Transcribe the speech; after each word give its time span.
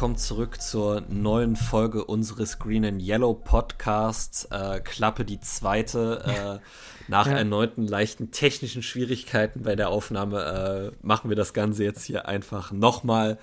willkommen 0.00 0.16
zurück 0.16 0.62
zur 0.62 1.02
neuen 1.10 1.56
Folge 1.56 2.06
unseres 2.06 2.58
Green 2.58 2.86
and 2.86 3.02
Yellow 3.02 3.34
Podcasts. 3.34 4.46
Äh, 4.46 4.80
Klappe 4.80 5.26
die 5.26 5.40
zweite. 5.40 6.24
Äh, 6.24 6.58
nach 7.08 7.26
ja. 7.26 7.34
erneuten 7.34 7.86
leichten 7.86 8.30
technischen 8.30 8.82
Schwierigkeiten 8.82 9.60
bei 9.60 9.76
der 9.76 9.90
Aufnahme 9.90 10.94
äh, 10.94 11.06
machen 11.06 11.28
wir 11.28 11.36
das 11.36 11.52
Ganze 11.52 11.84
jetzt 11.84 12.02
hier 12.02 12.26
einfach 12.26 12.72
nochmal. 12.72 13.36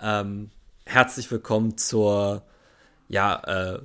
Ähm, 0.00 0.48
herzlich 0.86 1.30
willkommen 1.30 1.76
zur 1.76 2.40
ja, 3.08 3.74
äh, 3.74 3.82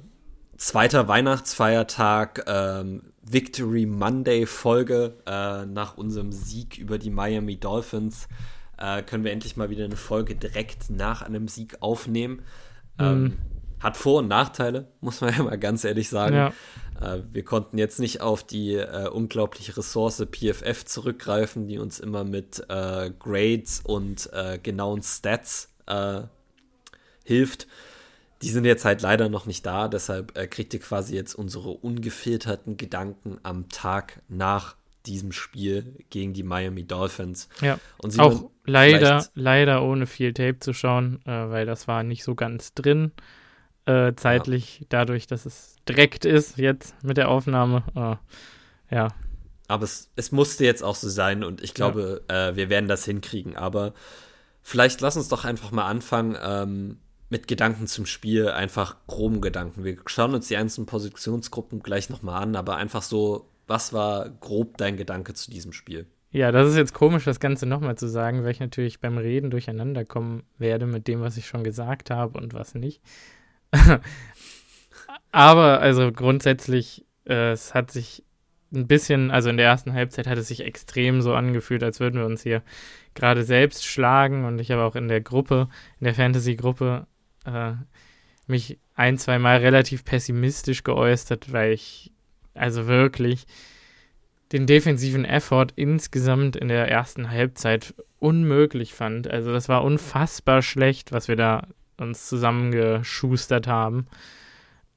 zweiter 0.56 1.10
Weihnachtsfeiertag 1.10 2.46
ähm, 2.48 3.02
Victory 3.22 3.86
Monday 3.86 4.46
Folge 4.46 5.18
äh, 5.26 5.66
nach 5.66 5.98
unserem 5.98 6.32
Sieg 6.32 6.78
über 6.78 6.98
die 6.98 7.10
Miami 7.10 7.58
Dolphins 7.58 8.30
äh, 8.78 9.02
können 9.04 9.24
wir 9.24 9.32
endlich 9.32 9.58
mal 9.58 9.70
wieder 9.70 9.86
eine 9.86 9.96
Folge 9.96 10.36
direkt 10.36 10.90
nach 10.90 11.22
einem 11.22 11.48
Sieg 11.48 11.78
aufnehmen. 11.82 12.42
Mhm. 12.98 13.06
Ähm, 13.06 13.38
hat 13.80 13.98
Vor- 13.98 14.20
und 14.20 14.30
Nachteile, 14.30 14.88
muss 15.02 15.22
man 15.22 15.34
ja 15.38 15.44
mal 15.44 15.60
ganz 15.60 15.84
ehrlich 15.84 16.10
sagen. 16.10 16.36
Ja. 16.36 16.54
Äh, 17.02 17.22
wir 17.32 17.44
konnten 17.44 17.78
jetzt 17.78 18.00
nicht 18.00 18.22
auf 18.22 18.44
die 18.44 18.76
äh, 18.76 19.10
unglaubliche 19.10 19.76
Ressource 19.78 20.26
PFF 20.32 20.86
zurückgreifen, 20.86 21.68
die 21.68 21.78
uns 21.78 22.00
immer 22.00 22.24
mit 22.24 22.64
äh, 22.70 23.12
Grades 23.20 23.82
und 23.84 24.32
äh, 24.34 24.58
genauen 24.58 25.04
Stats 25.04 25.70
äh, 25.86 26.22
hilft. 27.26 27.68
Die 28.42 28.50
sind 28.50 28.66
jetzt 28.66 28.84
halt 28.84 29.02
leider 29.02 29.30
noch 29.30 29.46
nicht 29.46 29.66
da, 29.66 29.88
deshalb 29.88 30.34
kriegt 30.52 30.74
ihr 30.74 30.82
quasi 30.82 31.16
jetzt 31.16 31.34
unsere 31.34 31.70
ungefilterten 31.70 32.76
Gedanken 32.76 33.38
am 33.42 33.70
Tag 33.70 34.22
nach 34.28 34.76
diesem 35.06 35.32
Spiel 35.32 35.96
gegen 36.10 36.34
die 36.34 36.44
Miami 36.44 36.84
Dolphins. 36.84 37.48
Ja. 37.62 37.80
Und 38.00 38.20
auch 38.20 38.50
leider, 38.66 39.26
leider 39.36 39.84
ohne 39.84 40.06
viel 40.06 40.34
Tape 40.34 40.60
zu 40.60 40.74
schauen, 40.74 41.22
äh, 41.26 41.50
weil 41.50 41.66
das 41.66 41.88
war 41.88 42.04
nicht 42.04 42.24
so 42.24 42.36
ganz 42.36 42.74
drin. 42.74 43.12
Äh, 43.86 44.14
zeitlich, 44.16 44.80
ja. 44.80 44.86
dadurch, 44.90 45.28
dass 45.28 45.46
es 45.46 45.76
direkt 45.88 46.24
ist 46.24 46.58
jetzt 46.58 47.02
mit 47.04 47.18
der 47.18 47.30
Aufnahme. 47.30 47.84
Äh, 48.90 48.96
ja. 48.96 49.10
Aber 49.68 49.84
es, 49.84 50.10
es 50.16 50.32
musste 50.32 50.64
jetzt 50.66 50.84
auch 50.84 50.96
so 50.96 51.10
sein 51.10 51.44
und 51.44 51.62
ich 51.62 51.74
glaube, 51.74 52.24
ja. 52.30 52.50
Äh, 52.50 52.56
wir 52.56 52.70
werden 52.70 52.88
das 52.88 53.04
hinkriegen. 53.06 53.58
Aber 53.58 53.94
vielleicht 54.62 55.02
lass 55.02 55.18
uns 55.18 55.28
doch 55.28 55.44
einfach 55.44 55.72
mal 55.72 55.86
anfangen 55.86 56.38
ähm, 56.42 57.00
mit 57.30 57.48
Gedanken 57.48 57.88
zum 57.88 58.06
Spiel, 58.06 58.50
einfach 58.50 58.96
groben 59.08 59.42
Gedanken. 59.42 59.84
Wir 59.84 59.98
schauen 60.06 60.34
uns 60.34 60.48
die 60.48 60.56
einzelnen 60.56 60.86
Positionsgruppen 60.86 61.82
gleich 61.82 62.10
nochmal 62.10 62.42
an, 62.42 62.56
aber 62.56 62.78
einfach 62.78 63.02
so 63.02 63.50
was 63.68 63.94
war 63.94 64.30
grob 64.30 64.78
dein 64.78 64.98
Gedanke 64.98 65.34
zu 65.34 65.50
diesem 65.50 65.74
Spiel? 65.74 66.08
Ja, 66.34 66.52
das 66.52 66.68
ist 66.68 66.78
jetzt 66.78 66.96
komisch, 66.96 67.26
das 67.26 67.40
Ganze 67.40 67.68
nochmal 67.68 67.96
zu 67.96 68.08
sagen, 68.08 68.44
weil 68.44 68.50
ich 68.50 68.60
natürlich 68.60 69.00
beim 69.00 69.20
Reden 69.20 69.52
durcheinander 69.52 70.04
kommen 70.04 70.42
werde 70.58 70.88
mit 70.88 71.08
dem, 71.08 71.22
was 71.22 71.38
ich 71.38 71.46
schon 71.46 71.64
gesagt 71.64 72.10
habe 72.10 72.40
und 72.40 72.56
was 72.56 72.74
nicht. 72.74 73.02
Aber 75.32 75.80
also 75.80 76.12
grundsätzlich, 76.12 77.06
äh, 77.26 77.52
es 77.52 77.76
hat 77.76 77.92
sich 77.92 78.24
ein 78.74 78.88
bisschen, 78.88 79.30
also 79.30 79.52
in 79.52 79.58
der 79.58 79.68
ersten 79.68 79.94
Halbzeit 79.94 80.26
hat 80.26 80.40
es 80.40 80.48
sich 80.48 80.62
extrem 80.62 81.22
so 81.22 81.36
angefühlt, 81.36 81.84
als 81.84 82.00
würden 82.00 82.20
wir 82.20 82.26
uns 82.26 82.42
hier 82.42 82.64
gerade 83.14 83.44
selbst 83.44 83.86
schlagen 83.86 84.46
und 84.46 84.58
ich 84.58 84.72
habe 84.72 84.82
auch 84.82 84.96
in 84.96 85.10
der 85.10 85.22
Gruppe, 85.22 85.70
in 86.00 86.06
der 86.06 86.16
Fantasy-Gruppe, 86.16 87.06
äh, 87.46 87.74
mich 88.48 88.80
ein, 88.96 89.20
zwei 89.20 89.38
Mal 89.38 89.58
relativ 89.58 90.04
pessimistisch 90.04 90.84
geäußert, 90.84 91.54
weil 91.54 91.74
ich 91.74 92.12
also 92.56 92.88
wirklich 92.88 93.46
den 94.54 94.68
defensiven 94.68 95.26
Effort 95.26 95.70
insgesamt 95.76 96.56
in 96.56 96.68
der 96.68 96.88
ersten 96.88 97.30
Halbzeit 97.30 97.96
unmöglich 98.20 98.94
fand. 98.94 99.28
Also 99.28 99.52
das 99.52 99.68
war 99.68 99.84
unfassbar 99.84 100.62
schlecht, 100.62 101.12
was 101.12 101.28
wir 101.28 101.36
da 101.36 101.68
uns 101.98 102.30
zusammengeschustert 102.30 103.68
haben. 103.68 104.06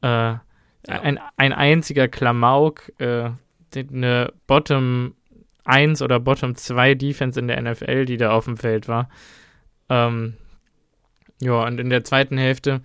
Äh, 0.03 0.07
ja. 0.07 0.41
ein, 0.87 1.19
ein 1.37 1.55
einziger 1.55 2.07
Klamauk, 2.07 2.93
äh, 2.99 3.31
eine 3.75 4.33
Bottom 4.47 5.15
1 5.65 6.03
oder 6.03 6.21
Bottom 6.21 6.55
2 6.55 6.95
Defense 6.95 7.41
in 7.41 7.49
der 7.49 7.61
NFL, 7.61 8.05
die 8.05 8.19
da 8.19 8.33
auf 8.33 8.45
dem 8.45 8.59
Feld 8.59 8.89
war. 8.89 9.09
Ähm, 9.89 10.35
ja, 11.41 11.65
und 11.65 11.81
in 11.81 11.91
der 11.91 12.05
zweiten 12.05 12.39
Hälfte 12.39 12.83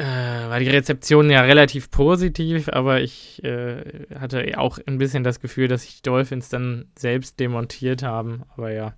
äh, 0.00 0.48
war 0.48 0.58
die 0.60 0.68
Rezeption 0.68 1.28
ja 1.28 1.42
relativ 1.42 1.90
positiv, 1.90 2.70
aber 2.70 3.02
ich 3.02 3.44
äh, 3.44 4.06
hatte 4.18 4.58
auch 4.58 4.78
ein 4.86 4.96
bisschen 4.96 5.24
das 5.24 5.40
Gefühl, 5.40 5.68
dass 5.68 5.82
sich 5.82 5.96
die 5.96 6.02
Dolphins 6.02 6.48
dann 6.48 6.86
selbst 6.96 7.38
demontiert 7.38 8.02
haben. 8.02 8.44
Aber 8.56 8.72
ja, 8.72 8.94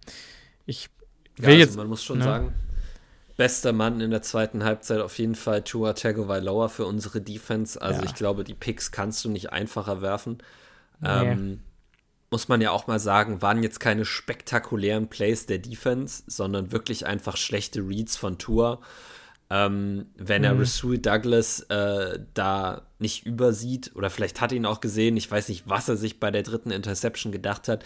ich 0.64 0.90
will 1.38 1.44
ja, 1.44 1.50
also 1.50 1.58
jetzt. 1.58 1.76
Man 1.76 1.88
muss 1.88 2.04
schon 2.04 2.18
ne? 2.18 2.24
sagen, 2.24 2.54
bester 3.36 3.72
Mann 3.72 4.00
in 4.00 4.12
der 4.12 4.22
zweiten 4.22 4.62
Halbzeit 4.62 5.00
auf 5.00 5.18
jeden 5.18 5.34
Fall 5.34 5.62
Tua 5.62 5.94
Tagovailoa 5.94 6.68
für 6.68 6.86
unsere 6.86 7.20
Defense. 7.20 7.82
Also 7.82 8.02
ja. 8.02 8.06
ich 8.06 8.14
glaube, 8.14 8.44
die 8.44 8.54
Picks 8.54 8.92
kannst 8.92 9.24
du 9.24 9.28
nicht 9.28 9.52
einfacher 9.52 10.02
werfen. 10.02 10.38
Nee. 11.00 11.08
Ähm, 11.08 11.60
muss 12.30 12.46
man 12.46 12.60
ja 12.60 12.70
auch 12.70 12.86
mal 12.86 13.00
sagen, 13.00 13.42
waren 13.42 13.62
jetzt 13.62 13.80
keine 13.80 14.04
spektakulären 14.04 15.08
Plays 15.08 15.46
der 15.46 15.58
Defense, 15.58 16.22
sondern 16.28 16.70
wirklich 16.70 17.06
einfach 17.06 17.36
schlechte 17.36 17.80
Reads 17.80 18.16
von 18.16 18.38
Tua. 18.38 18.80
Ähm, 19.54 20.06
wenn 20.16 20.44
er 20.44 20.54
mhm. 20.54 20.60
Rasul 20.60 20.96
Douglas 20.96 21.60
äh, 21.68 22.20
da 22.32 22.82
nicht 22.98 23.26
übersieht, 23.26 23.90
oder 23.94 24.08
vielleicht 24.08 24.40
hat 24.40 24.50
ihn 24.50 24.64
auch 24.64 24.80
gesehen, 24.80 25.14
ich 25.18 25.30
weiß 25.30 25.50
nicht, 25.50 25.64
was 25.66 25.90
er 25.90 25.98
sich 25.98 26.18
bei 26.18 26.30
der 26.30 26.42
dritten 26.42 26.70
Interception 26.70 27.32
gedacht 27.32 27.68
hat, 27.68 27.84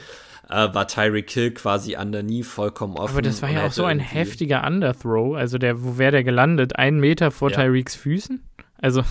äh, 0.48 0.72
war 0.72 0.86
Tyreek 0.86 1.28
Hill 1.28 1.50
quasi 1.50 1.96
underneath 1.96 2.46
vollkommen 2.46 2.96
offen. 2.96 3.14
Aber 3.14 3.22
das 3.22 3.42
war 3.42 3.50
ja 3.50 3.66
auch 3.66 3.72
so 3.72 3.84
ein 3.84 3.98
heftiger 3.98 4.64
Underthrow. 4.64 5.34
Also 5.34 5.58
der, 5.58 5.82
wo 5.82 5.98
wäre 5.98 6.12
der 6.12 6.22
gelandet? 6.22 6.76
Einen 6.76 7.00
Meter 7.00 7.32
vor 7.32 7.50
ja. 7.50 7.56
Tyreeks 7.56 7.96
Füßen? 7.96 8.44
Also 8.78 9.02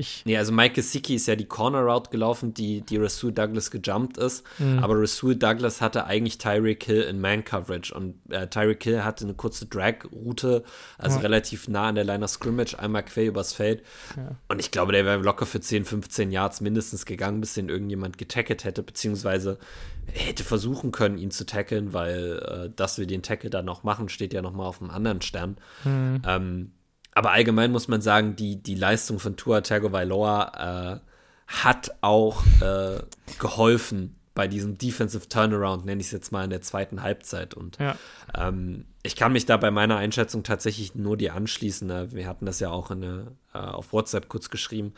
ich 0.00 0.22
nee, 0.24 0.36
also 0.36 0.52
Mike 0.52 0.74
Gesicki 0.74 1.14
ist 1.14 1.26
ja 1.26 1.36
die 1.36 1.44
Corner 1.44 1.82
Route 1.82 2.10
gelaufen, 2.10 2.54
die, 2.54 2.80
die 2.80 2.96
Rasul 2.96 3.32
Douglas 3.32 3.70
gejumpt 3.70 4.16
ist. 4.16 4.44
Mhm. 4.58 4.78
Aber 4.78 4.98
Rasul 4.98 5.36
Douglas 5.36 5.80
hatte 5.80 6.06
eigentlich 6.06 6.38
Tyreek 6.38 6.82
Hill 6.84 7.02
in 7.02 7.20
Man-Coverage. 7.20 7.94
Und 7.94 8.14
äh, 8.30 8.46
Tyreek 8.48 8.82
Hill 8.82 9.04
hatte 9.04 9.24
eine 9.24 9.34
kurze 9.34 9.66
Drag-Route, 9.66 10.64
also 10.98 11.16
ja. 11.16 11.22
relativ 11.22 11.68
nah 11.68 11.88
an 11.88 11.94
der 11.94 12.04
Line 12.04 12.24
of 12.24 12.30
Scrimmage, 12.30 12.78
einmal 12.78 13.04
quer 13.04 13.26
übers 13.26 13.52
Feld. 13.52 13.82
Ja. 14.16 14.36
Und 14.48 14.58
ich 14.58 14.70
glaube, 14.70 14.92
der 14.92 15.04
wäre 15.04 15.20
locker 15.20 15.46
für 15.46 15.60
10, 15.60 15.84
15 15.84 16.32
Yards 16.32 16.60
mindestens 16.60 17.04
gegangen, 17.04 17.40
bis 17.40 17.54
den 17.54 17.68
irgendjemand 17.68 18.16
getackelt 18.16 18.64
hätte, 18.64 18.82
beziehungsweise 18.82 19.58
hätte 20.06 20.44
versuchen 20.44 20.92
können, 20.92 21.18
ihn 21.18 21.30
zu 21.30 21.44
tackeln, 21.44 21.92
weil 21.92 22.38
äh, 22.38 22.70
dass 22.74 22.98
wir 22.98 23.06
den 23.06 23.22
Tackle 23.22 23.50
dann 23.50 23.66
noch 23.66 23.84
machen, 23.84 24.08
steht 24.08 24.32
ja 24.32 24.42
noch 24.42 24.52
mal 24.52 24.64
auf 24.64 24.80
einem 24.80 24.90
anderen 24.90 25.20
Stern. 25.20 25.58
Mhm. 25.84 26.22
Ähm, 26.26 26.72
aber 27.14 27.32
allgemein 27.32 27.72
muss 27.72 27.88
man 27.88 28.02
sagen, 28.02 28.36
die, 28.36 28.62
die 28.62 28.74
Leistung 28.74 29.18
von 29.18 29.36
Tua 29.36 29.60
Tagovailoa 29.60 31.00
äh, 31.00 31.00
hat 31.46 31.90
auch 32.00 32.44
äh, 32.60 33.00
geholfen 33.38 34.16
bei 34.34 34.46
diesem 34.46 34.78
Defensive 34.78 35.28
Turnaround, 35.28 35.84
nenne 35.84 36.00
ich 36.00 36.06
es 36.06 36.12
jetzt 36.12 36.30
mal 36.30 36.44
in 36.44 36.50
der 36.50 36.62
zweiten 36.62 37.02
Halbzeit. 37.02 37.54
Und 37.54 37.78
ja. 37.78 37.96
ähm, 38.34 38.86
ich 39.02 39.16
kann 39.16 39.32
mich 39.32 39.44
da 39.44 39.56
bei 39.56 39.70
meiner 39.70 39.96
Einschätzung 39.96 40.44
tatsächlich 40.44 40.94
nur 40.94 41.16
dir 41.16 41.34
anschließen. 41.34 41.86
Ne? 41.88 42.12
Wir 42.12 42.28
hatten 42.28 42.46
das 42.46 42.60
ja 42.60 42.70
auch 42.70 42.90
eine, 42.90 43.32
äh, 43.52 43.58
auf 43.58 43.92
WhatsApp 43.92 44.28
kurz 44.28 44.48
geschrieben, 44.48 44.94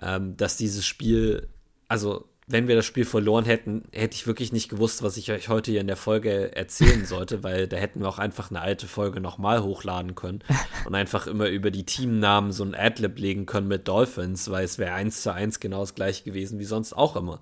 ähm, 0.00 0.36
dass 0.36 0.56
dieses 0.56 0.86
Spiel, 0.86 1.48
also 1.88 2.28
wenn 2.48 2.66
wir 2.66 2.76
das 2.76 2.86
Spiel 2.86 3.04
verloren 3.04 3.44
hätten, 3.44 3.84
hätte 3.92 4.14
ich 4.14 4.26
wirklich 4.26 4.52
nicht 4.52 4.68
gewusst, 4.68 5.02
was 5.02 5.18
ich 5.18 5.30
euch 5.30 5.48
heute 5.48 5.70
hier 5.70 5.82
in 5.82 5.86
der 5.86 5.96
Folge 5.96 6.56
erzählen 6.56 7.04
sollte, 7.04 7.42
weil 7.42 7.68
da 7.68 7.76
hätten 7.76 8.00
wir 8.00 8.08
auch 8.08 8.18
einfach 8.18 8.50
eine 8.50 8.60
alte 8.60 8.86
Folge 8.86 9.20
nochmal 9.20 9.62
hochladen 9.62 10.14
können 10.14 10.40
und 10.86 10.94
einfach 10.94 11.26
immer 11.26 11.48
über 11.48 11.70
die 11.70 11.84
Teamnamen 11.84 12.52
so 12.52 12.64
ein 12.64 12.74
Adlib 12.74 13.18
legen 13.18 13.46
können 13.46 13.68
mit 13.68 13.86
Dolphins, 13.86 14.50
weil 14.50 14.64
es 14.64 14.78
wäre 14.78 14.92
eins 14.92 15.22
zu 15.22 15.32
eins 15.32 15.60
genau 15.60 15.80
das 15.80 15.94
gleiche 15.94 16.24
gewesen 16.24 16.58
wie 16.58 16.64
sonst 16.64 16.94
auch 16.94 17.16
immer. 17.16 17.40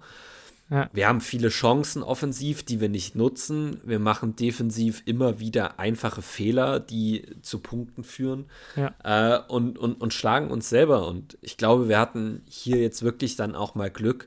Ja. 0.68 0.90
Wir 0.92 1.06
haben 1.06 1.20
viele 1.20 1.48
Chancen 1.48 2.02
offensiv, 2.02 2.64
die 2.64 2.80
wir 2.80 2.88
nicht 2.88 3.14
nutzen. 3.14 3.80
Wir 3.84 4.00
machen 4.00 4.34
defensiv 4.34 5.02
immer 5.06 5.38
wieder 5.38 5.78
einfache 5.78 6.22
Fehler, 6.22 6.80
die 6.80 7.24
zu 7.42 7.60
Punkten 7.60 8.02
führen 8.02 8.46
ja. 8.74 8.92
äh, 9.04 9.40
und, 9.46 9.78
und, 9.78 10.00
und 10.00 10.12
schlagen 10.12 10.50
uns 10.50 10.68
selber. 10.68 11.06
Und 11.06 11.38
ich 11.40 11.56
glaube, 11.56 11.88
wir 11.88 12.00
hatten 12.00 12.42
hier 12.48 12.78
jetzt 12.78 13.04
wirklich 13.04 13.36
dann 13.36 13.54
auch 13.54 13.76
mal 13.76 13.90
Glück, 13.90 14.26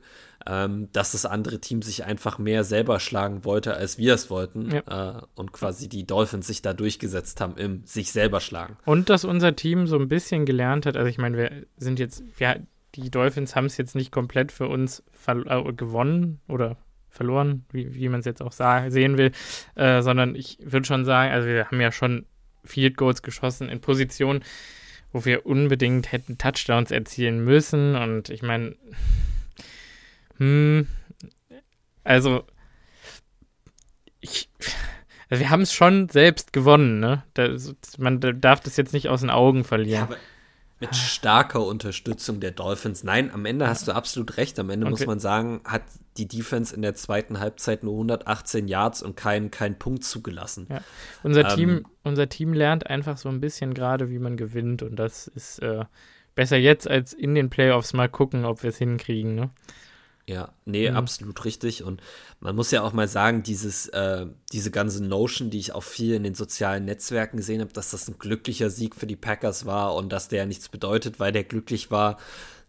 ähm, 0.50 0.90
dass 0.94 1.12
das 1.12 1.26
andere 1.28 1.62
Team 1.62 1.84
sich 1.84 2.06
einfach 2.06 2.40
mehr 2.40 2.64
selber 2.64 3.00
schlagen 3.00 3.46
wollte, 3.46 3.76
als 3.76 4.00
wir 4.00 4.16
es 4.16 4.30
wollten. 4.32 4.72
Ja. 4.72 5.20
Äh, 5.20 5.22
und 5.36 5.52
quasi 5.52 5.88
die 5.88 6.08
Dolphins 6.08 6.48
sich 6.48 6.64
da 6.64 6.74
durchgesetzt 6.74 7.40
haben 7.40 7.56
im 7.56 7.86
sich 7.86 8.12
selber 8.12 8.40
schlagen. 8.40 8.76
Und 8.86 9.10
dass 9.10 9.26
unser 9.26 9.56
Team 9.56 9.86
so 9.86 9.98
ein 9.98 10.08
bisschen 10.08 10.46
gelernt 10.46 10.88
hat, 10.88 10.98
also 10.98 11.08
ich 11.08 11.20
meine, 11.20 11.38
wir 11.38 11.52
sind 11.78 12.00
jetzt, 12.00 12.24
wir, 12.38 12.62
die 12.96 13.12
Dolphins 13.12 13.56
haben 13.56 13.66
es 13.66 13.78
jetzt 13.78 13.96
nicht 13.96 14.12
komplett 14.12 14.52
für 14.52 14.68
uns 14.68 15.04
äh, 15.28 15.74
gewonnen 15.74 16.40
oder 16.48 16.78
verloren, 17.10 17.66
wie, 17.72 17.94
wie 17.94 18.10
man 18.10 18.22
es 18.22 18.26
jetzt 18.26 18.42
auch 18.42 18.52
sehen 18.52 19.18
will, 19.18 19.32
äh, 19.76 20.02
sondern 20.02 20.36
ich 20.36 20.58
würde 20.62 20.86
schon 20.86 21.06
sagen, 21.06 21.32
also 21.32 21.48
wir 21.48 21.68
haben 21.68 21.82
ja 21.82 21.92
schon 21.92 22.26
Field 22.64 22.98
Goals 22.98 23.22
geschossen 23.22 23.70
in 23.70 23.82
Positionen, 23.82 24.44
wo 25.12 25.26
wir 25.26 25.46
unbedingt 25.46 26.12
hätten 26.12 26.38
Touchdowns 26.38 26.92
erzielen 26.92 27.44
müssen 27.44 27.96
und 27.96 28.30
ich 28.30 28.42
meine, 28.42 28.76
hm, 30.40 30.88
also, 32.04 32.44
ich, 34.20 34.50
Also 35.30 35.42
wir 35.42 35.50
haben 35.52 35.62
es 35.62 35.74
schon 35.74 36.10
selbst 36.10 36.54
gewonnen, 36.54 37.00
ne? 37.00 37.24
Das, 37.36 37.76
man 38.00 38.20
darf 38.20 38.62
das 38.62 38.78
jetzt 38.78 38.94
nicht 38.94 39.10
aus 39.10 39.22
den 39.22 39.30
Augen 39.30 39.64
verlieren. 39.64 40.10
Ja, 40.10 40.18
mit 40.80 40.96
starker 40.96 41.64
Unterstützung 41.64 42.40
der 42.40 42.52
Dolphins. 42.52 43.04
Nein, 43.04 43.32
am 43.32 43.46
Ende 43.46 43.68
hast 43.68 43.88
du 43.88 43.92
absolut 43.92 44.38
recht. 44.38 44.58
Am 44.60 44.70
Ende 44.70 44.88
okay. 44.88 44.92
muss 44.92 45.06
man 45.06 45.20
sagen, 45.20 45.62
hat 45.66 45.84
die 46.18 46.28
Defense 46.28 46.74
in 46.74 46.82
der 46.82 46.96
zweiten 46.96 47.40
Halbzeit 47.40 47.84
nur 47.84 47.94
118 47.94 48.68
Yards 48.68 49.04
und 49.04 49.16
keinen 49.16 49.52
kein 49.52 49.78
Punkt 49.78 50.04
zugelassen. 50.04 50.68
Ja. 50.70 50.82
Unser, 51.22 51.50
ähm, 51.50 51.56
Team, 51.56 51.86
unser 52.04 52.30
Team 52.30 52.54
lernt 52.54 52.88
einfach 52.88 53.18
so 53.18 53.30
ein 53.30 53.42
bisschen 53.42 53.74
gerade, 53.74 54.10
wie 54.10 54.20
man 54.20 54.36
gewinnt. 54.36 54.82
Und 54.82 54.96
das 54.96 55.28
ist 55.28 55.60
äh, 55.60 55.84
besser 56.34 56.58
jetzt 56.58 56.90
als 56.90 57.14
in 57.14 57.36
den 57.36 57.50
Playoffs 57.50 57.94
mal 57.94 58.10
gucken, 58.10 58.46
ob 58.46 58.64
wir 58.64 58.70
es 58.70 58.78
hinkriegen. 58.78 59.36
Ne? 59.36 59.50
Ja, 60.30 60.54
nee, 60.64 60.92
mhm. 60.92 60.96
absolut 60.96 61.44
richtig. 61.44 61.84
Und 61.84 62.04
man 62.40 62.56
muss 62.56 62.70
ja 62.70 62.84
auch 62.84 62.94
mal 62.94 63.08
sagen, 63.08 63.42
dieses, 63.42 63.88
äh, 63.88 64.28
diese 64.54 64.70
ganze 64.70 65.04
Notion, 65.04 65.50
die 65.50 65.58
ich 65.58 65.74
auch 65.74 65.82
viel 65.82 66.14
in 66.14 66.22
den 66.22 66.36
sozialen 66.36 66.86
Netzwerken 66.86 67.38
gesehen 67.38 67.62
habe, 67.62 67.74
dass 67.74 67.90
das 67.90 68.08
ein 68.08 68.20
glücklicher 68.20 68.70
Sieg 68.70 68.96
für 68.96 69.08
die 69.08 69.16
Packers 69.16 69.66
war 69.66 69.96
und 69.96 70.14
dass 70.14 70.28
der 70.28 70.46
nichts 70.46 70.70
bedeutet, 70.70 71.20
weil 71.20 71.32
der 71.32 71.46
glücklich 71.46 71.90
war. 71.90 72.20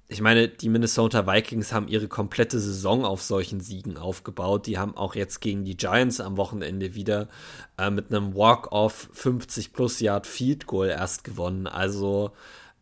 Ich 0.09 0.23
meine, 0.23 0.49
die 0.49 0.71
Minnesota 0.71 1.27
Vikings 1.27 1.75
haben 1.75 1.87
ihre 1.87 2.09
komplette 2.09 2.59
Saison 2.59 3.05
auf 3.05 3.21
solchen 3.21 3.61
Siegen 3.61 3.99
aufgebaut. 3.99 4.67
Die 4.67 4.79
haben 4.79 4.97
auch 4.97 5.15
jetzt 5.15 5.43
gegen 5.43 5.67
die 5.67 5.77
Giants 5.77 6.19
am 6.19 6.39
Wochenende 6.39 6.95
wieder 6.95 7.29
äh, 7.77 7.91
mit 7.91 8.11
einem 8.11 8.35
Walk-off 8.35 9.11
50 9.13 9.75
plus 9.75 10.01
Yard 10.01 10.27
Field 10.27 10.67
Goal 10.67 10.89
erst 10.89 11.25
gewonnen. 11.25 11.67
Also 11.67 12.33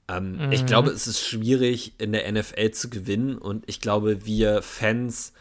ähm, 0.09 0.47
mhm. 0.47 0.53
Ich 0.53 0.67
glaube, 0.67 0.91
es 0.91 1.07
ist 1.07 1.21
schwierig, 1.21 1.95
in 1.99 2.13
der 2.13 2.31
NFL 2.31 2.71
zu 2.71 2.89
gewinnen 2.89 3.37
und 3.37 3.65
ich 3.67 3.81
glaube, 3.81 4.25
wir 4.25 4.63
Fans 4.63 5.33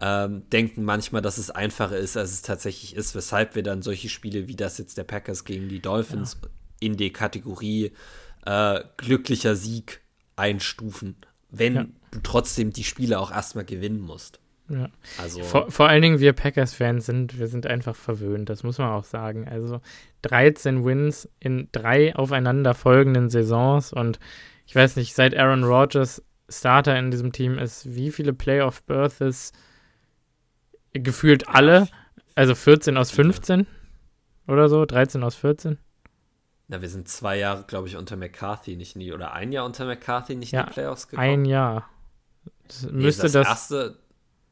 ähm, 0.00 0.48
denken 0.50 0.84
manchmal, 0.84 1.22
dass 1.22 1.38
es 1.38 1.50
einfacher 1.50 1.96
ist, 1.96 2.16
als 2.16 2.32
es 2.32 2.42
tatsächlich 2.42 2.96
ist, 2.96 3.14
weshalb 3.14 3.54
wir 3.54 3.62
dann 3.62 3.82
solche 3.82 4.08
Spiele 4.08 4.48
wie 4.48 4.56
das 4.56 4.78
jetzt 4.78 4.98
der 4.98 5.04
Packers 5.04 5.44
gegen 5.44 5.68
die 5.68 5.80
Dolphins 5.80 6.38
ja. 6.42 6.48
in 6.80 6.96
die 6.96 7.12
Kategorie 7.12 7.92
äh, 8.46 8.80
glücklicher 8.96 9.56
Sieg 9.56 10.00
einstufen, 10.36 11.16
wenn 11.50 11.74
ja. 11.74 11.86
du 12.10 12.20
trotzdem 12.22 12.72
die 12.72 12.84
Spiele 12.84 13.20
auch 13.20 13.30
erstmal 13.30 13.64
gewinnen 13.64 14.00
musst. 14.00 14.40
Ja. 14.68 14.88
Also, 15.18 15.42
vor, 15.42 15.70
vor 15.70 15.88
allen 15.88 16.00
Dingen 16.00 16.20
wir 16.20 16.32
Packers-Fans 16.32 17.04
sind, 17.04 17.38
wir 17.38 17.48
sind 17.48 17.66
einfach 17.66 17.94
verwöhnt, 17.94 18.48
das 18.48 18.62
muss 18.62 18.78
man 18.78 18.90
auch 18.90 19.04
sagen. 19.04 19.46
Also 19.46 19.80
13 20.22 20.84
Wins 20.84 21.28
in 21.38 21.68
drei 21.72 22.16
aufeinanderfolgenden 22.16 23.28
Saisons 23.28 23.92
und 23.92 24.18
ich 24.66 24.74
weiß 24.74 24.96
nicht, 24.96 25.14
seit 25.14 25.36
Aaron 25.36 25.64
Rodgers 25.64 26.22
Starter 26.48 26.98
in 26.98 27.10
diesem 27.10 27.32
Team 27.32 27.58
ist, 27.58 27.94
wie 27.94 28.10
viele 28.10 28.32
Playoff-Berths 28.32 29.52
gefühlt 30.92 31.48
alle, 31.48 31.88
also 32.34 32.54
14 32.54 32.96
aus 32.96 33.10
15 33.10 33.66
oder 34.46 34.68
so, 34.68 34.84
13 34.84 35.22
aus 35.22 35.34
14. 35.34 35.78
Na, 36.68 36.80
wir 36.80 36.88
sind 36.88 37.08
zwei 37.08 37.36
Jahre, 37.38 37.64
glaube 37.66 37.88
ich, 37.88 37.96
unter 37.96 38.16
McCarthy 38.16 38.76
nicht 38.76 38.96
nie, 38.96 39.12
oder 39.12 39.32
ein 39.32 39.52
Jahr 39.52 39.66
unter 39.66 39.84
McCarthy 39.84 40.34
nicht 40.34 40.52
ja, 40.52 40.62
in 40.62 40.66
die 40.66 40.72
Playoffs 40.72 41.08
gekommen. 41.08 41.28
Ein 41.28 41.44
Jahr. 41.44 41.88
Das 42.66 42.90
müsste 42.90 43.26
nee, 43.26 43.32
das, 43.32 43.32
das 43.32 43.46
erste, 43.46 43.98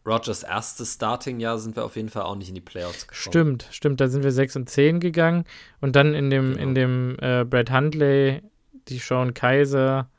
Rogers 0.04 0.43
erstes 0.43 0.94
Starting-Jahr 0.94 1.58
sind 1.58 1.76
wir 1.76 1.84
auf 1.84 1.96
jeden 1.96 2.08
Fall 2.08 2.22
auch 2.22 2.34
nicht 2.34 2.49
in 2.49 2.54
die 2.54 2.60
Playoffs 2.60 3.06
gekommen. 3.06 3.32
Stimmt, 3.32 3.69
stimmt. 3.70 4.00
Da 4.00 4.08
sind 4.08 4.25
wir 4.25 4.32
6 4.32 4.56
und 4.56 4.69
10 4.69 5.00
gegangen. 5.00 5.44
Und 5.81 5.94
dann 5.94 6.14
in 6.14 6.28
dem, 6.31 6.52
genau. 6.52 6.62
in 6.62 6.75
dem 6.75 7.16
äh, 7.20 7.44
Brad 7.44 7.70
Huntley, 7.70 8.43
die 8.88 8.99
Sean 8.99 9.32
Kaiser, 9.32 10.10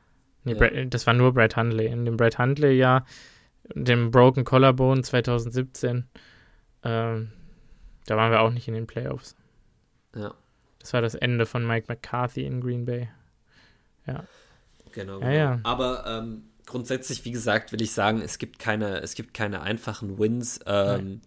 nee, 0.46 0.54
ja. 0.54 0.58
Brad, 0.58 0.94
das 0.94 1.06
war 1.06 1.14
nur 1.14 1.34
Brad 1.34 1.58
Huntley. 1.58 1.88
In 1.88 2.06
dem 2.06 2.16
Brad 2.16 2.38
Huntley-Jahr, 2.38 3.06
dem 3.76 4.12
Broken 4.12 4.46
Collarbone 4.46 5.02
2017, 5.02 6.08
ähm, 6.84 7.32
da 8.06 8.18
waren 8.18 8.32
wir 8.32 8.42
auch 8.42 8.52
nicht 8.52 8.68
in 8.68 8.74
den 8.74 8.88
Playoffs. 8.88 9.36
Ja. 10.16 10.34
Das 10.80 10.94
war 10.94 11.02
das 11.02 11.16
Ende 11.16 11.46
von 11.46 11.66
Mike 11.66 11.86
McCarthy 11.90 12.46
in 12.46 12.62
Green 12.62 12.86
Bay. 12.86 13.10
Ja. 14.06 14.24
Genau. 14.94 15.20
genau. 15.20 15.32
Ja, 15.32 15.32
ja. 15.32 15.60
Aber 15.64 16.06
ähm, 16.06 16.44
grundsätzlich, 16.74 17.24
wie 17.24 17.32
gesagt, 17.32 17.72
will 17.72 17.84
ich 17.84 17.92
sagen, 17.92 18.20
es 18.20 18.40
gibt 18.40 18.58
keine, 18.58 19.02
es 19.02 19.14
gibt 19.14 19.36
keine 19.36 19.62
einfachen 19.62 20.18
Wins. 20.18 20.60
Ähm, 20.66 21.22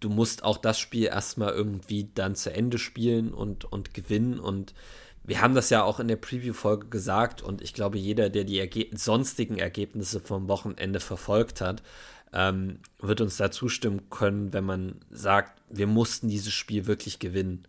du 0.00 0.08
musst 0.08 0.42
auch 0.42 0.58
das 0.58 0.80
Spiel 0.80 1.04
erstmal 1.04 1.52
irgendwie 1.52 2.10
dann 2.12 2.34
zu 2.34 2.52
Ende 2.52 2.78
spielen 2.78 3.32
und, 3.32 3.64
und 3.64 3.94
gewinnen. 3.94 4.40
Und 4.40 4.74
wir 5.22 5.40
haben 5.40 5.54
das 5.54 5.70
ja 5.70 5.84
auch 5.84 6.00
in 6.00 6.08
der 6.08 6.16
Preview-Folge 6.16 6.88
gesagt 6.88 7.42
und 7.42 7.62
ich 7.62 7.74
glaube, 7.74 7.96
jeder, 7.96 8.28
der 8.28 8.42
die 8.42 8.58
Erge 8.58 8.88
sonstigen 8.92 9.56
Ergebnisse 9.56 10.18
vom 10.18 10.48
Wochenende 10.48 10.98
verfolgt 10.98 11.60
hat, 11.60 11.84
ähm, 12.32 12.80
wird 12.98 13.20
uns 13.20 13.36
da 13.36 13.52
zustimmen 13.52 14.10
können, 14.10 14.52
wenn 14.52 14.64
man 14.64 14.96
sagt, 15.10 15.62
wir 15.70 15.86
mussten 15.86 16.26
dieses 16.26 16.52
Spiel 16.52 16.86
wirklich 16.88 17.20
gewinnen. 17.20 17.68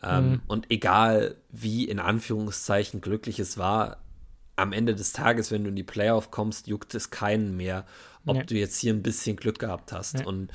Ähm, 0.00 0.30
mhm. 0.30 0.42
Und 0.46 0.70
egal 0.70 1.34
wie 1.50 1.88
in 1.88 1.98
Anführungszeichen 1.98 3.00
glücklich 3.00 3.40
es 3.40 3.58
war, 3.58 4.03
am 4.56 4.72
Ende 4.72 4.94
des 4.94 5.12
Tages, 5.12 5.50
wenn 5.50 5.64
du 5.64 5.70
in 5.70 5.76
die 5.76 5.82
Playoff 5.82 6.30
kommst, 6.30 6.66
juckt 6.66 6.94
es 6.94 7.10
keinen 7.10 7.56
mehr, 7.56 7.84
ob 8.26 8.36
nee. 8.36 8.44
du 8.44 8.54
jetzt 8.54 8.78
hier 8.78 8.92
ein 8.92 9.02
bisschen 9.02 9.36
Glück 9.36 9.58
gehabt 9.58 9.92
hast. 9.92 10.18
Nee. 10.18 10.24
Und 10.24 10.50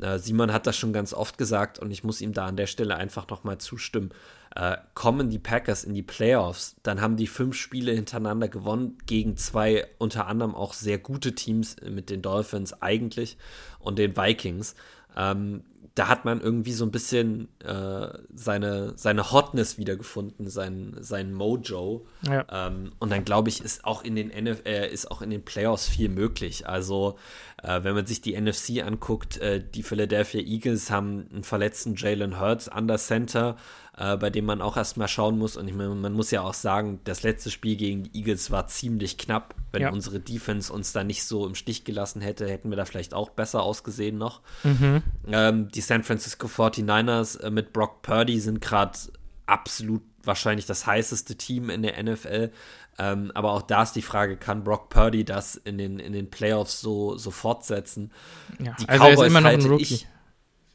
äh, 0.00 0.18
Simon 0.18 0.52
hat 0.52 0.66
das 0.66 0.76
schon 0.76 0.92
ganz 0.92 1.12
oft 1.12 1.38
gesagt 1.38 1.78
und 1.78 1.90
ich 1.90 2.04
muss 2.04 2.20
ihm 2.20 2.32
da 2.32 2.46
an 2.46 2.56
der 2.56 2.66
Stelle 2.66 2.96
einfach 2.96 3.28
nochmal 3.28 3.58
zustimmen. 3.58 4.10
Äh, 4.54 4.76
kommen 4.94 5.30
die 5.30 5.38
Packers 5.38 5.84
in 5.84 5.94
die 5.94 6.02
Playoffs, 6.02 6.76
dann 6.82 7.00
haben 7.00 7.16
die 7.16 7.28
fünf 7.28 7.56
Spiele 7.56 7.92
hintereinander 7.92 8.48
gewonnen 8.48 8.98
gegen 9.06 9.36
zwei 9.36 9.86
unter 9.98 10.26
anderem 10.26 10.54
auch 10.54 10.72
sehr 10.72 10.98
gute 10.98 11.34
Teams 11.34 11.76
mit 11.88 12.10
den 12.10 12.22
Dolphins 12.22 12.82
eigentlich 12.82 13.36
und 13.78 13.98
den 13.98 14.16
Vikings. 14.16 14.74
Ähm, 15.16 15.62
da 16.00 16.08
hat 16.08 16.24
man 16.24 16.40
irgendwie 16.40 16.72
so 16.72 16.86
ein 16.86 16.90
bisschen 16.90 17.48
äh, 17.62 18.08
seine, 18.34 18.94
seine 18.96 19.32
Hotness 19.32 19.76
wiedergefunden, 19.76 20.48
sein, 20.48 20.96
sein 20.98 21.34
Mojo. 21.34 22.06
Ja. 22.26 22.46
Ähm, 22.50 22.92
und 22.98 23.12
dann 23.12 23.26
glaube 23.26 23.50
ich, 23.50 23.62
ist 23.62 23.84
auch 23.84 24.02
in 24.02 24.16
den 24.16 24.30
NF 24.30 24.64
äh, 24.64 24.90
ist 24.90 25.10
auch 25.10 25.20
in 25.20 25.28
den 25.28 25.44
Playoffs 25.44 25.90
viel 25.90 26.08
möglich. 26.08 26.66
Also 26.66 27.18
äh, 27.62 27.84
wenn 27.84 27.94
man 27.94 28.06
sich 28.06 28.22
die 28.22 28.40
NFC 28.40 28.82
anguckt, 28.82 29.36
äh, 29.42 29.62
die 29.62 29.82
Philadelphia 29.82 30.40
Eagles 30.40 30.90
haben 30.90 31.26
einen 31.34 31.44
verletzten 31.44 31.96
Jalen 31.96 32.40
Hurts 32.40 32.68
under 32.74 32.96
Center 32.96 33.56
äh, 34.00 34.16
bei 34.16 34.30
dem 34.30 34.46
man 34.46 34.62
auch 34.62 34.78
erstmal 34.78 35.08
schauen 35.08 35.38
muss. 35.38 35.58
Und 35.58 35.68
ich 35.68 35.74
meine, 35.74 35.94
man 35.94 36.14
muss 36.14 36.30
ja 36.30 36.40
auch 36.40 36.54
sagen, 36.54 37.00
das 37.04 37.22
letzte 37.22 37.50
Spiel 37.50 37.76
gegen 37.76 38.04
die 38.04 38.18
Eagles 38.18 38.50
war 38.50 38.66
ziemlich 38.66 39.18
knapp. 39.18 39.54
Wenn 39.72 39.82
ja. 39.82 39.90
unsere 39.92 40.18
Defense 40.18 40.72
uns 40.72 40.92
da 40.92 41.04
nicht 41.04 41.22
so 41.24 41.46
im 41.46 41.54
Stich 41.54 41.84
gelassen 41.84 42.22
hätte, 42.22 42.48
hätten 42.48 42.70
wir 42.70 42.76
da 42.78 42.86
vielleicht 42.86 43.12
auch 43.12 43.28
besser 43.28 43.62
ausgesehen 43.62 44.16
noch. 44.16 44.40
Mhm. 44.64 45.02
Ähm, 45.30 45.68
die 45.68 45.82
San 45.82 46.02
Francisco 46.02 46.46
49ers 46.46 47.40
äh, 47.40 47.50
mit 47.50 47.74
Brock 47.74 48.00
Purdy 48.00 48.40
sind 48.40 48.62
gerade 48.62 48.98
absolut 49.44 50.02
wahrscheinlich 50.24 50.64
das 50.64 50.86
heißeste 50.86 51.36
Team 51.36 51.68
in 51.68 51.82
der 51.82 52.02
NFL. 52.02 52.50
Ähm, 52.98 53.30
aber 53.34 53.52
auch 53.52 53.62
da 53.62 53.82
ist 53.82 53.92
die 53.92 54.02
Frage, 54.02 54.38
kann 54.38 54.64
Brock 54.64 54.88
Purdy 54.88 55.26
das 55.26 55.56
in 55.56 55.76
den, 55.76 55.98
in 55.98 56.14
den 56.14 56.30
Playoffs 56.30 56.80
so, 56.80 57.18
so 57.18 57.30
fortsetzen? 57.30 58.12
Ja, 58.58 58.74
die 58.80 58.88
also 58.88 59.04
Cowboys 59.04 59.18
er 59.18 59.24
ist 59.24 59.30
immer 59.30 59.40
noch 59.42 59.50
ein 59.50 59.66
Rookie. 59.66 59.82
Ich, 59.82 60.06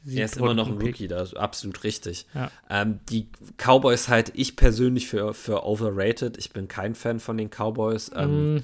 er 0.08 0.26
ist 0.26 0.38
immer 0.38 0.54
noch 0.54 0.68
ein 0.68 0.78
Rookie, 0.78 1.08
das 1.08 1.30
ist 1.30 1.38
absolut 1.38 1.84
richtig. 1.84 2.26
Ja. 2.34 2.52
Ähm, 2.70 3.00
die 3.10 3.28
Cowboys 3.58 4.08
halte 4.08 4.32
ich 4.36 4.56
persönlich 4.56 5.08
für, 5.08 5.34
für 5.34 5.66
overrated. 5.66 6.38
Ich 6.38 6.52
bin 6.52 6.68
kein 6.68 6.96
Fan 6.96 7.20
von 7.20 7.38
den 7.38 7.50
Cowboys. 7.50 8.12
Ähm, 8.16 8.56
mm. 8.56 8.64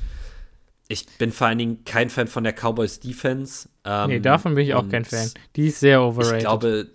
Ich 0.88 1.06
bin 1.18 1.32
vor 1.32 1.48
allen 1.48 1.58
Dingen 1.58 1.86
kein 1.86 2.10
Fan 2.10 2.28
von 2.28 2.44
der 2.44 2.54
Cowboys 2.54 3.00
Defense. 3.00 3.70
Ähm, 3.86 4.10
nee, 4.10 4.20
davon 4.20 4.56
bin 4.56 4.66
ich 4.66 4.74
auch 4.74 4.88
kein 4.90 5.06
Fan. 5.06 5.32
Die 5.56 5.68
ist 5.68 5.80
sehr 5.80 6.02
overrated. 6.02 6.38
Ich 6.38 6.44
glaube, 6.44 6.88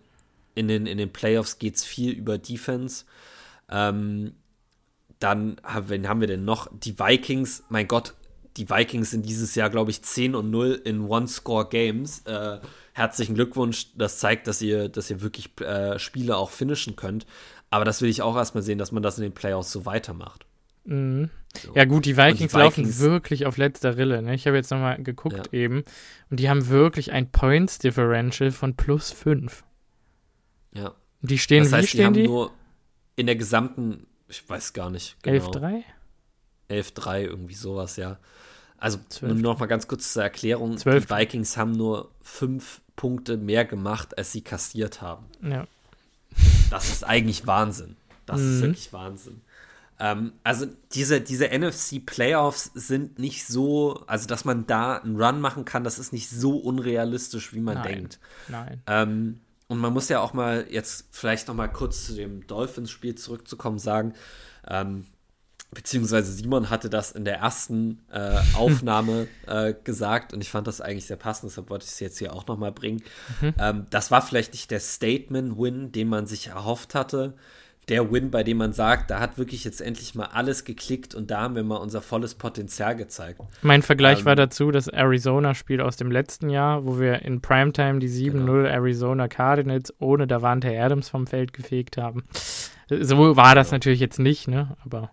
in 0.54 0.68
den, 0.68 0.86
in 0.86 0.98
den 0.98 1.12
Playoffs 1.12 1.58
geht 1.58 1.76
es 1.76 1.84
viel 1.84 2.12
über 2.12 2.38
Defense. 2.38 3.04
Ähm, 3.70 4.34
dann 5.18 5.56
haben, 5.62 5.88
wen 5.88 6.08
haben 6.08 6.20
wir 6.20 6.28
denn 6.28 6.44
noch? 6.44 6.68
Die 6.72 6.98
Vikings, 6.98 7.64
mein 7.68 7.88
Gott, 7.88 8.14
die 8.56 8.68
Vikings 8.68 9.10
sind 9.10 9.26
dieses 9.26 9.54
Jahr, 9.54 9.70
glaube 9.70 9.90
ich, 9.90 10.02
10 10.02 10.34
und 10.34 10.50
0 10.50 10.80
in 10.84 11.02
One-Score-Games. 11.02 12.20
Äh, 12.26 12.58
herzlichen 12.96 13.34
Glückwunsch. 13.34 13.88
Das 13.94 14.18
zeigt, 14.18 14.46
dass 14.46 14.62
ihr, 14.62 14.88
dass 14.88 15.10
ihr 15.10 15.20
wirklich 15.20 15.60
äh, 15.60 15.98
Spiele 15.98 16.36
auch 16.36 16.50
finishen 16.50 16.96
könnt. 16.96 17.26
Aber 17.68 17.84
das 17.84 18.00
will 18.00 18.08
ich 18.08 18.22
auch 18.22 18.36
erstmal 18.36 18.62
sehen, 18.62 18.78
dass 18.78 18.90
man 18.90 19.02
das 19.02 19.18
in 19.18 19.22
den 19.22 19.34
Playoffs 19.34 19.70
so 19.70 19.84
weitermacht. 19.84 20.46
Mhm. 20.84 21.30
So. 21.62 21.74
Ja, 21.74 21.84
gut, 21.84 22.06
die 22.06 22.16
Vikings, 22.16 22.52
die 22.52 22.58
Vikings, 22.58 22.98
laufen 22.98 22.98
wirklich 22.98 23.44
auf 23.44 23.58
letzter 23.58 23.96
Rille. 23.98 24.22
Ne? 24.22 24.34
Ich 24.34 24.46
habe 24.46 24.56
jetzt 24.56 24.70
nochmal 24.70 25.02
geguckt 25.02 25.50
ja. 25.52 25.58
eben. 25.58 25.84
Und 26.30 26.40
die 26.40 26.48
haben 26.48 26.68
wirklich 26.68 27.12
ein 27.12 27.30
Points 27.30 27.78
Differential 27.78 28.50
von 28.50 28.76
plus 28.76 29.10
5. 29.10 29.62
Ja. 30.72 30.94
Die 31.20 31.38
stehen, 31.38 31.64
das 31.64 31.72
heißt, 31.72 31.84
wie 31.84 31.88
stehen 31.88 31.98
die? 31.98 32.04
Haben 32.04 32.14
die? 32.14 32.28
nur 32.28 32.52
in 33.16 33.26
der 33.26 33.36
gesamten, 33.36 34.06
ich 34.28 34.48
weiß 34.48 34.72
gar 34.72 34.90
nicht. 34.90 35.16
Genau. 35.22 35.50
11-3? 35.50 35.82
11-3, 36.70 37.20
irgendwie 37.20 37.54
sowas, 37.54 37.96
ja. 37.96 38.18
Also 38.78 38.98
12. 39.08 39.34
nur 39.34 39.42
noch 39.42 39.58
mal 39.58 39.66
ganz 39.66 39.86
kurz 39.86 40.12
zur 40.12 40.22
Erklärung. 40.22 40.76
12. 40.76 41.06
Die 41.06 41.10
Vikings 41.14 41.56
haben 41.56 41.72
nur 41.72 42.12
fünf 42.20 42.82
Punkte 42.96 43.36
mehr 43.36 43.64
gemacht, 43.64 44.16
als 44.18 44.32
sie 44.32 44.40
kassiert 44.40 45.02
haben. 45.02 45.26
Ja. 45.42 45.66
Das 46.70 46.88
ist 46.90 47.04
eigentlich 47.04 47.46
Wahnsinn. 47.46 47.96
Das 48.24 48.40
mhm. 48.40 48.52
ist 48.52 48.62
wirklich 48.62 48.92
Wahnsinn. 48.92 49.40
Ähm, 49.98 50.32
also 50.44 50.66
diese, 50.92 51.20
diese 51.20 51.48
NFC-Playoffs 51.48 52.70
sind 52.74 53.18
nicht 53.18 53.46
so, 53.46 54.04
also 54.06 54.26
dass 54.26 54.44
man 54.44 54.66
da 54.66 54.96
einen 54.96 55.20
Run 55.20 55.40
machen 55.40 55.64
kann, 55.64 55.84
das 55.84 55.98
ist 55.98 56.12
nicht 56.12 56.28
so 56.28 56.56
unrealistisch, 56.56 57.54
wie 57.54 57.60
man 57.60 57.76
Nein. 57.76 57.84
denkt. 57.84 58.18
Nein. 58.48 58.82
Ähm, 58.86 59.40
und 59.68 59.78
man 59.78 59.92
muss 59.92 60.08
ja 60.08 60.20
auch 60.20 60.32
mal 60.32 60.66
jetzt 60.70 61.08
vielleicht 61.10 61.48
noch 61.48 61.54
mal 61.54 61.68
kurz 61.68 62.06
zu 62.06 62.14
dem 62.14 62.46
Dolphins-Spiel 62.46 63.14
zurückzukommen 63.14 63.78
sagen, 63.78 64.14
ähm, 64.68 65.06
beziehungsweise 65.74 66.32
Simon 66.32 66.70
hatte 66.70 66.88
das 66.88 67.12
in 67.12 67.24
der 67.24 67.38
ersten 67.38 68.04
äh, 68.10 68.38
Aufnahme 68.54 69.28
äh, 69.46 69.74
gesagt 69.84 70.32
und 70.32 70.40
ich 70.40 70.50
fand 70.50 70.66
das 70.66 70.80
eigentlich 70.80 71.06
sehr 71.06 71.16
passend, 71.16 71.50
deshalb 71.50 71.70
wollte 71.70 71.84
ich 71.84 71.90
es 71.90 72.00
jetzt 72.00 72.18
hier 72.18 72.32
auch 72.32 72.46
noch 72.46 72.56
mal 72.56 72.72
bringen. 72.72 73.02
Mhm. 73.40 73.54
Ähm, 73.58 73.86
das 73.90 74.10
war 74.10 74.22
vielleicht 74.22 74.52
nicht 74.52 74.70
der 74.70 74.80
Statement-Win, 74.80 75.92
den 75.92 76.08
man 76.08 76.26
sich 76.26 76.48
erhofft 76.48 76.94
hatte, 76.94 77.34
der 77.88 78.10
Win, 78.10 78.30
bei 78.30 78.42
dem 78.42 78.56
man 78.56 78.72
sagt, 78.72 79.10
da 79.10 79.20
hat 79.20 79.38
wirklich 79.38 79.64
jetzt 79.64 79.80
endlich 79.80 80.14
mal 80.14 80.26
alles 80.26 80.64
geklickt 80.64 81.14
und 81.14 81.30
da 81.30 81.42
haben 81.42 81.54
wir 81.54 81.62
mal 81.62 81.76
unser 81.76 82.02
volles 82.02 82.34
Potenzial 82.34 82.96
gezeigt. 82.96 83.40
Mein 83.62 83.82
Vergleich 83.82 84.20
ähm, 84.20 84.24
war 84.24 84.34
dazu 84.34 84.72
das 84.72 84.88
Arizona-Spiel 84.88 85.80
aus 85.80 85.96
dem 85.96 86.10
letzten 86.10 86.50
Jahr, 86.50 86.84
wo 86.84 86.98
wir 86.98 87.22
in 87.22 87.40
Primetime 87.40 88.00
die 88.00 88.08
7-0 88.08 88.32
genau. 88.32 88.54
Arizona 88.54 89.28
Cardinals 89.28 89.94
ohne 90.00 90.26
Davante 90.26 90.68
Adams 90.76 91.08
vom 91.08 91.26
Feld 91.26 91.52
gefegt 91.52 91.96
haben. 91.96 92.24
So 92.88 93.36
war 93.36 93.54
das 93.54 93.68
genau. 93.68 93.76
natürlich 93.76 94.00
jetzt 94.00 94.18
nicht, 94.18 94.48
ne? 94.48 94.76
Aber 94.84 95.10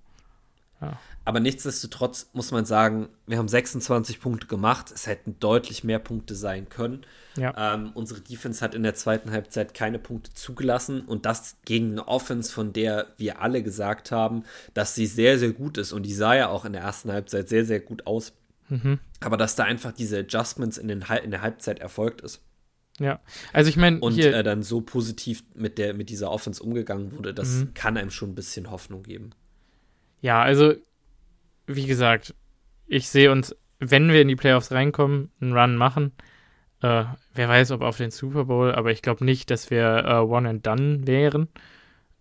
ja. 0.85 0.99
Aber 1.25 1.39
nichtsdestotrotz 1.39 2.29
muss 2.33 2.51
man 2.51 2.65
sagen, 2.65 3.07
wir 3.27 3.37
haben 3.37 3.47
26 3.47 4.19
Punkte 4.19 4.47
gemacht. 4.47 4.91
Es 4.93 5.07
hätten 5.07 5.37
deutlich 5.39 5.83
mehr 5.83 5.99
Punkte 5.99 6.35
sein 6.35 6.67
können. 6.67 7.05
Ja. 7.37 7.73
Ähm, 7.75 7.91
unsere 7.93 8.19
Defense 8.19 8.61
hat 8.61 8.75
in 8.75 8.83
der 8.83 8.93
zweiten 8.93 9.31
Halbzeit 9.31 9.73
keine 9.73 9.99
Punkte 9.99 10.33
zugelassen 10.33 11.01
und 11.01 11.25
das 11.25 11.55
gegen 11.63 11.91
eine 11.91 12.07
Offense, 12.07 12.51
von 12.51 12.73
der 12.73 13.07
wir 13.17 13.41
alle 13.41 13.63
gesagt 13.63 14.11
haben, 14.11 14.43
dass 14.73 14.95
sie 14.95 15.05
sehr, 15.05 15.39
sehr 15.39 15.53
gut 15.53 15.77
ist 15.77 15.93
und 15.93 16.03
die 16.03 16.13
sah 16.13 16.35
ja 16.35 16.49
auch 16.49 16.65
in 16.65 16.73
der 16.73 16.81
ersten 16.81 17.11
Halbzeit 17.11 17.47
sehr, 17.47 17.65
sehr 17.65 17.79
gut 17.79 18.05
aus. 18.05 18.33
Mhm. 18.67 18.99
Aber 19.21 19.37
dass 19.37 19.55
da 19.55 19.63
einfach 19.63 19.93
diese 19.93 20.19
Adjustments 20.19 20.77
in, 20.77 20.89
den, 20.89 21.05
in 21.23 21.31
der 21.31 21.41
Halbzeit 21.41 21.79
erfolgt 21.79 22.21
ist. 22.21 22.41
Ja, 22.99 23.21
also 23.53 23.69
ich 23.69 23.77
meine. 23.77 23.99
Und 23.99 24.19
äh, 24.19 24.43
dann 24.43 24.61
so 24.61 24.81
positiv 24.81 25.43
mit, 25.55 25.77
der, 25.77 25.93
mit 25.93 26.09
dieser 26.09 26.29
Offense 26.29 26.61
umgegangen 26.61 27.11
wurde, 27.11 27.33
das 27.33 27.49
mhm. 27.49 27.73
kann 27.73 27.97
einem 27.97 28.11
schon 28.11 28.31
ein 28.31 28.35
bisschen 28.35 28.69
Hoffnung 28.69 29.03
geben. 29.03 29.31
Ja, 30.23 30.41
also 30.41 30.73
wie 31.67 31.85
gesagt, 31.85 32.33
ich 32.87 33.09
sehe 33.09 33.29
uns, 33.29 33.53
wenn 33.79 34.09
wir 34.09 34.21
in 34.21 34.29
die 34.29 34.37
Playoffs 34.37 34.71
reinkommen, 34.71 35.31
einen 35.41 35.51
Run 35.51 35.75
machen. 35.75 36.13
Äh, 36.81 37.03
wer 37.33 37.49
weiß, 37.49 37.71
ob 37.71 37.81
auf 37.81 37.97
den 37.97 38.09
Super 38.09 38.45
Bowl, 38.45 38.71
aber 38.71 38.91
ich 38.91 39.01
glaube 39.01 39.25
nicht, 39.25 39.51
dass 39.51 39.69
wir 39.69 40.05
äh, 40.05 40.13
One 40.19 40.47
and 40.47 40.65
Done 40.65 41.05
wären. 41.05 41.49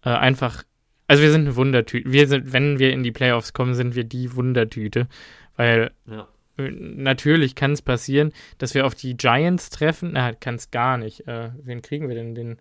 Äh, 0.05 0.11
einfach, 0.11 0.65
also 1.07 1.23
wir 1.23 1.31
sind 1.31 1.43
eine 1.43 1.55
Wundertüte. 1.55 2.11
Wir 2.11 2.27
sind, 2.27 2.53
wenn 2.53 2.81
wir 2.81 2.93
in 2.93 3.05
die 3.05 3.13
Playoffs 3.13 3.53
kommen, 3.53 3.75
sind 3.75 3.95
wir 3.95 4.05
die 4.05 4.35
Wundertüte, 4.35 5.07
weil 5.57 5.93
ja. 6.07 6.27
Natürlich 6.59 7.55
kann 7.55 7.73
es 7.73 7.81
passieren, 7.81 8.31
dass 8.59 8.75
wir 8.75 8.85
auf 8.85 8.95
die 8.95 9.17
Giants 9.17 9.71
treffen. 9.71 10.11
Na, 10.13 10.33
kann 10.33 10.57
es 10.57 10.71
gar 10.71 10.99
nicht. 10.99 11.27
Äh, 11.27 11.51
wen 11.63 11.81
kriegen 11.81 12.09
wir 12.09 12.15
denn? 12.15 12.35
Den 12.35 12.59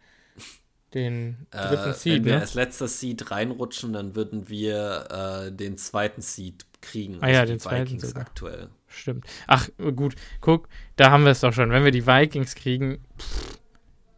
den 0.93 1.47
dritten 1.51 1.91
äh, 1.91 1.93
Seed. 1.93 2.13
Wenn 2.13 2.25
wir 2.25 2.35
ne? 2.35 2.41
als 2.41 2.53
letzter 2.53 2.87
Seed 2.87 3.31
reinrutschen, 3.31 3.93
dann 3.93 4.15
würden 4.15 4.49
wir 4.49 5.47
äh, 5.47 5.51
den 5.51 5.77
zweiten 5.77 6.21
Seed 6.21 6.65
kriegen. 6.81 7.19
Ah 7.21 7.29
ja, 7.29 7.41
also 7.41 7.53
den 7.53 7.59
zweiten 7.59 7.85
Vikings 7.85 8.07
sogar. 8.09 8.23
aktuell. 8.23 8.69
Stimmt. 8.87 9.25
Ach, 9.47 9.69
gut, 9.95 10.15
guck, 10.41 10.67
da 10.97 11.11
haben 11.11 11.23
wir 11.23 11.31
es 11.31 11.39
doch 11.39 11.53
schon. 11.53 11.71
Wenn 11.71 11.85
wir 11.85 11.91
die 11.91 12.07
Vikings 12.07 12.55
kriegen, 12.55 12.99
pff, 13.17 13.59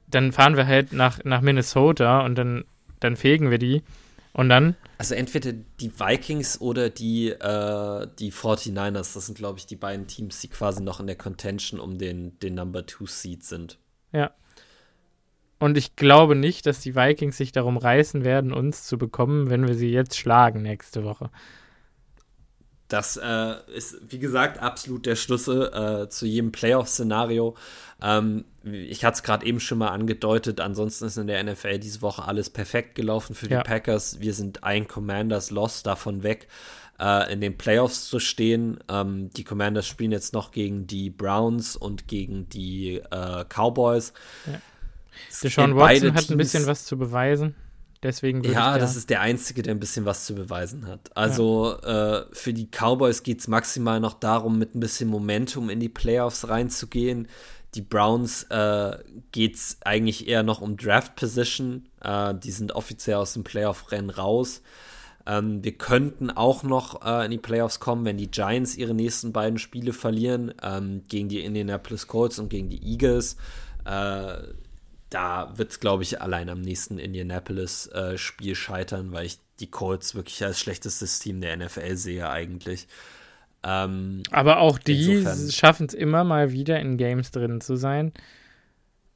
dann 0.07 0.31
fahren 0.31 0.57
wir 0.57 0.67
halt 0.67 0.93
nach, 0.93 1.23
nach 1.23 1.41
Minnesota 1.41 2.25
und 2.25 2.35
dann, 2.35 2.65
dann 2.99 3.15
fegen 3.15 3.51
wir 3.51 3.57
die. 3.57 3.83
Und 4.33 4.49
dann. 4.49 4.75
Also 4.97 5.13
entweder 5.13 5.53
die 5.53 5.91
Vikings 5.99 6.59
oder 6.59 6.89
die, 6.89 7.29
äh, 7.29 8.07
die 8.17 8.31
49ers. 8.31 9.13
Das 9.13 9.25
sind, 9.27 9.37
glaube 9.37 9.59
ich, 9.59 9.67
die 9.67 9.75
beiden 9.75 10.07
Teams, 10.07 10.39
die 10.39 10.47
quasi 10.47 10.81
noch 10.81 10.99
in 10.99 11.07
der 11.07 11.15
Contention 11.15 11.79
um 11.79 11.99
den, 11.99 12.39
den 12.39 12.55
Number 12.55 12.85
Two 12.85 13.05
Seed 13.05 13.43
sind. 13.43 13.77
Ja. 14.11 14.31
Und 15.59 15.77
ich 15.77 15.95
glaube 15.95 16.35
nicht, 16.35 16.65
dass 16.65 16.81
die 16.81 16.95
Vikings 16.95 17.37
sich 17.37 17.51
darum 17.51 17.77
reißen 17.77 18.23
werden, 18.23 18.51
uns 18.51 18.83
zu 18.83 18.97
bekommen, 18.97 19.49
wenn 19.49 19.67
wir 19.67 19.75
sie 19.75 19.91
jetzt 19.91 20.17
schlagen 20.17 20.61
nächste 20.61 21.03
Woche. 21.03 21.29
Das 22.93 23.17
äh, 23.17 23.55
ist, 23.73 23.97
wie 24.09 24.19
gesagt, 24.19 24.59
absolut 24.59 25.05
der 25.05 25.15
Schlüssel 25.15 25.71
äh, 25.73 26.09
zu 26.09 26.27
jedem 26.27 26.51
Playoff-Szenario. 26.51 27.55
Ähm, 28.01 28.45
ich 28.63 29.03
hatte 29.03 29.15
es 29.15 29.23
gerade 29.23 29.45
eben 29.45 29.59
schon 29.59 29.79
mal 29.79 29.87
angedeutet, 29.87 30.59
ansonsten 30.59 31.05
ist 31.05 31.17
in 31.17 31.27
der 31.27 31.43
NFL 31.43 31.79
diese 31.79 32.01
Woche 32.03 32.23
alles 32.23 32.49
perfekt 32.49 32.93
gelaufen 32.93 33.33
für 33.33 33.47
die 33.47 33.53
ja. 33.53 33.63
Packers. 33.63 34.19
Wir 34.19 34.33
sind 34.33 34.63
ein 34.63 34.87
Commanders 34.87 35.49
Loss 35.49 35.81
davon 35.81 36.21
weg, 36.21 36.47
äh, 36.99 37.33
in 37.33 37.41
den 37.41 37.57
Playoffs 37.57 38.09
zu 38.09 38.19
stehen. 38.19 38.79
Ähm, 38.89 39.31
die 39.31 39.43
Commanders 39.43 39.87
spielen 39.87 40.11
jetzt 40.11 40.33
noch 40.33 40.51
gegen 40.51 40.85
die 40.85 41.09
Browns 41.09 41.75
und 41.75 42.07
gegen 42.07 42.47
die 42.49 42.97
äh, 42.97 43.45
Cowboys. 43.45 44.13
Ja. 44.45 44.61
Deshaun 45.43 45.75
Watson 45.75 46.13
hat 46.13 46.29
ein 46.29 46.37
bisschen 46.37 46.65
was 46.65 46.85
zu 46.85 46.97
beweisen. 46.97 47.55
Deswegen 48.03 48.43
ja, 48.43 48.77
das 48.77 48.97
ist 48.97 49.09
der 49.09 49.21
Einzige, 49.21 49.61
der 49.61 49.73
ein 49.73 49.79
bisschen 49.79 50.03
was 50.03 50.25
zu 50.25 50.35
beweisen 50.35 50.87
hat. 50.87 51.15
Also 51.15 51.77
ja. 51.81 52.19
äh, 52.19 52.25
für 52.33 52.51
die 52.51 52.67
Cowboys 52.67 53.23
geht 53.23 53.39
es 53.39 53.47
maximal 53.47 54.01
noch 54.01 54.15
darum, 54.15 54.59
mit 54.59 54.75
ein 54.75 54.81
bisschen 54.81 55.09
Momentum 55.09 55.69
in 55.69 55.79
die 55.79 55.89
Playoffs 55.89 56.49
reinzugehen. 56.49 57.29
Die 57.75 57.81
Browns 57.81 58.43
äh, 58.49 58.97
geht 59.31 59.55
es 59.55 59.77
eigentlich 59.85 60.27
eher 60.27 60.43
noch 60.43 60.61
um 60.61 60.75
Draft 60.75 61.15
Position. 61.15 61.87
Äh, 62.01 62.35
die 62.35 62.51
sind 62.51 62.73
offiziell 62.73 63.15
aus 63.15 63.33
dem 63.33 63.45
Playoff-Rennen 63.45 64.09
raus. 64.09 64.61
Ähm, 65.25 65.63
wir 65.63 65.77
könnten 65.77 66.29
auch 66.29 66.63
noch 66.63 67.05
äh, 67.05 67.25
in 67.25 67.31
die 67.31 67.37
Playoffs 67.37 67.79
kommen, 67.79 68.03
wenn 68.03 68.17
die 68.17 68.29
Giants 68.29 68.75
ihre 68.75 68.93
nächsten 68.93 69.31
beiden 69.31 69.57
Spiele 69.57 69.93
verlieren, 69.93 70.53
ähm, 70.61 71.03
gegen 71.07 71.29
die 71.29 71.39
Indianapolis 71.39 72.07
Colts 72.07 72.37
und 72.37 72.49
gegen 72.49 72.69
die 72.69 72.83
Eagles. 72.83 73.37
Äh, 73.85 74.35
da 75.13 75.53
wird 75.57 75.71
es, 75.71 75.79
glaube 75.79 76.03
ich, 76.03 76.21
allein 76.21 76.49
am 76.49 76.61
nächsten 76.61 76.97
Indianapolis-Spiel 76.97 78.51
äh, 78.51 78.55
scheitern, 78.55 79.11
weil 79.11 79.27
ich 79.27 79.37
die 79.59 79.69
Colts 79.69 80.15
wirklich 80.15 80.43
als 80.43 80.59
schlechtestes 80.59 81.19
Team 81.19 81.39
der 81.39 81.55
NFL 81.55 81.95
sehe 81.95 82.29
eigentlich. 82.29 82.87
Ähm, 83.63 84.23
Aber 84.31 84.57
auch 84.57 84.79
die 84.79 85.23
schaffen 85.51 85.85
es 85.85 85.93
immer 85.93 86.23
mal 86.23 86.51
wieder 86.51 86.79
in 86.79 86.97
Games 86.97 87.29
drin 87.31 87.61
zu 87.61 87.75
sein. 87.75 88.11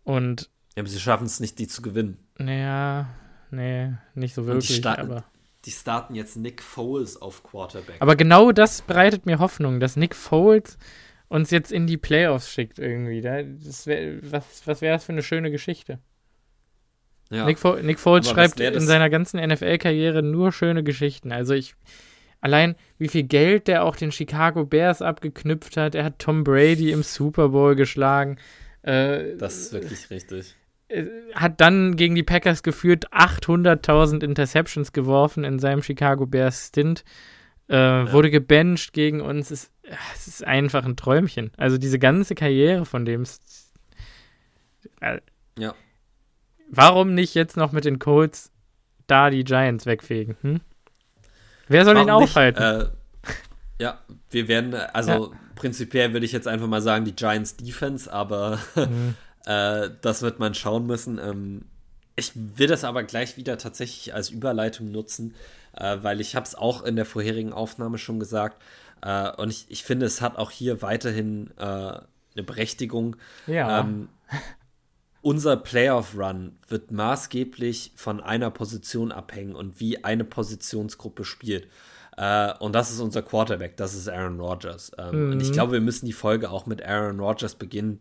Und 0.04 0.50
ja, 0.76 0.84
aber 0.84 0.90
sie 0.90 1.00
schaffen 1.00 1.26
es 1.26 1.40
nicht, 1.40 1.58
die 1.58 1.68
zu 1.68 1.82
gewinnen. 1.82 2.18
Naja, 2.38 3.10
nee, 3.50 3.94
nicht 4.14 4.36
so 4.36 4.46
wirklich. 4.46 4.68
Die 4.68 4.74
starten, 4.74 5.02
aber 5.02 5.24
die 5.66 5.72
starten 5.72 6.14
jetzt 6.14 6.38
Nick 6.38 6.62
Foles 6.62 7.20
auf 7.20 7.44
Quarterback. 7.44 7.96
Aber 8.00 8.16
genau 8.16 8.52
das 8.52 8.84
bereitet 8.84 9.26
mir 9.26 9.40
Hoffnung, 9.40 9.80
dass 9.80 9.96
Nick 9.96 10.16
Foles 10.16 10.78
uns 11.30 11.52
jetzt 11.52 11.72
in 11.72 11.88
die 11.88 11.98
Playoffs 11.98 12.52
schickt 12.52 12.80
irgendwie. 12.80 13.22
Das 13.22 13.88
wär, 13.88 14.20
was 14.32 14.66
was 14.66 14.82
wäre 14.82 14.96
das 14.96 15.06
für 15.06 15.12
eine 15.12 15.24
schöne 15.24 15.52
Geschichte? 15.52 16.00
Ja. 17.30 17.46
Nick, 17.46 17.60
Fo 17.60 17.76
Nick 17.76 18.00
Foles 18.00 18.30
schreibt 18.30 18.60
in 18.60 18.88
seiner 18.88 19.10
ganzen 19.10 19.40
NFL-Karriere 19.46 20.24
nur 20.24 20.52
schöne 20.52 20.84
Geschichten. 20.84 21.32
Also 21.32 21.54
ich 21.54 21.76
allein 22.40 22.76
wie 22.98 23.10
viel 23.10 23.24
Geld 23.24 23.68
der 23.68 23.84
auch 23.84 23.96
den 23.96 24.12
Chicago 24.12 24.66
Bears 24.66 25.02
abgeknüpft 25.02 25.78
hat. 25.78 25.96
Er 25.96 26.06
hat 26.06 26.20
Tom 26.20 26.44
Brady 26.44 26.92
im 26.92 27.04
Super 27.04 27.50
Bowl 27.50 27.76
geschlagen. 27.76 28.38
Äh, 28.84 29.36
das 29.38 29.58
ist 29.58 29.74
wirklich 29.74 30.10
richtig. 30.10 30.56
Äh, 30.88 31.06
hat 31.34 31.60
dann 31.60 31.98
gegen 31.98 32.16
die 32.16 32.24
Packers 32.24 32.64
geführt, 32.64 33.12
800.000 33.12 34.24
Interceptions 34.24 34.94
geworfen 34.94 35.44
in 35.44 35.60
seinem 35.60 35.84
Chicago 35.84 36.26
Bears 36.26 36.68
Stint. 36.68 37.04
Äh, 37.70 37.76
ja. 37.76 38.14
Wurde 38.14 38.32
gebencht 38.32 38.94
gegen 38.94 39.20
uns. 39.20 39.52
Es, 39.52 39.72
es, 40.16 40.28
ist 40.28 40.44
einfach 40.44 40.86
ein 40.86 40.96
Träumchen. 40.96 41.52
Also 41.58 41.78
diese 41.78 42.00
ganze 42.00 42.36
Karriere 42.36 42.86
von 42.86 43.06
dem. 43.06 43.24
Äh, 45.02 45.20
ja. 45.58 45.74
Warum 46.70 47.14
nicht 47.14 47.34
jetzt 47.34 47.58
noch 47.58 47.72
mit 47.72 47.86
den 47.86 48.00
Colts 48.00 48.52
da 49.08 49.30
die 49.30 49.44
Giants 49.44 49.86
wegfegen? 49.86 50.36
Hm? 50.42 50.62
Wer 51.68 51.86
soll 51.86 51.96
Warum 51.96 52.08
ihn 52.08 52.12
aufhalten? 52.12 52.78
Nicht, 52.78 52.88
äh, 52.88 53.84
ja, 53.84 54.00
wir 54.30 54.48
werden, 54.48 54.74
also 54.74 55.12
ja. 55.12 55.40
prinzipiell 55.56 56.14
würde 56.14 56.26
ich 56.26 56.32
jetzt 56.32 56.48
einfach 56.48 56.68
mal 56.68 56.82
sagen, 56.82 57.06
die 57.06 57.16
Giants 57.16 57.56
Defense, 57.56 58.12
aber 58.12 58.60
mhm. 58.76 59.16
äh, 59.46 59.90
das 60.02 60.22
wird 60.22 60.40
man 60.40 60.54
schauen 60.54 60.86
müssen. 60.88 61.20
Ähm, 61.20 61.66
ich 62.16 62.32
will 62.36 62.68
das 62.68 62.84
aber 62.84 63.04
gleich 63.04 63.38
wieder 63.38 63.58
tatsächlich 63.58 64.14
als 64.14 64.30
Überleitung 64.30 64.92
nutzen 64.92 65.36
äh, 65.78 65.98
weil 66.02 66.20
ich 66.22 66.36
habe 66.36 66.46
es 66.46 66.56
auch 66.56 66.84
in 66.84 66.96
der 66.96 67.06
vorherigen 67.06 67.54
Aufnahme 67.54 67.98
schon 67.98 68.20
gesagt. 68.20 68.62
Äh, 69.02 69.32
und 69.38 69.50
ich, 69.50 69.66
ich 69.70 69.84
finde, 69.84 70.06
es 70.06 70.22
hat 70.22 70.38
auch 70.38 70.52
hier 70.52 70.82
weiterhin 70.82 71.52
äh, 71.58 71.64
eine 71.64 72.44
Berechtigung. 72.46 73.16
Ja. 73.46 73.82
Ähm, 73.82 74.10
unser 75.22 75.58
Playoff-Run 75.58 76.58
wird 76.68 76.92
maßgeblich 76.92 77.92
von 77.96 78.22
einer 78.22 78.52
Position 78.52 79.12
abhängen 79.12 79.56
und 79.56 79.80
wie 79.80 80.04
eine 80.04 80.24
Positionsgruppe 80.24 81.26
spielt. 81.26 81.68
Uh, 82.20 82.52
und 82.60 82.74
das 82.74 82.90
ist 82.90 83.00
unser 83.00 83.22
Quarterback, 83.22 83.78
das 83.78 83.94
ist 83.94 84.10
Aaron 84.10 84.40
Rodgers. 84.40 84.92
Ähm, 84.98 85.26
mhm. 85.26 85.32
Und 85.34 85.40
ich 85.40 85.50
mhm. 85.50 85.54
glaube, 85.54 85.74
wir 85.74 85.82
müssen 85.82 86.08
die 86.08 86.14
Folge 86.14 86.50
auch 86.50 86.66
mit 86.66 86.84
Aaron 86.84 87.20
Rodgers 87.20 87.54
beginnen, 87.54 88.00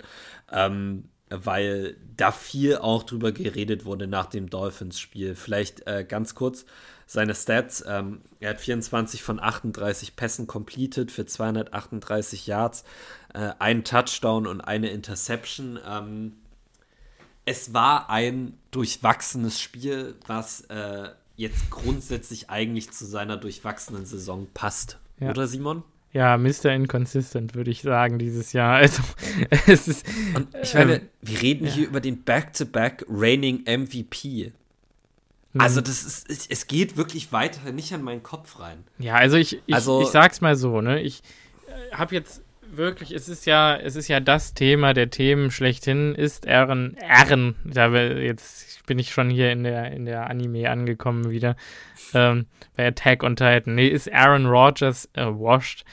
ähm, 0.51 1.11
weil 1.29 1.99
da 2.17 2.33
viel 2.33 2.79
auch 2.79 3.03
drüber 3.03 3.33
geredet 3.33 3.85
wurde 3.85 4.07
nach 4.07 4.27
dem 4.27 4.49
Dolphins-Spiel. 4.49 5.35
Vielleicht 5.35 5.83
uh, 5.91 6.03
ganz 6.09 6.35
kurz 6.35 6.65
seine 7.07 7.35
Stats. 7.35 7.85
Ähm, 7.87 8.21
er 8.41 8.51
hat 8.51 8.61
24 8.61 9.23
von 9.23 9.41
38 9.41 10.17
Pässen 10.17 10.47
completed 10.47 11.11
für 11.11 11.25
238 11.25 12.47
Yards, 12.47 12.85
äh, 13.33 13.51
einen 13.59 13.85
Touchdown 13.85 14.47
und 14.47 14.61
eine 14.61 14.91
Interception. 14.91 15.79
Ähm, 15.89 16.33
es 17.45 17.73
war 17.73 18.11
ein 18.11 18.55
durchwachsenes 18.73 19.61
Spiel, 19.61 20.17
was 20.27 20.63
äh, 20.63 21.11
jetzt 21.37 21.71
grundsätzlich 21.71 22.51
eigentlich 22.51 22.91
zu 22.91 23.07
seiner 23.07 23.37
durchwachsenen 23.37 24.05
Saison 24.05 24.49
passt. 24.53 24.99
Ja. 25.21 25.31
Oder 25.31 25.47
Simon? 25.47 25.85
Ja, 26.13 26.39
Mr. 26.39 26.73
Inconsistent, 26.73 27.55
würde 27.55 27.71
ich 27.71 27.83
sagen, 27.83 28.19
dieses 28.19 28.53
Jahr. 28.53 28.77
Also, 28.81 29.03
es 29.67 29.87
ist. 29.87 30.07
Und 30.35 30.49
ich 30.63 30.75
meine, 30.75 30.97
ähm, 30.97 31.09
wir 31.21 31.43
reden 31.43 31.67
ja. 31.67 31.73
hier 31.73 31.87
über 31.89 32.01
den 32.01 32.23
Back-to-Back 32.23 33.03
-back 33.03 33.07
Reigning 33.09 33.65
MVP. 33.67 34.53
Mhm. 35.57 35.63
Also, 35.63 35.81
das 35.81 36.05
ist, 36.05 36.51
es 36.51 36.67
geht 36.67 36.97
wirklich 36.97 37.33
weiter 37.33 37.73
nicht 37.73 37.93
an 37.93 38.03
meinen 38.03 38.23
Kopf 38.23 38.61
rein. 38.61 38.85
Ja, 38.99 39.15
also 39.15 39.37
ich, 39.37 39.63
ich, 39.67 39.75
also, 39.75 40.03
ich 40.03 40.09
sag's 40.09 40.41
mal 40.41 40.55
so, 40.55 40.83
ne? 40.83 41.01
Ich 41.01 41.23
äh, 41.67 41.95
habe 41.95 42.15
jetzt 42.15 42.43
wirklich, 42.69 43.13
es 43.13 43.29
ist 43.29 43.47
ja, 43.47 43.75
es 43.77 43.97
ist 43.97 44.09
ja 44.09 44.21
das 44.21 44.53
Thema 44.53 44.93
der 44.93 45.09
Themen 45.09 45.51
schlechthin, 45.51 46.15
ist 46.15 46.47
Aaron, 46.47 46.97
Aaron, 47.09 47.55
da 47.65 47.89
jetzt 47.89 48.85
bin 48.87 48.99
ich 48.99 49.13
schon 49.13 49.31
hier 49.31 49.51
in 49.51 49.65
der, 49.65 49.93
in 49.93 50.05
der 50.05 50.29
Anime 50.29 50.71
angekommen 50.71 51.31
wieder, 51.31 51.57
ähm, 52.13 52.47
bei 52.77 52.87
Attack 52.87 53.23
on 53.23 53.37
Titan. 53.37 53.77
Nee, 53.77 53.89
ist 53.89 54.13
Aaron 54.13 54.47
Rodgers 54.47 55.09
äh, 55.15 55.25
washed. 55.25 55.85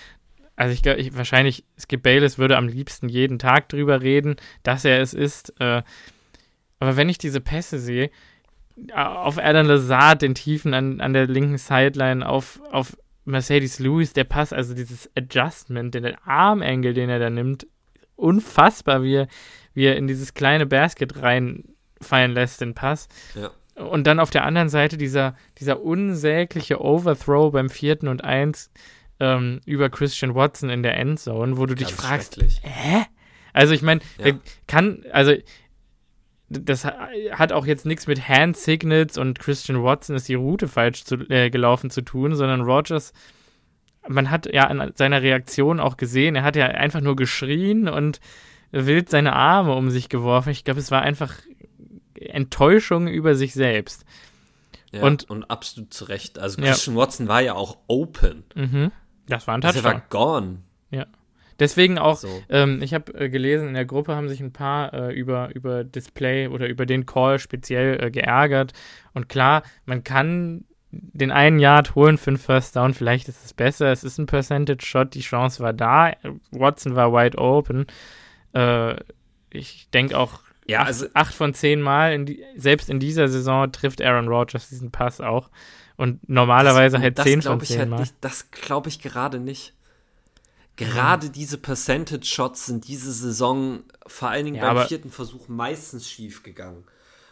Also 0.55 0.74
ich 0.74 0.84
glaube, 0.84 1.03
wahrscheinlich, 1.15 1.63
Skip 1.79 2.03
Bayless 2.03 2.38
würde 2.38 2.58
am 2.58 2.67
liebsten 2.67 3.08
jeden 3.08 3.39
Tag 3.39 3.70
drüber 3.70 4.01
reden, 4.01 4.36
dass 4.62 4.84
er 4.86 5.00
es 5.01 5.13
ist. 5.13 5.53
Äh, 5.60 5.84
aber 6.79 6.98
wenn 6.98 7.08
ich 7.08 7.17
diese 7.17 7.39
Pässe 7.39 7.79
sehe, 7.79 8.12
auf 8.94 9.38
Adam 9.38 9.68
Lazard, 9.68 10.22
den 10.22 10.36
Tiefen 10.36 10.74
an, 10.74 11.00
an 11.00 11.13
der 11.13 11.27
linken 11.27 11.58
Sideline, 11.58 12.27
auf, 12.27 12.60
auf 12.72 12.98
Mercedes 13.25 13.80
Lewis, 13.80 14.13
der 14.13 14.24
Pass, 14.24 14.51
also 14.51 14.74
dieses 14.74 15.10
Adjustment, 15.15 15.94
den 15.94 16.15
Armangle, 16.25 16.94
den 16.94 17.10
er 17.10 17.20
da 17.20 17.30
nimmt, 17.30 17.68
unfassbar, 18.15 19.03
wie 19.03 19.15
er, 19.15 19.27
wie 19.74 19.86
er 19.86 19.96
in 19.96 20.08
dieses 20.08 20.34
kleine 20.34 20.65
Basket 20.65 21.22
reinfallen 21.22 22.34
lässt, 22.34 22.62
den 22.62 22.74
Pass. 22.74 23.08
Ja. 23.36 23.51
Und 23.75 24.06
dann 24.06 24.20
auf 24.20 24.30
der 24.30 24.44
anderen 24.44 24.70
Seite 24.70 24.98
dieser, 24.98 25.36
dieser 25.60 25.82
unsägliche 25.82 26.82
Overthrow 26.82 27.51
beim 27.51 27.70
vierten 27.70 28.08
und 28.08 28.24
eins 28.24 28.72
ähm, 29.20 29.62
über 29.65 29.89
Christian 29.89 30.36
Watson 30.36 30.70
in 30.70 30.84
der 30.84 30.98
Endzone, 30.98 31.58
wo 31.58 31.65
du 31.65 31.75
dich 31.75 31.94
fragst, 31.94 32.38
hä? 32.62 33.06
Also 33.53 33.74
ich 33.74 33.84
meine, 33.84 34.01
ja. 34.18 34.34
kann, 34.68 35.03
also 35.12 35.34
das 36.62 36.86
hat 36.86 37.52
auch 37.52 37.66
jetzt 37.66 37.86
nichts 37.86 38.08
mit 38.08 38.28
Hand 38.28 38.58
Signals 38.58 39.18
und 39.18 39.40
Christian 39.40 39.84
Watson 39.84 40.16
ist 40.16 40.28
die 40.28 40.36
Route 40.36 40.68
falsch 40.68 41.04
zu, 41.04 41.16
äh, 41.30 41.50
gelaufen 41.50 41.90
zu 41.90 42.02
tun, 42.02 42.36
sondern 42.36 42.62
Rogers, 42.62 43.14
man 44.08 44.30
hat 44.30 44.52
ja 44.52 44.68
an 44.68 44.92
seiner 44.96 45.22
Reaktion 45.22 45.80
auch 45.80 45.98
gesehen, 45.98 46.36
er 46.36 46.44
hat 46.44 46.56
ja 46.56 46.66
einfach 46.66 47.02
nur 47.02 47.16
geschrien 47.16 47.88
und 47.88 48.20
wild 48.72 49.10
seine 49.10 49.34
Arme 49.34 49.74
um 49.74 49.90
sich 49.90 50.10
geworfen. 50.10 50.50
Ich 50.50 50.64
glaube, 50.64 50.80
es 50.80 50.92
war 50.92 51.02
einfach 51.02 51.36
Enttäuschung 52.16 53.08
über 53.08 53.36
sich 53.36 53.54
selbst. 53.54 54.06
Ja, 54.92 55.02
und, 55.02 55.30
und 55.30 55.50
absolut 55.50 55.94
zu 55.94 56.06
Recht. 56.06 56.38
Also 56.38 56.62
Christian 56.62 56.96
ja. 56.96 57.02
Watson 57.02 57.28
war 57.28 57.42
ja 57.42 57.54
auch 57.54 57.78
open. 57.88 58.44
Mhm. 58.56 58.92
Das 59.28 59.48
war 59.48 59.56
ein 59.56 59.62
Touchdown. 59.62 59.86
Also 59.86 59.90
er 59.90 59.94
war 59.94 60.04
gone. 60.10 60.60
Ja. 60.92 61.08
Deswegen 61.63 61.98
auch, 61.98 62.17
so. 62.17 62.43
ähm, 62.50 62.82
ich 62.82 62.93
habe 62.93 63.13
äh, 63.13 63.30
gelesen, 63.30 63.69
in 63.69 63.73
der 63.73 63.86
Gruppe 63.86 64.15
haben 64.15 64.28
sich 64.28 64.41
ein 64.41 64.52
paar 64.52 64.93
äh, 64.93 65.13
über, 65.13 65.56
über 65.56 65.86
Display 65.86 66.47
oder 66.47 66.67
über 66.67 66.86
den 66.86 67.06
Call 67.06 67.39
speziell 67.39 68.04
äh, 68.04 68.12
geärgert. 68.12 68.73
Und 69.13 69.30
klar, 69.30 69.63
man 69.86 70.04
kann 70.04 70.65
den 70.91 71.32
einen 71.32 71.60
Yard 71.60 71.95
holen 71.95 72.17
für 72.17 72.32
einen 72.32 72.38
First 72.38 72.76
Down, 72.76 72.93
vielleicht 72.93 73.28
ist 73.30 73.45
es 73.45 73.54
besser. 73.54 73.91
Es 73.91 74.04
ist 74.04 74.17
ein 74.17 74.26
Percentage-Shot, 74.26 75.13
die 75.13 75.21
Chance 75.21 75.63
war 75.63 75.73
da. 75.73 76.12
Watson 76.52 76.95
war 76.95 77.13
wide 77.13 77.38
open. 77.38 77.88
Äh, 78.54 78.95
ich 79.49 79.89
denke 79.91 80.17
auch, 80.17 80.41
ja, 80.67 80.82
acht, 80.82 80.88
also, 80.88 81.08
acht 81.13 81.34
von 81.34 81.54
zehn 81.54 81.82
Mal, 81.82 82.13
in 82.13 82.26
die, 82.26 82.43
selbst 82.56 82.89
in 82.89 82.99
dieser 82.99 83.28
Saison 83.28 83.71
trifft 83.71 84.02
Aaron 84.02 84.28
Rodgers 84.28 84.69
diesen 84.69 84.91
Pass 84.91 85.21
auch. 85.21 85.49
Und 85.95 86.28
normalerweise 86.28 86.97
das, 86.97 87.04
halt 87.04 87.19
zehn 87.19 87.41
von 87.41 87.62
zehn 87.62 87.80
halt 87.80 87.89
Mal. 87.89 87.99
Nicht, 88.02 88.15
das 88.21 88.52
glaube 88.52 88.89
ich 88.89 88.99
gerade 89.02 89.39
nicht 89.39 89.73
gerade 90.76 91.30
diese 91.30 91.58
Percentage-Shots 91.58 92.66
sind 92.66 92.88
diese 92.88 93.12
Saison 93.12 93.84
vor 94.08 94.30
allen 94.30 94.46
Dingen 94.46 94.58
ja, 94.58 94.74
beim 94.74 94.88
vierten 94.88 95.12
Versuch 95.12 95.48
meistens 95.48 96.10
schief 96.10 96.44
gegangen. 96.44 96.84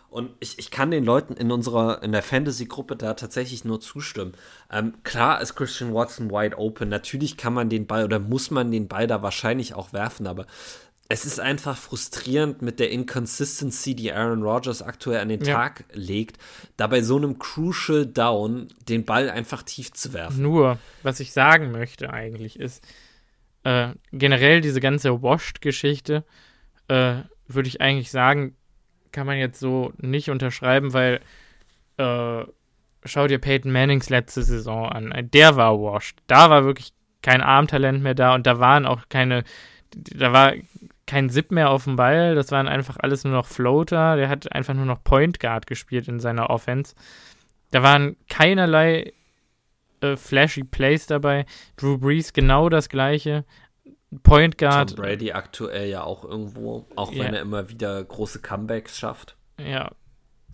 Und 0.10 0.32
ich, 0.42 0.60
ich 0.60 0.72
kann 0.72 0.92
den 0.92 1.06
Leuten 1.06 1.36
in 1.36 1.52
unserer, 1.52 2.04
in 2.04 2.12
der 2.12 2.22
Fantasy-Gruppe 2.22 2.98
da 2.98 3.14
tatsächlich 3.14 3.64
nur 3.64 3.80
zustimmen. 3.80 4.34
Ähm, 4.70 4.96
klar 5.04 5.40
ist 5.40 5.56
Christian 5.56 5.94
Watson 5.94 6.30
wide 6.30 6.58
open. 6.58 6.90
Natürlich 6.90 7.38
kann 7.38 7.54
man 7.54 7.70
den 7.70 7.88
Ball 7.88 8.04
oder 8.04 8.20
muss 8.20 8.52
man 8.52 8.72
den 8.72 8.90
Ball 8.90 9.08
da 9.08 9.22
wahrscheinlich 9.22 9.74
auch 9.74 9.94
werfen, 9.94 10.28
aber 10.28 10.48
es 11.08 11.26
ist 11.26 11.40
einfach 11.40 11.78
frustrierend 11.78 12.62
mit 12.62 12.80
der 12.80 12.90
Inconsistency, 12.90 13.96
die 13.96 14.14
Aaron 14.14 14.44
Rodgers 14.44 14.82
aktuell 14.82 15.20
an 15.20 15.30
den 15.30 15.44
ja. 15.44 15.56
Tag 15.56 15.86
legt, 15.94 16.38
da 16.78 16.88
bei 16.88 17.02
so 17.02 17.18
einem 17.18 17.38
Crucial 17.38 18.06
Down 18.06 18.68
den 18.88 19.06
Ball 19.06 19.30
einfach 19.30 19.64
tief 19.64 19.92
zu 19.94 20.14
werfen. 20.14 20.42
Nur, 20.42 20.78
was 21.04 21.20
ich 21.20 21.34
sagen 21.34 21.72
möchte 21.72 22.12
eigentlich 22.12 22.60
ist, 22.60 22.82
äh, 23.64 23.90
generell 24.12 24.62
diese 24.62 24.80
ganze 24.80 25.22
Washed-Geschichte, 25.22 26.26
äh, 26.88 27.16
würde 27.48 27.68
ich 27.68 27.82
eigentlich 27.82 28.12
sagen, 28.12 28.56
kann 29.12 29.28
man 29.28 29.38
jetzt 29.38 29.60
so 29.60 29.94
nicht 29.98 30.30
unterschreiben, 30.30 30.94
weil 30.94 31.20
äh, 31.98 32.44
schau 33.04 33.28
dir 33.28 33.40
Peyton 33.40 33.72
Mannings 33.72 34.10
letzte 34.10 34.44
Saison 34.44 34.88
an. 34.88 35.30
Der 35.34 35.56
war 35.56 35.80
washed. 35.82 36.20
Da 36.28 36.50
war 36.50 36.64
wirklich 36.66 36.94
kein 37.22 37.42
Armtalent 37.42 38.02
mehr 38.02 38.16
da 38.16 38.34
und 38.36 38.48
da 38.48 38.60
waren 38.60 38.86
auch 38.86 39.04
keine, 39.10 39.44
da 39.94 40.34
war 40.34 40.54
kein 41.06 41.30
Zip 41.30 41.52
mehr 41.52 41.70
auf 41.70 41.84
dem 41.84 41.98
Ball. 41.98 42.36
Das 42.36 42.52
waren 42.52 42.68
einfach 42.68 42.98
alles 43.00 43.24
nur 43.24 43.34
noch 43.34 43.48
Floater. 43.48 44.16
Der 44.16 44.30
hat 44.30 44.52
einfach 44.52 44.74
nur 44.74 44.86
noch 44.86 45.04
Point 45.04 45.40
Guard 45.40 45.68
gespielt 45.68 46.08
in 46.08 46.20
seiner 46.20 46.50
Offense. 46.50 46.96
Da 47.72 47.84
waren 47.84 48.16
keinerlei 48.30 49.14
äh, 50.02 50.18
flashy 50.18 50.64
Plays 50.64 51.08
dabei. 51.08 51.46
Drew 51.78 51.98
Brees 51.98 52.34
genau 52.34 52.70
das 52.70 52.90
gleiche. 52.90 53.46
Point 54.24 54.58
Guard. 54.58 54.96
Tom 54.96 55.04
Brady 55.04 55.32
aktuell 55.32 55.90
ja 55.90 56.04
auch 56.04 56.26
irgendwo, 56.26 56.86
auch 56.96 57.14
ja. 57.14 57.24
wenn 57.24 57.34
er 57.34 57.42
immer 57.42 57.70
wieder 57.70 58.04
große 58.04 58.40
Comebacks 58.40 58.98
schafft. 58.98 59.38
Ja. 59.58 59.92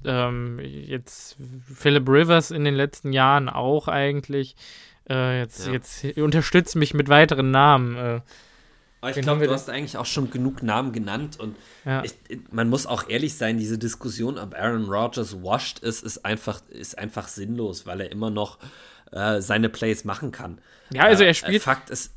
Ähm, 0.05 0.59
jetzt 0.59 1.37
Philip 1.73 2.07
Rivers 2.07 2.51
in 2.51 2.63
den 2.63 2.75
letzten 2.75 3.13
Jahren 3.13 3.49
auch 3.49 3.87
eigentlich. 3.87 4.55
Äh, 5.09 5.39
jetzt, 5.39 5.65
ja. 5.65 5.73
jetzt 5.73 6.05
unterstützt 6.17 6.75
mich 6.75 6.93
mit 6.93 7.09
weiteren 7.09 7.49
Namen. 7.49 7.95
Äh, 7.97 8.21
aber 9.01 9.11
ich 9.11 9.21
glaube, 9.21 9.45
du 9.45 9.53
hast 9.53 9.69
eigentlich 9.69 9.97
auch 9.97 10.05
schon 10.05 10.29
genug 10.31 10.63
Namen 10.63 10.91
genannt 10.91 11.39
und 11.39 11.55
ja. 11.85 12.03
ich, 12.03 12.13
man 12.51 12.67
muss 12.67 12.87
auch 12.87 13.07
ehrlich 13.09 13.35
sein, 13.35 13.57
diese 13.57 13.77
Diskussion, 13.77 14.37
ob 14.37 14.55
Aaron 14.55 14.85
Rodgers 14.85 15.43
washed 15.43 15.79
ist, 15.79 16.03
ist 16.03 16.25
einfach, 16.25 16.61
ist 16.69 16.97
einfach 16.97 17.27
sinnlos, 17.27 17.85
weil 17.85 18.01
er 18.01 18.11
immer 18.11 18.31
noch 18.31 18.57
äh, 19.11 19.41
seine 19.41 19.69
Plays 19.69 20.03
machen 20.03 20.31
kann. 20.31 20.59
Ja, 20.91 21.03
also 21.03 21.23
er 21.23 21.31
äh, 21.31 21.33
spielt. 21.33 21.63
Fakt 21.63 21.89
ist 21.89 22.13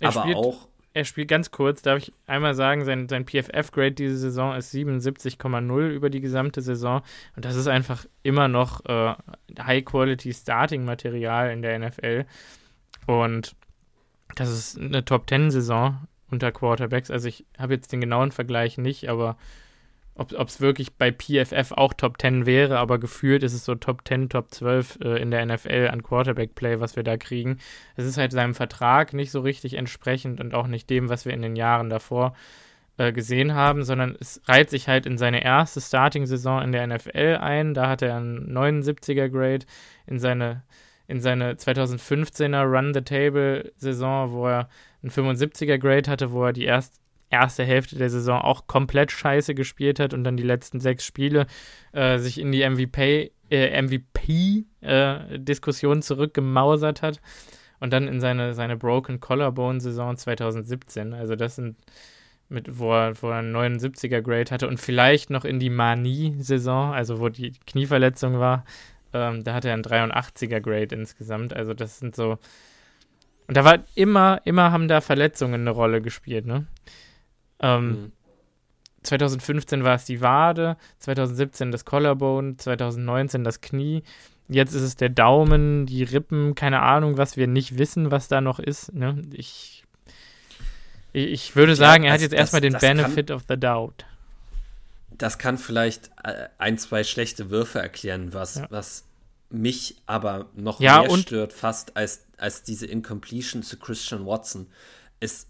er 0.00 0.08
aber 0.08 0.22
spielt, 0.22 0.36
auch. 0.36 0.68
Er 0.92 1.04
spielt 1.04 1.28
ganz 1.28 1.50
kurz, 1.50 1.82
darf 1.82 1.98
ich 1.98 2.12
einmal 2.26 2.54
sagen, 2.54 2.84
sein, 2.84 3.08
sein 3.08 3.26
PFF-Grade 3.26 3.92
diese 3.92 4.16
Saison 4.16 4.56
ist 4.56 4.72
77,0 4.72 5.88
über 5.88 6.08
die 6.08 6.20
gesamte 6.20 6.62
Saison. 6.62 7.02
Und 7.34 7.44
das 7.44 7.54
ist 7.54 7.66
einfach 7.66 8.06
immer 8.22 8.48
noch 8.48 8.84
äh, 8.86 9.14
High-Quality-Starting-Material 9.58 11.50
in 11.50 11.60
der 11.60 11.78
NFL. 11.78 12.24
Und 13.06 13.54
das 14.36 14.50
ist 14.50 14.78
eine 14.78 15.04
Top-10-Saison 15.04 15.98
unter 16.30 16.50
Quarterbacks. 16.50 17.10
Also 17.10 17.28
ich 17.28 17.44
habe 17.58 17.74
jetzt 17.74 17.92
den 17.92 18.00
genauen 18.00 18.32
Vergleich 18.32 18.78
nicht, 18.78 19.08
aber 19.08 19.36
ob 20.18 20.48
es 20.48 20.60
wirklich 20.60 20.94
bei 20.94 21.12
PFF 21.12 21.72
auch 21.72 21.92
Top 21.92 22.20
10 22.20 22.46
wäre, 22.46 22.78
aber 22.78 22.98
gefühlt 22.98 23.42
ist 23.42 23.52
es 23.52 23.64
so 23.64 23.74
Top 23.74 24.06
10, 24.06 24.30
Top 24.30 24.50
12 24.50 24.98
äh, 25.02 25.20
in 25.20 25.30
der 25.30 25.44
NFL 25.44 25.88
an 25.92 26.02
Quarterback-Play, 26.02 26.80
was 26.80 26.96
wir 26.96 27.02
da 27.02 27.16
kriegen. 27.16 27.58
Es 27.96 28.06
ist 28.06 28.16
halt 28.16 28.32
seinem 28.32 28.54
Vertrag 28.54 29.12
nicht 29.12 29.30
so 29.30 29.40
richtig 29.40 29.74
entsprechend 29.74 30.40
und 30.40 30.54
auch 30.54 30.66
nicht 30.66 30.88
dem, 30.88 31.08
was 31.08 31.26
wir 31.26 31.34
in 31.34 31.42
den 31.42 31.56
Jahren 31.56 31.90
davor 31.90 32.34
äh, 32.96 33.12
gesehen 33.12 33.54
haben, 33.54 33.82
sondern 33.84 34.16
es 34.18 34.40
reiht 34.46 34.70
sich 34.70 34.88
halt 34.88 35.04
in 35.04 35.18
seine 35.18 35.44
erste 35.44 35.80
Starting-Saison 35.82 36.62
in 36.62 36.72
der 36.72 36.86
NFL 36.86 37.38
ein. 37.40 37.74
Da 37.74 37.88
hat 37.88 38.00
er 38.00 38.16
einen 38.16 38.56
79er-Grade 38.56 39.66
in 40.06 40.18
seine 40.18 40.62
in 41.08 41.20
seine 41.20 41.54
2015er 41.54 42.64
Run-the-Table-Saison, 42.64 44.32
wo 44.32 44.48
er 44.48 44.68
einen 45.02 45.12
75er-Grade 45.12 46.10
hatte, 46.10 46.32
wo 46.32 46.44
er 46.44 46.52
die 46.52 46.64
erst, 46.64 47.00
erste 47.30 47.64
Hälfte 47.64 47.96
der 47.96 48.10
Saison 48.10 48.40
auch 48.40 48.66
komplett 48.66 49.12
scheiße 49.12 49.54
gespielt 49.54 50.00
hat 50.00 50.12
und 50.14 50.24
dann 50.24 50.36
die 50.36 50.42
letzten 50.42 50.80
sechs 50.80 51.04
Spiele 51.04 51.46
äh, 51.92 52.18
sich 52.18 52.40
in 52.40 52.50
die 52.52 52.68
MVP, 52.68 53.32
äh, 53.50 53.82
MVP-Diskussion 53.82 55.98
äh, 55.98 56.02
zurückgemausert 56.02 57.02
hat. 57.02 57.20
Und 57.78 57.92
dann 57.92 58.08
in 58.08 58.20
seine, 58.20 58.54
seine 58.54 58.78
Broken 58.78 59.20
Collarbone-Saison 59.20 60.16
2017. 60.16 61.12
Also 61.12 61.36
das 61.36 61.56
sind 61.56 61.76
mit, 62.48 62.78
wo 62.78 62.92
er, 62.92 63.20
wo 63.20 63.28
er 63.28 63.38
einen 63.38 63.54
79er 63.54 64.22
Grade 64.22 64.50
hatte 64.50 64.68
und 64.68 64.80
vielleicht 64.80 65.28
noch 65.30 65.44
in 65.44 65.58
die 65.58 65.68
Manie-Saison, 65.68 66.92
also 66.92 67.20
wo 67.20 67.28
die 67.28 67.52
Knieverletzung 67.66 68.38
war, 68.38 68.64
ähm, 69.12 69.44
da 69.44 69.54
hatte 69.54 69.68
er 69.68 69.74
einen 69.74 69.82
83er 69.82 70.60
Grade 70.60 70.94
insgesamt. 70.94 71.52
Also 71.52 71.74
das 71.74 71.98
sind 71.98 72.16
so. 72.16 72.38
Und 73.46 73.56
da 73.56 73.64
war 73.64 73.84
immer, 73.94 74.40
immer 74.44 74.72
haben 74.72 74.88
da 74.88 75.00
Verletzungen 75.00 75.62
eine 75.62 75.70
Rolle 75.70 76.00
gespielt, 76.00 76.46
ne? 76.46 76.66
Ähm, 77.60 77.88
mhm. 77.88 78.12
2015 79.02 79.84
war 79.84 79.94
es 79.94 80.04
die 80.04 80.20
Wade, 80.20 80.76
2017 80.98 81.70
das 81.70 81.84
Collarbone, 81.84 82.56
2019 82.56 83.44
das 83.44 83.60
Knie. 83.60 84.02
Jetzt 84.48 84.74
ist 84.74 84.82
es 84.82 84.96
der 84.96 85.08
Daumen, 85.08 85.86
die 85.86 86.02
Rippen, 86.04 86.54
keine 86.54 86.82
Ahnung, 86.82 87.16
was 87.16 87.36
wir 87.36 87.46
nicht 87.46 87.78
wissen, 87.78 88.10
was 88.10 88.28
da 88.28 88.40
noch 88.40 88.58
ist. 88.58 88.92
Ne? 88.94 89.22
Ich, 89.32 89.84
ich 91.12 91.56
würde 91.56 91.74
sagen, 91.74 92.04
er 92.04 92.12
hat 92.12 92.20
jetzt 92.20 92.34
erstmal 92.34 92.60
den 92.60 92.74
Benefit 92.74 93.28
kann, 93.28 93.36
of 93.36 93.44
the 93.48 93.56
Doubt. 93.56 94.04
Das 95.10 95.38
kann 95.38 95.58
vielleicht 95.58 96.10
äh, 96.22 96.48
ein, 96.58 96.78
zwei 96.78 97.02
schlechte 97.02 97.50
Würfe 97.50 97.80
erklären, 97.80 98.34
was, 98.34 98.56
ja. 98.56 98.66
was 98.70 99.04
mich 99.50 99.96
aber 100.06 100.46
noch 100.54 100.80
ja, 100.80 101.02
mehr 101.02 101.18
stört, 101.18 101.52
fast 101.52 101.96
als, 101.96 102.24
als 102.36 102.62
diese 102.62 102.86
Incompletion 102.86 103.62
zu 103.62 103.78
Christian 103.78 104.26
Watson, 104.26 104.66
ist 105.20 105.48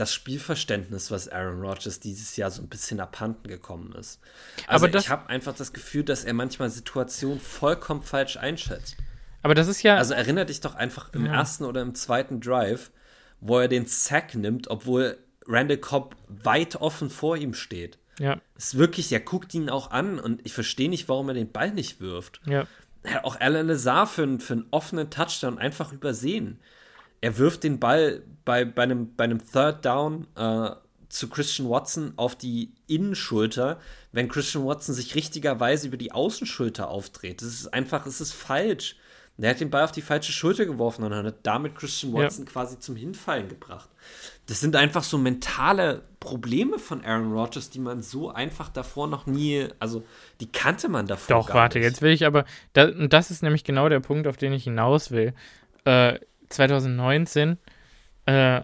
das 0.00 0.14
Spielverständnis, 0.14 1.10
was 1.10 1.28
Aaron 1.28 1.60
Rodgers 1.60 2.00
dieses 2.00 2.36
Jahr 2.36 2.50
so 2.50 2.62
ein 2.62 2.68
bisschen 2.68 3.00
abhanden 3.00 3.48
gekommen 3.48 3.92
ist. 3.92 4.18
Also 4.66 4.86
aber 4.86 4.98
ich 4.98 5.10
habe 5.10 5.28
einfach 5.28 5.54
das 5.54 5.74
Gefühl, 5.74 6.04
dass 6.04 6.24
er 6.24 6.32
manchmal 6.32 6.70
Situationen 6.70 7.38
vollkommen 7.38 8.02
falsch 8.02 8.38
einschätzt. 8.38 8.96
Aber 9.42 9.54
das 9.54 9.68
ist 9.68 9.82
ja. 9.82 9.96
Also 9.96 10.14
erinnere 10.14 10.46
dich 10.46 10.60
doch 10.60 10.74
einfach 10.74 11.12
im 11.12 11.26
ja. 11.26 11.34
ersten 11.34 11.64
oder 11.64 11.82
im 11.82 11.94
zweiten 11.94 12.40
Drive, 12.40 12.90
wo 13.40 13.58
er 13.58 13.68
den 13.68 13.86
Sack 13.86 14.34
nimmt, 14.34 14.68
obwohl 14.68 15.18
Randall 15.46 15.78
Cobb 15.78 16.16
weit 16.28 16.76
offen 16.76 17.10
vor 17.10 17.36
ihm 17.36 17.52
steht. 17.52 17.98
Ja. 18.18 18.38
ist 18.56 18.76
wirklich, 18.76 19.10
er 19.12 19.20
guckt 19.20 19.54
ihn 19.54 19.70
auch 19.70 19.90
an 19.90 20.18
und 20.18 20.44
ich 20.44 20.52
verstehe 20.52 20.90
nicht, 20.90 21.08
warum 21.08 21.28
er 21.28 21.34
den 21.34 21.52
Ball 21.52 21.70
nicht 21.70 22.00
wirft. 22.00 22.40
Ja. 22.46 22.66
Er 23.02 23.24
auch 23.24 23.40
Alan 23.40 23.66
Lazar 23.66 24.06
für, 24.06 24.38
für 24.40 24.52
einen 24.54 24.66
offenen 24.70 25.10
Touchdown 25.10 25.58
einfach 25.58 25.92
übersehen 25.92 26.58
er 27.20 27.38
wirft 27.38 27.64
den 27.64 27.78
Ball 27.78 28.22
bei, 28.44 28.64
bei, 28.64 28.82
einem, 28.82 29.14
bei 29.14 29.24
einem 29.24 29.40
Third 29.44 29.84
Down 29.84 30.26
äh, 30.36 30.70
zu 31.08 31.28
Christian 31.28 31.68
Watson 31.68 32.12
auf 32.16 32.36
die 32.36 32.72
Innenschulter, 32.86 33.80
wenn 34.12 34.28
Christian 34.28 34.64
Watson 34.64 34.94
sich 34.94 35.14
richtigerweise 35.14 35.88
über 35.88 35.96
die 35.96 36.12
Außenschulter 36.12 36.88
aufdreht. 36.88 37.42
Das 37.42 37.48
ist 37.48 37.74
einfach, 37.74 38.06
es 38.06 38.20
ist 38.20 38.32
falsch. 38.32 38.96
Er 39.42 39.50
hat 39.50 39.60
den 39.60 39.70
Ball 39.70 39.84
auf 39.84 39.92
die 39.92 40.02
falsche 40.02 40.32
Schulter 40.32 40.66
geworfen 40.66 41.02
und 41.02 41.14
hat 41.14 41.36
damit 41.44 41.74
Christian 41.74 42.12
Watson 42.12 42.44
ja. 42.44 42.50
quasi 42.50 42.78
zum 42.78 42.94
Hinfallen 42.94 43.48
gebracht. 43.48 43.88
Das 44.46 44.60
sind 44.60 44.76
einfach 44.76 45.02
so 45.02 45.16
mentale 45.16 46.02
Probleme 46.20 46.78
von 46.78 47.02
Aaron 47.04 47.32
Rodgers, 47.32 47.70
die 47.70 47.78
man 47.78 48.02
so 48.02 48.30
einfach 48.30 48.68
davor 48.68 49.06
noch 49.06 49.26
nie, 49.26 49.66
also 49.78 50.04
die 50.40 50.52
kannte 50.52 50.88
man 50.90 51.06
davor. 51.06 51.38
Doch, 51.38 51.54
warte, 51.54 51.78
nicht. 51.78 51.86
jetzt 51.86 52.02
will 52.02 52.12
ich 52.12 52.26
aber, 52.26 52.44
das, 52.74 52.92
und 52.92 53.12
das 53.12 53.30
ist 53.30 53.42
nämlich 53.42 53.64
genau 53.64 53.88
der 53.88 54.00
Punkt, 54.00 54.26
auf 54.26 54.36
den 54.36 54.52
ich 54.52 54.64
hinaus 54.64 55.10
will. 55.10 55.32
Äh, 55.84 56.18
2019 56.50 57.58
äh, 58.26 58.60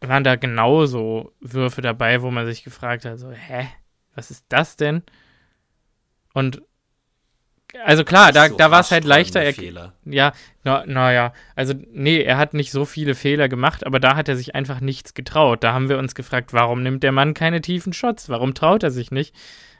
waren 0.00 0.24
da 0.24 0.36
genauso 0.36 1.32
Würfe 1.40 1.82
dabei, 1.82 2.22
wo 2.22 2.30
man 2.30 2.46
sich 2.46 2.64
gefragt 2.64 3.04
hat, 3.04 3.18
so, 3.18 3.30
hä, 3.30 3.68
was 4.14 4.30
ist 4.30 4.46
das 4.48 4.76
denn? 4.76 5.02
Und 6.34 6.62
also 7.84 8.02
klar, 8.02 8.32
da, 8.32 8.48
so 8.48 8.56
da 8.56 8.70
war 8.70 8.80
es 8.80 8.90
halt 8.90 9.04
leichter. 9.04 9.42
Er, 9.42 9.52
Fehler. 9.52 9.92
Ja, 10.04 10.32
naja, 10.64 10.86
na 10.86 11.32
also 11.54 11.74
nee, 11.90 12.22
er 12.22 12.38
hat 12.38 12.54
nicht 12.54 12.70
so 12.70 12.84
viele 12.84 13.14
Fehler 13.14 13.48
gemacht, 13.48 13.86
aber 13.86 14.00
da 14.00 14.16
hat 14.16 14.28
er 14.28 14.36
sich 14.36 14.54
einfach 14.54 14.80
nichts 14.80 15.12
getraut. 15.14 15.62
Da 15.62 15.74
haben 15.74 15.88
wir 15.88 15.98
uns 15.98 16.14
gefragt, 16.14 16.52
warum 16.52 16.82
nimmt 16.82 17.02
der 17.02 17.12
Mann 17.12 17.34
keine 17.34 17.60
tiefen 17.60 17.92
Shots? 17.92 18.28
Warum 18.30 18.54
traut 18.54 18.82
er 18.82 18.90
sich 18.90 19.10
nicht? 19.10 19.34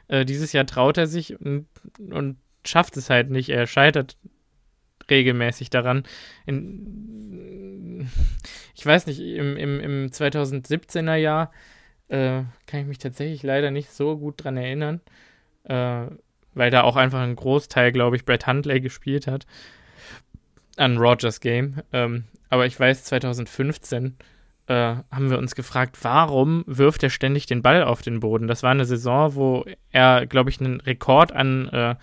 Äh, 0.07 0.25
dieses 0.25 0.53
Jahr 0.53 0.67
traut 0.67 0.97
er 0.97 1.07
sich 1.07 1.39
und, 1.39 1.67
und 1.97 2.37
schafft 2.63 2.95
es 2.97 3.09
halt 3.09 3.31
nicht. 3.31 3.49
Er 3.49 3.65
scheitert 3.65 4.17
regelmäßig 5.09 5.69
daran. 5.69 6.03
In, 6.45 8.07
ich 8.75 8.85
weiß 8.85 9.07
nicht, 9.07 9.19
im, 9.19 9.57
im, 9.57 9.79
im 9.79 10.07
2017er 10.07 11.15
Jahr 11.15 11.51
äh, 12.07 12.43
kann 12.67 12.81
ich 12.81 12.85
mich 12.87 12.97
tatsächlich 12.97 13.43
leider 13.43 13.71
nicht 13.71 13.91
so 13.91 14.17
gut 14.17 14.43
dran 14.43 14.57
erinnern, 14.57 15.01
äh, 15.63 16.07
weil 16.53 16.71
da 16.71 16.81
auch 16.81 16.95
einfach 16.95 17.19
ein 17.19 17.35
Großteil, 17.35 17.91
glaube 17.91 18.15
ich, 18.15 18.25
Brett 18.25 18.47
Huntley 18.47 18.81
gespielt 18.81 19.27
hat 19.27 19.45
an 20.77 20.97
Rogers 20.97 21.39
Game. 21.41 21.81
Ähm, 21.93 22.25
aber 22.49 22.65
ich 22.65 22.79
weiß, 22.79 23.03
2015 23.03 24.17
äh, 24.67 24.73
haben 25.11 25.29
wir 25.29 25.37
uns 25.37 25.55
gefragt, 25.55 25.97
warum 26.01 26.63
wirft 26.67 27.03
er 27.03 27.09
ständig 27.09 27.45
den 27.45 27.61
Ball 27.61 27.83
auf 27.83 28.01
den 28.01 28.19
Boden? 28.19 28.47
Das 28.47 28.63
war 28.63 28.71
eine 28.71 28.85
Saison, 28.85 29.35
wo 29.35 29.65
er, 29.91 30.25
glaube 30.25 30.49
ich, 30.49 30.59
einen 30.59 30.79
Rekord 30.81 31.31
an 31.31 31.67
äh, 31.69 31.95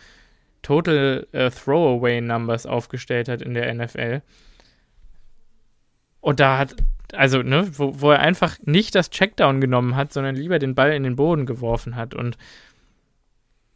Total 0.66 1.28
äh, 1.30 1.48
Throwaway 1.48 2.20
Numbers 2.20 2.66
aufgestellt 2.66 3.28
hat 3.28 3.40
in 3.40 3.54
der 3.54 3.72
NFL. 3.72 4.20
Und 6.20 6.40
da 6.40 6.58
hat, 6.58 6.74
also, 7.12 7.40
ne, 7.40 7.70
wo, 7.78 8.00
wo 8.00 8.10
er 8.10 8.18
einfach 8.18 8.58
nicht 8.64 8.96
das 8.96 9.10
Checkdown 9.10 9.60
genommen 9.60 9.94
hat, 9.94 10.12
sondern 10.12 10.34
lieber 10.34 10.58
den 10.58 10.74
Ball 10.74 10.92
in 10.92 11.04
den 11.04 11.14
Boden 11.14 11.46
geworfen 11.46 11.94
hat. 11.94 12.14
Und 12.14 12.36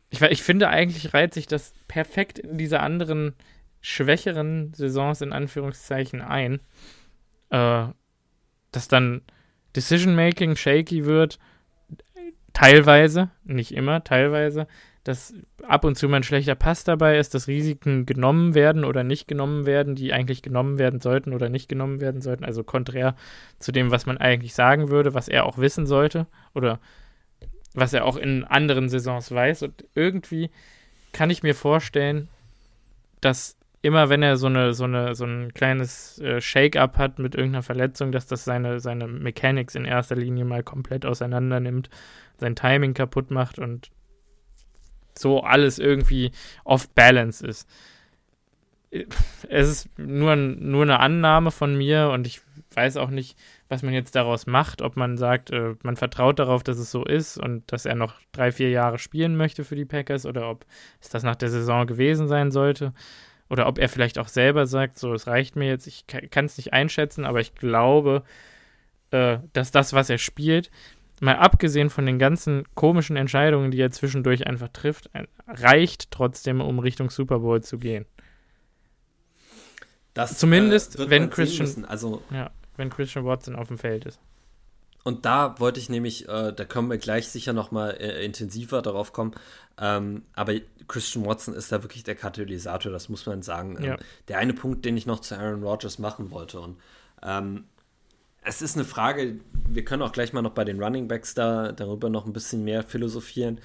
ich, 0.08 0.20
ich 0.20 0.42
finde, 0.42 0.68
eigentlich 0.68 1.14
reiht 1.14 1.32
sich 1.32 1.46
das 1.46 1.74
perfekt 1.86 2.40
in 2.40 2.58
diese 2.58 2.80
anderen 2.80 3.34
schwächeren 3.80 4.74
Saisons 4.74 5.20
in 5.20 5.32
Anführungszeichen 5.32 6.20
ein. 6.20 6.58
Äh, 7.50 7.84
dass 8.72 8.88
dann 8.88 9.22
Decision 9.76 10.16
Making 10.16 10.56
shaky 10.56 11.04
wird, 11.04 11.38
teilweise, 12.52 13.30
nicht 13.44 13.70
immer, 13.76 14.02
teilweise, 14.02 14.66
dass 15.04 15.34
ab 15.66 15.84
und 15.84 15.96
zu 15.96 16.08
mal 16.08 16.18
ein 16.18 16.22
schlechter 16.22 16.54
Pass 16.54 16.84
dabei 16.84 17.18
ist, 17.18 17.34
dass 17.34 17.48
Risiken 17.48 18.04
genommen 18.04 18.54
werden 18.54 18.84
oder 18.84 19.02
nicht 19.02 19.28
genommen 19.28 19.64
werden, 19.64 19.94
die 19.94 20.12
eigentlich 20.12 20.42
genommen 20.42 20.78
werden 20.78 21.00
sollten 21.00 21.32
oder 21.32 21.48
nicht 21.48 21.68
genommen 21.68 22.00
werden 22.00 22.20
sollten. 22.20 22.44
Also 22.44 22.64
konträr 22.64 23.16
zu 23.58 23.72
dem, 23.72 23.90
was 23.90 24.04
man 24.04 24.18
eigentlich 24.18 24.54
sagen 24.54 24.90
würde, 24.90 25.14
was 25.14 25.28
er 25.28 25.46
auch 25.46 25.58
wissen 25.58 25.86
sollte 25.86 26.26
oder 26.54 26.80
was 27.72 27.94
er 27.94 28.04
auch 28.04 28.16
in 28.16 28.44
anderen 28.44 28.88
Saisons 28.88 29.30
weiß. 29.30 29.62
Und 29.62 29.84
irgendwie 29.94 30.50
kann 31.12 31.30
ich 31.30 31.42
mir 31.42 31.54
vorstellen, 31.54 32.28
dass 33.20 33.56
immer 33.82 34.10
wenn 34.10 34.22
er 34.22 34.36
so 34.36 34.46
eine 34.46 34.74
so 34.74 34.84
eine 34.84 35.14
so 35.14 35.24
ein 35.24 35.54
kleines 35.54 36.18
äh, 36.18 36.42
Shake-up 36.42 36.98
hat 36.98 37.18
mit 37.18 37.34
irgendeiner 37.34 37.62
Verletzung, 37.62 38.12
dass 38.12 38.26
das 38.26 38.44
seine 38.44 38.80
seine 38.80 39.06
Mechanics 39.06 39.74
in 39.74 39.86
erster 39.86 40.16
Linie 40.16 40.44
mal 40.44 40.62
komplett 40.62 41.06
auseinander 41.06 41.60
nimmt, 41.60 41.88
sein 42.36 42.54
Timing 42.54 42.92
kaputt 42.92 43.30
macht 43.30 43.58
und 43.58 43.90
so 45.20 45.40
alles 45.40 45.78
irgendwie 45.78 46.32
off 46.64 46.88
balance 46.90 47.46
ist. 47.46 47.68
Es 49.48 49.68
ist 49.68 49.98
nur, 49.98 50.34
nur 50.34 50.82
eine 50.82 50.98
Annahme 50.98 51.52
von 51.52 51.76
mir 51.76 52.10
und 52.10 52.26
ich 52.26 52.40
weiß 52.74 52.96
auch 52.96 53.10
nicht, 53.10 53.36
was 53.68 53.82
man 53.82 53.94
jetzt 53.94 54.16
daraus 54.16 54.46
macht, 54.46 54.82
ob 54.82 54.96
man 54.96 55.16
sagt, 55.16 55.50
äh, 55.50 55.74
man 55.82 55.96
vertraut 55.96 56.38
darauf, 56.38 56.62
dass 56.62 56.78
es 56.78 56.90
so 56.90 57.04
ist 57.04 57.38
und 57.38 57.70
dass 57.72 57.86
er 57.86 57.94
noch 57.94 58.14
drei, 58.32 58.50
vier 58.52 58.70
Jahre 58.70 58.98
spielen 58.98 59.36
möchte 59.36 59.64
für 59.64 59.76
die 59.76 59.84
Packers 59.84 60.26
oder 60.26 60.50
ob 60.50 60.66
es 61.00 61.08
das 61.08 61.22
nach 61.22 61.36
der 61.36 61.50
Saison 61.50 61.86
gewesen 61.86 62.26
sein 62.26 62.50
sollte 62.50 62.92
oder 63.48 63.66
ob 63.66 63.78
er 63.78 63.88
vielleicht 63.88 64.18
auch 64.18 64.28
selber 64.28 64.66
sagt, 64.66 64.98
so, 64.98 65.12
es 65.12 65.26
reicht 65.26 65.56
mir 65.56 65.68
jetzt, 65.68 65.86
ich 65.86 66.06
kann 66.06 66.44
es 66.44 66.56
nicht 66.56 66.72
einschätzen, 66.72 67.24
aber 67.24 67.40
ich 67.40 67.54
glaube, 67.54 68.22
äh, 69.10 69.38
dass 69.52 69.72
das, 69.72 69.92
was 69.92 70.08
er 70.08 70.18
spielt, 70.18 70.70
mal 71.20 71.36
abgesehen 71.36 71.90
von 71.90 72.06
den 72.06 72.18
ganzen 72.18 72.64
komischen 72.74 73.16
Entscheidungen, 73.16 73.70
die 73.70 73.80
er 73.80 73.90
zwischendurch 73.90 74.46
einfach 74.46 74.68
trifft, 74.68 75.10
reicht 75.46 76.10
trotzdem, 76.10 76.60
um 76.60 76.78
Richtung 76.78 77.10
Super 77.10 77.38
Bowl 77.38 77.62
zu 77.62 77.78
gehen. 77.78 78.06
Das, 80.14 80.38
Zumindest, 80.38 80.98
äh, 80.98 81.08
wenn 81.08 81.30
Christian, 81.30 81.84
also, 81.84 82.22
ja, 82.30 82.50
wenn 82.76 82.90
Christian 82.90 83.24
Watson 83.24 83.54
auf 83.54 83.68
dem 83.68 83.78
Feld 83.78 84.06
ist. 84.06 84.18
Und 85.02 85.24
da 85.24 85.58
wollte 85.58 85.80
ich 85.80 85.88
nämlich, 85.88 86.28
äh, 86.28 86.52
da 86.52 86.64
können 86.64 86.90
wir 86.90 86.98
gleich 86.98 87.28
sicher 87.28 87.52
noch 87.52 87.70
mal 87.70 87.90
äh, 87.90 88.24
intensiver 88.24 88.82
darauf 88.82 89.12
kommen. 89.12 89.32
Ähm, 89.78 90.24
aber 90.34 90.54
Christian 90.88 91.24
Watson 91.24 91.54
ist 91.54 91.72
da 91.72 91.82
wirklich 91.82 92.04
der 92.04 92.16
Katalysator, 92.16 92.92
das 92.92 93.08
muss 93.08 93.24
man 93.24 93.42
sagen. 93.42 93.78
Ähm, 93.80 93.96
Der 94.28 94.38
eine 94.38 94.52
Punkt, 94.52 94.84
den 94.84 94.96
ich 94.96 95.06
noch 95.06 95.20
zu 95.20 95.36
Aaron 95.38 95.62
Rodgers 95.62 95.98
machen 95.98 96.30
wollte 96.30 96.60
und 96.60 96.78
ähm, 97.22 97.64
es 98.42 98.62
ist 98.62 98.76
eine 98.76 98.84
Frage, 98.84 99.40
wir 99.68 99.84
können 99.84 100.02
auch 100.02 100.12
gleich 100.12 100.32
mal 100.32 100.42
noch 100.42 100.52
bei 100.52 100.64
den 100.64 100.82
Running 100.82 101.08
Backs 101.08 101.34
da 101.34 101.72
darüber 101.72 102.08
noch 102.08 102.26
ein 102.26 102.32
bisschen 102.32 102.64
mehr 102.64 102.82
philosophieren, 102.82 103.60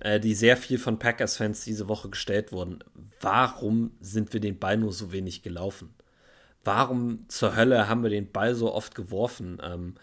äh, 0.00 0.20
die 0.20 0.34
sehr 0.34 0.56
viel 0.56 0.78
von 0.78 0.98
Packers-Fans 0.98 1.64
diese 1.64 1.88
Woche 1.88 2.10
gestellt 2.10 2.52
wurden. 2.52 2.78
Warum 3.20 3.92
sind 4.00 4.32
wir 4.32 4.40
den 4.40 4.58
Ball 4.58 4.76
nur 4.76 4.92
so 4.92 5.12
wenig 5.12 5.42
gelaufen? 5.42 5.94
Warum 6.64 7.24
zur 7.28 7.56
Hölle 7.56 7.88
haben 7.88 8.02
wir 8.02 8.10
den 8.10 8.30
Ball 8.30 8.54
so 8.54 8.72
oft 8.72 8.94
geworfen? 8.94 9.58
Ähm, 9.62 9.94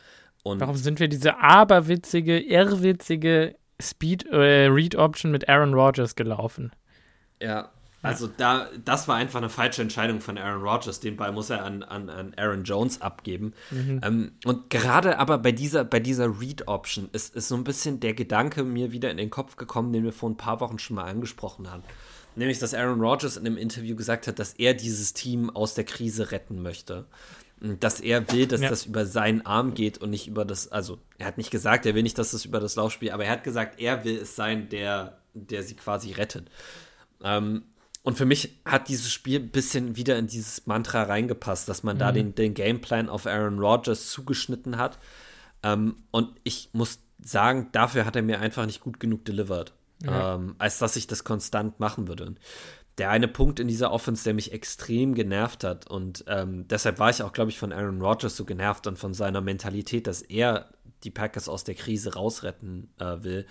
und 0.44 0.60
Warum 0.60 0.76
sind 0.76 1.00
wir 1.00 1.08
diese 1.08 1.38
aberwitzige, 1.38 2.40
irrwitzige 2.40 3.56
Speed 3.82 4.26
äh, 4.26 4.66
Read 4.68 4.96
Option 4.96 5.32
mit 5.32 5.48
Aaron 5.48 5.74
Rodgers 5.74 6.16
gelaufen? 6.16 6.72
Ja, 7.42 7.72
also 8.04 8.28
da, 8.28 8.70
das 8.86 9.08
war 9.08 9.16
einfach 9.16 9.40
eine 9.40 9.50
falsche 9.50 9.82
Entscheidung 9.82 10.22
von 10.22 10.38
Aaron 10.38 10.62
Rodgers. 10.62 11.00
Den 11.00 11.18
Ball 11.18 11.32
muss 11.32 11.50
er 11.50 11.64
an, 11.64 11.84
an, 11.84 12.10
an 12.10 12.34
Aaron 12.38 12.64
Jones 12.64 13.02
abgeben. 13.02 13.54
Mhm. 13.72 14.02
Ähm, 14.04 14.32
und 14.46 14.70
gerade 14.70 15.18
aber 15.18 15.40
bei 15.40 15.52
dieser, 15.52 15.84
bei 15.84 16.00
dieser 16.00 16.40
Read-Option 16.40 17.10
ist, 17.12 17.36
ist 17.36 17.48
so 17.48 17.56
ein 17.56 17.64
bisschen 17.64 18.00
der 18.00 18.14
Gedanke 18.14 18.64
mir 18.64 18.92
wieder 18.92 19.10
in 19.10 19.18
den 19.18 19.30
Kopf 19.32 19.56
gekommen, 19.56 19.94
den 19.94 20.04
wir 20.04 20.14
vor 20.14 20.30
ein 20.30 20.38
paar 20.38 20.60
Wochen 20.60 20.78
schon 20.80 20.96
mal 20.96 21.06
angesprochen 21.06 21.72
haben. 21.72 21.84
Nämlich, 22.36 22.60
dass 22.60 22.76
Aaron 22.76 23.02
Rodgers 23.02 23.36
in 23.36 23.48
einem 23.48 23.58
Interview 23.58 23.96
gesagt 23.96 24.28
hat, 24.28 24.38
dass 24.38 24.54
er 24.54 24.76
dieses 24.76 25.14
Team 25.14 25.50
aus 25.50 25.74
der 25.74 25.86
Krise 25.86 26.32
retten 26.32 26.62
möchte. 26.62 27.06
dass 27.60 28.00
er 28.00 28.32
will, 28.32 28.46
dass 28.46 28.62
ja. 28.62 28.70
das 28.70 28.86
über 28.86 29.08
seinen 29.08 29.44
Arm 29.44 29.74
geht 29.74 29.98
und 29.98 30.12
nicht 30.12 30.28
über 30.28 30.46
das, 30.46 30.72
also 30.72 31.00
er 31.18 31.26
hat 31.26 31.40
nicht 31.40 31.50
gesagt, 31.50 31.88
er 31.88 31.96
will 31.96 32.04
nicht, 32.04 32.20
dass 32.20 32.30
das 32.30 32.46
über 32.46 32.60
das 32.60 32.76
Laufspiel, 32.76 33.10
aber 33.10 33.26
er 33.26 33.32
hat 33.32 33.44
gesagt, 33.44 33.80
er 33.80 34.06
will 34.06 34.20
es 34.20 34.36
sein, 34.36 34.70
der, 34.70 35.18
der 35.34 35.64
sie 35.64 35.74
quasi 35.74 36.12
rettet. 36.12 36.52
Ähm, 37.24 37.64
und 38.08 38.18
für 38.18 38.26
mich 38.26 38.62
hat 38.64 38.88
dieses 38.88 39.12
Spiel 39.12 39.42
ein 39.42 39.50
bisschen 39.50 39.98
wieder 39.98 40.18
in 40.18 40.28
dieses 40.28 40.66
Mantra 40.66 41.04
reingepasst, 41.04 41.68
dass 41.68 41.84
man 41.84 41.98
mhm. 41.98 42.00
da 42.00 42.12
den, 42.14 42.36
den 42.36 42.54
Gameplan 42.54 43.10
auf 43.10 43.26
Aaron 43.26 43.60
Rodgers 43.60 44.10
zugeschnitten 44.10 44.78
hat. 44.78 44.98
Ähm, 45.62 45.98
und 46.12 46.30
ich 46.46 46.70
muss 46.72 47.00
sagen, 47.22 47.68
dafür 47.74 48.06
hat 48.06 48.16
er 48.16 48.22
mir 48.22 48.40
einfach 48.40 48.66
nicht 48.66 48.80
gut 48.80 49.02
genug 49.02 49.26
delivered, 49.26 49.74
ja. 50.06 50.36
ähm, 50.36 50.56
als 50.58 50.80
dass 50.80 50.96
ich 50.96 51.08
das 51.08 51.26
konstant 51.26 51.82
machen 51.82 52.08
würde. 52.08 52.36
Der 52.98 53.10
eine 53.10 53.28
Punkt 53.28 53.60
in 53.60 53.68
dieser 53.68 53.92
Offense, 53.92 54.24
der 54.24 54.36
mich 54.36 54.54
extrem 54.54 55.14
genervt 55.14 55.66
hat 55.66 55.92
und 55.92 56.24
ähm, 56.30 56.66
deshalb 56.70 57.00
war 57.00 57.10
ich 57.10 57.24
auch, 57.24 57.34
glaube 57.34 57.52
ich, 57.52 57.60
von 57.60 57.74
Aaron 57.74 58.02
Rodgers 58.02 58.38
so 58.38 58.46
genervt 58.46 58.88
und 58.88 58.98
von 58.98 59.14
seiner 59.14 59.42
Mentalität, 59.42 60.08
dass 60.08 60.22
er 60.22 60.70
die 61.04 61.12
Packers 61.12 61.50
aus 61.50 61.66
der 61.66 61.76
Krise 61.76 62.14
rausretten 62.14 62.90
äh, 63.00 63.18
will. 63.24 63.46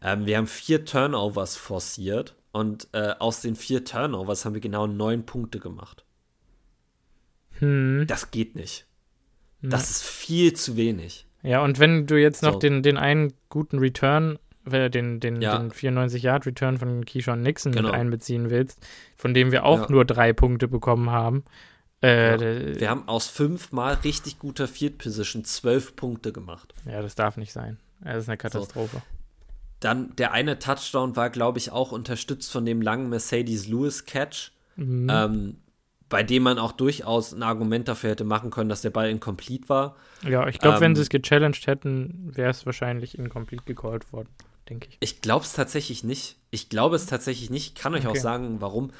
Ähm, 0.00 0.24
wir 0.24 0.38
haben 0.38 0.46
vier 0.46 0.86
Turnovers 0.86 1.56
forciert 1.56 2.37
und 2.52 2.88
äh, 2.92 3.14
aus 3.18 3.40
den 3.40 3.56
vier 3.56 3.84
Turnovers 3.84 4.44
haben 4.44 4.54
wir 4.54 4.60
genau 4.60 4.86
neun 4.86 5.24
Punkte 5.26 5.58
gemacht. 5.58 6.04
Hm. 7.58 8.04
Das 8.06 8.30
geht 8.30 8.54
nicht. 8.54 8.86
Hm. 9.60 9.70
Das 9.70 9.90
ist 9.90 10.02
viel 10.02 10.52
zu 10.54 10.76
wenig. 10.76 11.26
Ja, 11.42 11.62
und 11.62 11.78
wenn 11.78 12.06
du 12.06 12.20
jetzt 12.20 12.42
noch 12.42 12.54
so. 12.54 12.58
den, 12.58 12.82
den 12.82 12.96
einen 12.96 13.32
guten 13.48 13.78
Return, 13.78 14.38
äh, 14.70 14.90
den, 14.90 15.20
den, 15.20 15.40
ja. 15.40 15.58
den 15.58 15.70
94-Yard-Return 15.70 16.78
von 16.78 17.04
Keyshawn 17.04 17.42
Nixon 17.42 17.72
genau. 17.72 17.88
mit 17.88 17.94
einbeziehen 17.94 18.50
willst, 18.50 18.86
von 19.16 19.34
dem 19.34 19.52
wir 19.52 19.64
auch 19.64 19.82
ja. 19.82 19.86
nur 19.90 20.04
drei 20.04 20.32
Punkte 20.32 20.68
bekommen 20.68 21.10
haben. 21.10 21.44
Äh, 22.02 22.72
ja. 22.72 22.80
Wir 22.80 22.90
haben 22.90 23.08
aus 23.08 23.28
fünfmal 23.28 23.94
richtig 24.04 24.38
guter 24.38 24.68
Field 24.68 24.98
Position 24.98 25.44
zwölf 25.44 25.96
Punkte 25.96 26.32
gemacht. 26.32 26.74
Ja, 26.86 27.02
das 27.02 27.14
darf 27.14 27.36
nicht 27.36 27.52
sein. 27.52 27.78
Das 28.00 28.18
ist 28.18 28.28
eine 28.28 28.36
Katastrophe. 28.36 28.96
So. 28.96 29.17
Dann 29.80 30.14
der 30.16 30.32
eine 30.32 30.58
Touchdown 30.58 31.16
war, 31.16 31.30
glaube 31.30 31.58
ich, 31.58 31.70
auch 31.70 31.92
unterstützt 31.92 32.50
von 32.50 32.64
dem 32.66 32.82
langen 32.82 33.08
Mercedes 33.08 33.68
Lewis 33.68 34.04
Catch. 34.04 34.52
Mhm. 34.76 35.08
Ähm, 35.10 35.56
bei 36.08 36.22
dem 36.22 36.42
man 36.42 36.58
auch 36.58 36.72
durchaus 36.72 37.32
ein 37.32 37.42
Argument 37.42 37.86
dafür 37.88 38.10
hätte 38.10 38.24
machen 38.24 38.50
können, 38.50 38.70
dass 38.70 38.80
der 38.80 38.90
Ball 38.90 39.10
incomplete 39.10 39.68
war. 39.68 39.96
Ja, 40.26 40.48
ich 40.48 40.58
glaube, 40.58 40.76
ähm, 40.76 40.80
wenn 40.82 40.94
sie 40.96 41.02
es 41.02 41.10
gechallenged 41.10 41.66
hätten, 41.66 42.30
wäre 42.34 42.50
es 42.50 42.64
wahrscheinlich 42.66 43.18
incomplete 43.18 43.64
gecallt 43.64 44.10
worden, 44.12 44.28
denke 44.68 44.88
ich. 44.90 44.96
Ich 45.00 45.20
glaube 45.20 45.44
es 45.44 45.52
tatsächlich 45.52 46.04
nicht. 46.04 46.36
Ich 46.50 46.68
glaube 46.68 46.96
es 46.96 47.06
tatsächlich 47.06 47.50
nicht. 47.50 47.76
Ich 47.76 47.82
kann 47.82 47.94
euch 47.94 48.06
okay. 48.06 48.18
auch 48.18 48.22
sagen, 48.22 48.60
warum. 48.60 48.90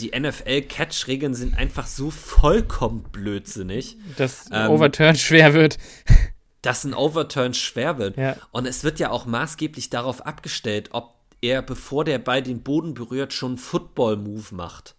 Die 0.00 0.12
NFL-Catch-Regeln 0.16 1.34
sind 1.34 1.58
einfach 1.58 1.86
so 1.86 2.10
vollkommen 2.10 3.02
blödsinnig. 3.10 3.96
Dass 4.16 4.48
ähm, 4.52 4.70
Overturn 4.70 5.16
schwer 5.16 5.54
wird. 5.54 5.78
dass 6.62 6.84
ein 6.84 6.94
Overturn 6.94 7.54
schwer 7.54 7.98
wird. 7.98 8.16
Ja. 8.16 8.36
Und 8.50 8.66
es 8.66 8.84
wird 8.84 8.98
ja 8.98 9.10
auch 9.10 9.26
maßgeblich 9.26 9.90
darauf 9.90 10.26
abgestellt, 10.26 10.90
ob 10.92 11.14
er, 11.40 11.62
bevor 11.62 12.04
der 12.04 12.18
Ball 12.18 12.42
den 12.42 12.62
Boden 12.62 12.94
berührt, 12.94 13.32
schon 13.32 13.52
einen 13.52 13.58
Football-Move 13.58 14.54
macht 14.54 14.94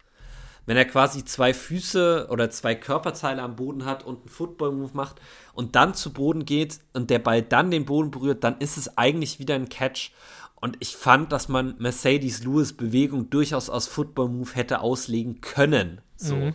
wenn 0.70 0.76
er 0.76 0.84
quasi 0.84 1.24
zwei 1.24 1.52
Füße 1.52 2.28
oder 2.30 2.48
zwei 2.48 2.76
Körperteile 2.76 3.42
am 3.42 3.56
Boden 3.56 3.84
hat 3.84 4.04
und 4.04 4.20
einen 4.20 4.28
Football-Move 4.28 4.92
macht 4.92 5.20
und 5.52 5.74
dann 5.74 5.94
zu 5.94 6.12
Boden 6.12 6.44
geht 6.44 6.78
und 6.92 7.10
der 7.10 7.18
Ball 7.18 7.42
dann 7.42 7.72
den 7.72 7.84
Boden 7.84 8.12
berührt, 8.12 8.44
dann 8.44 8.58
ist 8.58 8.76
es 8.76 8.96
eigentlich 8.96 9.40
wieder 9.40 9.56
ein 9.56 9.68
Catch. 9.68 10.12
Und 10.54 10.76
ich 10.78 10.94
fand, 10.94 11.32
dass 11.32 11.48
man 11.48 11.74
Mercedes 11.78 12.44
Lewis 12.44 12.74
Bewegung 12.74 13.30
durchaus 13.30 13.68
aus 13.68 13.88
Football-Move 13.88 14.54
hätte 14.54 14.80
auslegen 14.80 15.40
können. 15.40 16.02
So. 16.16 16.36
Mhm. 16.36 16.54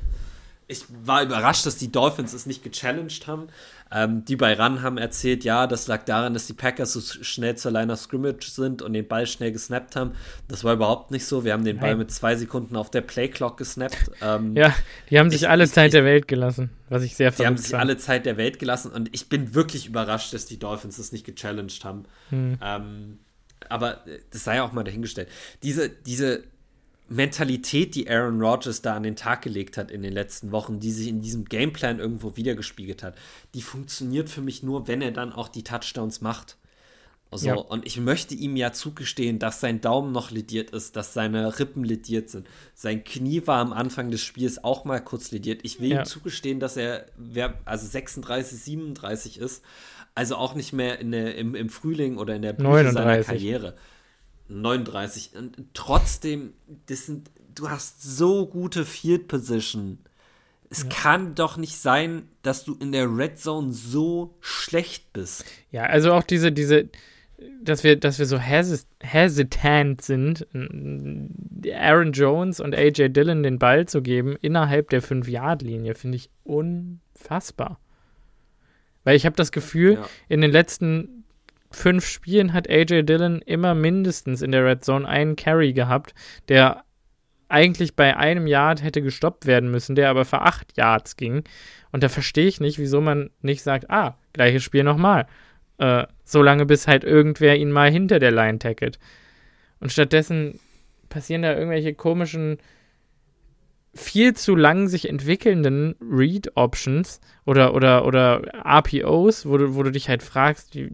Ich 0.68 0.86
war 1.04 1.22
überrascht, 1.22 1.66
dass 1.66 1.78
die 1.78 1.92
Dolphins 1.92 2.34
es 2.34 2.46
nicht 2.46 2.64
gechallenged 2.64 3.28
haben. 3.28 3.50
Ähm, 3.92 4.26
die 4.26 4.36
bei 4.36 4.60
Run 4.60 4.82
haben 4.82 4.98
erzählt, 4.98 5.44
ja, 5.44 5.68
das 5.68 5.88
lag 5.88 6.06
daran, 6.06 6.34
dass 6.34 6.48
die 6.48 6.54
Packers 6.54 6.94
so 6.94 7.02
schnell 7.02 7.56
zur 7.56 7.72
Line 7.72 7.94
of 7.94 8.00
Scrimmage 8.00 8.50
sind 8.50 8.82
und 8.82 8.94
den 8.94 9.08
Ball 9.08 9.28
schnell 9.28 9.52
gesnappt 9.52 9.96
haben. 9.96 10.14
Das 10.48 10.64
war 10.64 10.74
überhaupt 10.74 11.12
nicht 11.12 11.26
so. 11.26 11.46
Wir 11.46 11.54
haben 11.54 11.64
den 11.64 11.78
Ball 11.78 11.92
Nein. 11.92 12.00
mit 12.00 12.12
zwei 12.12 12.36
Sekunden 12.36 12.76
auf 12.76 12.90
der 12.90 13.02
Playclock 13.02 13.58
gesnappt. 13.58 14.12
Ähm, 14.22 14.56
ja, 14.56 14.74
die 15.12 15.20
haben 15.20 15.30
sich 15.30 15.44
ich, 15.44 15.50
alle 15.50 15.70
Zeit 15.70 15.88
ich, 15.88 15.92
der 15.92 16.04
Welt 16.04 16.28
gelassen, 16.28 16.72
was 16.90 17.04
ich 17.04 17.16
sehr 17.16 17.30
Die 17.30 17.46
haben 17.46 17.58
sich 17.58 17.76
alle 17.78 17.98
Zeit 17.98 18.26
der 18.26 18.38
Welt 18.38 18.58
gelassen 18.58 18.92
und 18.92 19.10
ich 19.14 19.30
bin 19.30 19.54
wirklich 19.54 19.86
überrascht, 19.86 20.34
dass 20.34 20.48
die 20.48 20.58
Dolphins 20.58 20.98
das 20.98 21.12
nicht 21.12 21.26
gechallenged 21.26 21.86
haben. 21.86 22.06
Hm. 22.30 22.58
Ähm, 22.64 23.20
aber 23.70 24.08
äh, 24.08 24.20
das 24.32 24.44
sei 24.44 24.62
auch 24.62 24.72
mal 24.72 24.84
dahingestellt. 24.84 25.30
Diese, 25.64 25.90
diese 25.90 26.44
Mentalität, 27.08 27.94
die 27.96 28.10
Aaron 28.10 28.42
Rodgers 28.42 28.82
da 28.82 28.96
an 28.96 29.04
den 29.04 29.16
Tag 29.16 29.44
gelegt 29.44 29.78
hat 29.78 29.92
in 29.92 30.02
den 30.02 30.14
letzten 30.14 30.52
Wochen, 30.52 30.80
die 30.80 30.92
sich 30.92 31.08
in 31.08 31.22
diesem 31.22 31.46
Gameplan 31.46 32.00
irgendwo 32.00 32.36
wiedergespiegelt 32.36 33.04
hat, 33.04 33.16
die 33.54 33.62
funktioniert 33.62 34.30
für 34.30 34.42
mich 34.42 34.64
nur, 34.64 34.88
wenn 34.88 35.02
er 35.02 35.12
dann 35.12 35.32
auch 35.32 35.48
die 35.48 35.64
Touchdowns 35.64 36.22
macht. 36.22 36.58
Also, 37.32 37.48
ja. 37.48 37.56
Und 37.56 37.86
ich 37.86 38.00
möchte 38.00 38.34
ihm 38.34 38.56
ja 38.56 38.72
zugestehen, 38.72 39.40
dass 39.40 39.60
sein 39.60 39.82
Daumen 39.82 40.12
noch 40.12 40.32
lediert 40.32 40.72
ist, 40.72 40.96
dass 40.96 41.14
seine 41.14 41.60
Rippen 41.60 41.84
lediert 41.84 42.30
sind. 42.30 42.48
Sein 42.74 43.04
Knie 43.04 43.46
war 43.46 43.60
am 43.60 43.74
Anfang 43.74 44.10
des 44.10 44.22
Spiels 44.22 44.64
auch 44.64 44.86
mal 44.86 45.00
kurz 45.00 45.32
lediert. 45.32 45.62
Ich 45.64 45.80
will 45.80 45.90
ja. 45.90 46.00
ihm 46.00 46.06
zugestehen, 46.06 46.60
dass 46.60 46.78
er 46.78 47.08
also 47.66 47.88
36, 47.88 48.60
37 48.60 49.40
ist. 49.40 49.64
Also 50.14 50.38
auch 50.38 50.56
nicht 50.56 50.72
mehr 50.72 51.04
der, 51.04 51.36
im, 51.36 51.56
im 51.56 51.70
Frühling 51.70 52.18
oder 52.18 52.36
in 52.36 52.42
der 52.42 52.54
Blüte 52.54 52.92
seiner 52.92 53.22
Karriere. 53.22 53.76
39. 54.48 55.32
Und 55.36 55.58
trotzdem, 55.74 56.54
das 56.88 57.06
sind, 57.06 57.30
du 57.54 57.70
hast 57.70 58.02
so 58.02 58.48
gute 58.48 58.86
Field 58.86 59.28
Position. 59.28 60.00
Es 60.70 60.84
ja. 60.84 60.90
kann 60.90 61.36
doch 61.36 61.58
nicht 61.58 61.78
sein, 61.78 62.28
dass 62.42 62.64
du 62.66 62.76
in 62.76 62.92
der 62.92 63.06
Red 63.06 63.40
Zone 63.40 63.72
so 63.72 64.36
schlecht 64.42 65.14
bist. 65.14 65.46
Ja, 65.72 65.84
also 65.84 66.12
auch 66.14 66.24
diese, 66.24 66.52
diese, 66.52 66.90
dass 67.62 67.84
wir, 67.84 67.98
dass 67.98 68.20
wir 68.20 68.26
so 68.26 68.40
hesitant 68.40 70.02
sind, 70.02 70.48
Aaron 71.74 72.12
Jones 72.14 72.60
und 72.60 72.76
AJ 72.76 73.10
Dillon 73.10 73.44
den 73.44 73.60
Ball 73.60 73.88
zu 73.88 74.02
geben 74.02 74.36
innerhalb 74.42 74.90
der 74.90 75.04
5-Yard-Linie, 75.04 75.96
finde 75.96 76.18
ich 76.18 76.30
unfassbar. 76.44 77.80
Weil 79.04 79.16
ich 79.16 79.26
habe 79.26 79.36
das 79.36 79.52
Gefühl, 79.52 79.94
ja. 79.94 80.10
in 80.30 80.42
den 80.42 80.52
letzten 80.52 81.25
fünf 81.76 82.06
Spielen 82.08 82.54
hat 82.54 82.70
AJ 82.70 83.04
Dillon 83.04 83.42
immer 83.42 83.76
mindestens 83.76 84.42
in 84.42 84.52
der 84.52 84.66
Red 84.66 84.84
Zone 84.84 85.08
einen 85.08 85.36
Carry 85.36 85.74
gehabt, 85.74 86.14
der 86.48 86.84
eigentlich 87.48 87.96
bei 87.96 88.18
einem 88.18 88.48
Yard 88.48 88.84
hätte 88.84 89.02
gestoppt 89.02 89.46
werden 89.46 89.70
müssen, 89.70 89.96
der 89.96 90.10
aber 90.10 90.26
für 90.26 90.42
acht 90.42 90.76
Yards 90.78 91.16
ging. 91.16 91.44
Und 91.92 92.04
da 92.04 92.10
verstehe 92.10 92.48
ich 92.48 92.60
nicht, 92.60 92.80
wieso 92.80 93.02
man 93.02 93.30
nicht 93.42 93.62
sagt, 93.62 93.90
ah, 93.90 94.18
gleiches 94.34 94.64
Spiel 94.64 94.84
nochmal. 94.84 95.28
Äh, 95.78 96.06
solange 96.24 96.66
bis 96.66 96.88
halt 96.88 97.04
irgendwer 97.04 97.56
ihn 97.56 97.72
mal 97.72 97.92
hinter 97.92 98.20
der 98.20 98.32
Line 98.32 98.60
tackelt. 98.60 98.98
Und 99.80 99.92
stattdessen 99.92 100.60
passieren 101.10 101.44
da 101.44 101.54
irgendwelche 101.54 101.94
komischen, 101.94 102.58
viel 103.96 104.34
zu 104.34 104.56
lang 104.56 104.88
sich 104.88 105.10
entwickelnden 105.10 105.96
Read-Options 106.02 107.22
oder, 107.46 107.74
oder, 107.74 108.06
oder 108.06 108.42
RPOs, 108.66 109.46
wo 109.46 109.58
du, 109.58 109.76
wo 109.76 109.84
du 109.84 109.92
dich 109.92 110.10
halt 110.10 110.22
fragst, 110.22 110.76
wie, 110.76 110.92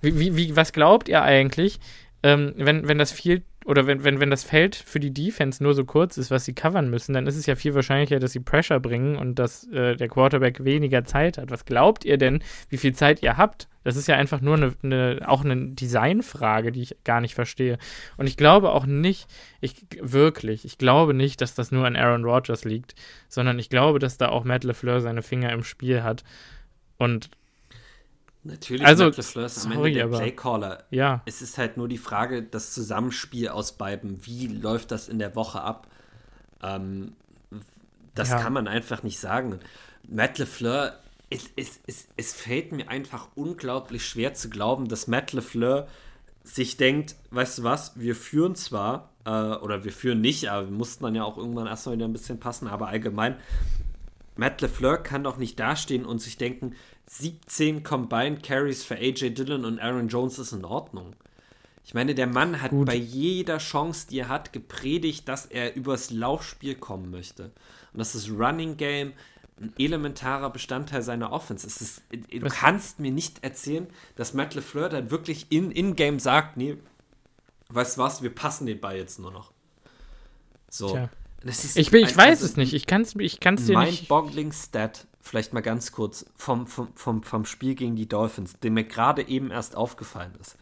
wie, 0.00 0.36
wie, 0.36 0.56
was 0.56 0.72
glaubt 0.72 1.08
ihr 1.08 1.22
eigentlich, 1.22 1.78
ähm, 2.22 2.54
wenn, 2.56 2.88
wenn 2.88 2.98
das 2.98 3.12
viel 3.12 3.42
oder 3.70 3.86
wenn, 3.86 4.02
wenn, 4.02 4.18
wenn 4.18 4.30
das 4.30 4.42
Feld 4.42 4.74
für 4.74 4.98
die 4.98 5.14
Defense 5.14 5.62
nur 5.62 5.74
so 5.74 5.84
kurz 5.84 6.18
ist, 6.18 6.32
was 6.32 6.44
sie 6.44 6.54
covern 6.54 6.90
müssen, 6.90 7.14
dann 7.14 7.28
ist 7.28 7.36
es 7.36 7.46
ja 7.46 7.54
viel 7.54 7.72
wahrscheinlicher, 7.72 8.18
dass 8.18 8.32
sie 8.32 8.40
Pressure 8.40 8.80
bringen 8.80 9.14
und 9.14 9.38
dass 9.38 9.68
äh, 9.68 9.94
der 9.94 10.08
Quarterback 10.08 10.64
weniger 10.64 11.04
Zeit 11.04 11.38
hat. 11.38 11.52
Was 11.52 11.64
glaubt 11.64 12.04
ihr 12.04 12.18
denn, 12.18 12.42
wie 12.68 12.78
viel 12.78 12.94
Zeit 12.96 13.22
ihr 13.22 13.36
habt? 13.36 13.68
Das 13.84 13.94
ist 13.94 14.08
ja 14.08 14.16
einfach 14.16 14.40
nur 14.40 14.56
eine, 14.56 14.74
eine, 14.82 15.20
auch 15.24 15.44
eine 15.44 15.68
Designfrage, 15.68 16.72
die 16.72 16.82
ich 16.82 16.96
gar 17.04 17.20
nicht 17.20 17.36
verstehe. 17.36 17.78
Und 18.16 18.26
ich 18.26 18.36
glaube 18.36 18.72
auch 18.72 18.86
nicht, 18.86 19.28
ich 19.60 19.86
wirklich, 20.00 20.64
ich 20.64 20.76
glaube 20.76 21.14
nicht, 21.14 21.40
dass 21.40 21.54
das 21.54 21.70
nur 21.70 21.86
an 21.86 21.94
Aaron 21.94 22.24
Rodgers 22.24 22.64
liegt, 22.64 22.96
sondern 23.28 23.60
ich 23.60 23.70
glaube, 23.70 24.00
dass 24.00 24.18
da 24.18 24.30
auch 24.30 24.42
Matt 24.42 24.64
LeFleur 24.64 25.00
seine 25.00 25.22
Finger 25.22 25.52
im 25.52 25.62
Spiel 25.62 26.02
hat. 26.02 26.24
Und 26.98 27.30
Natürlich 28.42 28.86
also, 28.86 29.04
Matt 29.04 29.16
LeFleur 29.18 29.46
ist 29.46 29.66
am 29.66 29.72
Ende 29.72 29.92
der 29.92 30.08
Playcaller. 30.08 30.84
Ja. 30.90 31.22
Es 31.26 31.42
ist 31.42 31.58
halt 31.58 31.76
nur 31.76 31.88
die 31.88 31.98
Frage, 31.98 32.42
das 32.42 32.72
Zusammenspiel 32.72 33.48
aus 33.48 33.72
beiden, 33.72 34.24
wie 34.24 34.46
läuft 34.46 34.92
das 34.92 35.08
in 35.08 35.18
der 35.18 35.36
Woche 35.36 35.60
ab? 35.60 35.88
Ähm, 36.62 37.12
das 38.14 38.30
ja. 38.30 38.40
kann 38.40 38.52
man 38.52 38.66
einfach 38.66 39.02
nicht 39.02 39.20
sagen. 39.20 39.60
Matt 40.08 40.38
LeFleur, 40.38 40.98
es, 41.28 41.50
es, 41.56 41.80
es, 41.86 42.08
es 42.16 42.32
fällt 42.32 42.72
mir 42.72 42.88
einfach 42.88 43.28
unglaublich 43.34 44.06
schwer 44.06 44.32
zu 44.32 44.48
glauben, 44.48 44.88
dass 44.88 45.06
Matt 45.06 45.32
LeFleur 45.32 45.86
sich 46.42 46.78
denkt, 46.78 47.16
weißt 47.30 47.58
du 47.58 47.62
was, 47.64 47.98
wir 48.00 48.16
führen 48.16 48.54
zwar, 48.54 49.10
äh, 49.26 49.30
oder 49.30 49.84
wir 49.84 49.92
führen 49.92 50.22
nicht, 50.22 50.48
aber 50.48 50.66
wir 50.68 50.76
mussten 50.76 51.04
dann 51.04 51.14
ja 51.14 51.24
auch 51.24 51.36
irgendwann 51.36 51.66
erstmal 51.66 51.96
wieder 51.96 52.08
ein 52.08 52.12
bisschen 52.12 52.40
passen, 52.40 52.68
aber 52.68 52.88
allgemein, 52.88 53.36
Matt 54.36 54.62
LeFleur 54.62 54.96
kann 54.96 55.22
doch 55.22 55.36
nicht 55.36 55.60
dastehen 55.60 56.06
und 56.06 56.20
sich 56.20 56.38
denken, 56.38 56.74
17 57.12 57.82
Combined 57.82 58.42
Carries 58.42 58.84
für 58.84 58.94
AJ 58.94 59.30
Dillon 59.30 59.64
und 59.64 59.80
Aaron 59.80 60.06
Jones 60.06 60.38
ist 60.38 60.52
in 60.52 60.64
Ordnung. 60.64 61.16
Ich 61.84 61.92
meine, 61.92 62.14
der 62.14 62.28
Mann 62.28 62.62
hat 62.62 62.70
Gut. 62.70 62.86
bei 62.86 62.94
jeder 62.94 63.58
Chance, 63.58 64.06
die 64.08 64.20
er 64.20 64.28
hat, 64.28 64.52
gepredigt, 64.52 65.26
dass 65.26 65.46
er 65.46 65.74
übers 65.74 66.10
Laufspiel 66.10 66.76
kommen 66.76 67.10
möchte. 67.10 67.50
Und 67.92 67.98
dass 67.98 68.12
das 68.12 68.30
Running 68.30 68.76
Game 68.76 69.12
ein 69.60 69.72
elementarer 69.76 70.50
Bestandteil 70.50 71.02
seiner 71.02 71.32
Offense. 71.32 71.66
Ist, 71.66 72.02
du 72.12 72.42
Was? 72.42 72.52
kannst 72.52 73.00
mir 73.00 73.10
nicht 73.10 73.42
erzählen, 73.42 73.88
dass 74.14 74.32
Matt 74.32 74.54
LeFleur 74.54 74.88
dann 74.88 75.10
wirklich 75.10 75.50
in, 75.50 75.72
in-game 75.72 76.20
sagt, 76.20 76.56
nee, 76.56 76.76
weißt 77.70 77.96
du 77.96 78.02
was, 78.02 78.22
wir 78.22 78.32
passen 78.32 78.66
den 78.66 78.80
Ball 78.80 78.96
jetzt 78.96 79.18
nur 79.18 79.32
noch. 79.32 79.52
So. 80.68 81.08
ich, 81.74 81.90
bin, 81.90 82.04
ich 82.04 82.16
weiß 82.16 82.40
also 82.40 82.46
es 82.46 82.56
nicht. 82.56 82.72
Ich 82.72 82.86
kann 82.86 83.02
es 83.02 83.16
ich 83.16 83.40
kann's 83.40 83.66
dir 83.66 83.76
nicht. 83.80 84.02
Mind-boggling 84.02 84.52
Stat, 84.52 85.08
vielleicht 85.20 85.52
mal 85.52 85.60
ganz 85.60 85.92
kurz, 85.92 86.26
vom, 86.36 86.66
vom, 86.66 86.88
vom, 86.94 87.22
vom 87.22 87.44
Spiel 87.44 87.74
gegen 87.74 87.96
die 87.96 88.08
Dolphins, 88.08 88.58
dem 88.60 88.74
mir 88.74 88.84
gerade 88.84 89.26
eben 89.28 89.50
erst 89.50 89.76
aufgefallen 89.76 90.32
ist. 90.40 90.56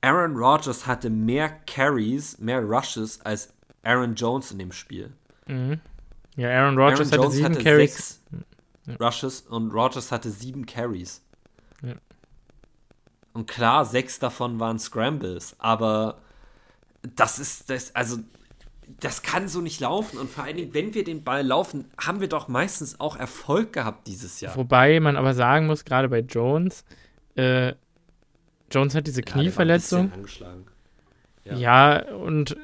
Aaron 0.00 0.36
Rodgers 0.36 0.86
hatte 0.86 1.10
mehr 1.10 1.48
Carries, 1.66 2.38
mehr 2.38 2.62
Rushes 2.62 3.20
als 3.20 3.52
Aaron 3.82 4.14
Jones 4.14 4.50
in 4.50 4.58
dem 4.58 4.72
Spiel. 4.72 5.12
Mhm. 5.46 5.80
Ja, 6.36 6.50
Aaron 6.50 6.78
Rodgers 6.78 7.12
Aaron 7.12 7.24
hatte 7.24 7.34
sieben 7.34 7.54
hatte 7.54 7.64
Carries. 7.64 7.94
Sechs 7.94 8.20
ja. 8.86 8.94
Rushes 8.96 9.40
und 9.42 9.70
Rodgers 9.72 10.10
hatte 10.10 10.30
sieben 10.30 10.66
Carries. 10.66 11.22
Ja. 11.82 11.94
Und 13.32 13.46
klar, 13.46 13.84
sechs 13.84 14.18
davon 14.18 14.58
waren 14.60 14.78
Scrambles, 14.78 15.54
aber 15.58 16.20
das 17.02 17.38
ist 17.38 17.70
das, 17.70 17.94
also 17.94 18.18
das 19.00 19.22
kann 19.22 19.48
so 19.48 19.60
nicht 19.60 19.80
laufen. 19.80 20.18
Und 20.18 20.30
vor 20.30 20.44
allen 20.44 20.56
Dingen, 20.56 20.74
wenn 20.74 20.94
wir 20.94 21.04
den 21.04 21.24
Ball 21.24 21.44
laufen, 21.44 21.86
haben 21.98 22.20
wir 22.20 22.28
doch 22.28 22.48
meistens 22.48 23.00
auch 23.00 23.16
Erfolg 23.16 23.72
gehabt 23.72 24.06
dieses 24.06 24.40
Jahr. 24.40 24.56
Wobei 24.56 25.00
man 25.00 25.16
aber 25.16 25.34
sagen 25.34 25.66
muss, 25.66 25.84
gerade 25.84 26.08
bei 26.08 26.20
Jones, 26.20 26.84
äh, 27.36 27.74
Jones 28.70 28.94
hat 28.94 29.06
diese 29.06 29.22
Knieverletzung. 29.22 30.10
Ja, 31.44 31.56
ja, 31.56 32.12
und 32.12 32.56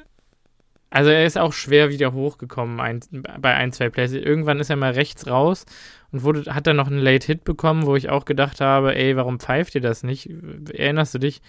also 0.89 1.11
er 1.11 1.25
ist 1.25 1.37
auch 1.37 1.53
schwer 1.53 1.89
wieder 1.89 2.13
hochgekommen 2.13 2.79
ein, 2.79 3.01
bei 3.39 3.53
ein, 3.53 3.71
zwei 3.71 3.89
Plays. 3.89 4.11
Irgendwann 4.11 4.59
ist 4.59 4.69
er 4.69 4.75
mal 4.75 4.91
rechts 4.91 5.27
raus 5.27 5.65
und 6.11 6.23
wurde, 6.23 6.53
hat 6.53 6.65
dann 6.65 6.77
noch 6.77 6.87
einen 6.87 6.99
Late 6.99 7.27
Hit 7.27 7.43
bekommen, 7.43 7.85
wo 7.85 7.95
ich 7.95 8.09
auch 8.09 8.25
gedacht 8.25 8.59
habe, 8.59 8.95
ey, 8.95 9.15
warum 9.15 9.39
pfeift 9.39 9.75
ihr 9.75 9.81
das 9.81 10.03
nicht? 10.03 10.29
Erinnerst 10.73 11.13
du 11.13 11.19
dich? 11.19 11.41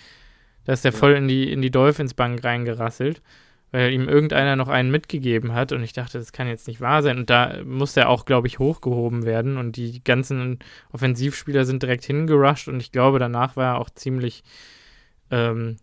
Da 0.65 0.75
ist 0.75 0.85
der 0.85 0.93
ja. 0.93 0.99
voll 0.99 1.13
in 1.13 1.27
die, 1.27 1.51
in 1.51 1.63
die 1.63 1.71
Dolphins-Bank 1.71 2.45
reingerasselt, 2.45 3.23
weil 3.73 3.93
ihm 3.93 4.09
irgendeiner 4.09 4.57
noch 4.57 4.69
einen 4.69 4.91
mitgegeben 4.91 5.55
hat 5.55 5.73
und 5.73 5.83
ich 5.83 5.93
dachte, 5.93 6.19
das 6.19 6.33
kann 6.33 6.49
jetzt 6.49 6.67
nicht 6.67 6.81
wahr 6.81 7.03
sein. 7.03 7.19
Und 7.19 7.31
da 7.31 7.63
musste 7.65 8.01
er 8.01 8.09
auch, 8.09 8.25
glaube 8.25 8.49
ich, 8.49 8.59
hochgehoben 8.59 9.25
werden 9.25 9.57
und 9.57 9.77
die 9.77 10.03
ganzen 10.03 10.59
Offensivspieler 10.93 11.65
sind 11.65 11.83
direkt 11.83 12.05
hingerusht 12.05 12.69
und 12.69 12.81
ich 12.81 12.93
glaube, 12.93 13.19
danach 13.19 13.57
war 13.57 13.75
er 13.75 13.79
auch 13.79 13.91
ziemlich 13.91 14.43
ähm, 15.31 15.77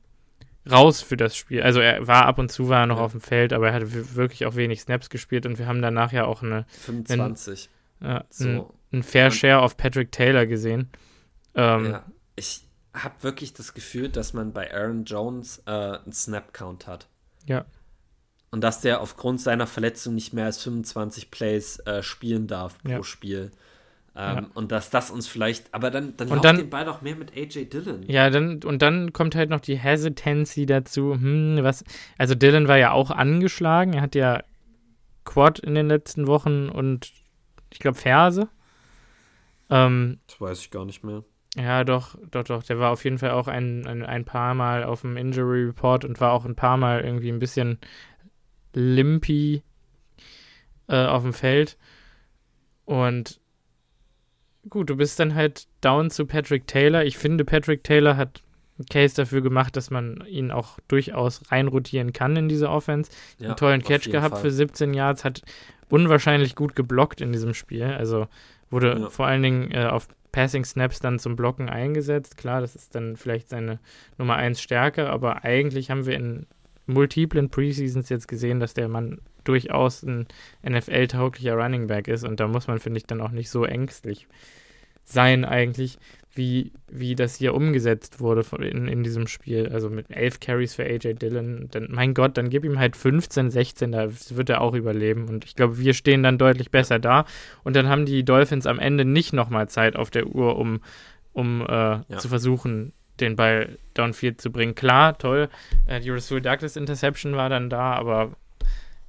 raus 0.69 1.01
für 1.01 1.17
das 1.17 1.35
Spiel. 1.35 1.61
Also 1.61 1.79
er 1.79 2.07
war 2.07 2.25
ab 2.25 2.39
und 2.39 2.51
zu 2.51 2.69
war 2.69 2.81
er 2.81 2.87
noch 2.87 2.97
ja. 2.97 3.03
auf 3.03 3.11
dem 3.11 3.21
Feld, 3.21 3.53
aber 3.53 3.69
er 3.69 3.73
hatte 3.73 4.15
wirklich 4.15 4.45
auch 4.45 4.55
wenig 4.55 4.81
Snaps 4.81 5.09
gespielt 5.09 5.45
und 5.45 5.59
wir 5.59 5.67
haben 5.67 5.81
danach 5.81 6.11
ja 6.11 6.25
auch 6.25 6.43
eine 6.43 6.65
25. 6.69 7.69
Einen, 8.01 8.17
äh, 8.17 8.23
so. 8.29 8.73
ein, 8.91 9.03
Fair 9.03 9.31
Share 9.31 9.61
auf 9.61 9.77
Patrick 9.77 10.11
Taylor 10.11 10.45
gesehen. 10.45 10.89
Ähm, 11.55 11.91
ja, 11.91 12.05
ich 12.35 12.61
habe 12.93 13.15
wirklich 13.21 13.53
das 13.53 13.73
Gefühl, 13.73 14.09
dass 14.09 14.33
man 14.33 14.53
bei 14.53 14.73
Aaron 14.73 15.05
Jones 15.05 15.61
äh, 15.65 15.71
einen 15.71 16.13
Snap-Count 16.13 16.87
hat. 16.87 17.07
Ja. 17.45 17.65
Und 18.49 18.61
dass 18.61 18.81
der 18.81 19.01
aufgrund 19.01 19.41
seiner 19.41 19.67
Verletzung 19.67 20.15
nicht 20.15 20.33
mehr 20.33 20.45
als 20.45 20.63
25 20.63 21.31
Plays 21.31 21.79
äh, 21.79 22.01
spielen 22.01 22.47
darf 22.47 22.81
pro 22.81 22.89
ja. 22.89 23.03
Spiel. 23.03 23.51
Ähm, 24.15 24.35
ja. 24.35 24.45
Und 24.55 24.71
dass 24.71 24.89
das 24.89 25.11
uns 25.11 25.27
vielleicht, 25.27 25.73
aber 25.73 25.91
dann, 25.91 26.15
dann 26.17 26.29
und 26.29 26.43
dann, 26.43 26.57
den 26.57 26.69
Ball 26.69 26.85
doch 26.85 27.01
mehr 27.01 27.15
mit 27.15 27.37
AJ 27.37 27.65
Dillon. 27.65 28.03
Ja, 28.07 28.29
dann, 28.29 28.63
und 28.63 28.81
dann 28.81 29.13
kommt 29.13 29.35
halt 29.35 29.49
noch 29.49 29.59
die 29.59 29.77
Hesitancy 29.77 30.65
dazu. 30.65 31.13
Hm, 31.13 31.59
was, 31.61 31.83
also 32.17 32.33
Dillon 32.33 32.67
war 32.67 32.77
ja 32.77 32.91
auch 32.93 33.11
angeschlagen. 33.11 33.93
Er 33.93 34.01
hat 34.01 34.15
ja 34.15 34.41
Quad 35.23 35.59
in 35.59 35.75
den 35.75 35.87
letzten 35.87 36.25
Wochen 36.25 36.69
und 36.69 37.11
ich 37.71 37.79
glaube 37.79 37.97
Ferse. 37.97 38.49
Ähm, 39.69 40.19
das 40.25 40.41
weiß 40.41 40.59
ich 40.61 40.71
gar 40.71 40.85
nicht 40.85 41.03
mehr. 41.03 41.23
Ja, 41.55 41.83
doch, 41.83 42.15
doch, 42.31 42.43
doch. 42.43 42.63
Der 42.63 42.79
war 42.79 42.91
auf 42.91 43.03
jeden 43.03 43.17
Fall 43.17 43.31
auch 43.31 43.47
ein, 43.47 43.85
ein, 43.85 44.03
ein 44.03 44.25
paar 44.25 44.53
Mal 44.53 44.83
auf 44.83 45.01
dem 45.01 45.17
Injury 45.17 45.65
Report 45.65 46.05
und 46.05 46.19
war 46.21 46.31
auch 46.31 46.45
ein 46.45 46.55
paar 46.55 46.77
Mal 46.77 47.01
irgendwie 47.01 47.29
ein 47.29 47.39
bisschen 47.39 47.79
limpy 48.77 49.63
äh, 50.87 51.05
auf 51.05 51.23
dem 51.23 51.33
Feld. 51.33 51.77
Und 52.85 53.39
gut, 54.69 54.89
du 54.89 54.95
bist 54.95 55.19
dann 55.19 55.35
halt 55.35 55.67
down 55.81 56.09
zu 56.09 56.25
Patrick 56.25 56.67
Taylor. 56.67 57.03
Ich 57.03 57.17
finde, 57.17 57.43
Patrick 57.43 57.83
Taylor 57.83 58.15
hat 58.15 58.43
einen 58.77 58.85
Case 58.85 59.15
dafür 59.15 59.41
gemacht, 59.41 59.75
dass 59.75 59.89
man 59.89 60.23
ihn 60.27 60.51
auch 60.51 60.79
durchaus 60.87 61.51
reinrotieren 61.51 62.13
kann 62.13 62.35
in 62.35 62.47
diese 62.47 62.69
Offense. 62.69 63.11
Ja, 63.39 63.47
einen 63.47 63.57
tollen 63.57 63.83
Catch 63.83 64.11
gehabt 64.11 64.35
Fall. 64.35 64.43
für 64.43 64.51
17 64.51 64.93
Yards, 64.93 65.25
hat 65.25 65.41
unwahrscheinlich 65.89 66.55
gut 66.55 66.75
geblockt 66.75 67.21
in 67.21 67.31
diesem 67.31 67.53
Spiel. 67.53 67.85
Also 67.85 68.27
wurde 68.69 68.99
ja. 68.99 69.09
vor 69.09 69.25
allen 69.25 69.41
Dingen 69.41 69.71
äh, 69.71 69.85
auf 69.85 70.07
Passing 70.31 70.65
Snaps 70.65 70.99
dann 70.99 71.17
zum 71.17 71.35
Blocken 71.35 71.69
eingesetzt. 71.69 72.37
Klar, 72.37 72.61
das 72.61 72.75
ist 72.75 72.93
dann 72.93 73.15
vielleicht 73.15 73.49
seine 73.49 73.79
Nummer 74.17 74.35
1 74.35 74.61
Stärke, 74.61 75.09
aber 75.09 75.43
eigentlich 75.43 75.89
haben 75.89 76.05
wir 76.05 76.15
in 76.15 76.45
multiplen 76.87 77.49
Preseasons 77.49 78.09
jetzt 78.09 78.27
gesehen, 78.27 78.59
dass 78.59 78.73
der 78.73 78.87
Mann 78.87 79.19
durchaus 79.43 80.03
ein 80.03 80.27
NFL-tauglicher 80.67 81.55
Running 81.55 81.87
Back 81.87 82.07
ist 82.07 82.23
und 82.23 82.39
da 82.39 82.47
muss 82.47 82.67
man, 82.67 82.79
finde 82.79 82.97
ich, 82.97 83.05
dann 83.05 83.21
auch 83.21 83.31
nicht 83.31 83.49
so 83.49 83.65
ängstlich 83.65 84.27
sein 85.03 85.45
eigentlich, 85.45 85.99
wie, 86.37 86.71
wie 86.89 87.15
das 87.15 87.35
hier 87.35 87.55
umgesetzt 87.55 88.19
wurde 88.19 88.43
in, 88.67 88.87
in 88.87 89.03
diesem 89.03 89.27
Spiel. 89.27 89.69
Also 89.69 89.89
mit 89.89 90.11
elf 90.11 90.39
Carries 90.39 90.75
für 90.75 90.83
AJ 90.83 91.15
Dillon. 91.15 91.67
Dann, 91.71 91.87
mein 91.89 92.13
Gott, 92.13 92.37
dann 92.37 92.49
gib 92.49 92.63
ihm 92.63 92.77
halt 92.77 92.95
15, 92.95 93.49
16, 93.49 93.91
da 93.91 94.09
wird 94.11 94.49
er 94.49 94.61
auch 94.61 94.73
überleben. 94.73 95.27
Und 95.27 95.45
ich 95.45 95.55
glaube, 95.55 95.79
wir 95.79 95.93
stehen 95.93 96.23
dann 96.23 96.37
deutlich 96.37 96.69
besser 96.69 96.99
da. 96.99 97.25
Und 97.63 97.75
dann 97.75 97.89
haben 97.89 98.05
die 98.05 98.23
Dolphins 98.23 98.67
am 98.67 98.79
Ende 98.79 99.03
nicht 99.03 99.33
nochmal 99.33 99.67
Zeit 99.67 99.95
auf 99.95 100.11
der 100.11 100.27
Uhr, 100.27 100.57
um, 100.57 100.81
um 101.33 101.61
äh, 101.61 101.65
ja. 101.71 102.03
zu 102.17 102.29
versuchen, 102.29 102.93
den 103.19 103.35
Ball 103.35 103.77
downfield 103.93 104.41
zu 104.41 104.51
bringen. 104.51 104.75
Klar, 104.75 105.17
toll, 105.17 105.49
äh, 105.85 105.99
die 105.99 106.09
Rasul 106.09 106.41
Douglas 106.41 106.75
Interception 106.75 107.35
war 107.35 107.49
dann 107.49 107.69
da, 107.69 107.93
aber 107.93 108.31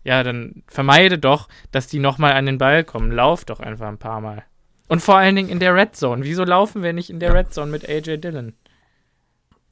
ja, 0.05 0.23
dann 0.23 0.63
vermeide 0.69 1.19
doch, 1.19 1.49
dass 1.71 1.87
die 1.87 1.99
nochmal 1.99 2.33
an 2.33 2.47
den 2.47 2.59
Ball 2.59 2.85
kommen. 2.85 3.13
Lauf 3.13 3.45
doch 3.45 3.61
einfach 3.61 3.89
ein 3.89 3.99
paar 3.99 4.21
Mal. 4.21 4.45
Und 4.89 5.01
vor 5.01 5.19
allen 5.19 5.37
Dingen 5.37 5.51
in 5.51 5.61
der 5.61 5.75
Red 5.75 5.97
Zone. 5.97 6.25
Wieso 6.25 6.45
laufen 6.45 6.83
wir 6.83 6.93
nicht 6.93 7.11
in 7.11 7.21
der. 7.21 7.35
Red 7.35 7.53
Zone 7.53 7.71
mit 7.71 7.87
AJ 7.89 8.19
Dillon? 8.19 8.55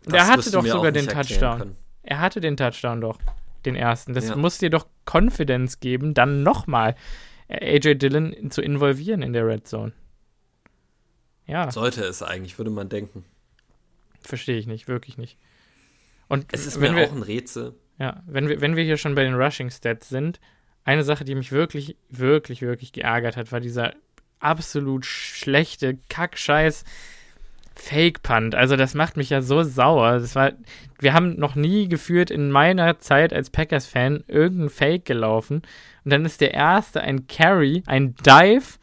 Und 0.05 0.15
er 0.15 0.27
hatte 0.27 0.51
doch 0.51 0.65
sogar 0.65 0.93
den 0.93 1.09
Touchdown. 1.09 1.75
Er 2.03 2.21
hatte 2.21 2.41
den 2.41 2.57
Touchdown 2.57 3.01
doch, 3.01 3.19
den 3.65 3.75
ersten. 3.75 4.13
Das 4.13 4.29
ja. 4.29 4.37
muss 4.37 4.59
dir 4.59 4.71
doch 4.71 4.87
Confidence 5.11 5.81
geben, 5.81 6.15
dann 6.15 6.43
nochmal 6.43 6.95
AJ 7.49 7.95
Dillon 7.95 8.51
zu 8.51 8.61
involvieren 8.61 9.23
in 9.23 9.33
der 9.33 9.47
Red 9.47 9.67
Zone. 9.67 9.93
Ja. 11.47 11.71
Sollte 11.71 12.05
es 12.05 12.23
eigentlich, 12.23 12.59
würde 12.59 12.71
man 12.71 12.89
denken. 12.89 13.25
Verstehe 14.27 14.59
ich 14.59 14.67
nicht, 14.67 14.89
wirklich 14.89 15.19
nicht. 15.19 15.39
Und 16.29 16.47
es 16.53 16.67
ist 16.67 16.79
mir 16.79 16.95
wir, 16.95 17.07
auch 17.07 17.13
ein 17.13 17.23
Rätsel. 17.23 17.75
Ja, 17.99 18.23
wenn 18.27 18.49
wir, 18.49 18.61
wenn 18.61 18.77
wir 18.77 18.85
hier 18.85 18.97
schon 18.97 19.15
bei 19.15 19.23
den 19.23 19.35
Rushing 19.35 19.71
Stats 19.71 20.09
sind, 20.09 20.41
eine 20.85 21.05
Sache, 21.05 21.25
die 21.25 21.35
mich 21.35 21.53
wirklich, 21.53 21.97
wirklich, 22.11 22.63
wirklich 22.63 22.93
geärgert 22.93 23.37
hat, 23.37 23.53
war 23.53 23.61
dieser 23.61 23.95
absolut 24.39 25.07
schlechte 25.07 25.99
Kackscheiß 26.09 26.85
Fake 27.75 28.23
Punt. 28.23 28.55
Also 28.55 28.77
das 28.77 28.95
macht 28.95 29.17
mich 29.17 29.31
ja 29.31 29.43
so 29.43 29.63
sauer. 29.63 30.19
Das 30.19 30.35
war, 30.35 30.53
wir 30.99 31.13
haben 31.13 31.39
noch 31.39 31.55
nie 31.55 31.89
geführt 31.89 32.31
in 32.31 32.51
meiner 32.51 32.99
Zeit 32.99 33.33
als 33.33 33.51
Packers 33.51 33.87
Fan 33.87 34.25
irgendein 34.29 34.71
Fake 34.71 35.05
gelaufen 35.05 35.63
und 36.05 36.13
dann 36.13 36.25
ist 36.25 36.41
der 36.41 36.55
erste 36.55 37.01
ein 37.03 37.27
Carry, 37.27 37.83
ein 37.87 38.15
Dive 38.15 38.79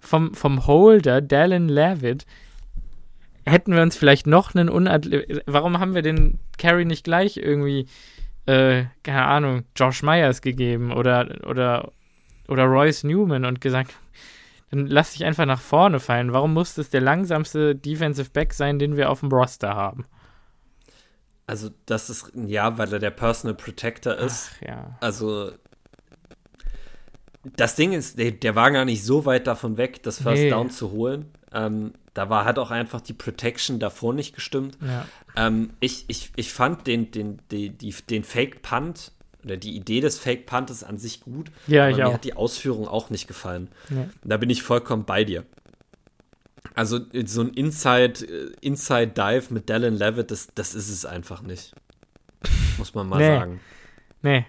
vom, 0.00 0.34
vom 0.34 0.66
Holder 0.66 1.20
Dallin 1.20 1.68
Levitt. 1.68 2.26
Hätten 3.44 3.74
wir 3.74 3.82
uns 3.82 3.96
vielleicht 3.96 4.26
noch 4.26 4.54
einen 4.54 4.68
Unathlet 4.68 5.42
Warum 5.46 5.78
haben 5.80 5.94
wir 5.94 6.02
den 6.02 6.38
Carry 6.58 6.84
nicht 6.84 7.04
gleich 7.04 7.36
irgendwie 7.36 7.88
äh, 8.46 8.84
keine 9.02 9.24
Ahnung, 9.24 9.64
Josh 9.76 10.02
Myers 10.02 10.42
gegeben 10.42 10.92
oder 10.92 11.28
oder 11.46 11.92
oder 12.48 12.64
Royce 12.64 13.04
Newman 13.04 13.44
und 13.44 13.60
gesagt, 13.60 13.94
dann 14.70 14.86
lass 14.86 15.12
dich 15.12 15.24
einfach 15.24 15.46
nach 15.46 15.60
vorne 15.60 16.00
fallen. 16.00 16.32
Warum 16.32 16.54
muss 16.54 16.74
das 16.74 16.90
der 16.90 17.00
langsamste 17.00 17.76
Defensive 17.76 18.30
Back 18.30 18.52
sein, 18.52 18.78
den 18.78 18.96
wir 18.96 19.10
auf 19.10 19.20
dem 19.20 19.30
Roster 19.30 19.74
haben? 19.74 20.06
Also, 21.46 21.70
das 21.86 22.08
ist, 22.08 22.32
ja, 22.34 22.78
weil 22.78 22.92
er 22.92 22.98
der 22.98 23.10
Personal 23.10 23.54
Protector 23.54 24.14
ist. 24.14 24.52
Ach, 24.54 24.66
ja. 24.66 24.96
Also, 25.00 25.52
das 27.56 27.74
Ding 27.74 27.92
ist, 27.92 28.18
der, 28.18 28.32
der, 28.32 28.54
war 28.54 28.70
gar 28.70 28.84
nicht 28.84 29.04
so 29.04 29.24
weit 29.26 29.46
davon 29.46 29.76
weg, 29.76 30.02
das 30.02 30.22
First 30.22 30.42
nee. 30.42 30.50
Down 30.50 30.70
zu 30.70 30.90
holen. 30.92 31.26
Ähm, 31.52 31.92
da 32.14 32.28
war, 32.28 32.44
hat 32.44 32.58
auch 32.58 32.70
einfach 32.70 33.00
die 33.00 33.14
Protection 33.14 33.78
davor 33.78 34.12
nicht 34.12 34.34
gestimmt. 34.34 34.76
Ja. 34.80 35.06
Ähm, 35.36 35.70
ich, 35.80 36.04
ich, 36.08 36.32
ich 36.36 36.52
fand 36.52 36.86
den, 36.86 37.10
den, 37.10 37.40
den, 37.50 37.76
den 37.78 38.24
Fake 38.24 38.62
Punt 38.62 39.12
oder 39.44 39.56
die 39.56 39.74
Idee 39.74 40.00
des 40.00 40.18
Fake 40.18 40.46
Puntes 40.46 40.84
an 40.84 40.98
sich 40.98 41.20
gut. 41.20 41.50
Ja, 41.66 41.88
ich 41.88 41.96
mir 41.96 42.08
auch. 42.08 42.14
hat 42.14 42.24
die 42.24 42.34
Ausführung 42.34 42.86
auch 42.86 43.10
nicht 43.10 43.26
gefallen. 43.26 43.68
Ja. 43.90 44.08
Da 44.22 44.36
bin 44.36 44.50
ich 44.50 44.62
vollkommen 44.62 45.04
bei 45.04 45.24
dir. 45.24 45.44
Also 46.74 47.00
so 47.24 47.42
ein 47.42 47.48
Inside, 47.48 48.24
äh, 48.24 48.52
Inside 48.60 49.08
Dive 49.08 49.52
mit 49.52 49.68
Dallin 49.68 49.94
Levitt, 49.94 50.30
das, 50.30 50.48
das 50.54 50.74
ist 50.74 50.88
es 50.90 51.04
einfach 51.04 51.42
nicht. 51.42 51.74
Muss 52.78 52.94
man 52.94 53.08
mal 53.08 53.18
nee. 53.18 53.26
sagen. 53.26 53.60
Nee. 54.22 54.46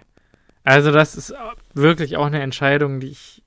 Also 0.62 0.92
das 0.92 1.14
ist 1.16 1.34
wirklich 1.74 2.16
auch 2.16 2.26
eine 2.26 2.40
Entscheidung, 2.40 3.00
die 3.00 3.08
ich, 3.08 3.42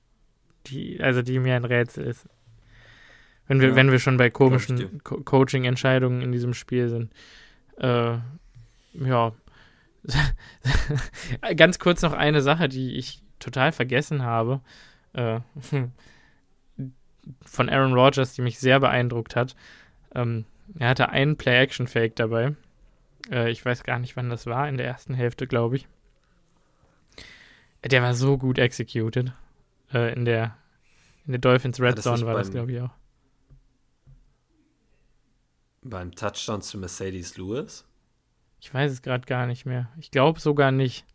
die, 0.67 1.01
also 1.01 1.21
die 1.21 1.39
mir 1.39 1.55
ein 1.55 1.65
Rätsel 1.65 2.05
ist. 2.05 2.27
Wenn 3.47 3.61
wir, 3.61 3.69
ja, 3.69 3.75
wenn 3.75 3.91
wir 3.91 3.99
schon 3.99 4.17
bei 4.17 4.29
komischen 4.29 5.01
Co 5.03 5.21
Coaching-Entscheidungen 5.21 6.21
in 6.21 6.31
diesem 6.31 6.53
Spiel 6.53 6.89
sind. 6.89 7.11
Äh, 7.77 8.17
ja. 8.93 9.31
Ganz 11.55 11.79
kurz 11.79 12.01
noch 12.01 12.13
eine 12.13 12.41
Sache, 12.41 12.67
die 12.69 12.95
ich 12.95 13.21
total 13.39 13.71
vergessen 13.71 14.23
habe. 14.23 14.61
Äh, 15.13 15.39
von 17.41 17.69
Aaron 17.69 17.93
Rodgers, 17.93 18.33
die 18.33 18.41
mich 18.41 18.59
sehr 18.59 18.79
beeindruckt 18.79 19.35
hat. 19.35 19.55
Ähm, 20.13 20.45
er 20.77 20.89
hatte 20.89 21.09
einen 21.09 21.37
Play-Action-Fake 21.37 22.15
dabei. 22.15 22.55
Äh, 23.31 23.51
ich 23.51 23.63
weiß 23.63 23.83
gar 23.83 23.99
nicht, 23.99 24.15
wann 24.15 24.29
das 24.29 24.45
war, 24.45 24.67
in 24.67 24.77
der 24.77 24.87
ersten 24.87 25.13
Hälfte, 25.13 25.47
glaube 25.47 25.77
ich. 25.77 25.87
Der 27.83 28.01
war 28.01 28.13
so 28.13 28.37
gut 28.37 28.57
executed. 28.57 29.31
Äh, 29.93 30.13
in 30.13 30.25
der 30.25 30.57
in 31.25 31.33
der 31.33 31.41
Dolphins 31.41 31.79
Red 31.81 32.01
Zone 32.01 32.25
war 32.25 32.35
das, 32.35 32.51
glaube 32.51 32.71
ich, 32.71 32.81
auch. 32.81 32.89
Beim 35.83 36.13
Touchdown 36.13 36.61
zu 36.61 36.77
Mercedes 36.77 37.37
Lewis? 37.37 37.85
Ich 38.59 38.73
weiß 38.73 38.91
es 38.91 39.01
gerade 39.01 39.25
gar 39.25 39.45
nicht 39.45 39.65
mehr. 39.65 39.89
Ich 39.99 40.11
glaube 40.11 40.39
sogar 40.39 40.71
nicht. 40.71 41.05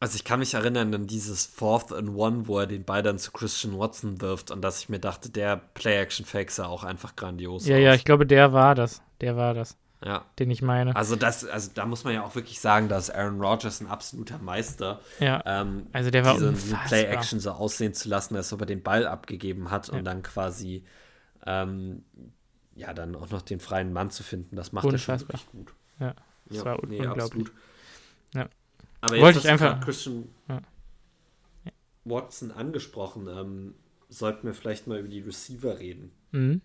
Also 0.00 0.16
ich 0.16 0.24
kann 0.24 0.40
mich 0.40 0.54
erinnern 0.54 0.94
an 0.94 1.06
dieses 1.06 1.46
Fourth 1.46 1.92
and 1.92 2.10
One, 2.10 2.46
wo 2.46 2.58
er 2.58 2.66
den 2.66 2.84
Ball 2.84 3.02
dann 3.02 3.18
zu 3.18 3.32
Christian 3.32 3.78
Watson 3.78 4.20
wirft 4.20 4.50
und 4.50 4.60
dass 4.60 4.80
ich 4.80 4.88
mir 4.88 4.98
dachte, 4.98 5.30
der 5.30 5.56
Play-Action-Fake 5.56 6.50
sah 6.50 6.66
auch 6.66 6.84
einfach 6.84 7.16
grandios 7.16 7.66
Ja, 7.66 7.76
aus. 7.76 7.82
ja, 7.82 7.94
ich 7.94 8.04
glaube, 8.04 8.26
der 8.26 8.52
war 8.52 8.74
das. 8.74 9.02
Der 9.20 9.36
war 9.36 9.54
das. 9.54 9.78
Ja. 10.04 10.26
Den 10.38 10.50
ich 10.50 10.60
meine. 10.60 10.94
Also 10.94 11.16
das, 11.16 11.46
also 11.46 11.70
da 11.74 11.86
muss 11.86 12.04
man 12.04 12.12
ja 12.12 12.22
auch 12.22 12.34
wirklich 12.34 12.60
sagen, 12.60 12.88
dass 12.88 13.08
Aaron 13.08 13.40
Rodgers 13.40 13.80
ein 13.80 13.86
absoluter 13.86 14.38
Meister. 14.38 15.00
Ja. 15.18 15.42
Ähm, 15.46 15.86
also 15.92 16.10
der 16.10 16.26
war 16.26 16.34
diese, 16.34 16.52
Play-Action 16.86 17.40
so 17.40 17.52
aussehen 17.52 17.94
zu 17.94 18.10
lassen, 18.10 18.36
ob 18.36 18.60
er 18.60 18.66
den 18.66 18.82
Ball 18.82 19.06
abgegeben 19.06 19.70
hat 19.70 19.88
ja. 19.88 19.94
und 19.94 20.04
dann 20.04 20.22
quasi 20.22 20.84
ähm, 21.46 22.04
ja 22.74 22.92
dann 22.94 23.14
auch 23.14 23.30
noch 23.30 23.42
den 23.42 23.60
freien 23.60 23.92
Mann 23.92 24.10
zu 24.10 24.22
finden. 24.22 24.56
Das 24.56 24.72
macht 24.72 24.84
Unfassbar. 24.84 25.14
er 25.14 25.18
schon 25.18 25.28
wirklich 25.28 25.50
gut. 25.52 25.74
Ja. 26.00 26.14
Das 26.46 26.58
ja, 26.58 26.64
war 26.64 26.86
nee, 26.86 26.98
unglaublich. 26.98 27.24
Absolut. 27.24 27.52
Ja. 28.34 28.48
Aber 29.00 29.20
Wollte 29.20 29.38
ich 29.38 29.48
einfach. 29.48 29.80
Christian 29.80 30.28
ja. 30.48 30.60
Watson 32.04 32.50
angesprochen. 32.50 33.28
Ähm, 33.28 33.74
sollten 34.08 34.46
wir 34.46 34.54
vielleicht 34.54 34.86
mal 34.86 34.98
über 34.98 35.08
die 35.08 35.20
Receiver 35.20 35.78
reden. 35.78 36.12
Mhm. 36.32 36.60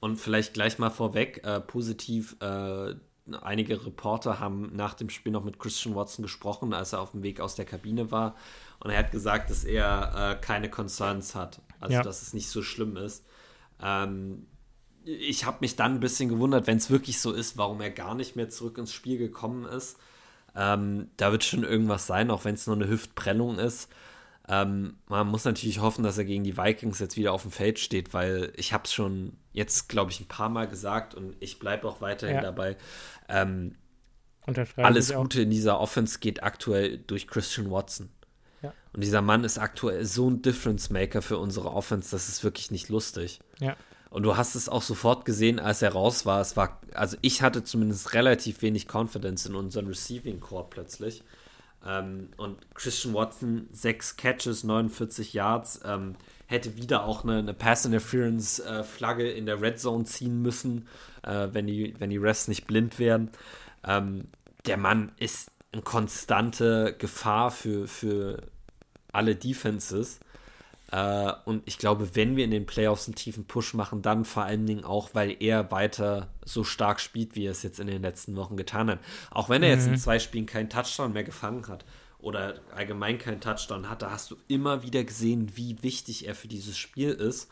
Und 0.00 0.16
vielleicht 0.16 0.54
gleich 0.54 0.78
mal 0.78 0.90
vorweg, 0.90 1.44
äh, 1.44 1.60
positiv, 1.60 2.36
äh, 2.40 2.94
einige 3.42 3.84
Reporter 3.86 4.40
haben 4.40 4.74
nach 4.74 4.94
dem 4.94 5.10
Spiel 5.10 5.30
noch 5.30 5.44
mit 5.44 5.58
Christian 5.58 5.94
Watson 5.94 6.22
gesprochen, 6.22 6.72
als 6.72 6.94
er 6.94 7.00
auf 7.00 7.12
dem 7.12 7.22
Weg 7.22 7.40
aus 7.40 7.54
der 7.54 7.66
Kabine 7.66 8.10
war. 8.10 8.34
Und 8.80 8.90
er 8.90 8.98
hat 8.98 9.10
gesagt, 9.10 9.50
dass 9.50 9.64
er 9.64 10.32
äh, 10.38 10.40
keine 10.40 10.70
Concerns 10.70 11.34
hat. 11.34 11.60
Also, 11.80 11.94
ja. 11.94 12.02
dass 12.02 12.22
es 12.22 12.32
nicht 12.32 12.48
so 12.48 12.62
schlimm 12.62 12.96
ist. 12.96 13.26
Ähm, 13.82 14.46
ich 15.04 15.44
habe 15.44 15.58
mich 15.60 15.76
dann 15.76 15.94
ein 15.94 16.00
bisschen 16.00 16.28
gewundert, 16.28 16.66
wenn 16.66 16.76
es 16.76 16.90
wirklich 16.90 17.20
so 17.20 17.32
ist, 17.32 17.56
warum 17.56 17.80
er 17.80 17.90
gar 17.90 18.14
nicht 18.14 18.36
mehr 18.36 18.48
zurück 18.48 18.78
ins 18.78 18.92
Spiel 18.92 19.18
gekommen 19.18 19.64
ist. 19.64 19.98
Ähm, 20.54 21.08
da 21.16 21.32
wird 21.32 21.44
schon 21.44 21.64
irgendwas 21.64 22.06
sein, 22.06 22.30
auch 22.30 22.44
wenn 22.44 22.54
es 22.54 22.66
nur 22.66 22.76
eine 22.76 22.88
Hüftprellung 22.88 23.58
ist. 23.58 23.88
Ähm, 24.48 24.96
man 25.06 25.28
muss 25.28 25.44
natürlich 25.44 25.80
hoffen, 25.80 26.02
dass 26.02 26.18
er 26.18 26.24
gegen 26.24 26.42
die 26.42 26.56
Vikings 26.56 26.98
jetzt 26.98 27.16
wieder 27.16 27.32
auf 27.32 27.42
dem 27.42 27.52
Feld 27.52 27.78
steht, 27.78 28.12
weil 28.12 28.52
ich 28.56 28.72
habe 28.72 28.84
es 28.84 28.92
schon 28.92 29.34
jetzt, 29.52 29.88
glaube 29.88 30.10
ich, 30.10 30.20
ein 30.20 30.28
paar 30.28 30.48
Mal 30.48 30.66
gesagt 30.66 31.14
und 31.14 31.36
ich 31.38 31.58
bleibe 31.58 31.86
auch 31.88 32.00
weiterhin 32.00 32.36
ja. 32.36 32.42
dabei. 32.42 32.76
Ähm, 33.28 33.76
alles 34.76 35.14
Gute 35.14 35.42
in 35.42 35.50
dieser 35.50 35.78
Offense 35.78 36.18
geht 36.18 36.42
aktuell 36.42 36.98
durch 36.98 37.28
Christian 37.28 37.70
Watson. 37.70 38.10
Ja. 38.62 38.74
Und 38.92 39.04
dieser 39.04 39.22
Mann 39.22 39.44
ist 39.44 39.58
aktuell 39.58 40.04
so 40.04 40.28
ein 40.28 40.42
Difference 40.42 40.90
Maker 40.90 41.22
für 41.22 41.38
unsere 41.38 41.72
Offense, 41.72 42.10
das 42.10 42.28
ist 42.28 42.42
wirklich 42.42 42.72
nicht 42.72 42.88
lustig. 42.88 43.38
Ja. 43.60 43.76
Und 44.10 44.24
du 44.24 44.36
hast 44.36 44.56
es 44.56 44.68
auch 44.68 44.82
sofort 44.82 45.24
gesehen, 45.24 45.60
als 45.60 45.82
er 45.82 45.92
raus 45.92 46.26
war. 46.26 46.40
Es 46.40 46.56
war, 46.56 46.80
also 46.94 47.16
ich 47.22 47.42
hatte 47.42 47.62
zumindest 47.62 48.12
relativ 48.12 48.60
wenig 48.60 48.88
Confidence 48.92 49.46
in 49.46 49.54
unseren 49.54 49.86
Receiving 49.86 50.40
Core 50.40 50.66
plötzlich. 50.68 51.22
Ähm, 51.86 52.30
und 52.36 52.58
Christian 52.74 53.14
Watson, 53.14 53.68
sechs 53.72 54.16
Catches, 54.16 54.64
49 54.64 55.32
Yards, 55.32 55.80
ähm, 55.84 56.16
hätte 56.46 56.76
wieder 56.76 57.04
auch 57.04 57.22
eine, 57.22 57.38
eine 57.38 57.54
Pass 57.54 57.84
Interference 57.84 58.58
äh, 58.58 59.38
in 59.38 59.46
der 59.46 59.62
Red 59.62 59.78
Zone 59.78 60.04
ziehen 60.04 60.42
müssen, 60.42 60.88
äh, 61.22 61.48
wenn 61.52 61.68
die, 61.68 61.94
wenn 61.98 62.10
die 62.10 62.18
Refs 62.18 62.48
nicht 62.48 62.66
blind 62.66 62.98
wären. 62.98 63.30
Ähm, 63.86 64.26
der 64.66 64.76
Mann 64.76 65.12
ist 65.18 65.52
eine 65.72 65.82
konstante 65.82 66.96
Gefahr 66.98 67.52
für, 67.52 67.86
für 67.86 68.42
alle 69.12 69.36
Defenses. 69.36 70.18
Äh, 70.90 71.32
und 71.44 71.62
ich 71.66 71.78
glaube, 71.78 72.14
wenn 72.16 72.36
wir 72.36 72.44
in 72.44 72.50
den 72.50 72.66
Playoffs 72.66 73.06
einen 73.06 73.14
tiefen 73.14 73.44
Push 73.44 73.74
machen, 73.74 74.02
dann 74.02 74.24
vor 74.24 74.42
allen 74.42 74.66
Dingen 74.66 74.84
auch, 74.84 75.10
weil 75.14 75.36
er 75.40 75.70
weiter 75.70 76.28
so 76.44 76.64
stark 76.64 77.00
spielt, 77.00 77.36
wie 77.36 77.46
er 77.46 77.52
es 77.52 77.62
jetzt 77.62 77.80
in 77.80 77.86
den 77.86 78.02
letzten 78.02 78.36
Wochen 78.36 78.56
getan 78.56 78.90
hat. 78.90 78.98
Auch 79.30 79.48
wenn 79.48 79.62
er 79.62 79.68
mhm. 79.68 79.74
jetzt 79.74 79.86
in 79.86 79.92
mhm. 79.92 79.98
zwei 79.98 80.18
Spielen 80.18 80.46
keinen 80.46 80.68
Touchdown 80.68 81.12
mehr 81.12 81.24
gefangen 81.24 81.66
hat 81.68 81.84
oder 82.18 82.60
allgemein 82.74 83.18
keinen 83.18 83.40
Touchdown 83.40 83.88
hat, 83.88 84.02
da 84.02 84.10
hast 84.10 84.30
du 84.30 84.36
immer 84.48 84.82
wieder 84.82 85.04
gesehen, 85.04 85.52
wie 85.54 85.82
wichtig 85.82 86.26
er 86.26 86.34
für 86.34 86.48
dieses 86.48 86.76
Spiel 86.76 87.10
ist. 87.10 87.48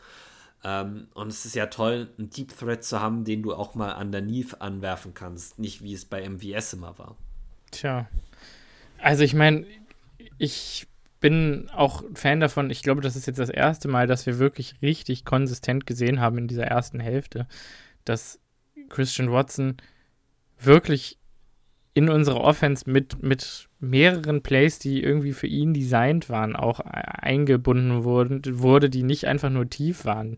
Ähm, 0.61 1.07
und 1.13 1.29
es 1.29 1.45
ist 1.45 1.55
ja 1.55 1.67
toll, 1.67 2.09
einen 2.17 2.29
Deep 2.29 2.57
Threat 2.57 2.83
zu 2.83 2.99
haben, 2.99 3.23
den 3.23 3.41
du 3.41 3.53
auch 3.53 3.75
mal 3.75 3.93
underneath 3.93 4.61
anwerfen 4.61 5.13
kannst. 5.13 5.57
Nicht 5.59 5.81
wie 5.81 5.93
es 5.93 6.03
bei 6.03 6.27
MVS 6.27 6.73
immer 6.73 6.99
war. 6.99 7.15
Tja. 7.71 8.09
Also 9.01 9.23
ich 9.23 9.33
meine, 9.33 9.65
ich 10.37 10.88
bin 11.19 11.69
auch 11.71 12.03
Fan 12.13 12.39
davon. 12.39 12.69
Ich 12.69 12.81
glaube, 12.81 13.01
das 13.01 13.15
ist 13.15 13.27
jetzt 13.27 13.39
das 13.39 13.49
erste 13.49 13.87
Mal, 13.87 14.07
dass 14.07 14.25
wir 14.25 14.39
wirklich 14.39 14.75
richtig 14.81 15.25
konsistent 15.25 15.85
gesehen 15.85 16.19
haben 16.19 16.37
in 16.37 16.47
dieser 16.47 16.65
ersten 16.65 16.99
Hälfte, 16.99 17.47
dass 18.05 18.39
Christian 18.89 19.31
Watson 19.31 19.77
wirklich 20.59 21.17
in 21.93 22.09
unsere 22.09 22.39
Offense 22.39 22.89
mit, 22.89 23.21
mit 23.21 23.67
mehreren 23.79 24.41
Plays, 24.41 24.79
die 24.79 25.03
irgendwie 25.03 25.33
für 25.33 25.47
ihn 25.47 25.73
designt 25.73 26.29
waren, 26.29 26.55
auch 26.55 26.79
eingebunden 26.79 28.03
wurden, 28.03 28.41
wurde, 28.59 28.89
die 28.89 29.03
nicht 29.03 29.25
einfach 29.25 29.49
nur 29.49 29.69
tief 29.69 30.05
waren. 30.05 30.37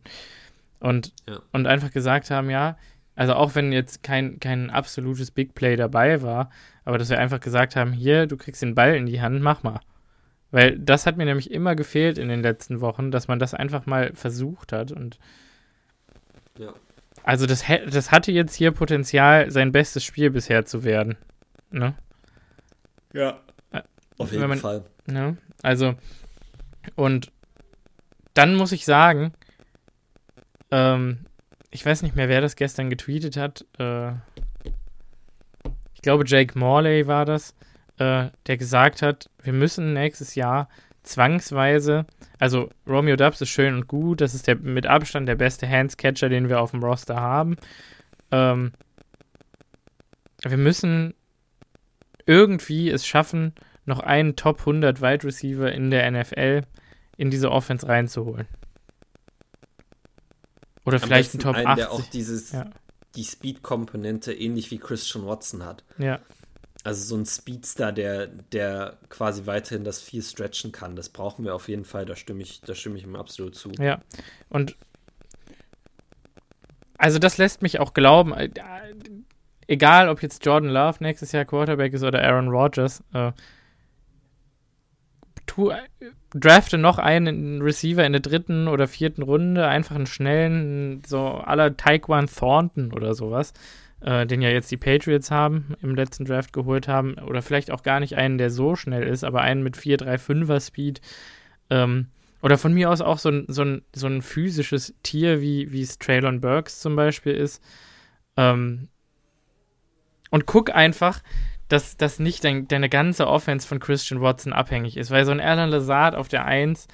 Und, 0.80 1.14
ja. 1.28 1.40
und 1.52 1.68
einfach 1.68 1.92
gesagt 1.92 2.32
haben, 2.32 2.50
ja, 2.50 2.78
also 3.16 3.34
auch 3.34 3.54
wenn 3.54 3.72
jetzt 3.72 4.02
kein, 4.02 4.40
kein 4.40 4.72
absolutes 4.72 5.30
Big 5.30 5.54
Play 5.54 5.76
dabei 5.76 6.24
war, 6.24 6.50
aber 6.86 6.98
dass 6.98 7.10
wir 7.10 7.20
einfach 7.20 7.40
gesagt 7.40 7.76
haben, 7.76 7.92
hier, 7.92 8.26
du 8.26 8.38
kriegst 8.38 8.64
den 8.64 8.74
Ball 8.74 8.96
in 8.96 9.06
die 9.06 9.22
Hand, 9.22 9.42
mach 9.42 9.62
mal. 9.62 9.82
Weil 10.52 10.78
das 10.78 11.06
hat 11.06 11.18
mir 11.18 11.26
nämlich 11.26 11.49
immer 11.52 11.76
gefehlt 11.76 12.18
in 12.18 12.28
den 12.28 12.41
letzten 12.41 12.82
Wochen, 12.82 13.10
dass 13.10 13.28
man 13.28 13.39
das 13.39 13.54
einfach 13.54 13.86
mal 13.86 14.14
versucht 14.14 14.74
hat. 14.74 14.91
Und 14.91 15.18
ja. 16.58 16.74
Also 17.24 17.45
das, 17.45 17.64
das 17.89 18.12
hatte 18.12 18.32
jetzt 18.32 18.56
hier 18.56 18.72
Potenzial, 18.72 19.49
sein 19.52 19.72
bestes 19.72 20.04
Spiel 20.04 20.30
bisher 20.30 20.66
zu 20.66 20.84
werden. 20.84 21.18
Ne? 21.70 21.95
Ja. 23.14 23.39
Auf 24.18 24.32
jeden 24.32 24.47
man, 24.47 24.60
Fall. 24.60 24.84
Ne? 25.08 25.38
Also, 25.64 25.95
und 26.95 27.32
dann 28.34 28.56
muss 28.56 28.72
ich 28.72 28.86
sagen, 28.86 29.34
ähm, 30.70 31.26
ich 31.72 31.86
weiß 31.86 32.02
nicht 32.04 32.16
mehr, 32.16 32.30
wer 32.30 32.41
das 32.41 32.56
gestern 32.56 32.89
getweetet 32.89 33.38
hat. 33.38 33.66
Äh, 33.80 34.12
ich 35.93 36.02
glaube, 36.02 36.24
Jake 36.28 36.58
Morley 36.58 37.08
war 37.08 37.26
das 37.26 37.56
äh, 38.02 38.32
der 38.47 38.58
gesagt 38.58 39.04
hat, 39.04 39.30
wir 39.43 39.54
müssen 39.54 39.93
nächstes 39.93 40.34
Jahr 40.34 40.70
zwangsweise, 41.04 42.06
also 42.39 42.70
Romeo 42.88 43.16
Dubs 43.16 43.41
ist 43.41 43.49
schön 43.49 43.76
und 43.76 43.88
gut, 43.88 44.22
das 44.22 44.34
ist 44.34 44.47
der 44.47 44.56
mit 44.56 44.88
Abstand 44.88 45.28
der 45.28 45.36
beste 45.36 45.70
Handscatcher, 45.70 46.28
den 46.28 46.49
wir 46.49 46.60
auf 46.60 46.72
dem 46.72 46.84
Roster 46.84 47.16
haben. 47.16 47.58
Ähm, 48.32 48.72
wir 50.41 50.58
müssen 50.58 51.14
irgendwie 52.26 52.89
es 52.89 53.06
schaffen, 53.06 53.54
noch 53.86 53.99
einen 53.99 54.36
Top 54.36 54.62
100 54.62 55.02
Wide 55.02 55.24
Receiver 55.24 55.72
in 55.72 55.91
der 55.91 56.10
NFL 56.10 56.62
in 57.18 57.30
diese 57.30 57.52
Offense 57.52 57.88
reinzuholen. 57.88 58.47
Oder 60.86 60.97
Am 60.97 61.04
vielleicht 61.04 61.36
ein 61.36 61.39
Top 61.39 61.56
einen, 61.56 61.68
80. 61.68 61.84
Der 61.84 61.91
auch 61.91 62.02
dieses, 62.10 62.52
ja. 62.52 62.70
die 63.16 63.24
Speed-Komponente 63.24 64.34
ähnlich 64.34 64.72
wie 64.72 64.80
Christian 64.80 65.28
Watson 65.28 65.64
hat. 65.64 65.84
Ja. 65.99 66.20
Also 66.84 67.04
so 67.04 67.16
ein 67.16 67.26
Speedster, 67.26 67.92
der, 67.92 68.28
der 68.28 68.98
quasi 69.10 69.46
weiterhin 69.46 69.84
das 69.84 70.02
viel 70.02 70.24
stretchen 70.24 70.72
kann, 70.72 70.96
das 70.96 71.10
brauchen 71.10 71.46
wir 71.46 71.54
auf 71.54 71.68
jeden 71.70 71.86
Fall, 71.86 72.06
da 72.06 72.16
stimme 72.16 72.42
ich, 72.42 72.62
da 72.62 72.74
stimme 72.74 72.98
ich 72.98 73.04
ihm 73.04 73.16
absolut 73.16 73.56
zu. 73.56 73.72
Ja, 73.80 74.02
und 74.50 74.76
also 76.98 77.20
das 77.20 77.38
lässt 77.38 77.62
mich 77.62 77.80
auch 77.80 77.94
glauben, 77.94 78.34
äh, 78.34 78.50
egal 79.68 80.10
ob 80.10 80.24
jetzt 80.24 80.46
Jordan 80.46 80.72
Love 80.72 80.98
nächstes 81.02 81.32
Jahr 81.32 81.46
Quarterback 81.46 81.94
ist 81.94 82.04
oder 82.04 82.24
Aaron 82.24 82.50
Rodgers, 82.50 83.04
äh, 83.14 83.32
tu, 85.46 85.72
drafte 86.34 86.78
noch 86.78 86.98
einen 86.98 87.62
Receiver 87.62 88.06
in 88.06 88.14
der 88.14 88.22
dritten 88.22 88.68
oder 88.68 88.88
vierten 88.88 89.22
Runde, 89.22 89.68
einfach 89.68 89.96
einen 89.96 90.08
schnellen, 90.08 91.04
so 91.06 91.20
aller 91.20 91.78
Taekwon 91.78 92.28
Thornton 92.28 92.92
oder 92.94 93.14
sowas 93.14 93.54
äh, 94.02 94.26
den 94.26 94.41
ja 94.41 94.49
jetzt 94.49 94.72
die 94.72 94.78
Patriots 94.78 95.32
haben, 95.32 95.76
im 95.82 95.95
letzten 95.95 96.26
Draft 96.26 96.54
geholt 96.54 96.88
haben, 96.88 97.16
oder 97.16 97.41
vielleicht 97.41 97.72
auch 97.72 97.84
gar 97.84 97.99
nicht 97.99 98.16
einen, 98.16 98.38
der 98.38 98.49
so 98.49 98.76
schnell 98.76 99.04
ist, 99.08 99.24
aber 99.24 99.41
einen 99.41 99.64
mit 99.64 99.78
4-3-5er 99.78 100.60
Speed. 100.60 101.02
Ähm, 101.70 102.08
Oder 102.41 102.58
von 102.58 102.74
mir 102.74 102.89
aus 102.89 103.02
auch 103.02 103.20
so 103.20 103.30
ein, 103.30 103.45
so 103.47 103.64
ein, 103.64 103.84
so 103.93 104.08
ein 104.08 104.22
physisches 104.22 104.95
Tier, 105.04 105.41
wie, 105.41 105.82
es 105.82 105.99
Traylon 105.99 106.41
Burks 106.41 106.80
zum 106.80 106.95
Beispiel 106.95 107.34
ist. 107.34 107.64
Ähm, 108.36 108.88
und 110.32 110.47
guck 110.47 110.74
einfach, 110.74 111.22
dass, 111.68 111.97
dass 111.97 112.20
nicht 112.20 112.43
dein, 112.43 112.68
deine 112.68 112.89
ganze 112.89 113.28
Offense 113.28 113.68
von 113.68 113.80
Christian 113.80 114.22
Watson 114.22 114.54
abhängig 114.54 114.97
ist, 114.97 115.12
weil 115.12 115.26
so 115.26 115.32
ein 115.32 115.39
Alan 115.39 115.70
Lazard 115.70 116.16
auf 116.16 116.28
der 116.28 116.45
1, 116.45 116.88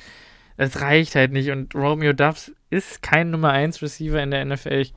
das 0.58 0.82
reicht 0.82 1.16
halt 1.16 1.32
nicht. 1.32 1.50
Und 1.50 1.74
Romeo 1.74 2.14
Dubs 2.14 2.52
ist 2.70 3.02
kein 3.02 3.32
Nummer 3.32 3.52
1 3.52 3.82
Receiver 3.82 4.22
in 4.22 4.32
der 4.32 4.44
NFL. 4.44 4.82
Ich, 4.82 4.94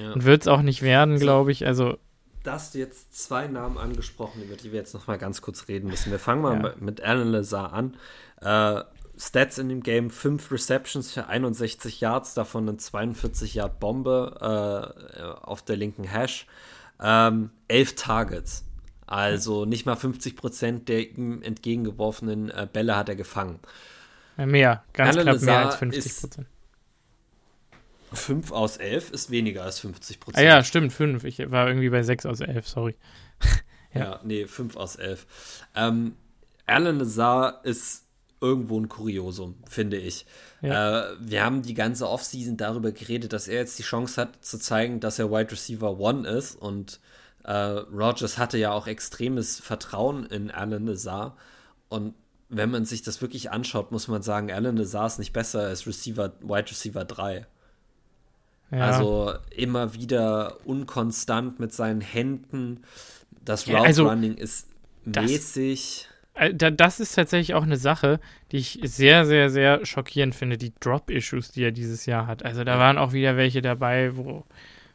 ja. 0.00 0.12
Und 0.12 0.24
wird 0.24 0.42
es 0.42 0.48
auch 0.48 0.62
nicht 0.62 0.82
werden, 0.82 1.18
so, 1.18 1.24
glaube 1.24 1.52
ich. 1.52 1.66
Also. 1.66 1.98
Da 2.42 2.52
hast 2.52 2.74
du 2.74 2.78
jetzt 2.78 3.14
zwei 3.14 3.46
Namen 3.46 3.76
angesprochen, 3.76 4.42
über 4.42 4.56
die 4.56 4.72
wir 4.72 4.78
jetzt 4.78 4.94
nochmal 4.94 5.18
ganz 5.18 5.42
kurz 5.42 5.68
reden 5.68 5.88
müssen. 5.88 6.10
Wir 6.10 6.18
fangen 6.18 6.42
mal 6.42 6.62
ja. 6.62 6.74
mit 6.78 7.02
Alan 7.02 7.28
Lazar 7.28 7.72
an. 7.72 7.96
Äh, 8.40 8.82
Stats 9.18 9.58
in 9.58 9.68
dem 9.68 9.82
Game: 9.82 10.10
5 10.10 10.50
Receptions 10.50 11.12
für 11.12 11.26
61 11.26 12.00
Yards, 12.00 12.34
davon 12.34 12.68
eine 12.68 12.78
42 12.78 13.54
Yard 13.54 13.78
Bombe 13.78 14.94
äh, 15.16 15.22
auf 15.46 15.62
der 15.62 15.76
linken 15.76 16.04
Hash. 16.04 16.46
Ähm, 17.02 17.50
11 17.68 17.96
Targets. 17.96 18.64
Also 19.06 19.64
nicht 19.64 19.86
mal 19.86 19.96
50 19.96 20.36
Prozent 20.36 20.88
der 20.88 21.10
ihm 21.10 21.42
entgegengeworfenen 21.42 22.50
äh, 22.50 22.68
Bälle 22.72 22.96
hat 22.96 23.08
er 23.08 23.16
gefangen. 23.16 23.58
Mehr, 24.36 24.84
ganz 24.92 25.16
Alan 25.16 25.24
knapp 25.24 25.34
Lazar 25.34 25.58
mehr 25.58 25.66
als 25.66 25.74
50 25.76 26.20
Prozent. 26.20 26.46
5 28.12 28.52
aus 28.52 28.76
11 28.76 29.10
ist 29.10 29.30
weniger 29.30 29.64
als 29.64 29.78
50 29.80 30.20
Prozent. 30.20 30.46
Ah 30.46 30.48
ja, 30.48 30.64
stimmt, 30.64 30.92
5. 30.92 31.24
Ich 31.24 31.38
war 31.50 31.68
irgendwie 31.68 31.90
bei 31.90 32.02
6 32.02 32.26
aus 32.26 32.40
11, 32.40 32.68
sorry. 32.68 32.96
ja. 33.94 34.00
ja, 34.00 34.20
nee, 34.24 34.46
5 34.46 34.76
aus 34.76 34.96
11. 34.96 35.26
Ähm, 35.74 36.14
Alan 36.66 36.98
Lazar 36.98 37.60
ist 37.64 38.06
irgendwo 38.40 38.80
ein 38.80 38.88
Kuriosum, 38.88 39.56
finde 39.68 39.98
ich. 39.98 40.24
Ja. 40.62 41.12
Äh, 41.12 41.16
wir 41.20 41.44
haben 41.44 41.62
die 41.62 41.74
ganze 41.74 42.08
Offseason 42.08 42.56
darüber 42.56 42.92
geredet, 42.92 43.32
dass 43.32 43.48
er 43.48 43.56
jetzt 43.56 43.78
die 43.78 43.82
Chance 43.82 44.20
hat 44.20 44.44
zu 44.44 44.58
zeigen, 44.58 45.00
dass 45.00 45.18
er 45.18 45.30
Wide 45.30 45.52
Receiver 45.52 45.98
One 45.98 46.28
ist 46.28 46.54
und 46.54 47.00
äh, 47.44 47.52
Rogers 47.52 48.38
hatte 48.38 48.58
ja 48.58 48.72
auch 48.72 48.86
extremes 48.86 49.60
Vertrauen 49.60 50.26
in 50.26 50.50
Alan 50.50 50.86
Lazar 50.86 51.36
und 51.88 52.14
wenn 52.48 52.70
man 52.70 52.84
sich 52.84 53.02
das 53.02 53.22
wirklich 53.22 53.50
anschaut, 53.50 53.92
muss 53.92 54.08
man 54.08 54.22
sagen, 54.22 54.50
Alan 54.50 54.76
Lazar 54.76 55.06
ist 55.06 55.18
nicht 55.18 55.32
besser 55.32 55.60
als 55.60 55.86
Receiver, 55.86 56.32
Wide 56.40 56.70
Receiver 56.70 57.04
3. 57.04 57.46
Ja. 58.70 58.78
Also 58.78 59.32
immer 59.54 59.94
wieder 59.94 60.58
unkonstant 60.64 61.58
mit 61.58 61.72
seinen 61.72 62.00
Händen. 62.00 62.82
Das 63.44 63.66
Route 63.66 63.80
also, 63.80 64.08
Running 64.08 64.34
ist 64.34 64.68
mäßig. 65.04 66.08
Äh, 66.34 66.54
das 66.54 67.00
ist 67.00 67.14
tatsächlich 67.14 67.54
auch 67.54 67.64
eine 67.64 67.76
Sache, 67.76 68.20
die 68.52 68.58
ich 68.58 68.80
sehr, 68.82 69.26
sehr, 69.26 69.50
sehr 69.50 69.84
schockierend 69.84 70.34
finde, 70.34 70.56
die 70.56 70.72
Drop-Issues, 70.78 71.50
die 71.50 71.64
er 71.64 71.72
dieses 71.72 72.06
Jahr 72.06 72.26
hat. 72.26 72.44
Also 72.44 72.64
da 72.64 72.78
waren 72.78 72.98
auch 72.98 73.12
wieder 73.12 73.36
welche 73.36 73.62
dabei, 73.62 74.16
wo, 74.16 74.44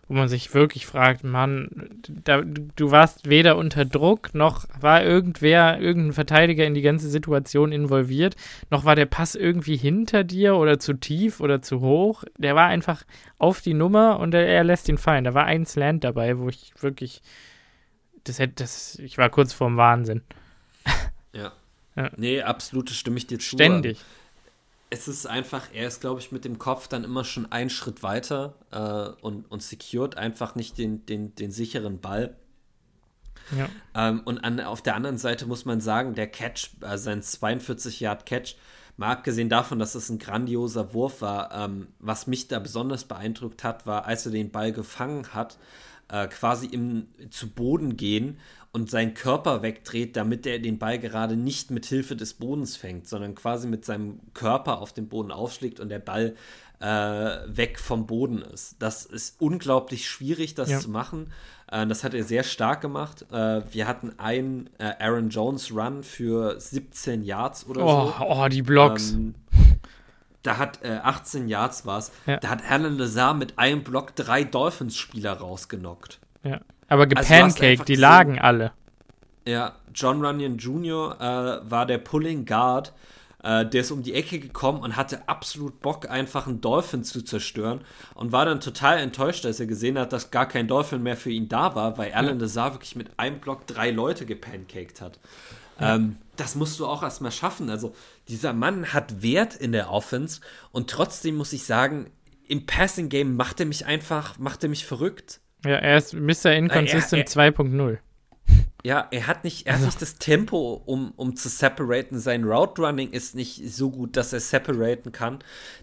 wo 0.07 0.13
man 0.13 0.27
sich 0.27 0.53
wirklich 0.53 0.85
fragt, 0.85 1.23
Mann, 1.23 1.69
da, 2.07 2.41
du 2.43 2.91
warst 2.91 3.27
weder 3.27 3.57
unter 3.57 3.85
Druck, 3.85 4.35
noch 4.35 4.65
war 4.79 5.03
irgendwer, 5.03 5.79
irgendein 5.79 6.13
Verteidiger 6.13 6.65
in 6.65 6.75
die 6.75 6.83
ganze 6.83 7.09
Situation 7.09 7.71
involviert, 7.71 8.35
noch 8.69 8.85
war 8.85 8.95
der 8.95 9.07
Pass 9.07 9.33
irgendwie 9.33 9.77
hinter 9.77 10.23
dir 10.23 10.57
oder 10.57 10.79
zu 10.79 10.93
tief 10.93 11.39
oder 11.39 11.61
zu 11.63 11.81
hoch. 11.81 12.23
Der 12.37 12.55
war 12.55 12.67
einfach 12.67 13.03
auf 13.39 13.61
die 13.61 13.73
Nummer 13.73 14.19
und 14.19 14.35
er, 14.35 14.45
er 14.45 14.63
lässt 14.63 14.87
ihn 14.89 14.99
fallen. 14.99 15.23
Da 15.23 15.33
war 15.33 15.45
ein 15.45 15.65
Slant 15.65 16.03
dabei, 16.03 16.37
wo 16.37 16.49
ich 16.49 16.73
wirklich, 16.79 17.23
das 18.23 18.37
hätte, 18.37 18.53
das, 18.57 18.99
ich 18.99 19.17
war 19.17 19.29
kurz 19.29 19.53
vorm 19.53 19.77
Wahnsinn. 19.77 20.21
Ja. 21.33 21.51
ja. 21.97 22.11
Nee, 22.15 22.41
absolut, 22.43 22.89
stimme 22.91 23.17
ich 23.17 23.27
dir 23.27 23.39
zu. 23.39 23.57
Ständig. 23.57 23.99
Es 24.89 25.07
ist 25.07 25.25
einfach, 25.25 25.67
er 25.73 25.87
ist, 25.87 26.01
glaube 26.01 26.19
ich, 26.19 26.31
mit 26.31 26.45
dem 26.45 26.59
Kopf 26.59 26.87
dann 26.87 27.03
immer 27.03 27.23
schon 27.23 27.51
einen 27.51 27.69
Schritt 27.69 28.03
weiter 28.03 28.55
äh, 28.71 29.21
und, 29.21 29.49
und 29.51 29.63
secured 29.63 30.17
einfach 30.17 30.55
nicht 30.55 30.77
den, 30.77 31.05
den, 31.05 31.35
den 31.35 31.51
sicheren 31.51 31.99
Ball. 31.99 32.35
Ja. 33.55 33.69
Ähm, 33.93 34.21
und 34.25 34.39
an, 34.39 34.59
auf 34.59 34.81
der 34.81 34.95
anderen 34.95 35.17
Seite 35.17 35.45
muss 35.45 35.65
man 35.65 35.81
sagen, 35.81 36.15
der 36.15 36.27
Catch, 36.27 36.71
äh, 36.81 36.97
sein 36.97 37.21
42-Yard-Catch, 37.21 38.55
mal 38.97 39.11
abgesehen 39.11 39.49
davon, 39.49 39.79
dass 39.79 39.95
es 39.95 40.09
ein 40.09 40.19
grandioser 40.19 40.93
Wurf 40.93 41.21
war, 41.21 41.51
ähm, 41.53 41.87
was 41.99 42.27
mich 42.27 42.47
da 42.47 42.59
besonders 42.59 43.05
beeindruckt 43.05 43.63
hat, 43.63 43.85
war, 43.85 44.05
als 44.05 44.25
er 44.25 44.31
den 44.31 44.51
Ball 44.51 44.71
gefangen 44.71 45.33
hat, 45.33 45.57
äh, 46.07 46.27
quasi 46.27 46.67
im 46.67 47.07
zu 47.29 47.49
Boden 47.49 47.97
gehen 47.97 48.39
und 48.75 48.91
seinen 48.91 49.13
Körper 49.13 49.61
wegdreht, 49.61 50.17
damit 50.17 50.45
er 50.45 50.59
den 50.59 50.77
Ball 50.77 50.99
gerade 50.99 51.37
nicht 51.37 51.71
mit 51.71 51.85
Hilfe 51.85 52.17
des 52.17 52.33
Bodens 52.33 52.75
fängt, 52.75 53.07
sondern 53.07 53.33
quasi 53.33 53.69
mit 53.69 53.85
seinem 53.85 54.19
Körper 54.33 54.79
auf 54.79 54.91
den 54.91 55.07
Boden 55.07 55.31
aufschlägt 55.31 55.79
und 55.79 55.87
der 55.87 55.99
Ball 55.99 56.35
äh, 56.81 56.85
weg 56.85 57.79
vom 57.79 58.05
Boden 58.05 58.41
ist. 58.41 58.75
Das 58.79 59.05
ist 59.05 59.39
unglaublich 59.39 60.09
schwierig, 60.09 60.55
das 60.55 60.69
ja. 60.69 60.79
zu 60.81 60.89
machen. 60.89 61.31
Äh, 61.71 61.87
das 61.87 62.03
hat 62.03 62.13
er 62.13 62.25
sehr 62.25 62.43
stark 62.43 62.81
gemacht. 62.81 63.25
Äh, 63.31 63.61
wir 63.71 63.87
hatten 63.87 64.19
einen 64.19 64.69
äh, 64.77 64.91
Aaron 64.99 65.29
Jones 65.29 65.73
Run 65.73 66.03
für 66.03 66.59
17 66.59 67.23
Yards 67.23 67.65
oder 67.67 67.85
oh, 67.85 68.13
so. 68.17 68.25
Oh, 68.25 68.47
die 68.49 68.61
Blocks. 68.61 69.13
Ähm, 69.13 69.35
da 70.43 70.57
hat 70.57 70.85
18 70.85 71.47
äh, 71.47 71.51
Yards 71.51 71.85
war 71.85 71.99
es. 71.99 72.11
Ja. 72.27 72.37
Da 72.37 72.49
hat 72.49 72.69
Alan 72.69 72.97
Lazar 72.97 73.35
mit 73.35 73.57
einem 73.57 73.85
Block 73.85 74.17
drei 74.17 74.43
Dolphins-Spieler 74.43 75.31
rausgenockt. 75.31 76.19
Ja. 76.43 76.59
Aber 76.87 77.07
gepancaked, 77.07 77.61
also 77.61 77.83
die 77.83 77.95
lagen 77.95 78.39
alle. 78.39 78.71
Ja, 79.47 79.75
John 79.93 80.23
Runyon 80.23 80.57
Jr. 80.57 81.15
Äh, 81.19 81.69
war 81.69 81.85
der 81.85 81.97
Pulling 81.99 82.45
Guard. 82.45 82.93
Äh, 83.43 83.65
der 83.65 83.81
ist 83.81 83.91
um 83.91 84.01
die 84.01 84.13
Ecke 84.13 84.39
gekommen 84.39 84.81
und 84.81 84.95
hatte 84.95 85.29
absolut 85.29 85.79
Bock, 85.79 86.09
einfach 86.09 86.47
einen 86.47 86.61
Dolphin 86.61 87.03
zu 87.03 87.21
zerstören. 87.21 87.81
Und 88.15 88.31
war 88.31 88.45
dann 88.45 88.59
total 88.59 88.97
enttäuscht, 88.97 89.45
als 89.45 89.59
er 89.59 89.67
gesehen 89.67 89.99
hat, 89.99 90.13
dass 90.13 90.31
gar 90.31 90.47
kein 90.47 90.67
Dolphin 90.67 91.03
mehr 91.03 91.15
für 91.15 91.29
ihn 91.29 91.47
da 91.47 91.75
war, 91.75 91.97
weil 91.97 92.13
Alan 92.13 92.39
Lazar 92.39 92.73
wirklich 92.73 92.95
mit 92.95 93.19
einem 93.19 93.39
Block 93.39 93.67
drei 93.67 93.91
Leute 93.91 94.25
gepancaked 94.25 94.99
hat. 94.99 95.19
Ja. 95.79 95.95
Ähm, 95.95 96.17
das 96.37 96.55
musst 96.55 96.79
du 96.79 96.87
auch 96.87 97.03
erstmal 97.03 97.31
schaffen. 97.31 97.69
Also, 97.69 97.93
dieser 98.27 98.53
Mann 98.53 98.93
hat 98.93 99.21
Wert 99.21 99.55
in 99.55 99.71
der 99.71 99.91
Offense 99.91 100.41
und 100.71 100.89
trotzdem 100.89 101.35
muss 101.35 101.53
ich 101.53 101.65
sagen, 101.65 102.09
im 102.47 102.65
Passing 102.65 103.09
Game 103.09 103.35
macht 103.35 103.59
er 103.59 103.65
mich 103.67 103.85
einfach, 103.85 104.39
macht 104.39 104.63
er 104.63 104.69
mich 104.69 104.85
verrückt. 104.85 105.39
Ja, 105.65 105.75
er 105.75 105.97
ist 105.97 106.13
Mr. 106.13 106.53
Inconsistent 106.53 107.27
2.0. 107.27 107.97
Ja, 108.83 109.07
er 109.09 109.25
hat 109.25 109.43
nicht, 109.43 109.65
er 109.65 109.73
hat 109.73 109.79
also. 109.79 109.87
nicht 109.87 110.01
das 110.01 110.15
Tempo, 110.17 110.75
um, 110.85 111.11
um 111.15 111.35
zu 111.35 111.49
separaten. 111.49 112.19
Sein 112.19 112.43
Route 112.43 112.83
Running 112.83 113.09
ist 113.11 113.33
nicht 113.33 113.73
so 113.73 113.89
gut, 113.89 114.15
dass 114.15 114.31
er 114.31 114.39
separaten 114.39 115.11
kann. 115.11 115.39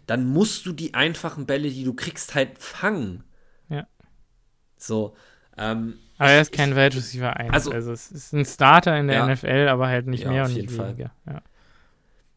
Dann 0.06 0.24
musst 0.24 0.66
du 0.66 0.72
die 0.72 0.94
einfachen 0.94 1.44
Bälle, 1.46 1.68
die 1.68 1.82
du 1.82 1.94
kriegst, 1.94 2.36
halt 2.36 2.58
fangen. 2.58 3.24
Ja. 3.68 3.88
So. 4.76 5.16
Ähm, 5.58 5.94
aber 6.16 6.30
er 6.30 6.42
ist 6.42 6.52
kein 6.52 6.76
Wide 6.76 6.94
Receiver 6.94 7.36
1. 7.36 7.52
Also, 7.52 7.72
also, 7.72 7.90
es 7.90 8.12
ist 8.12 8.32
ein 8.32 8.44
Starter 8.44 8.96
in 8.96 9.08
der 9.08 9.16
ja, 9.16 9.34
NFL, 9.34 9.66
aber 9.68 9.88
halt 9.88 10.06
nicht 10.06 10.22
ja, 10.22 10.30
mehr 10.30 10.44
und 10.44 10.54
nicht 10.54 10.78
weniger. 10.78 11.10
Ja. 11.26 11.42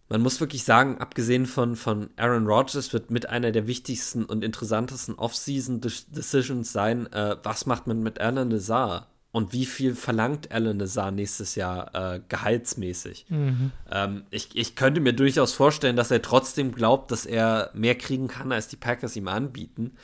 Man 0.07 0.21
muss 0.21 0.39
wirklich 0.39 0.63
sagen, 0.63 0.99
abgesehen 0.99 1.47
von, 1.47 1.75
von 1.75 2.11
Aaron 2.15 2.45
Rodgers 2.45 2.93
wird 2.93 3.09
mit 3.09 3.29
einer 3.29 3.51
der 3.51 3.65
wichtigsten 3.65 4.23
und 4.25 4.43
interessantesten 4.43 5.15
Off-Season-Decisions 5.15 6.71
sein, 6.71 7.11
äh, 7.11 7.37
was 7.41 7.65
macht 7.65 7.87
man 7.87 8.03
mit 8.03 8.21
Alan 8.21 8.51
Lazar? 8.51 9.07
Und 9.31 9.51
wie 9.51 9.65
viel 9.65 9.95
verlangt 9.95 10.51
Alan 10.51 10.79
Lazar 10.79 11.11
nächstes 11.11 11.55
Jahr 11.55 11.93
äh, 11.93 12.21
gehaltsmäßig? 12.29 13.25
Mhm. 13.29 13.71
Ähm, 13.91 14.23
ich, 14.29 14.55
ich 14.55 14.75
könnte 14.75 15.01
mir 15.01 15.11
durchaus 15.11 15.51
vorstellen, 15.53 15.97
dass 15.97 16.11
er 16.11 16.21
trotzdem 16.21 16.71
glaubt, 16.71 17.11
dass 17.11 17.25
er 17.25 17.71
mehr 17.73 17.95
kriegen 17.95 18.27
kann, 18.27 18.51
als 18.51 18.67
die 18.67 18.77
Packers 18.77 19.15
ihm 19.15 19.27
anbieten. 19.27 19.97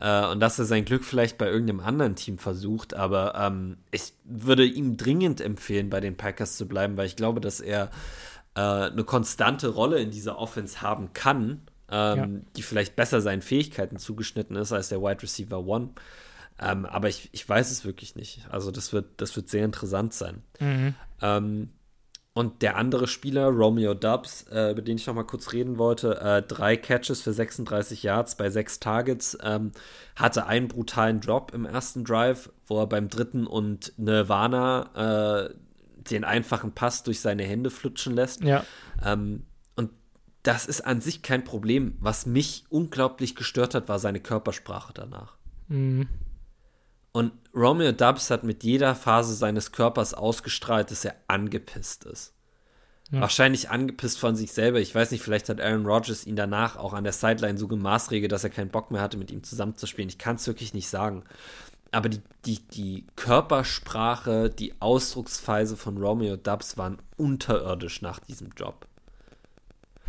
Äh, 0.00 0.26
und 0.26 0.40
dass 0.40 0.58
er 0.58 0.64
sein 0.64 0.84
Glück 0.84 1.04
vielleicht 1.04 1.38
bei 1.38 1.46
irgendeinem 1.46 1.78
anderen 1.78 2.16
Team 2.16 2.38
versucht. 2.38 2.94
Aber 2.94 3.34
ähm, 3.36 3.76
ich 3.92 4.14
würde 4.24 4.64
ihm 4.64 4.96
dringend 4.96 5.40
empfehlen, 5.40 5.88
bei 5.88 6.00
den 6.00 6.16
Packers 6.16 6.56
zu 6.56 6.66
bleiben, 6.66 6.96
weil 6.96 7.06
ich 7.06 7.14
glaube, 7.14 7.40
dass 7.40 7.60
er 7.60 7.90
äh, 8.54 8.60
eine 8.60 9.04
konstante 9.04 9.68
Rolle 9.68 10.00
in 10.00 10.10
dieser 10.10 10.38
Offense 10.38 10.82
haben 10.82 11.12
kann, 11.12 11.62
ähm, 11.90 12.16
ja. 12.16 12.28
die 12.56 12.62
vielleicht 12.62 12.96
besser 12.96 13.20
seinen 13.20 13.42
Fähigkeiten 13.42 13.98
zugeschnitten 13.98 14.56
ist 14.56 14.72
als 14.72 14.88
der 14.88 15.02
Wide 15.02 15.22
Receiver 15.22 15.64
One. 15.66 15.90
Ähm, 16.60 16.86
aber 16.86 17.08
ich, 17.08 17.28
ich 17.32 17.48
weiß 17.48 17.70
es 17.70 17.84
wirklich 17.84 18.14
nicht. 18.14 18.46
Also 18.50 18.70
das 18.70 18.92
wird, 18.92 19.20
das 19.20 19.34
wird 19.36 19.48
sehr 19.48 19.64
interessant 19.64 20.14
sein. 20.14 20.42
Mhm. 20.60 20.94
Ähm, 21.20 21.70
und 22.34 22.62
der 22.62 22.76
andere 22.76 23.08
Spieler, 23.08 23.48
Romeo 23.48 23.92
Dubs, 23.92 24.46
äh, 24.50 24.70
über 24.70 24.80
den 24.80 24.96
ich 24.96 25.06
noch 25.06 25.14
mal 25.14 25.24
kurz 25.24 25.52
reden 25.52 25.76
wollte, 25.76 26.18
äh, 26.18 26.42
drei 26.42 26.78
Catches 26.78 27.20
für 27.20 27.32
36 27.32 28.02
Yards 28.02 28.36
bei 28.36 28.48
sechs 28.48 28.80
Targets, 28.80 29.36
ähm, 29.42 29.72
hatte 30.16 30.46
einen 30.46 30.68
brutalen 30.68 31.20
Drop 31.20 31.52
im 31.52 31.66
ersten 31.66 32.04
Drive, 32.04 32.50
wo 32.66 32.80
er 32.80 32.86
beim 32.86 33.08
dritten 33.10 33.46
und 33.46 33.92
Nirvana 33.98 35.48
äh, 35.50 35.54
den 36.10 36.24
einfachen 36.24 36.72
Pass 36.72 37.02
durch 37.02 37.20
seine 37.20 37.44
Hände 37.44 37.70
flutschen 37.70 38.14
lässt. 38.14 38.42
Ja. 38.42 38.64
Ähm, 39.04 39.44
und 39.76 39.90
das 40.42 40.66
ist 40.66 40.82
an 40.82 41.00
sich 41.00 41.22
kein 41.22 41.44
Problem. 41.44 41.96
Was 42.00 42.26
mich 42.26 42.64
unglaublich 42.68 43.36
gestört 43.36 43.74
hat, 43.74 43.88
war 43.88 43.98
seine 43.98 44.20
Körpersprache 44.20 44.92
danach. 44.92 45.36
Mhm. 45.68 46.08
Und 47.12 47.32
Romeo 47.54 47.92
Dubs 47.92 48.30
hat 48.30 48.42
mit 48.42 48.64
jeder 48.64 48.94
Phase 48.94 49.34
seines 49.34 49.72
Körpers 49.72 50.14
ausgestrahlt, 50.14 50.90
dass 50.90 51.04
er 51.04 51.14
angepisst 51.28 52.04
ist. 52.04 52.34
Ja. 53.10 53.20
Wahrscheinlich 53.20 53.68
angepisst 53.68 54.18
von 54.18 54.34
sich 54.34 54.52
selber. 54.52 54.80
Ich 54.80 54.94
weiß 54.94 55.10
nicht, 55.10 55.22
vielleicht 55.22 55.50
hat 55.50 55.60
Aaron 55.60 55.84
Rodgers 55.84 56.26
ihn 56.26 56.36
danach 56.36 56.76
auch 56.76 56.94
an 56.94 57.04
der 57.04 57.12
Sideline 57.12 57.58
so 57.58 57.68
gemaßregelt, 57.68 58.32
dass 58.32 58.44
er 58.44 58.50
keinen 58.50 58.70
Bock 58.70 58.90
mehr 58.90 59.02
hatte, 59.02 59.18
mit 59.18 59.30
ihm 59.30 59.42
zusammenzuspielen. 59.42 60.08
Ich 60.08 60.16
kann 60.16 60.36
es 60.36 60.46
wirklich 60.46 60.72
nicht 60.72 60.88
sagen. 60.88 61.24
Aber 61.92 62.08
die, 62.08 62.20
die, 62.46 62.58
die 62.68 63.04
Körpersprache, 63.16 64.50
die 64.50 64.74
Ausdrucksweise 64.80 65.76
von 65.76 65.98
Romeo 65.98 66.36
Dubs 66.36 66.78
waren 66.78 66.98
unterirdisch 67.16 68.02
nach 68.02 68.18
diesem 68.18 68.48
Job. 68.56 68.86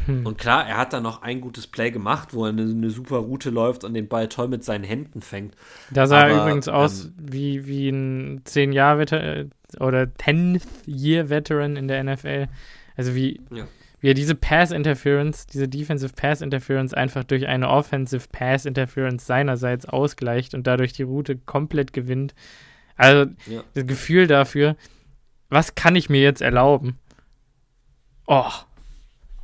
Hm. 0.06 0.26
Und 0.26 0.38
klar, 0.38 0.68
er 0.68 0.78
hat 0.78 0.94
da 0.94 1.00
noch 1.00 1.22
ein 1.22 1.42
gutes 1.42 1.68
Play 1.68 1.92
gemacht, 1.92 2.34
wo 2.34 2.46
er 2.46 2.50
eine, 2.50 2.64
eine, 2.64 2.90
super 2.90 3.18
Route 3.18 3.50
läuft 3.50 3.84
und 3.84 3.94
den 3.94 4.08
Ball 4.08 4.28
toll 4.28 4.48
mit 4.48 4.64
seinen 4.64 4.84
Händen 4.84 5.22
fängt. 5.22 5.56
Da 5.92 6.08
sah 6.08 6.28
er 6.28 6.42
übrigens 6.42 6.68
aus 6.68 7.06
ähm, 7.06 7.14
wie, 7.18 7.66
wie 7.68 7.90
ein 7.90 8.44
10-Jahr-Veteran 8.44 9.52
oder 9.80 10.04
10-Year-Veteran 10.04 11.76
in 11.76 11.88
der 11.88 12.04
NFL. 12.04 12.48
Also 12.96 13.16
wie, 13.16 13.42
ja. 13.52 13.66
Wie 14.04 14.10
er 14.10 14.14
diese 14.14 14.36
Pass-Interference, 14.36 15.48
diese 15.48 15.70
Defensive 15.70 16.12
Pass-Interference 16.14 16.94
einfach 16.94 17.24
durch 17.24 17.48
eine 17.48 17.70
Offensive 17.70 18.28
Pass-Interference 18.30 19.26
seinerseits 19.26 19.86
ausgleicht 19.86 20.54
und 20.54 20.68
dadurch 20.68 20.92
die 20.92 21.04
Route 21.04 21.38
komplett 21.38 21.94
gewinnt. 21.94 22.36
Also 22.98 23.32
ja. 23.48 23.64
das 23.74 23.88
Gefühl 23.88 24.28
dafür, 24.28 24.76
was 25.48 25.76
kann 25.76 25.96
ich 25.96 26.10
mir 26.10 26.22
jetzt 26.22 26.42
erlauben? 26.42 27.00
Oh, 28.28 28.52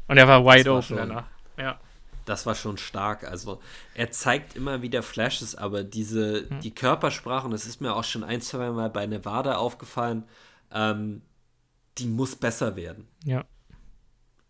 und 0.10 0.18
er 0.18 0.28
war 0.28 0.44
wide 0.44 0.74
open 0.74 0.98
danach. 0.98 1.26
Ja. 1.58 1.80
Das 2.26 2.46
war 2.46 2.54
schon 2.54 2.78
stark. 2.78 3.24
Also 3.24 3.62
er 3.94 4.12
zeigt 4.12 4.58
immer 4.58 4.82
wieder 4.82 5.04
Flashes, 5.04 5.56
aber 5.56 5.86
diese, 5.86 6.50
hm. 6.50 6.60
die 6.60 6.76
Körpersprache, 6.76 7.46
und 7.46 7.52
das 7.52 7.66
ist 7.66 7.80
mir 7.80 7.96
auch 7.96 8.04
schon 8.04 8.26
ein, 8.26 8.42
zwei 8.42 8.72
Mal 8.72 8.90
bei 8.90 9.06
Nevada 9.06 9.56
aufgefallen, 9.56 10.26
ähm, 10.74 11.22
die 11.98 12.08
muss 12.08 12.36
besser 12.36 12.76
werden. 12.76 13.08
Ja. 13.24 13.46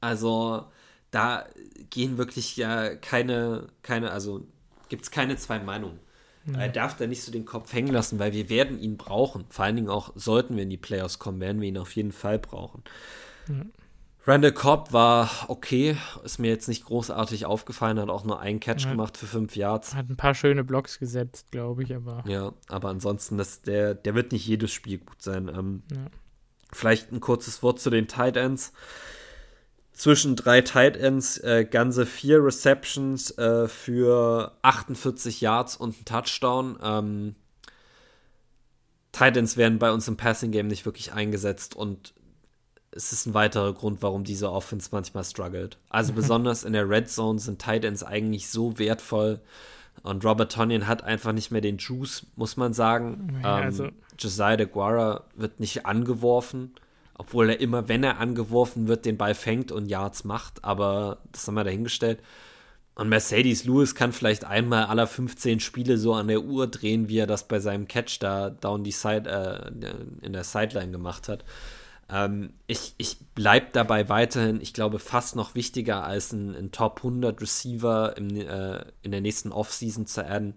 Also 0.01 0.65
da 1.11 1.45
gehen 1.89 2.17
wirklich 2.17 2.55
ja 2.57 2.95
keine, 2.95 3.67
keine, 3.81 4.11
also 4.11 4.47
gibt 4.89 5.03
es 5.03 5.11
keine 5.11 5.35
zwei 5.37 5.59
Meinungen. 5.59 5.99
Ja. 6.45 6.61
Er 6.61 6.69
darf 6.69 6.95
da 6.97 7.05
nicht 7.05 7.23
so 7.23 7.31
den 7.31 7.45
Kopf 7.45 7.73
hängen 7.73 7.91
lassen, 7.91 8.19
weil 8.19 8.33
wir 8.33 8.49
werden 8.49 8.79
ihn 8.79 8.97
brauchen. 8.97 9.45
Vor 9.49 9.65
allen 9.65 9.75
Dingen 9.75 9.89
auch, 9.89 10.11
sollten 10.15 10.55
wir 10.55 10.63
in 10.63 10.69
die 10.69 10.77
Playoffs 10.77 11.19
kommen, 11.19 11.39
werden 11.39 11.61
wir 11.61 11.67
ihn 11.67 11.77
auf 11.77 11.95
jeden 11.95 12.11
Fall 12.11 12.39
brauchen. 12.39 12.83
Ja. 13.47 13.65
Randall 14.25 14.51
Cobb 14.51 14.93
war 14.93 15.29
okay, 15.47 15.97
ist 16.23 16.39
mir 16.39 16.49
jetzt 16.49 16.67
nicht 16.67 16.85
großartig 16.85 17.45
aufgefallen, 17.45 17.99
hat 17.99 18.09
auch 18.09 18.25
nur 18.25 18.39
einen 18.39 18.59
Catch 18.59 18.85
hat, 18.85 18.91
gemacht 18.91 19.17
für 19.17 19.25
fünf 19.25 19.55
Yards. 19.55 19.95
Hat 19.95 20.09
ein 20.09 20.17
paar 20.17 20.35
schöne 20.35 20.63
Blocks 20.63 20.99
gesetzt, 20.99 21.47
glaube 21.51 21.83
ich, 21.83 21.95
aber. 21.95 22.23
Ja, 22.27 22.53
aber 22.67 22.89
ansonsten, 22.89 23.37
das, 23.37 23.61
der, 23.61 23.95
der 23.95 24.13
wird 24.15 24.31
nicht 24.31 24.45
jedes 24.45 24.71
Spiel 24.71 24.99
gut 24.99 25.21
sein. 25.21 25.47
Ähm, 25.47 25.83
ja. 25.91 26.05
Vielleicht 26.71 27.11
ein 27.11 27.21
kurzes 27.21 27.63
Wort 27.63 27.79
zu 27.79 27.89
den 27.89 28.07
Tight 28.07 28.37
Ends. 28.37 28.73
Zwischen 29.99 30.37
drei 30.37 30.61
Tight 30.61 30.95
Ends 30.95 31.39
äh, 31.39 31.65
ganze 31.69 32.05
vier 32.05 32.41
Receptions 32.41 33.37
äh, 33.37 33.67
für 33.67 34.53
48 34.61 35.41
Yards 35.41 35.75
und 35.75 35.99
ein 35.99 36.05
Touchdown. 36.05 36.79
Ähm, 36.81 37.35
Tight 39.11 39.35
Ends 39.35 39.57
werden 39.57 39.77
bei 39.77 39.91
uns 39.91 40.07
im 40.07 40.15
Passing 40.15 40.51
Game 40.51 40.67
nicht 40.67 40.85
wirklich 40.85 41.11
eingesetzt 41.11 41.75
und 41.75 42.13
es 42.91 43.11
ist 43.11 43.25
ein 43.25 43.33
weiterer 43.33 43.73
Grund, 43.73 44.01
warum 44.01 44.23
diese 44.23 44.49
Offense 44.49 44.87
manchmal 44.93 45.25
struggelt. 45.25 45.77
Also 45.89 46.13
besonders 46.15 46.63
in 46.63 46.71
der 46.71 46.89
Red 46.89 47.09
Zone 47.09 47.37
sind 47.37 47.61
Tight 47.61 47.83
Ends 47.83 48.01
eigentlich 48.01 48.47
so 48.47 48.79
wertvoll. 48.79 49.41
Und 50.03 50.23
Robert 50.23 50.53
Tonyan 50.53 50.87
hat 50.87 51.03
einfach 51.03 51.33
nicht 51.33 51.51
mehr 51.51 51.59
den 51.59 51.77
Juice, 51.77 52.25
muss 52.37 52.55
man 52.55 52.73
sagen. 52.73 53.41
Ja, 53.43 53.55
also. 53.55 53.83
ähm, 53.83 53.91
Josiah 54.17 54.55
de 54.55 54.65
Guara 54.65 55.25
wird 55.35 55.59
nicht 55.59 55.85
angeworfen, 55.85 56.73
obwohl 57.19 57.49
er 57.49 57.59
immer, 57.59 57.89
wenn 57.89 58.03
er 58.03 58.17
angeworfen 58.19 58.87
wird, 58.87 59.05
den 59.05 59.17
Ball 59.17 59.35
fängt 59.35 59.73
und 59.73 59.87
Yards 59.87 60.23
macht. 60.23 60.63
Aber 60.63 61.19
das 61.33 61.45
haben 61.45 61.55
wir 61.55 61.65
dahingestellt. 61.65 62.19
Und 62.95 63.09
Mercedes 63.09 63.65
Lewis 63.65 63.93
kann 63.93 64.13
vielleicht 64.13 64.45
einmal 64.45 64.85
aller 64.85 65.05
15 65.05 65.59
Spiele 65.59 65.97
so 65.97 66.13
an 66.13 66.29
der 66.29 66.41
Uhr 66.41 66.67
drehen, 66.67 67.09
wie 67.09 67.17
er 67.17 67.27
das 67.27 67.47
bei 67.47 67.59
seinem 67.59 67.89
Catch 67.89 68.19
da 68.21 68.49
down 68.49 68.85
die 68.85 68.91
Side, 68.91 69.29
äh, 69.29 70.25
in 70.25 70.31
der 70.31 70.45
Sideline 70.45 70.91
gemacht 70.91 71.27
hat. 71.27 71.43
Ähm, 72.09 72.53
ich 72.67 72.95
ich 72.97 73.17
bleibe 73.35 73.67
dabei 73.73 74.07
weiterhin, 74.07 74.61
ich 74.61 74.73
glaube, 74.73 74.99
fast 74.99 75.35
noch 75.35 75.55
wichtiger 75.55 76.05
als 76.05 76.31
ein, 76.31 76.55
ein 76.55 76.71
Top 76.71 76.97
100 76.97 77.41
Receiver 77.41 78.15
im, 78.17 78.35
äh, 78.35 78.85
in 79.03 79.11
der 79.11 79.21
nächsten 79.21 79.51
Offseason 79.51 80.05
zu 80.05 80.25
adden, 80.25 80.55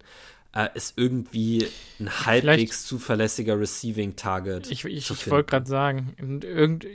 äh, 0.55 0.69
ist 0.75 0.99
irgendwie 0.99 1.67
ein 1.99 2.11
halbwegs 2.11 2.55
Vielleicht, 2.55 2.73
zuverlässiger 2.73 3.59
Receiving 3.59 4.17
Target. 4.17 4.71
Ich, 4.71 4.85
ich, 4.85 5.11
ich 5.11 5.31
wollte 5.31 5.51
gerade 5.51 5.67
sagen, 5.67 6.15
irgend, 6.19 6.87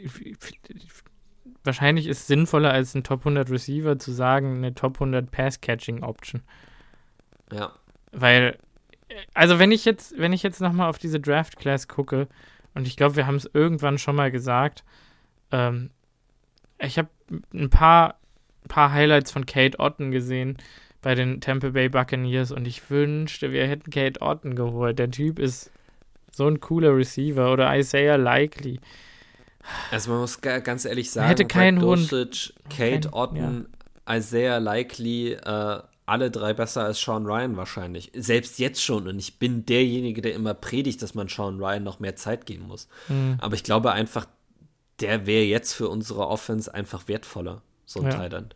wahrscheinlich 1.63 2.07
ist 2.07 2.21
es 2.21 2.27
sinnvoller 2.27 2.71
als 2.71 2.93
ein 2.95 3.03
Top 3.03 3.21
100 3.21 3.49
Receiver 3.49 3.97
zu 3.97 4.11
sagen, 4.11 4.57
eine 4.57 4.75
Top 4.75 4.95
100 4.95 5.31
Pass 5.31 5.61
Catching 5.61 6.03
Option. 6.03 6.41
Ja. 7.51 7.73
Weil, 8.11 8.57
also 9.33 9.59
wenn 9.59 9.71
ich 9.71 9.85
jetzt, 9.85 10.17
wenn 10.17 10.33
ich 10.33 10.43
jetzt 10.43 10.61
nochmal 10.61 10.89
auf 10.89 10.99
diese 10.99 11.19
Draft 11.19 11.57
Class 11.57 11.87
gucke, 11.87 12.27
und 12.73 12.87
ich 12.87 12.95
glaube, 12.95 13.15
wir 13.15 13.25
haben 13.25 13.37
es 13.37 13.49
irgendwann 13.51 13.97
schon 13.97 14.15
mal 14.15 14.29
gesagt. 14.29 14.83
Ähm, 15.51 15.89
ich 16.77 16.99
habe 16.99 17.09
ein 17.51 17.71
paar, 17.71 18.19
paar 18.67 18.91
Highlights 18.91 19.31
von 19.31 19.47
Kate 19.47 19.79
Otten 19.79 20.11
gesehen 20.11 20.57
bei 21.01 21.15
den 21.15 21.41
Tampa 21.41 21.69
Bay 21.69 21.89
Buccaneers 21.89 22.51
und 22.51 22.67
ich 22.67 22.89
wünschte, 22.89 23.51
wir 23.51 23.67
hätten 23.67 23.91
Kate 23.91 24.21
Otten 24.21 24.55
geholt. 24.55 24.99
Der 24.99 25.11
Typ 25.11 25.39
ist 25.39 25.71
so 26.31 26.47
ein 26.47 26.59
cooler 26.59 26.95
Receiver 26.95 27.51
oder 27.51 27.75
Isaiah 27.77 28.17
Likely. 28.17 28.79
Also 29.91 30.11
man 30.11 30.21
muss 30.21 30.41
ganz 30.41 30.85
ehrlich 30.85 31.11
sagen, 31.11 31.27
hätte 31.27 31.45
keinen 31.45 31.81
Hund. 31.81 32.09
Kate 32.09 32.53
kein, 32.69 33.13
Otten, 33.13 33.67
ja. 34.07 34.17
Isaiah 34.17 34.59
Likely, 34.59 35.33
äh, 35.33 35.81
alle 36.05 36.31
drei 36.31 36.53
besser 36.53 36.85
als 36.85 37.01
Sean 37.01 37.25
Ryan 37.25 37.57
wahrscheinlich. 37.57 38.11
Selbst 38.15 38.59
jetzt 38.59 38.81
schon. 38.81 39.07
Und 39.07 39.19
ich 39.19 39.39
bin 39.39 39.65
derjenige, 39.65 40.21
der 40.21 40.33
immer 40.33 40.53
predigt, 40.53 41.01
dass 41.01 41.15
man 41.15 41.27
Sean 41.27 41.59
Ryan 41.59 41.83
noch 41.83 41.99
mehr 41.99 42.15
Zeit 42.15 42.45
geben 42.45 42.67
muss. 42.67 42.87
Mhm. 43.09 43.37
Aber 43.39 43.55
ich 43.55 43.63
glaube 43.63 43.91
einfach, 43.91 44.25
der 45.01 45.27
wäre 45.27 45.43
jetzt 45.43 45.73
für 45.73 45.89
unsere 45.89 46.27
Offense 46.27 46.73
einfach 46.73 47.07
wertvoller, 47.09 47.61
so 47.85 47.99
ein 47.99 48.11
ja. 48.11 48.23
Titan. 48.23 48.49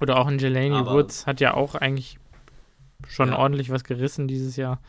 Oder 0.00 0.18
auch 0.18 0.26
ein 0.26 0.38
Jelani 0.38 0.86
Woods 0.86 1.26
hat 1.26 1.40
ja 1.40 1.54
auch 1.54 1.74
eigentlich 1.74 2.18
schon 3.08 3.30
ja. 3.30 3.38
ordentlich 3.38 3.70
was 3.70 3.84
gerissen 3.84 4.28
dieses 4.28 4.56
Jahr. 4.56 4.80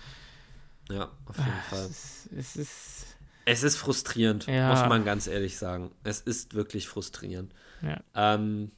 Ja, 0.89 1.09
auf 1.25 1.37
jeden 1.37 1.51
Ach, 1.57 1.63
Fall. 1.65 1.85
Es 1.85 1.89
ist, 1.89 2.29
es 2.31 2.55
ist, 2.55 3.17
es 3.45 3.63
ist 3.63 3.77
frustrierend, 3.77 4.47
ja. 4.47 4.69
muss 4.69 4.87
man 4.87 5.05
ganz 5.05 5.27
ehrlich 5.27 5.57
sagen. 5.57 5.91
Es 6.03 6.21
ist 6.21 6.53
wirklich 6.53 6.87
frustrierend. 6.87 7.53
Ja. 7.81 8.01
Ähm, 8.15 8.71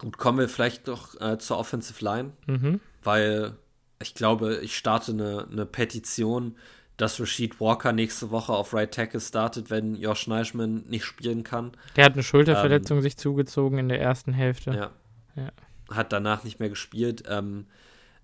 Gut, 0.00 0.16
kommen 0.16 0.38
wir 0.38 0.48
vielleicht 0.48 0.88
doch 0.88 1.20
äh, 1.20 1.36
zur 1.38 1.58
Offensive 1.58 2.02
Line, 2.02 2.32
mhm. 2.46 2.80
weil 3.02 3.58
ich 4.00 4.14
glaube, 4.14 4.60
ich 4.62 4.74
starte 4.74 5.12
eine, 5.12 5.46
eine 5.52 5.66
Petition, 5.66 6.56
dass 7.00 7.20
Rashid 7.20 7.60
Walker 7.60 7.92
nächste 7.92 8.30
Woche 8.30 8.52
auf 8.52 8.74
Right 8.74 8.92
Tackle 8.92 9.20
startet, 9.20 9.70
wenn 9.70 9.94
Josh 9.94 10.26
Neischmann 10.26 10.84
nicht 10.88 11.04
spielen 11.04 11.44
kann. 11.44 11.72
Der 11.96 12.04
hat 12.04 12.12
eine 12.12 12.22
Schulterverletzung 12.22 12.98
ähm, 12.98 13.02
sich 13.02 13.16
zugezogen 13.16 13.78
in 13.78 13.88
der 13.88 14.00
ersten 14.00 14.32
Hälfte. 14.32 14.70
Ja. 14.72 14.90
ja. 15.36 15.50
Hat 15.94 16.12
danach 16.12 16.44
nicht 16.44 16.60
mehr 16.60 16.68
gespielt. 16.68 17.24
Ähm, 17.28 17.66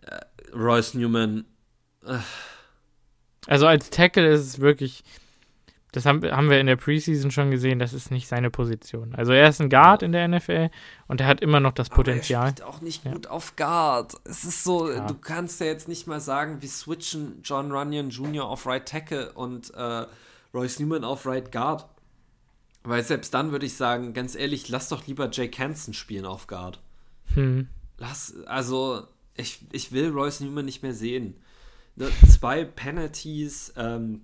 äh, 0.02 0.20
Royce 0.54 0.94
Newman. 0.94 1.46
Äh. 2.04 2.18
Also 3.46 3.66
als 3.66 3.90
Tackle 3.90 4.28
ist 4.28 4.40
es 4.42 4.58
wirklich 4.60 5.04
das 5.96 6.04
haben, 6.04 6.22
haben 6.30 6.50
wir 6.50 6.60
in 6.60 6.66
der 6.66 6.76
Preseason 6.76 7.30
schon 7.30 7.50
gesehen, 7.50 7.78
das 7.78 7.94
ist 7.94 8.10
nicht 8.10 8.28
seine 8.28 8.50
Position. 8.50 9.14
Also 9.14 9.32
er 9.32 9.48
ist 9.48 9.62
ein 9.62 9.70
Guard 9.70 10.02
in 10.02 10.12
der 10.12 10.28
NFL 10.28 10.68
und 11.08 11.22
er 11.22 11.26
hat 11.26 11.40
immer 11.40 11.58
noch 11.58 11.72
das 11.72 11.88
Potenzial. 11.88 12.40
Aber 12.40 12.48
er 12.48 12.52
spielt 12.52 12.68
auch 12.68 12.80
nicht 12.82 13.04
ja. 13.06 13.12
gut 13.12 13.26
auf 13.28 13.56
Guard. 13.56 14.14
Es 14.24 14.44
ist 14.44 14.62
so, 14.62 14.92
ja. 14.92 15.06
du 15.06 15.14
kannst 15.14 15.58
ja 15.60 15.66
jetzt 15.66 15.88
nicht 15.88 16.06
mal 16.06 16.20
sagen, 16.20 16.60
wir 16.60 16.68
switchen 16.68 17.40
John 17.42 17.72
Runyon 17.72 18.10
Jr. 18.10 18.44
auf 18.44 18.66
Right 18.66 18.86
Tackle 18.86 19.32
und 19.32 19.72
äh, 19.72 20.04
Royce 20.52 20.80
Newman 20.80 21.02
auf 21.02 21.24
Right 21.24 21.50
Guard. 21.50 21.86
Weil 22.84 23.02
selbst 23.02 23.32
dann 23.32 23.50
würde 23.50 23.64
ich 23.64 23.74
sagen, 23.74 24.12
ganz 24.12 24.34
ehrlich, 24.34 24.68
lass 24.68 24.90
doch 24.90 25.06
lieber 25.06 25.30
Jake 25.32 25.58
Hansen 25.62 25.94
spielen 25.94 26.26
auf 26.26 26.46
Guard. 26.46 26.78
Hm. 27.34 27.68
Lass, 27.96 28.34
also, 28.44 29.04
ich, 29.34 29.60
ich 29.72 29.92
will 29.92 30.10
Royce 30.10 30.40
Newman 30.40 30.66
nicht 30.66 30.82
mehr 30.82 30.94
sehen. 30.94 31.36
Ne, 31.96 32.10
zwei 32.28 32.64
Penalties, 32.64 33.72
ähm, 33.78 34.20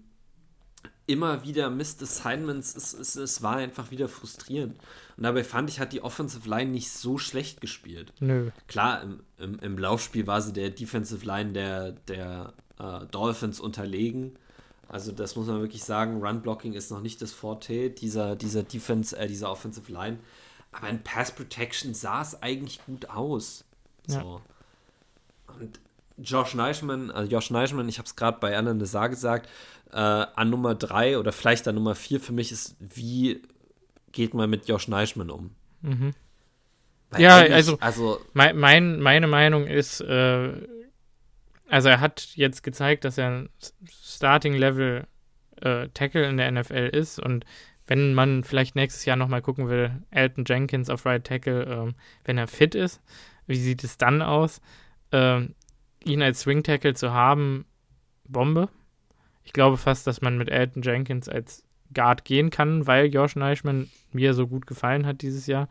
immer 1.12 1.44
wieder 1.44 1.70
Missed 1.70 2.02
Assignments, 2.02 2.74
es, 2.74 2.92
es, 2.94 3.16
es 3.16 3.42
war 3.42 3.56
einfach 3.56 3.90
wieder 3.90 4.08
frustrierend. 4.08 4.76
Und 5.16 5.22
dabei 5.22 5.44
fand 5.44 5.70
ich, 5.70 5.78
hat 5.78 5.92
die 5.92 6.02
Offensive 6.02 6.48
Line 6.48 6.70
nicht 6.70 6.90
so 6.90 7.18
schlecht 7.18 7.60
gespielt. 7.60 8.12
Nö. 8.20 8.50
Klar, 8.66 9.02
im, 9.02 9.20
im, 9.38 9.58
im 9.60 9.78
Laufspiel 9.78 10.26
war 10.26 10.40
sie 10.40 10.52
der 10.52 10.70
Defensive 10.70 11.24
Line 11.24 11.52
der, 11.52 11.92
der 11.92 12.54
äh, 12.78 13.06
Dolphins 13.06 13.60
unterlegen. 13.60 14.38
Also 14.88 15.12
das 15.12 15.36
muss 15.36 15.46
man 15.46 15.60
wirklich 15.60 15.84
sagen, 15.84 16.22
Run-Blocking 16.22 16.72
ist 16.72 16.90
noch 16.90 17.00
nicht 17.00 17.22
das 17.22 17.32
Forte 17.32 17.90
dieser, 17.90 18.36
dieser 18.36 18.62
Defense, 18.62 19.16
äh, 19.16 19.26
dieser 19.26 19.50
Offensive 19.50 19.90
Line. 19.92 20.18
Aber 20.72 20.88
in 20.88 21.02
Pass 21.02 21.32
Protection 21.32 21.94
sah 21.94 22.22
es 22.22 22.42
eigentlich 22.42 22.84
gut 22.84 23.08
aus. 23.08 23.64
So. 24.06 24.18
Ja. 24.18 24.40
Und 25.60 25.80
Josh 26.18 26.54
Neischmann, 26.54 27.10
also 27.10 27.30
Josh 27.30 27.50
Neischmann, 27.50 27.88
ich 27.88 27.98
habe 27.98 28.06
es 28.06 28.16
gerade 28.16 28.38
bei 28.38 28.56
Anna 28.56 28.74
Nazar 28.74 29.08
gesagt, 29.08 29.48
äh, 29.92 29.96
an 29.96 30.50
Nummer 30.50 30.74
drei 30.74 31.18
oder 31.18 31.32
vielleicht 31.32 31.68
an 31.68 31.74
Nummer 31.74 31.94
vier 31.94 32.20
für 32.20 32.32
mich 32.32 32.52
ist, 32.52 32.76
wie 32.80 33.42
geht 34.12 34.34
man 34.34 34.50
mit 34.50 34.68
Josh 34.68 34.88
Neischmann 34.88 35.30
um? 35.30 35.54
Mhm. 35.82 36.12
Ja, 37.18 37.38
also, 37.38 37.78
also 37.80 38.20
mein, 38.32 38.56
mein, 38.56 39.00
meine 39.00 39.26
Meinung 39.26 39.66
ist, 39.66 40.00
äh, 40.00 40.52
also 41.68 41.88
er 41.88 42.00
hat 42.00 42.30
jetzt 42.34 42.62
gezeigt, 42.62 43.04
dass 43.04 43.18
er 43.18 43.28
ein 43.28 43.48
Starting-Level 44.02 45.06
äh, 45.60 45.88
Tackle 45.88 46.26
in 46.26 46.38
der 46.38 46.50
NFL 46.50 46.90
ist 46.92 47.18
und 47.18 47.44
wenn 47.86 48.14
man 48.14 48.44
vielleicht 48.44 48.76
nächstes 48.76 49.04
Jahr 49.04 49.16
nochmal 49.16 49.42
gucken 49.42 49.68
will, 49.68 50.02
Elton 50.10 50.44
Jenkins 50.46 50.88
auf 50.88 51.04
Right 51.04 51.24
Tackle, 51.24 51.64
ähm, 51.64 51.94
wenn 52.24 52.38
er 52.38 52.46
fit 52.46 52.74
ist, 52.74 53.02
wie 53.46 53.56
sieht 53.56 53.84
es 53.84 53.98
dann 53.98 54.22
aus? 54.22 54.62
Ähm, 55.10 55.54
ihn 56.04 56.22
als 56.22 56.40
Swing 56.40 56.62
Tackle 56.62 56.94
zu 56.94 57.12
haben, 57.12 57.66
Bombe. 58.24 58.68
Ich 59.44 59.52
glaube 59.52 59.76
fast, 59.76 60.06
dass 60.06 60.20
man 60.20 60.38
mit 60.38 60.48
Elton 60.48 60.82
Jenkins 60.82 61.28
als 61.28 61.64
Guard 61.92 62.24
gehen 62.24 62.50
kann, 62.50 62.86
weil 62.86 63.12
Josh 63.12 63.36
Neischmann 63.36 63.90
mir 64.12 64.34
so 64.34 64.46
gut 64.46 64.66
gefallen 64.66 65.06
hat 65.06 65.22
dieses 65.22 65.46
Jahr. 65.46 65.68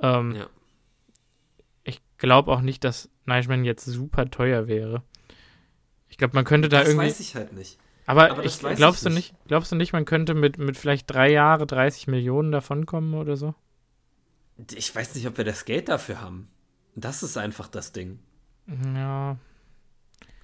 Ähm, 0.00 0.34
ja. 0.36 0.46
Ich 1.84 2.00
glaube 2.18 2.50
auch 2.50 2.60
nicht, 2.60 2.84
dass 2.84 3.08
Neischmann 3.26 3.64
jetzt 3.64 3.84
super 3.84 4.30
teuer 4.30 4.66
wäre. 4.66 5.02
Ich 6.08 6.18
glaube, 6.18 6.34
man 6.34 6.44
könnte 6.44 6.68
da 6.68 6.80
das 6.80 6.88
irgendwie. 6.88 7.06
Das 7.06 7.14
weiß 7.14 7.20
ich 7.20 7.34
halt 7.34 7.52
nicht. 7.52 7.78
Aber, 8.06 8.30
Aber 8.30 8.44
ich, 8.44 8.60
glaubst 8.60 9.02
ich 9.02 9.08
du 9.08 9.14
nicht. 9.14 9.32
nicht, 9.32 9.48
glaubst 9.48 9.72
du 9.72 9.76
nicht, 9.76 9.92
man 9.92 10.04
könnte 10.04 10.34
mit, 10.34 10.58
mit 10.58 10.76
vielleicht 10.76 11.10
drei 11.10 11.30
Jahre 11.30 11.66
30 11.66 12.06
Millionen 12.06 12.52
davonkommen 12.52 13.14
oder 13.14 13.36
so? 13.36 13.54
Ich 14.74 14.94
weiß 14.94 15.16
nicht, 15.16 15.26
ob 15.26 15.36
wir 15.36 15.44
das 15.44 15.64
Geld 15.64 15.88
dafür 15.88 16.20
haben. 16.20 16.48
Das 16.94 17.22
ist 17.22 17.36
einfach 17.36 17.68
das 17.68 17.92
Ding. 17.92 18.20
Ja. 18.94 19.36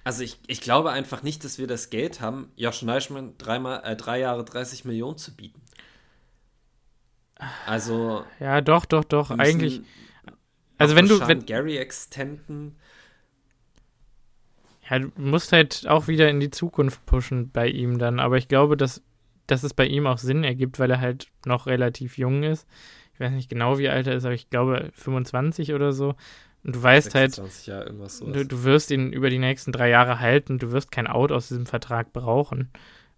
Also 0.03 0.23
ich, 0.23 0.39
ich 0.47 0.61
glaube 0.61 0.91
einfach 0.91 1.23
nicht, 1.23 1.43
dass 1.45 1.57
wir 1.57 1.67
das 1.67 1.89
Geld 1.89 2.19
haben, 2.19 2.51
Josh 2.57 2.81
Neischmann 2.81 3.37
dreimal, 3.37 3.81
äh, 3.85 3.95
drei 3.95 4.19
Jahre 4.19 4.43
30 4.43 4.83
Millionen 4.85 5.17
zu 5.17 5.35
bieten. 5.35 5.61
Also. 7.65 8.25
Ja, 8.39 8.61
doch, 8.61 8.85
doch, 8.85 9.03
doch. 9.03 9.31
Eigentlich. 9.31 9.81
Also 10.77 10.95
wenn 10.95 11.07
du. 11.07 11.25
Wenn, 11.25 11.45
Gary 11.45 11.77
extenden. 11.77 12.75
Ja, 14.89 14.99
du 14.99 15.11
musst 15.15 15.53
halt 15.53 15.87
auch 15.87 16.07
wieder 16.07 16.29
in 16.29 16.39
die 16.39 16.51
Zukunft 16.51 17.05
pushen 17.05 17.51
bei 17.51 17.67
ihm 17.67 17.99
dann. 17.99 18.19
Aber 18.19 18.37
ich 18.37 18.47
glaube, 18.47 18.75
dass, 18.75 19.01
dass 19.47 19.63
es 19.63 19.73
bei 19.73 19.85
ihm 19.85 20.07
auch 20.07 20.17
Sinn 20.17 20.43
ergibt, 20.43 20.79
weil 20.79 20.91
er 20.91 20.99
halt 20.99 21.27
noch 21.45 21.67
relativ 21.67 22.17
jung 22.17 22.43
ist. 22.43 22.67
Ich 23.13 23.19
weiß 23.19 23.31
nicht 23.31 23.49
genau, 23.49 23.77
wie 23.77 23.89
alt 23.89 24.07
er 24.07 24.15
ist, 24.15 24.25
aber 24.25 24.33
ich 24.33 24.49
glaube 24.49 24.91
25 24.93 25.73
oder 25.73 25.93
so. 25.93 26.15
Und 26.63 26.75
du 26.77 26.83
weißt 26.83 27.11
26, 27.11 27.73
halt, 27.73 27.89
du, 28.35 28.45
du, 28.45 28.63
wirst 28.63 28.89
ihn 28.91 29.11
über 29.11 29.29
die 29.29 29.39
nächsten 29.39 29.71
drei 29.71 29.89
Jahre 29.89 30.19
halten. 30.19 30.59
Du 30.59 30.71
wirst 30.71 30.91
kein 30.91 31.07
Out 31.07 31.31
aus 31.31 31.49
diesem 31.49 31.65
Vertrag 31.65 32.13
brauchen. 32.13 32.71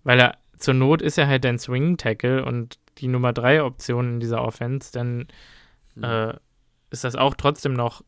Weil 0.03 0.19
er, 0.19 0.37
zur 0.57 0.73
Not 0.73 1.01
ist 1.01 1.17
er 1.17 1.27
halt 1.27 1.43
dein 1.43 1.59
Swing-Tackle 1.59 2.43
und 2.43 2.79
die 2.97 3.07
Nummer 3.07 3.33
drei 3.33 3.61
Option 3.61 4.15
in 4.15 4.19
dieser 4.19 4.41
Offense. 4.41 4.91
Dann 4.91 5.27
hm. 5.93 6.03
äh, 6.03 6.33
ist 6.89 7.03
das 7.03 7.15
auch 7.15 7.35
trotzdem 7.35 7.73
noch 7.73 8.03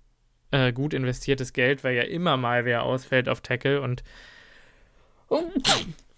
äh, 0.52 0.72
gut 0.72 0.94
investiertes 0.94 1.54
Geld, 1.54 1.84
weil 1.84 1.96
ja 1.96 2.04
immer 2.04 2.38
mal 2.38 2.66
wer 2.66 2.84
ausfällt 2.84 3.30
auf 3.30 3.42
Tackle 3.42 3.82
und 3.82 4.04
oh, 5.30 5.44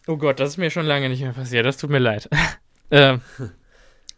oh 0.07 0.17
Gott, 0.17 0.39
das 0.39 0.49
ist 0.49 0.57
mir 0.57 0.70
schon 0.70 0.86
lange 0.86 1.09
nicht 1.09 1.22
mehr 1.22 1.34
passiert. 1.34 1.65
Das 1.65 1.78
tut 1.78 1.89
mir 1.89 1.99
leid. 1.99 2.30
ähm, 2.91 3.22
äh, 3.39 3.43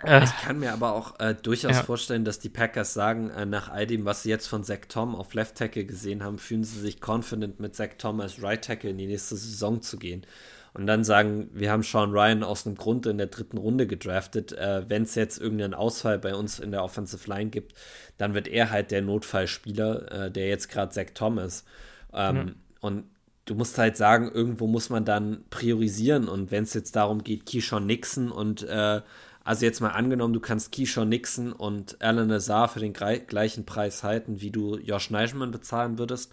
ich 0.03 0.37
kann 0.37 0.59
mir 0.59 0.73
aber 0.73 0.93
auch 0.93 1.19
äh, 1.19 1.35
durchaus 1.35 1.77
ja. 1.77 1.83
vorstellen, 1.83 2.25
dass 2.25 2.39
die 2.39 2.49
Packers 2.49 2.93
sagen, 2.93 3.29
äh, 3.29 3.45
nach 3.45 3.69
all 3.69 3.87
dem, 3.87 4.05
was 4.05 4.23
sie 4.23 4.29
jetzt 4.29 4.47
von 4.47 4.63
Zach 4.63 4.81
Tom 4.87 5.15
auf 5.15 5.33
Left 5.33 5.55
Tackle 5.55 5.85
gesehen 5.85 6.23
haben, 6.23 6.37
fühlen 6.37 6.63
sie 6.63 6.79
sich 6.79 6.99
confident, 7.05 7.59
mit 7.59 7.75
Zach 7.75 7.89
Tom 7.97 8.19
als 8.21 8.41
Right 8.41 8.63
Tackle 8.63 8.89
in 8.89 8.97
die 8.97 9.07
nächste 9.07 9.35
Saison 9.35 9.81
zu 9.81 9.97
gehen. 9.97 10.25
Und 10.73 10.87
dann 10.87 11.03
sagen, 11.03 11.49
wir 11.53 11.69
haben 11.71 11.83
Sean 11.83 12.11
Ryan 12.11 12.43
aus 12.43 12.65
einem 12.65 12.77
Grund 12.77 13.05
in 13.05 13.17
der 13.17 13.27
dritten 13.27 13.57
Runde 13.57 13.87
gedraftet. 13.87 14.53
Äh, 14.53 14.89
Wenn 14.89 15.03
es 15.03 15.15
jetzt 15.15 15.39
irgendeinen 15.39 15.73
Ausfall 15.73 16.17
bei 16.17 16.33
uns 16.33 16.59
in 16.59 16.71
der 16.71 16.83
Offensive 16.83 17.29
Line 17.29 17.49
gibt, 17.49 17.73
dann 18.17 18.33
wird 18.33 18.47
er 18.47 18.69
halt 18.69 18.91
der 18.91 19.01
Notfallspieler, 19.01 20.11
äh, 20.11 20.31
der 20.31 20.47
jetzt 20.47 20.69
gerade 20.69 20.91
Zach 20.91 21.07
Tom 21.13 21.39
ist. 21.39 21.67
Ähm, 22.13 22.35
mhm. 22.35 22.55
Und 22.79 23.03
du 23.45 23.55
musst 23.55 23.77
halt 23.77 23.97
sagen, 23.97 24.31
irgendwo 24.31 24.65
muss 24.65 24.89
man 24.89 25.03
dann 25.03 25.43
priorisieren. 25.49 26.29
Und 26.29 26.51
wenn 26.51 26.63
es 26.63 26.73
jetzt 26.73 26.95
darum 26.95 27.23
geht, 27.23 27.45
Keyshawn 27.45 27.85
Nixon 27.85 28.31
und 28.31 28.63
äh, 28.63 29.01
also 29.43 29.65
jetzt 29.65 29.79
mal 29.79 29.89
angenommen, 29.89 30.33
du 30.33 30.39
kannst 30.39 30.71
Keyshawn 30.71 31.09
Nixon 31.09 31.51
und 31.51 32.01
Alan 32.01 32.29
Lazar 32.29 32.67
für 32.67 32.79
den 32.79 32.93
gleichen 32.93 33.65
Preis 33.65 34.03
halten, 34.03 34.41
wie 34.41 34.51
du 34.51 34.77
Josh 34.77 35.09
Neischmann 35.09 35.51
bezahlen 35.51 35.97
würdest. 35.97 36.31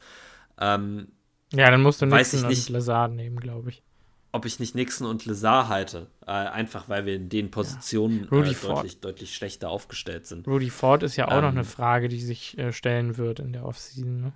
Ähm, 0.60 1.08
ja, 1.52 1.70
dann 1.70 1.82
musst 1.82 2.02
du 2.02 2.06
Nixon 2.06 2.44
und 2.44 2.68
Lazar 2.68 3.08
nehmen, 3.08 3.40
glaube 3.40 3.70
ich. 3.70 3.82
Ob 4.30 4.44
ich 4.44 4.60
nicht 4.60 4.74
Nixon 4.74 5.06
und 5.06 5.24
Lazar 5.24 5.68
halte, 5.68 6.08
äh, 6.26 6.32
einfach 6.32 6.90
weil 6.90 7.06
wir 7.06 7.16
in 7.16 7.30
den 7.30 7.50
Positionen 7.50 8.28
ja. 8.30 8.38
äh, 8.38 8.54
deutlich, 8.54 9.00
deutlich 9.00 9.34
schlechter 9.34 9.70
aufgestellt 9.70 10.26
sind. 10.26 10.46
Rudy 10.46 10.68
Ford 10.68 11.02
ist 11.02 11.16
ja 11.16 11.28
auch 11.28 11.32
ähm, 11.32 11.42
noch 11.42 11.48
eine 11.48 11.64
Frage, 11.64 12.08
die 12.08 12.20
sich 12.20 12.58
äh, 12.58 12.72
stellen 12.72 13.16
wird 13.16 13.40
in 13.40 13.54
der 13.54 13.64
Offseason. 13.64 14.20
Ne? 14.20 14.32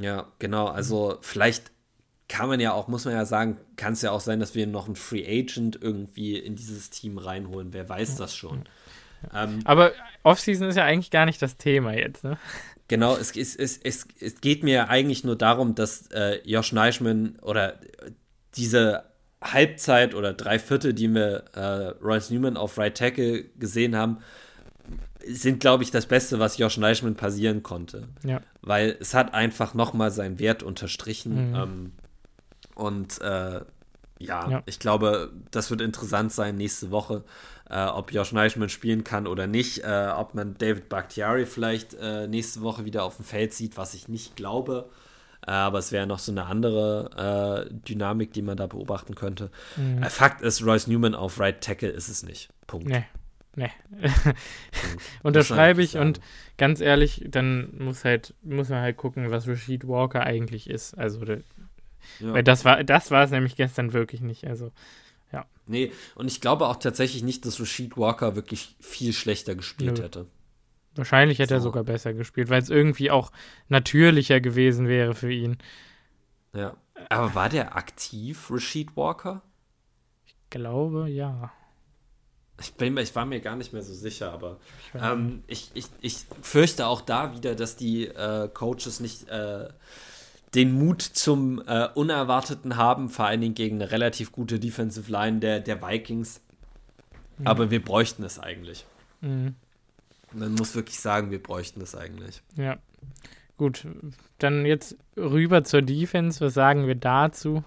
Ja, 0.00 0.26
genau. 0.40 0.66
Also 0.66 1.18
vielleicht 1.20 1.70
kann 2.28 2.48
man 2.48 2.60
ja 2.60 2.72
auch, 2.72 2.88
muss 2.88 3.04
man 3.04 3.14
ja 3.14 3.24
sagen, 3.24 3.56
kann 3.76 3.94
es 3.94 4.02
ja 4.02 4.10
auch 4.10 4.20
sein, 4.20 4.38
dass 4.38 4.54
wir 4.54 4.66
noch 4.66 4.86
einen 4.86 4.96
Free 4.96 5.24
Agent 5.26 5.78
irgendwie 5.80 6.36
in 6.36 6.56
dieses 6.56 6.90
Team 6.90 7.18
reinholen. 7.18 7.72
Wer 7.72 7.88
weiß 7.88 8.16
das 8.16 8.34
schon. 8.34 8.64
Ähm, 9.34 9.60
Aber 9.64 9.92
Offseason 10.22 10.68
ist 10.68 10.76
ja 10.76 10.84
eigentlich 10.84 11.10
gar 11.10 11.26
nicht 11.26 11.40
das 11.40 11.56
Thema 11.56 11.94
jetzt, 11.94 12.24
ne? 12.24 12.38
Genau, 12.86 13.16
es, 13.16 13.36
es, 13.36 13.54
es, 13.56 13.78
es, 13.78 14.08
es 14.20 14.40
geht 14.40 14.62
mir 14.62 14.88
eigentlich 14.88 15.24
nur 15.24 15.36
darum, 15.36 15.74
dass 15.74 16.06
äh, 16.08 16.40
Josh 16.44 16.72
Neischmann 16.72 17.38
oder 17.42 17.80
diese 18.56 19.04
Halbzeit 19.42 20.14
oder 20.14 20.32
drei 20.32 20.58
Viertel, 20.58 20.94
die 20.94 21.08
wir 21.14 21.44
äh, 21.54 22.04
Royce 22.04 22.30
Newman 22.30 22.56
auf 22.56 22.78
Right 22.78 22.96
Tackle 22.96 23.44
gesehen 23.58 23.94
haben, 23.94 24.18
sind, 25.26 25.60
glaube 25.60 25.82
ich, 25.82 25.90
das 25.90 26.06
Beste, 26.06 26.38
was 26.38 26.56
Josh 26.56 26.78
Neischmann 26.78 27.14
passieren 27.14 27.62
konnte. 27.62 28.08
Ja. 28.24 28.40
Weil 28.62 28.96
es 29.00 29.12
hat 29.12 29.34
einfach 29.34 29.74
nochmal 29.74 30.10
seinen 30.10 30.38
Wert 30.38 30.62
unterstrichen. 30.62 31.50
Mhm. 31.50 31.54
Ähm, 31.54 31.92
und 32.78 33.20
äh, 33.22 33.60
ja, 34.20 34.50
ja, 34.50 34.62
ich 34.66 34.78
glaube, 34.78 35.32
das 35.50 35.70
wird 35.70 35.80
interessant 35.80 36.32
sein 36.32 36.56
nächste 36.56 36.92
Woche, 36.92 37.24
äh, 37.68 37.84
ob 37.86 38.12
Josh 38.12 38.32
Neischmann 38.32 38.68
spielen 38.68 39.02
kann 39.02 39.26
oder 39.26 39.48
nicht. 39.48 39.82
Äh, 39.84 40.12
ob 40.14 40.34
man 40.34 40.56
David 40.58 40.88
Bakhtiari 40.88 41.44
vielleicht 41.44 41.94
äh, 41.94 42.28
nächste 42.28 42.62
Woche 42.62 42.84
wieder 42.84 43.02
auf 43.02 43.16
dem 43.16 43.24
Feld 43.24 43.52
sieht, 43.52 43.76
was 43.76 43.94
ich 43.94 44.06
nicht 44.06 44.36
glaube. 44.36 44.88
Äh, 45.44 45.50
aber 45.50 45.78
es 45.78 45.90
wäre 45.90 46.06
noch 46.06 46.20
so 46.20 46.30
eine 46.30 46.46
andere 46.46 47.66
äh, 47.68 47.74
Dynamik, 47.88 48.32
die 48.32 48.42
man 48.42 48.56
da 48.56 48.68
beobachten 48.68 49.16
könnte. 49.16 49.50
Mhm. 49.76 50.04
Fakt 50.04 50.40
ist, 50.40 50.64
Royce 50.64 50.86
Newman 50.86 51.16
auf 51.16 51.40
Right 51.40 51.60
Tackle 51.60 51.90
ist 51.90 52.08
es 52.08 52.22
nicht. 52.22 52.48
Punkt. 52.68 52.88
Nee. 52.88 53.04
Nee. 53.56 53.70
Unterschreibe 55.24 55.82
ich 55.82 55.96
und 55.96 56.20
ganz 56.58 56.80
ehrlich, 56.80 57.24
dann 57.28 57.76
muss 57.76 58.04
halt, 58.04 58.34
muss 58.42 58.68
man 58.68 58.82
halt 58.82 58.96
gucken, 58.96 59.32
was 59.32 59.48
Rashid 59.48 59.88
Walker 59.88 60.22
eigentlich 60.22 60.70
ist. 60.70 60.96
Also 60.96 61.20
ja. 62.20 62.32
Weil 62.32 62.42
das 62.42 62.64
war, 62.64 62.82
das 62.84 63.10
war 63.10 63.24
es 63.24 63.30
nämlich 63.30 63.56
gestern 63.56 63.92
wirklich 63.92 64.20
nicht. 64.20 64.46
Also, 64.46 64.72
ja. 65.32 65.46
Nee, 65.66 65.92
und 66.14 66.28
ich 66.28 66.40
glaube 66.40 66.66
auch 66.66 66.76
tatsächlich 66.76 67.22
nicht, 67.22 67.44
dass 67.46 67.60
Rashid 67.60 67.96
Walker 67.96 68.36
wirklich 68.36 68.76
viel 68.80 69.12
schlechter 69.12 69.54
gespielt 69.54 69.98
Nö. 69.98 70.04
hätte. 70.04 70.26
Wahrscheinlich 70.94 71.38
hätte 71.38 71.54
so. 71.54 71.54
er 71.54 71.60
sogar 71.60 71.84
besser 71.84 72.12
gespielt, 72.12 72.50
weil 72.50 72.62
es 72.62 72.70
irgendwie 72.70 73.10
auch 73.10 73.30
natürlicher 73.68 74.40
gewesen 74.40 74.88
wäre 74.88 75.14
für 75.14 75.32
ihn. 75.32 75.58
Ja. 76.54 76.76
Aber 77.08 77.34
war 77.34 77.48
der 77.48 77.76
aktiv, 77.76 78.50
Rashid 78.50 78.96
Walker? 78.96 79.42
Ich 80.26 80.34
glaube, 80.50 81.08
ja. 81.08 81.52
Ich, 82.60 82.74
bin, 82.74 82.96
ich 82.96 83.14
war 83.14 83.24
mir 83.24 83.40
gar 83.40 83.54
nicht 83.54 83.72
mehr 83.72 83.82
so 83.82 83.94
sicher, 83.94 84.32
aber 84.32 84.58
ähm, 84.94 85.44
ich, 85.46 85.70
ich, 85.74 85.86
ich 86.00 86.26
fürchte 86.42 86.88
auch 86.88 87.02
da 87.02 87.32
wieder, 87.32 87.54
dass 87.54 87.76
die 87.76 88.08
äh, 88.08 88.48
Coaches 88.48 88.98
nicht 88.98 89.28
äh, 89.28 89.68
den 90.54 90.72
Mut 90.72 91.02
zum 91.02 91.62
äh, 91.66 91.88
Unerwarteten 91.94 92.76
haben, 92.76 93.08
vor 93.08 93.26
allen 93.26 93.40
Dingen 93.40 93.54
gegen 93.54 93.76
eine 93.76 93.90
relativ 93.90 94.32
gute 94.32 94.58
Defensive 94.58 95.10
Line 95.10 95.40
der, 95.40 95.60
der 95.60 95.82
Vikings. 95.82 96.40
Mhm. 97.38 97.46
Aber 97.46 97.70
wir 97.70 97.84
bräuchten 97.84 98.22
es 98.22 98.38
eigentlich. 98.38 98.86
Mhm. 99.20 99.54
Man 100.32 100.54
muss 100.54 100.74
wirklich 100.74 101.00
sagen, 101.00 101.30
wir 101.30 101.42
bräuchten 101.42 101.80
es 101.80 101.94
eigentlich. 101.94 102.42
Ja. 102.56 102.78
Gut, 103.56 103.86
dann 104.38 104.64
jetzt 104.66 104.96
rüber 105.16 105.64
zur 105.64 105.82
Defense. 105.82 106.40
Was 106.44 106.54
sagen 106.54 106.86
wir 106.86 106.94
dazu? 106.94 107.64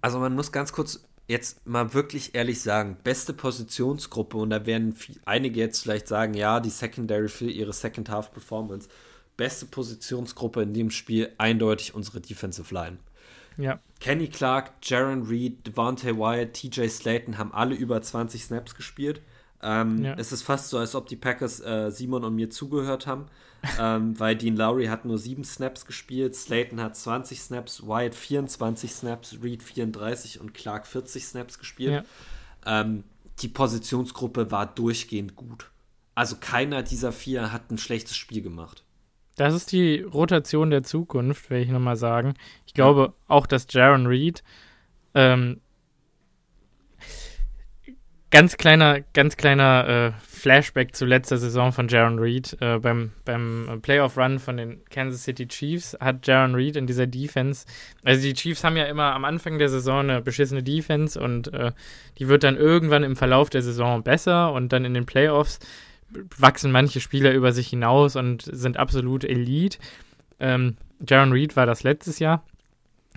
Also 0.00 0.18
man 0.18 0.34
muss 0.34 0.52
ganz 0.52 0.72
kurz 0.72 1.04
jetzt 1.28 1.66
mal 1.66 1.94
wirklich 1.94 2.34
ehrlich 2.34 2.60
sagen, 2.60 2.96
beste 3.02 3.32
Positionsgruppe 3.32 4.36
und 4.36 4.50
da 4.50 4.66
werden 4.66 4.94
einige 5.24 5.60
jetzt 5.60 5.82
vielleicht 5.82 6.08
sagen, 6.08 6.34
ja, 6.34 6.60
die 6.60 6.70
Secondary 6.70 7.28
für 7.28 7.50
ihre 7.50 7.72
Second 7.72 8.10
Half 8.10 8.32
Performance 8.32 8.88
beste 9.36 9.66
Positionsgruppe 9.66 10.62
in 10.62 10.74
dem 10.74 10.90
Spiel 10.90 11.32
eindeutig 11.38 11.94
unsere 11.94 12.20
Defensive 12.20 12.72
Line. 12.72 12.98
Ja. 13.56 13.80
Kenny 14.00 14.28
Clark, 14.28 14.72
Jaron 14.82 15.26
Reed, 15.26 15.66
Devontae 15.66 16.16
Wyatt, 16.16 16.54
TJ 16.54 16.88
Slayton 16.88 17.38
haben 17.38 17.52
alle 17.52 17.74
über 17.74 18.00
20 18.00 18.44
Snaps 18.44 18.74
gespielt. 18.74 19.20
Ähm, 19.62 20.04
ja. 20.04 20.14
Es 20.14 20.32
ist 20.32 20.42
fast 20.42 20.70
so, 20.70 20.78
als 20.78 20.94
ob 20.94 21.06
die 21.06 21.16
Packers 21.16 21.60
äh, 21.60 21.90
Simon 21.90 22.24
und 22.24 22.34
mir 22.34 22.50
zugehört 22.50 23.06
haben, 23.06 23.26
ähm, 23.78 24.18
weil 24.18 24.36
Dean 24.36 24.56
Lowry 24.56 24.86
hat 24.86 25.04
nur 25.04 25.18
sieben 25.18 25.44
Snaps 25.44 25.86
gespielt, 25.86 26.34
Slayton 26.34 26.80
hat 26.80 26.96
20 26.96 27.40
Snaps, 27.40 27.86
Wyatt 27.86 28.14
24 28.14 28.92
Snaps, 28.92 29.36
Reed 29.42 29.62
34 29.62 30.40
und 30.40 30.52
Clark 30.54 30.86
40 30.86 31.24
Snaps 31.24 31.58
gespielt. 31.58 32.04
Ja. 32.66 32.80
Ähm, 32.80 33.04
die 33.38 33.48
Positionsgruppe 33.48 34.50
war 34.50 34.66
durchgehend 34.66 35.36
gut. 35.36 35.70
Also 36.14 36.36
keiner 36.38 36.82
dieser 36.82 37.12
vier 37.12 37.52
hat 37.52 37.70
ein 37.70 37.78
schlechtes 37.78 38.16
Spiel 38.16 38.42
gemacht. 38.42 38.84
Das 39.42 39.54
ist 39.54 39.72
die 39.72 40.02
Rotation 40.02 40.70
der 40.70 40.84
Zukunft, 40.84 41.50
will 41.50 41.62
ich 41.62 41.68
nochmal 41.68 41.96
sagen. 41.96 42.34
Ich 42.64 42.74
glaube 42.74 43.12
auch, 43.26 43.48
dass 43.48 43.66
Jaron 43.68 44.06
Reed 44.06 44.44
ähm, 45.16 45.60
ganz 48.30 48.56
kleiner, 48.56 49.00
ganz 49.00 49.36
kleiner 49.36 49.88
äh, 49.88 50.12
Flashback 50.24 50.94
zu 50.94 51.06
letzter 51.06 51.38
Saison 51.38 51.72
von 51.72 51.88
Jaron 51.88 52.20
Reed. 52.20 52.56
Äh, 52.60 52.78
beim 52.78 53.10
beim 53.24 53.80
Playoff-Run 53.82 54.38
von 54.38 54.58
den 54.58 54.84
Kansas 54.90 55.24
City 55.24 55.48
Chiefs 55.48 55.96
hat 55.98 56.24
Jaron 56.24 56.54
Reed 56.54 56.76
in 56.76 56.86
dieser 56.86 57.08
Defense, 57.08 57.66
also 58.04 58.22
die 58.22 58.34
Chiefs 58.34 58.62
haben 58.62 58.76
ja 58.76 58.84
immer 58.84 59.12
am 59.12 59.24
Anfang 59.24 59.58
der 59.58 59.70
Saison 59.70 60.08
eine 60.08 60.22
beschissene 60.22 60.62
Defense 60.62 61.20
und 61.20 61.52
äh, 61.52 61.72
die 62.18 62.28
wird 62.28 62.44
dann 62.44 62.56
irgendwann 62.56 63.02
im 63.02 63.16
Verlauf 63.16 63.50
der 63.50 63.62
Saison 63.62 64.04
besser 64.04 64.52
und 64.52 64.72
dann 64.72 64.84
in 64.84 64.94
den 64.94 65.04
Playoffs 65.04 65.58
wachsen 66.38 66.72
manche 66.72 67.00
Spieler 67.00 67.32
über 67.32 67.52
sich 67.52 67.68
hinaus 67.68 68.16
und 68.16 68.42
sind 68.42 68.76
absolut 68.76 69.24
Elite. 69.24 69.78
Ähm, 70.40 70.76
Jaron 71.06 71.32
Reed 71.32 71.56
war 71.56 71.66
das 71.66 71.82
letztes 71.82 72.18
Jahr. 72.18 72.44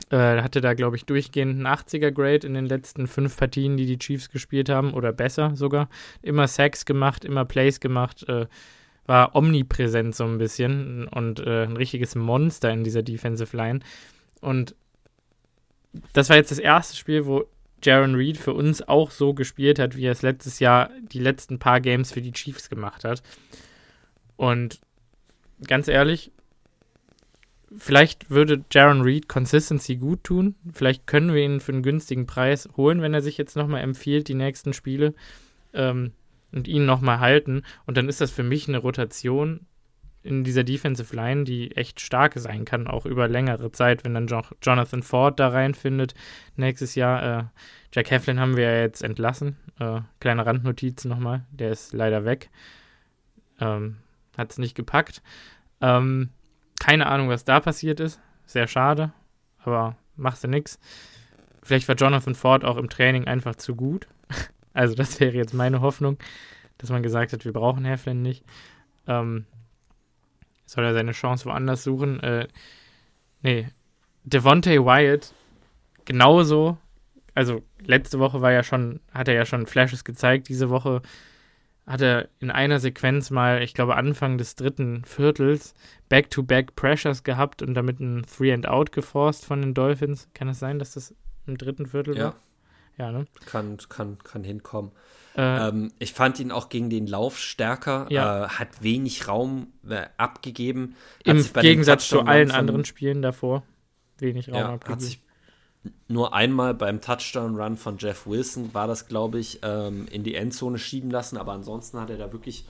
Äh, 0.10 0.42
hatte 0.42 0.62
da, 0.62 0.74
glaube 0.74 0.98
ich, 0.98 1.06
durchgehend 1.06 1.56
einen 1.56 1.68
80er-Grade 1.68 2.46
in 2.46 2.54
den 2.54 2.66
letzten 2.66 3.08
fünf 3.08 3.38
Partien, 3.38 3.78
die 3.78 3.86
die 3.86 3.98
Chiefs 3.98 4.30
gespielt 4.30 4.70
haben, 4.70 4.94
oder 4.94 5.14
besser 5.14 5.56
sogar. 5.56 5.90
Immer 6.22 6.48
Sacks 6.48 6.86
gemacht, 6.86 7.24
immer 7.24 7.46
Plays 7.46 7.80
gemacht, 7.80 8.28
äh, 8.28 8.48
war 9.06 9.36
omnipräsent 9.36 10.16
so 10.16 10.26
ein 10.26 10.38
bisschen 10.38 11.08
und 11.08 11.40
äh, 11.40 11.64
ein 11.64 11.78
richtiges 11.78 12.16
Monster 12.16 12.72
in 12.72 12.84
dieser 12.84 13.04
Defensive 13.04 13.56
Line. 13.56 13.80
Und 14.42 14.76
das 16.14 16.30
war 16.30 16.36
jetzt 16.36 16.52
das 16.52 16.60
erste 16.60 16.96
Spiel, 16.98 17.26
wo 17.26 17.46
Jaron 17.84 18.16
Reed 18.16 18.38
für 18.38 18.54
uns 18.54 18.82
auch 18.82 19.12
so 19.12 19.34
gespielt 19.34 19.80
hat, 19.80 19.96
wie 19.96 20.06
er 20.06 20.12
es 20.12 20.22
letztes 20.22 20.60
Jahr 20.60 20.90
die 21.12 21.20
letzten 21.20 21.60
paar 21.60 21.82
Games 21.82 22.12
für 22.12 22.22
die 22.22 22.32
Chiefs 22.32 22.70
gemacht 22.70 23.04
hat. 23.04 23.22
Und 24.38 24.80
ganz 25.66 25.88
ehrlich, 25.88 26.32
vielleicht 27.78 28.30
würde 28.30 28.64
Jaron 28.72 29.02
Reed 29.02 29.28
Consistency 29.28 29.98
gut 29.98 30.24
tun. 30.24 30.56
Vielleicht 30.74 31.08
können 31.08 31.34
wir 31.34 31.44
ihn 31.44 31.60
für 31.60 31.74
einen 31.74 31.84
günstigen 31.84 32.26
Preis 32.26 32.70
holen, 32.76 33.02
wenn 33.02 33.14
er 33.14 33.22
sich 33.22 33.38
jetzt 33.38 33.56
nochmal 33.56 33.82
empfiehlt, 33.82 34.28
die 34.28 34.36
nächsten 34.36 34.74
Spiele. 34.74 35.14
Ähm, 35.74 36.12
und 36.56 36.68
ihn 36.68 36.86
nochmal 36.86 37.20
halten. 37.20 37.64
Und 37.86 37.98
dann 37.98 38.10
ist 38.10 38.22
das 38.22 38.32
für 38.32 38.44
mich 38.44 38.68
eine 38.68 38.78
Rotation, 38.78 39.68
in 40.26 40.44
dieser 40.44 40.64
Defensive 40.64 41.16
Line, 41.16 41.44
die 41.44 41.76
echt 41.78 42.02
stark 42.02 42.34
sein 42.36 42.66
kann, 42.66 42.88
auch 42.88 43.06
über 43.06 43.28
längere 43.28 43.72
Zeit, 43.72 44.04
wenn 44.04 44.16
dann 44.16 44.26
jo 44.26 44.42
Jonathan 44.62 45.04
Ford 45.04 45.40
da 45.40 45.50
reinfindet. 45.50 46.16
Nächstes 46.56 46.96
Jahr, 46.96 47.40
äh, 47.40 47.44
Jack 47.94 48.10
Heflin 48.10 48.40
haben 48.40 48.58
wir 48.58 48.64
ja 48.64 48.82
jetzt 48.82 49.04
entlassen. 49.04 49.56
Äh, 49.80 50.02
kleine 50.20 50.46
Randnotiz 50.46 51.06
nochmal, 51.06 51.46
der 51.52 51.72
ist 51.72 51.94
leider 51.94 52.26
weg. 52.26 52.50
Ähm, 53.60 53.98
Hat 54.36 54.52
es 54.52 54.58
nicht 54.58 54.76
gepackt. 54.76 55.22
Ähm, 55.80 56.30
keine 56.80 57.06
Ahnung, 57.06 57.30
was 57.30 57.46
da 57.46 57.60
passiert 57.60 58.00
ist. 58.00 58.20
Sehr 58.48 58.68
schade, 58.68 59.14
aber 59.60 59.96
machst 60.16 60.44
du 60.44 60.48
nix. 60.48 60.80
Vielleicht 61.62 61.88
war 61.88 61.96
Jonathan 61.96 62.36
Ford 62.36 62.66
auch 62.66 62.78
im 62.78 62.90
Training 62.90 63.28
einfach 63.28 63.56
zu 63.56 63.76
gut. 63.76 64.08
also, 64.74 64.96
das 64.96 65.20
wäre 65.20 65.36
jetzt 65.36 65.54
meine 65.54 65.82
Hoffnung, 65.82 66.18
dass 66.80 66.90
man 66.90 67.04
gesagt 67.04 67.32
hat, 67.32 67.46
wir 67.46 67.54
brauchen 67.54 67.86
Heflin 67.86 68.24
nicht. 68.24 68.44
Ähm, 69.08 69.46
soll 70.76 70.86
er 70.86 70.94
seine 70.94 71.14
Chance 71.14 71.46
woanders 71.46 71.84
suchen? 71.84 72.20
Äh, 72.20 72.48
nee. 73.42 73.68
Devontae 74.24 74.84
Wyatt, 74.84 75.34
genauso. 76.06 76.78
Also, 77.34 77.64
letzte 77.86 78.20
Woche 78.20 78.42
war 78.42 78.52
ja 78.52 78.64
schon, 78.64 79.00
hat 79.12 79.28
er 79.28 79.34
ja 79.34 79.46
schon 79.46 79.68
Flashes 79.68 80.04
gezeigt. 80.04 80.50
Diese 80.50 80.70
Woche 80.70 81.02
hat 81.86 82.02
er 82.02 82.30
in 82.40 82.50
einer 82.50 82.80
Sequenz 82.80 83.30
mal, 83.30 83.62
ich 83.62 83.74
glaube, 83.74 83.96
Anfang 83.96 84.38
des 84.38 84.56
dritten 84.56 85.04
Viertels 85.06 85.76
Back-to-Back 86.10 86.72
-back 86.72 86.76
Pressures 86.76 87.24
gehabt 87.24 87.62
und 87.62 87.76
damit 87.76 88.00
ein 88.00 88.24
Three 88.24 88.54
and 88.54 88.68
Out 88.68 88.92
geforst 88.92 89.46
von 89.46 89.62
den 89.62 89.74
Dolphins. 89.74 90.28
Kann 90.34 90.48
es 90.48 90.56
das 90.56 90.60
sein, 90.62 90.80
dass 90.80 90.94
das 90.94 91.16
im 91.46 91.58
dritten 91.58 91.86
Viertel 91.86 92.18
ja. 92.18 92.24
war? 92.26 92.36
Ja, 92.98 93.12
ne? 93.12 93.26
Kann, 93.46 93.78
kann, 93.90 94.18
kann 94.20 94.44
hinkommen. 94.44 94.92
Äh, 95.36 95.68
ähm, 95.68 95.92
ich 96.00 96.14
fand 96.14 96.40
ihn 96.40 96.52
auch 96.52 96.70
gegen 96.70 96.90
den 96.90 97.08
Lauf 97.08 97.38
stärker, 97.38 98.08
ja. 98.10 98.46
äh, 98.46 98.48
hat 98.48 98.82
wenig 98.82 99.28
Raum 99.28 99.74
äh, 99.88 100.06
abgegeben. 100.18 100.96
Im 101.24 101.44
Gegensatz 101.54 102.08
zu 102.08 102.22
allen 102.22 102.50
von, 102.50 102.58
anderen 102.58 102.86
Spielen 102.86 103.22
davor. 103.22 103.64
Wenig 104.18 104.48
Raum 104.50 104.56
ja, 104.56 104.74
abgegeben. 104.74 104.94
Hat 104.94 105.02
sich 105.02 105.22
nur 106.08 106.34
einmal 106.34 106.74
beim 106.74 107.02
Touchdown-Run 107.02 107.78
von 107.78 107.98
Jeff 107.98 108.26
Wilson 108.26 108.74
war 108.74 108.88
das, 108.88 109.08
glaube 109.08 109.40
ich, 109.40 109.60
ähm, 109.62 110.08
in 110.10 110.24
die 110.24 110.36
Endzone 110.36 110.80
schieben 110.80 111.12
lassen, 111.12 111.38
aber 111.38 111.52
ansonsten 111.52 112.00
hat 112.00 112.10
er 112.10 112.18
da 112.18 112.32
wirklich 112.32 112.66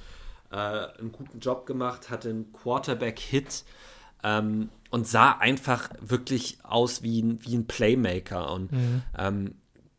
äh, 0.51 0.55
einen 0.55 1.11
guten 1.11 1.39
Job 1.39 1.65
gemacht, 1.65 2.09
hatte 2.09 2.29
einen 2.29 2.51
Quarterback-Hit 2.51 3.63
ähm, 4.23 4.69
und 4.89 5.07
sah 5.07 5.31
einfach 5.33 5.89
wirklich 6.01 6.57
aus 6.63 7.03
wie 7.03 7.21
ein, 7.21 7.39
wie 7.43 7.55
ein 7.55 7.67
Playmaker. 7.67 8.51
Und 8.51 8.71
mhm. 8.71 9.03
ähm, 9.17 9.55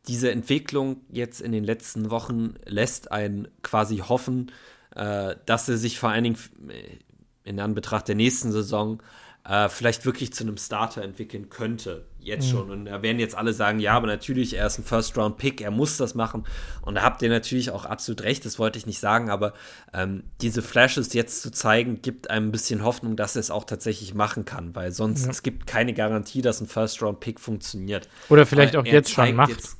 diese 0.09 0.30
Entwicklung 0.30 1.00
jetzt 1.11 1.40
in 1.40 1.52
den 1.52 1.64
letzten 1.64 2.11
Wochen 2.11 2.54
lässt 2.64 3.12
einen 3.12 3.48
quasi 3.62 3.98
hoffen, 3.98 4.52
äh, 4.94 5.36
dass 5.46 5.68
er 5.68 5.76
sich 5.76 5.98
vor 5.98 6.11
allen 6.11 6.24
Dingen 6.24 6.38
äh, 6.68 7.48
in 7.48 7.61
Anbetracht 7.61 8.09
der 8.09 8.14
nächsten 8.14 8.52
Saison 8.52 9.02
äh, 9.48 9.68
vielleicht 9.68 10.04
wirklich 10.04 10.32
zu 10.32 10.44
einem 10.44 10.57
Starter 10.57 11.02
entwickeln 11.02 11.48
könnte. 11.48 12.04
Jetzt 12.18 12.46
mhm. 12.46 12.50
schon. 12.50 12.70
Und 12.70 12.84
da 12.86 13.02
werden 13.02 13.20
jetzt 13.20 13.36
alle 13.36 13.52
sagen, 13.52 13.78
ja, 13.78 13.92
aber 13.92 14.09
natürlich, 14.09 14.54
er 14.54 14.66
ist 14.66 14.78
ein 14.78 14.84
First-Round-Pick, 14.84 15.61
er 15.61 15.70
muss 15.70 15.96
das 15.96 16.16
machen. 16.16 16.44
Und 16.82 16.96
da 16.96 17.02
habt 17.02 17.22
ihr 17.22 17.28
natürlich 17.28 17.70
auch 17.70 17.84
absolut 17.84 18.22
recht, 18.22 18.44
das 18.44 18.59
wollte 18.59 18.78
ich 18.78 18.86
nicht 18.86 18.98
sagen, 18.98 19.30
aber 19.30 19.54
ähm, 19.92 20.24
diese 20.40 20.62
Flashes 20.62 21.12
jetzt 21.12 21.42
zu 21.42 21.52
zeigen, 21.52 22.02
gibt 22.02 22.28
einem 22.30 22.48
ein 22.48 22.52
bisschen 22.52 22.82
Hoffnung, 22.82 23.14
dass 23.14 23.36
er 23.36 23.40
es 23.40 23.52
auch 23.52 23.64
tatsächlich 23.64 24.14
machen 24.14 24.44
kann, 24.44 24.74
weil 24.74 24.90
sonst 24.90 25.24
ja. 25.24 25.30
es 25.30 25.44
gibt 25.44 25.68
keine 25.68 25.94
Garantie, 25.94 26.42
dass 26.42 26.61
ein 26.61 26.66
First-Round-Pick 26.66 27.38
funktioniert. 27.38 28.09
Oder 28.28 28.46
vielleicht 28.46 28.74
auch 28.74 28.84
jetzt 28.84 29.12
schon 29.12 29.36
macht. 29.36 29.50
Jetzt, 29.50 29.76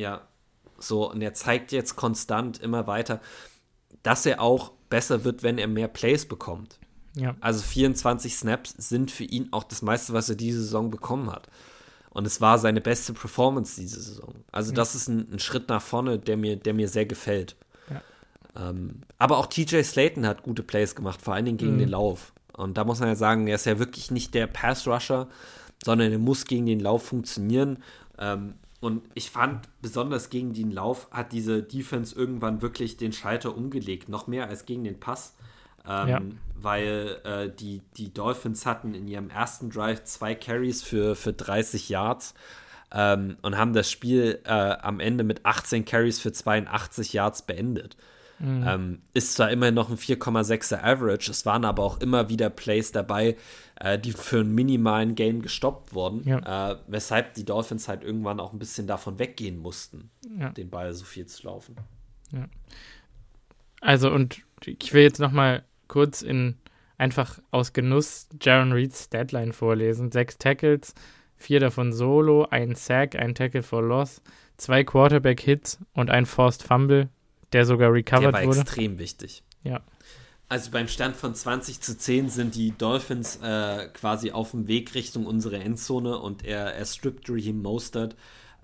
ja, 0.00 0.22
so, 0.78 1.10
und 1.10 1.20
er 1.20 1.34
zeigt 1.34 1.72
jetzt 1.72 1.94
konstant 1.94 2.58
immer 2.58 2.86
weiter, 2.86 3.20
dass 4.02 4.24
er 4.24 4.40
auch 4.40 4.72
besser 4.88 5.24
wird, 5.24 5.42
wenn 5.42 5.58
er 5.58 5.68
mehr 5.68 5.88
Plays 5.88 6.26
bekommt. 6.26 6.78
Ja. 7.14 7.36
Also 7.40 7.62
24 7.62 8.34
Snaps 8.34 8.74
sind 8.78 9.10
für 9.10 9.24
ihn 9.24 9.48
auch 9.50 9.64
das 9.64 9.82
meiste, 9.82 10.14
was 10.14 10.28
er 10.28 10.36
diese 10.36 10.62
Saison 10.62 10.90
bekommen 10.90 11.30
hat. 11.30 11.48
Und 12.08 12.26
es 12.26 12.40
war 12.40 12.58
seine 12.58 12.80
beste 12.80 13.12
Performance 13.12 13.80
diese 13.80 14.00
Saison. 14.00 14.34
Also, 14.50 14.70
ja. 14.70 14.76
das 14.76 14.94
ist 14.94 15.08
ein, 15.08 15.32
ein, 15.32 15.38
Schritt 15.38 15.68
nach 15.68 15.82
vorne, 15.82 16.18
der 16.18 16.36
mir, 16.36 16.56
der 16.56 16.74
mir 16.74 16.88
sehr 16.88 17.06
gefällt. 17.06 17.56
Ja. 17.88 18.02
Ähm, 18.70 19.02
aber 19.18 19.38
auch 19.38 19.46
TJ 19.46 19.82
Slayton 19.82 20.26
hat 20.26 20.42
gute 20.42 20.62
Plays 20.62 20.94
gemacht, 20.94 21.20
vor 21.22 21.34
allen 21.34 21.44
Dingen 21.44 21.58
gegen 21.58 21.74
mhm. 21.74 21.80
den 21.80 21.88
Lauf. 21.90 22.32
Und 22.56 22.78
da 22.78 22.84
muss 22.84 23.00
man 23.00 23.08
ja 23.08 23.16
sagen, 23.16 23.46
er 23.46 23.54
ist 23.56 23.66
ja 23.66 23.78
wirklich 23.78 24.10
nicht 24.10 24.34
der 24.34 24.46
Pass-Rusher, 24.46 25.28
sondern 25.84 26.10
er 26.10 26.18
muss 26.18 26.46
gegen 26.46 26.66
den 26.66 26.80
Lauf 26.80 27.04
funktionieren. 27.04 27.78
Ähm, 28.18 28.54
und 28.80 29.02
ich 29.14 29.30
fand, 29.30 29.68
besonders 29.82 30.30
gegen 30.30 30.54
den 30.54 30.70
Lauf 30.70 31.08
hat 31.10 31.32
diese 31.32 31.62
Defense 31.62 32.14
irgendwann 32.16 32.62
wirklich 32.62 32.96
den 32.96 33.12
Schalter 33.12 33.54
umgelegt, 33.56 34.08
noch 34.08 34.26
mehr 34.26 34.48
als 34.48 34.64
gegen 34.64 34.84
den 34.84 34.98
Pass. 34.98 35.36
Ähm, 35.86 36.08
ja. 36.08 36.20
Weil 36.54 37.20
äh, 37.24 37.50
die, 37.54 37.82
die 37.96 38.12
Dolphins 38.12 38.66
hatten 38.66 38.94
in 38.94 39.06
ihrem 39.06 39.30
ersten 39.30 39.70
Drive 39.70 40.04
zwei 40.04 40.34
Carries 40.34 40.82
für, 40.82 41.14
für 41.14 41.32
30 41.32 41.88
Yards 41.88 42.34
ähm, 42.92 43.36
und 43.42 43.56
haben 43.56 43.72
das 43.72 43.90
Spiel 43.90 44.40
äh, 44.44 44.50
am 44.50 45.00
Ende 45.00 45.24
mit 45.24 45.44
18 45.44 45.84
Carries 45.84 46.18
für 46.18 46.32
82 46.32 47.12
Yards 47.12 47.42
beendet. 47.42 47.96
Mhm. 48.38 48.64
Ähm, 48.66 48.98
ist 49.12 49.34
zwar 49.34 49.50
immer 49.50 49.70
noch 49.70 49.90
ein 49.90 49.98
4,6er 49.98 50.82
Average, 50.82 51.30
es 51.30 51.44
waren 51.44 51.66
aber 51.66 51.82
auch 51.82 52.00
immer 52.00 52.30
wieder 52.30 52.48
Plays 52.48 52.90
dabei, 52.90 53.36
äh, 53.80 53.98
die 53.98 54.12
für 54.12 54.40
einen 54.40 54.54
minimalen 54.54 55.14
Gain 55.14 55.42
gestoppt 55.42 55.94
wurden, 55.94 56.22
ja. 56.26 56.72
äh, 56.72 56.76
weshalb 56.86 57.34
die 57.34 57.44
Dolphins 57.44 57.88
halt 57.88 58.04
irgendwann 58.04 58.40
auch 58.40 58.52
ein 58.52 58.58
bisschen 58.58 58.86
davon 58.86 59.18
weggehen 59.18 59.58
mussten, 59.58 60.10
ja. 60.38 60.50
den 60.50 60.70
Ball 60.70 60.94
so 60.94 61.04
viel 61.04 61.26
zu 61.26 61.46
laufen. 61.46 61.76
Ja. 62.32 62.48
Also 63.80 64.10
und 64.10 64.42
ich 64.64 64.92
will 64.92 65.02
jetzt 65.02 65.20
noch 65.20 65.32
mal 65.32 65.64
kurz 65.88 66.22
in 66.22 66.56
einfach 66.98 67.40
aus 67.50 67.72
Genuss 67.72 68.28
Jaron 68.40 68.72
Reeds 68.72 69.08
Deadline 69.08 69.52
vorlesen. 69.52 70.12
Sechs 70.12 70.38
Tackles, 70.38 70.94
vier 71.36 71.60
davon 71.60 71.92
Solo, 71.92 72.46
ein 72.50 72.74
Sack, 72.74 73.16
ein 73.16 73.34
Tackle 73.34 73.62
for 73.62 73.82
Loss, 73.82 74.22
zwei 74.58 74.84
Quarterback-Hits 74.84 75.78
und 75.94 76.10
ein 76.10 76.26
Forced 76.26 76.62
Fumble 76.62 77.08
der 77.52 77.64
sogar 77.64 77.92
recovered 77.92 78.26
der 78.26 78.32
war 78.32 78.44
wurde. 78.44 78.60
extrem 78.60 78.98
wichtig. 78.98 79.42
Ja. 79.62 79.80
Also 80.50 80.72
beim 80.72 80.88
Stand 80.88 81.14
von 81.14 81.32
20 81.32 81.80
zu 81.80 81.96
10 81.96 82.28
sind 82.28 82.56
die 82.56 82.76
Dolphins 82.76 83.36
äh, 83.36 83.86
quasi 83.94 84.32
auf 84.32 84.50
dem 84.50 84.66
Weg 84.66 84.96
Richtung 84.96 85.24
unsere 85.24 85.58
Endzone 85.58 86.18
und 86.18 86.44
er, 86.44 86.74
er 86.74 86.84
strippt 86.86 87.30
Raheem 87.30 87.62
Mostert. 87.62 88.16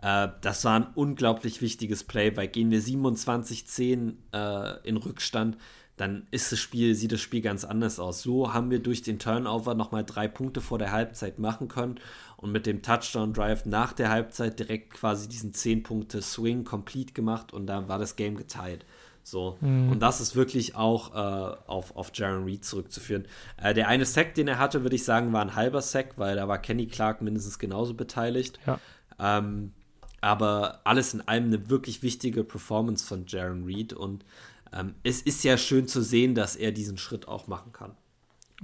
Äh, 0.02 0.30
das 0.40 0.64
war 0.64 0.80
ein 0.80 0.88
unglaublich 0.96 1.62
wichtiges 1.62 2.02
Play, 2.02 2.36
weil 2.36 2.48
gehen 2.48 2.72
wir 2.72 2.82
27-10 2.82 4.14
äh, 4.32 4.88
in 4.88 4.96
Rückstand, 4.96 5.58
dann 5.96 6.26
ist 6.32 6.50
das 6.50 6.58
Spiel, 6.58 6.96
sieht 6.96 7.12
das 7.12 7.20
Spiel 7.20 7.40
ganz 7.40 7.64
anders 7.64 8.00
aus. 8.00 8.20
So 8.20 8.52
haben 8.52 8.72
wir 8.72 8.80
durch 8.80 9.02
den 9.02 9.20
Turnover 9.20 9.74
nochmal 9.74 10.04
drei 10.04 10.26
Punkte 10.26 10.60
vor 10.60 10.78
der 10.78 10.90
Halbzeit 10.90 11.38
machen 11.38 11.68
können 11.68 12.00
und 12.36 12.50
mit 12.50 12.66
dem 12.66 12.82
Touchdown-Drive 12.82 13.64
nach 13.64 13.92
der 13.92 14.10
Halbzeit 14.10 14.58
direkt 14.58 14.92
quasi 14.92 15.28
diesen 15.28 15.52
10-Punkte-Swing 15.52 16.64
complete 16.64 17.12
gemacht 17.12 17.52
und 17.52 17.68
dann 17.68 17.86
war 17.86 18.00
das 18.00 18.16
Game 18.16 18.36
geteilt. 18.36 18.84
So. 19.26 19.58
Mhm. 19.60 19.90
Und 19.90 20.00
das 20.00 20.20
ist 20.20 20.36
wirklich 20.36 20.76
auch 20.76 21.12
äh, 21.12 21.56
auf, 21.66 21.96
auf 21.96 22.12
Jaron 22.14 22.44
Reed 22.44 22.64
zurückzuführen. 22.64 23.26
Äh, 23.56 23.74
der 23.74 23.88
eine 23.88 24.04
Sack, 24.04 24.34
den 24.34 24.46
er 24.46 24.60
hatte, 24.60 24.82
würde 24.82 24.94
ich 24.94 25.02
sagen, 25.02 25.32
war 25.32 25.42
ein 25.42 25.56
halber 25.56 25.82
Sack, 25.82 26.12
weil 26.16 26.36
da 26.36 26.46
war 26.46 26.58
Kenny 26.58 26.86
Clark 26.86 27.22
mindestens 27.22 27.58
genauso 27.58 27.94
beteiligt. 27.94 28.60
Ja. 28.68 28.78
Ähm, 29.18 29.72
aber 30.20 30.80
alles 30.84 31.12
in 31.12 31.22
allem 31.22 31.46
eine 31.46 31.68
wirklich 31.68 32.04
wichtige 32.04 32.44
Performance 32.44 33.04
von 33.04 33.26
Jaron 33.26 33.64
Reed 33.64 33.92
und 33.92 34.24
ähm, 34.72 34.94
es 35.02 35.22
ist 35.22 35.42
ja 35.42 35.58
schön 35.58 35.88
zu 35.88 36.02
sehen, 36.02 36.36
dass 36.36 36.54
er 36.54 36.70
diesen 36.70 36.96
Schritt 36.96 37.26
auch 37.26 37.48
machen 37.48 37.72
kann. 37.72 37.96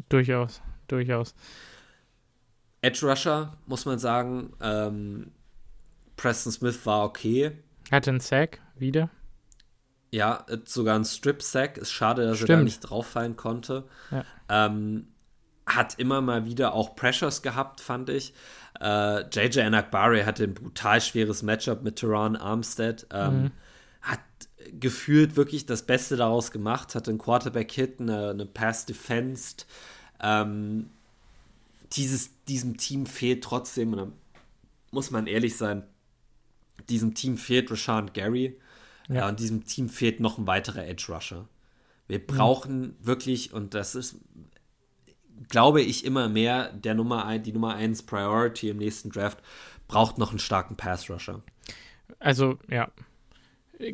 Durchaus, 0.08 0.62
durchaus. 0.86 1.34
Edge 2.82 3.04
Rusher, 3.04 3.56
muss 3.66 3.84
man 3.84 3.98
sagen. 3.98 4.52
Ähm, 4.60 5.32
Preston 6.16 6.52
Smith 6.52 6.86
war 6.86 7.04
okay. 7.04 7.50
Hatte 7.90 8.10
einen 8.10 8.20
Sack 8.20 8.60
wieder. 8.76 9.10
Ja, 10.12 10.44
sogar 10.66 10.96
ein 10.96 11.04
Strip-Sack. 11.04 11.78
Ist 11.78 11.90
schade, 11.90 12.26
dass 12.26 12.36
Stimmt. 12.36 12.50
er 12.50 12.56
da 12.58 12.62
nicht 12.62 12.80
drauffallen 12.80 13.36
konnte. 13.36 13.84
Ja. 14.10 14.24
Ähm, 14.48 15.08
hat 15.66 15.98
immer 15.98 16.20
mal 16.20 16.44
wieder 16.44 16.74
auch 16.74 16.94
Pressures 16.94 17.40
gehabt, 17.42 17.80
fand 17.80 18.10
ich. 18.10 18.34
Äh, 18.80 19.28
JJ 19.30 19.60
Anakbari 19.60 20.22
hatte 20.22 20.44
ein 20.44 20.54
brutal 20.54 21.00
schweres 21.00 21.42
Matchup 21.42 21.82
mit 21.82 21.96
Teron 21.96 22.36
Armstead. 22.36 23.06
Ähm, 23.10 23.42
mhm. 23.42 23.50
Hat 24.02 24.20
gefühlt 24.78 25.36
wirklich 25.36 25.66
das 25.66 25.84
Beste 25.84 26.16
daraus 26.16 26.50
gemacht, 26.50 26.94
hatte 26.94 27.10
einen 27.10 27.18
Quarterback-Hit, 27.18 28.00
eine, 28.00 28.30
eine 28.30 28.46
Pass-Defensed. 28.46 29.66
Ähm, 30.20 30.90
dieses, 31.92 32.30
diesem 32.44 32.76
Team 32.76 33.06
fehlt 33.06 33.44
trotzdem, 33.44 33.92
und 33.92 33.98
da 33.98 34.08
muss 34.90 35.10
man 35.10 35.26
ehrlich 35.26 35.56
sein, 35.56 35.84
diesem 36.88 37.14
Team 37.14 37.36
fehlt 37.36 37.70
Rashawn 37.70 38.12
Gary. 38.12 38.58
Ja. 39.14 39.28
und 39.28 39.40
diesem 39.40 39.64
Team 39.64 39.88
fehlt 39.88 40.20
noch 40.20 40.38
ein 40.38 40.46
weiterer 40.46 40.86
Edge-Rusher. 40.86 41.48
Wir 42.08 42.18
mhm. 42.18 42.26
brauchen 42.26 42.80
mhm. 42.80 42.96
wirklich, 43.00 43.52
und 43.52 43.74
das 43.74 43.94
ist, 43.94 44.16
glaube 45.48 45.80
ich, 45.80 46.04
immer 46.04 46.28
mehr 46.28 46.72
der 46.72 46.94
Nummer 46.94 47.26
ein, 47.26 47.42
die 47.42 47.52
Nummer 47.52 47.74
1 47.74 48.02
Priority 48.04 48.68
im 48.70 48.78
nächsten 48.78 49.10
Draft, 49.10 49.38
braucht 49.88 50.18
noch 50.18 50.30
einen 50.30 50.38
starken 50.38 50.76
Pass-Rusher. 50.76 51.42
Also, 52.18 52.58
ja, 52.68 52.90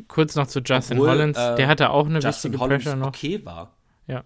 kurz 0.07 0.35
noch 0.35 0.47
zu 0.47 0.59
Justin 0.59 0.97
Obwohl, 0.97 1.11
Hollins. 1.11 1.37
Äh, 1.37 1.55
der 1.55 1.67
hatte 1.67 1.89
auch 1.89 2.05
eine 2.05 2.19
Justin 2.19 2.53
wichtige 2.53 2.59
Hollins 2.59 2.83
Pressure 2.83 2.97
noch. 2.97 3.07
okay 3.07 3.43
war. 3.45 3.73
Ja. 4.07 4.23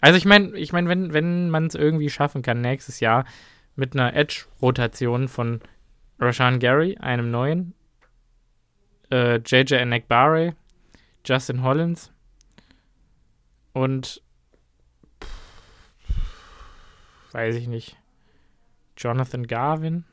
Also 0.00 0.18
ich 0.18 0.24
meine, 0.24 0.56
ich 0.56 0.72
meine, 0.72 0.88
wenn, 0.88 1.12
wenn 1.12 1.50
man 1.50 1.66
es 1.66 1.74
irgendwie 1.74 2.10
schaffen 2.10 2.42
kann, 2.42 2.60
nächstes 2.60 3.00
Jahr 3.00 3.24
mit 3.74 3.94
einer 3.94 4.14
Edge-Rotation 4.14 5.28
von 5.28 5.60
Rashan 6.18 6.58
Gary, 6.58 6.96
einem 6.98 7.30
neuen, 7.30 7.74
äh, 9.10 9.36
JJ 9.36 9.74
Enekbare, 9.74 10.54
Justin 11.24 11.62
Hollins 11.62 12.12
und 13.72 14.22
pff, 15.22 15.28
weiß 17.32 17.56
ich 17.56 17.68
nicht, 17.68 17.96
Jonathan 18.96 19.46
Garvin. 19.46 20.04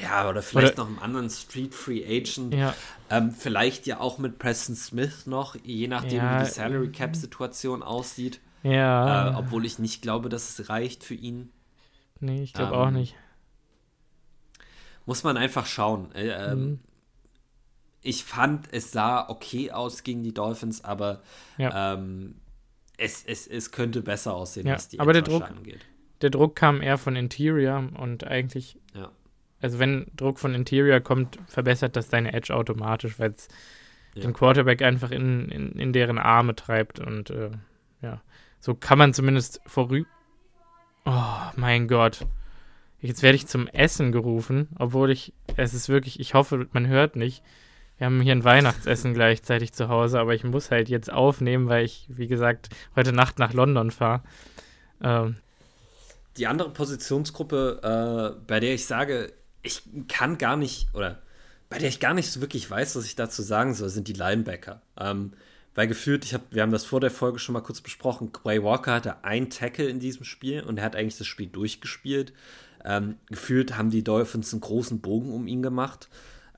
Ja, 0.00 0.28
oder 0.28 0.42
vielleicht 0.42 0.74
oder, 0.74 0.84
noch 0.84 0.88
einen 0.88 0.98
anderen 0.98 1.30
Street 1.30 1.74
Free 1.74 2.04
Agent. 2.04 2.52
Ja. 2.52 2.74
Ähm, 3.08 3.30
vielleicht 3.30 3.86
ja 3.86 3.98
auch 3.98 4.18
mit 4.18 4.38
Preston 4.38 4.76
Smith 4.76 5.26
noch, 5.26 5.56
je 5.62 5.88
nachdem, 5.88 6.18
ja, 6.18 6.40
wie 6.40 6.44
die 6.44 6.50
Salary 6.50 6.92
Cap 6.92 7.16
Situation 7.16 7.82
aussieht. 7.82 8.40
Ja. 8.62 9.30
Äh, 9.30 9.34
obwohl 9.36 9.64
ich 9.64 9.78
nicht 9.78 10.02
glaube, 10.02 10.28
dass 10.28 10.58
es 10.58 10.68
reicht 10.68 11.02
für 11.02 11.14
ihn. 11.14 11.50
Nee, 12.20 12.42
ich 12.42 12.52
glaube 12.52 12.74
ähm, 12.74 12.80
auch 12.80 12.90
nicht. 12.90 13.14
Muss 15.06 15.22
man 15.22 15.36
einfach 15.36 15.66
schauen. 15.66 16.12
Äh, 16.14 16.28
ähm, 16.28 16.58
mhm. 16.58 16.80
Ich 18.06 18.24
fand, 18.24 18.68
es 18.72 18.92
sah 18.92 19.28
okay 19.28 19.70
aus 19.70 20.02
gegen 20.02 20.22
die 20.22 20.32
Dolphins, 20.34 20.84
aber 20.84 21.22
ja. 21.58 21.94
ähm, 21.94 22.36
es, 22.96 23.24
es, 23.24 23.46
es 23.46 23.72
könnte 23.72 24.02
besser 24.02 24.34
aussehen, 24.34 24.66
ja, 24.66 24.74
was 24.74 24.88
die 24.88 25.00
aber 25.00 25.12
der 25.12 25.22
Druck, 25.22 25.42
angeht. 25.42 25.80
Der 26.22 26.30
Druck 26.30 26.56
kam 26.56 26.80
eher 26.80 26.98
von 26.98 27.16
Interior 27.16 27.88
und 27.98 28.24
eigentlich 28.24 28.78
ja 28.94 29.10
also 29.60 29.78
wenn 29.78 30.06
Druck 30.14 30.38
von 30.38 30.54
Interior 30.54 31.00
kommt, 31.00 31.38
verbessert 31.46 31.96
das 31.96 32.08
deine 32.08 32.32
Edge 32.32 32.54
automatisch, 32.54 33.18
weil 33.18 33.30
es 33.30 33.48
den 34.14 34.32
Quarterback 34.32 34.80
einfach 34.80 35.10
in, 35.10 35.50
in, 35.50 35.72
in 35.72 35.92
deren 35.92 36.18
Arme 36.18 36.54
treibt 36.54 37.00
und 37.00 37.28
äh, 37.30 37.50
ja, 38.00 38.22
so 38.60 38.74
kann 38.74 38.96
man 38.96 39.12
zumindest 39.12 39.60
vorüber. 39.66 40.08
Oh 41.04 41.50
mein 41.56 41.86
Gott. 41.86 42.26
Jetzt 43.00 43.22
werde 43.22 43.36
ich 43.36 43.46
zum 43.46 43.68
Essen 43.68 44.12
gerufen, 44.12 44.68
obwohl 44.78 45.10
ich, 45.10 45.34
es 45.56 45.74
ist 45.74 45.88
wirklich, 45.90 46.18
ich 46.18 46.32
hoffe, 46.32 46.66
man 46.72 46.86
hört 46.86 47.14
nicht. 47.14 47.42
Wir 47.98 48.06
haben 48.06 48.20
hier 48.20 48.32
ein 48.32 48.44
Weihnachtsessen 48.44 49.14
gleichzeitig 49.14 49.72
zu 49.72 49.88
Hause, 49.88 50.20
aber 50.20 50.34
ich 50.34 50.44
muss 50.44 50.70
halt 50.70 50.88
jetzt 50.88 51.10
aufnehmen, 51.10 51.68
weil 51.68 51.84
ich, 51.84 52.06
wie 52.08 52.26
gesagt, 52.26 52.68
heute 52.94 53.12
Nacht 53.12 53.38
nach 53.38 53.54
London 53.54 53.90
fahre. 53.90 54.22
Ähm, 55.02 55.36
die 56.36 56.46
andere 56.46 56.70
Positionsgruppe, 56.70 58.36
äh, 58.36 58.40
bei 58.46 58.60
der 58.60 58.74
ich 58.74 58.86
sage, 58.86 59.32
ich 59.62 59.82
kann 60.08 60.36
gar 60.36 60.56
nicht, 60.56 60.88
oder 60.94 61.22
bei 61.70 61.78
der 61.78 61.88
ich 61.88 61.98
gar 61.98 62.14
nicht 62.14 62.30
so 62.30 62.40
wirklich 62.40 62.70
weiß, 62.70 62.96
was 62.96 63.06
ich 63.06 63.16
dazu 63.16 63.42
sagen 63.42 63.74
soll, 63.74 63.88
sind 63.88 64.08
die 64.08 64.12
Linebacker. 64.12 64.82
Ähm, 64.98 65.32
weil 65.74 65.88
gefühlt, 65.88 66.24
ich 66.24 66.34
hab, 66.34 66.42
wir 66.52 66.62
haben 66.62 66.72
das 66.72 66.84
vor 66.84 67.00
der 67.00 67.10
Folge 67.10 67.38
schon 67.38 67.52
mal 67.54 67.60
kurz 67.60 67.80
besprochen, 67.80 68.32
Quay 68.32 68.62
Walker 68.62 68.94
hatte 68.94 69.24
ein 69.24 69.50
Tackle 69.50 69.86
in 69.86 70.00
diesem 70.00 70.24
Spiel 70.24 70.62
und 70.62 70.78
er 70.78 70.84
hat 70.84 70.96
eigentlich 70.96 71.18
das 71.18 71.26
Spiel 71.26 71.48
durchgespielt. 71.48 72.32
Ähm, 72.84 73.16
gefühlt 73.26 73.76
haben 73.76 73.90
die 73.90 74.04
Dolphins 74.04 74.52
einen 74.52 74.60
großen 74.60 75.00
Bogen 75.00 75.32
um 75.32 75.46
ihn 75.46 75.62
gemacht. 75.62 76.08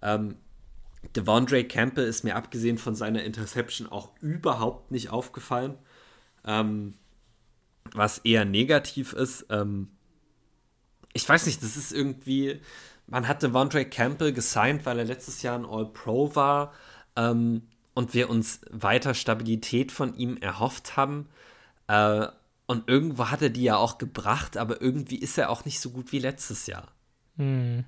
Ähm, 0.03 0.37
Devondre 1.17 1.65
Campbell 1.65 2.07
ist 2.07 2.25
mir 2.25 2.37
abgesehen 2.37 2.79
von 2.79 2.95
seiner 2.95 3.23
Interception 3.23 3.87
auch 3.87 4.11
überhaupt 4.21 4.91
nicht 4.91 5.11
aufgefallen. 5.11 5.77
Ähm, 6.45 6.95
was 7.95 8.19
eher 8.19 8.45
negativ 8.45 9.13
ist. 9.13 9.47
Ähm, 9.51 9.89
ich 11.13 11.29
weiß 11.29 11.47
nicht, 11.47 11.63
das 11.63 11.77
ist 11.77 11.93
irgendwie, 11.93 12.61
man 13.07 13.29
hatte 13.29 13.53
Vondre 13.53 13.85
Campbell 13.85 14.33
gesigned, 14.33 14.85
weil 14.87 14.99
er 14.99 15.05
letztes 15.05 15.43
Jahr 15.43 15.59
ein 15.59 15.65
All-Pro 15.65 16.35
war 16.35 16.73
ähm, 17.17 17.63
und 17.95 18.15
wir 18.15 18.31
uns 18.31 18.61
weiter 18.71 19.15
Stabilität 19.15 19.93
von 19.93 20.15
ihm 20.15 20.37
erhofft 20.37 20.97
haben. 20.97 21.29
Äh, 21.87 22.27
und 22.67 22.89
irgendwo 22.89 23.31
hat 23.31 23.41
er 23.41 23.51
die 23.51 23.63
ja 23.63 23.77
auch 23.77 23.97
gebracht, 23.99 24.57
aber 24.59 24.83
irgendwie 24.83 25.17
ist 25.17 25.39
er 25.39 25.49
auch 25.51 25.65
nicht 25.65 25.81
so 25.81 25.91
gut 25.91 26.13
wie 26.13 26.19
letztes 26.19 26.67
Jahr. 26.67 26.89
Hm. 27.37 27.85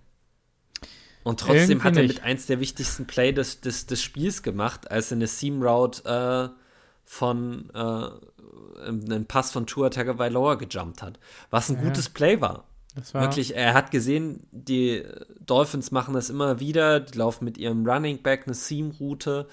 Und 1.23 1.41
trotzdem 1.41 1.71
irgendwie 1.71 1.85
hat 1.85 1.97
er 1.97 2.03
nicht. 2.03 2.15
mit 2.17 2.25
eins 2.25 2.47
der 2.47 2.61
wichtigsten 2.61 3.07
Play 3.07 3.33
des, 3.33 3.61
des, 3.61 3.87
des 3.87 4.03
Spiels 4.03 4.43
gemacht, 4.43 4.91
als 4.91 5.11
er 5.11 5.17
eine 5.17 5.27
Seam 5.27 5.63
Route 5.63 6.05
äh, 6.05 6.61
von 7.05 7.71
äh, 7.75 8.87
einen 8.87 9.27
Pass 9.27 9.53
von 9.53 9.67
Tua 9.67 9.91
Tagovailoa 9.91 10.55
gejumpt 10.55 11.03
hat. 11.03 11.19
Was 11.51 11.69
ein 11.69 11.77
ja. 11.77 11.83
gutes 11.83 12.09
Play 12.09 12.41
war. 12.41 12.65
Wirklich, 13.13 13.55
er 13.55 13.75
hat 13.75 13.93
gesehen, 13.93 14.49
die 14.51 15.05
Dolphins 15.39 15.93
machen 15.93 16.13
das 16.13 16.29
immer 16.29 16.59
wieder, 16.59 16.99
die 16.99 17.17
laufen 17.17 17.45
mit 17.45 17.57
ihrem 17.57 17.87
Running 17.87 18.21
Back 18.21 18.45
eine 18.47 18.55
Seam-Route 18.55 19.47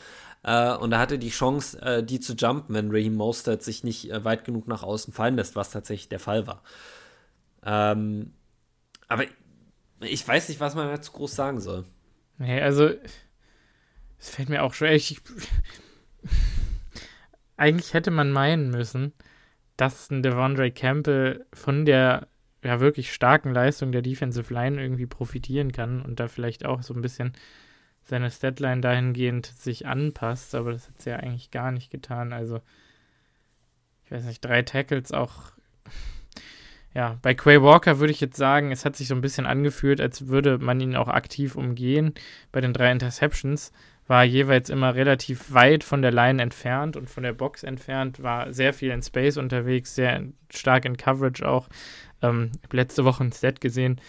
äh, 0.43 0.73
und 0.75 0.91
da 0.91 0.99
hatte 0.99 1.19
die 1.19 1.29
Chance, 1.29 1.79
äh, 1.81 2.03
die 2.03 2.19
zu 2.19 2.33
jumpen, 2.33 2.73
wenn 2.73 2.89
Raheem 2.89 3.15
Mostert 3.15 3.63
sich 3.63 3.83
nicht 3.83 4.09
äh, 4.09 4.23
weit 4.23 4.45
genug 4.45 4.67
nach 4.67 4.81
außen 4.81 5.13
fallen 5.13 5.35
lässt, 5.35 5.55
was 5.55 5.71
tatsächlich 5.71 6.09
der 6.09 6.19
Fall 6.19 6.47
war. 6.47 6.63
Ähm, 7.63 8.33
aber 9.07 9.25
ich 10.01 10.27
weiß 10.27 10.49
nicht, 10.49 10.59
was 10.59 10.75
man 10.75 10.87
dazu 10.87 11.11
groß 11.11 11.35
sagen 11.35 11.59
soll. 11.59 11.85
Nee, 12.37 12.61
also 12.61 12.91
es 14.19 14.29
fällt 14.29 14.49
mir 14.49 14.63
auch 14.63 14.73
schwer. 14.73 14.93
Ich, 14.93 15.21
eigentlich 17.57 17.93
hätte 17.93 18.11
man 18.11 18.31
meinen 18.31 18.69
müssen, 18.69 19.13
dass 19.75 20.09
ein 20.09 20.23
Devondre 20.23 20.71
Campbell 20.71 21.45
von 21.53 21.85
der 21.85 22.27
ja, 22.63 22.79
wirklich 22.79 23.13
starken 23.13 23.53
Leistung 23.53 23.91
der 23.91 24.01
Defensive 24.01 24.53
Line 24.53 24.81
irgendwie 24.81 25.05
profitieren 25.05 25.71
kann 25.71 26.01
und 26.01 26.19
da 26.19 26.27
vielleicht 26.27 26.65
auch 26.65 26.81
so 26.83 26.93
ein 26.93 27.01
bisschen 27.01 27.33
seine 28.03 28.31
Statline 28.31 28.81
dahingehend 28.81 29.45
sich 29.45 29.85
anpasst, 29.85 30.55
aber 30.55 30.71
das 30.71 30.87
hat 30.87 31.01
sie 31.01 31.09
ja 31.09 31.17
eigentlich 31.17 31.51
gar 31.51 31.71
nicht 31.71 31.91
getan. 31.91 32.33
Also, 32.33 32.61
ich 34.05 34.11
weiß 34.11 34.23
nicht, 34.23 34.43
drei 34.43 34.61
Tackles 34.63 35.11
auch. 35.11 35.51
Ja, 36.97 37.19
bei 37.21 37.35
Quay 37.35 37.61
Walker 37.61 37.99
würde 37.99 38.09
ich 38.09 38.21
jetzt 38.21 38.37
sagen, 38.37 38.71
es 38.71 38.83
hat 38.83 38.95
sich 38.95 39.07
so 39.07 39.13
ein 39.13 39.21
bisschen 39.21 39.45
angefühlt, 39.45 40.01
als 40.01 40.29
würde 40.29 40.57
man 40.57 40.81
ihn 40.81 40.95
auch 40.95 41.09
aktiv 41.09 41.55
umgehen. 41.55 42.15
Bei 42.51 42.59
den 42.59 42.73
drei 42.73 42.91
Interceptions 42.91 43.71
war 44.07 44.23
jeweils 44.23 44.71
immer 44.71 44.95
relativ 44.95 45.53
weit 45.53 45.83
von 45.83 46.01
der 46.01 46.11
Line 46.11 46.41
entfernt 46.41 46.97
und 46.97 47.07
von 47.07 47.21
der 47.21 47.33
Box 47.33 47.61
entfernt, 47.61 48.23
war 48.23 48.51
sehr 48.51 48.73
viel 48.73 48.89
in 48.89 49.03
Space 49.03 49.37
unterwegs, 49.37 49.93
sehr 49.93 50.23
stark 50.49 50.85
in 50.85 50.97
Coverage 50.97 51.47
auch. 51.47 51.69
Ähm, 52.23 52.49
ich 52.55 52.63
habe 52.63 52.77
letzte 52.77 53.05
Woche 53.05 53.25
ein 53.25 53.31
Set 53.31 53.61
gesehen, 53.61 54.01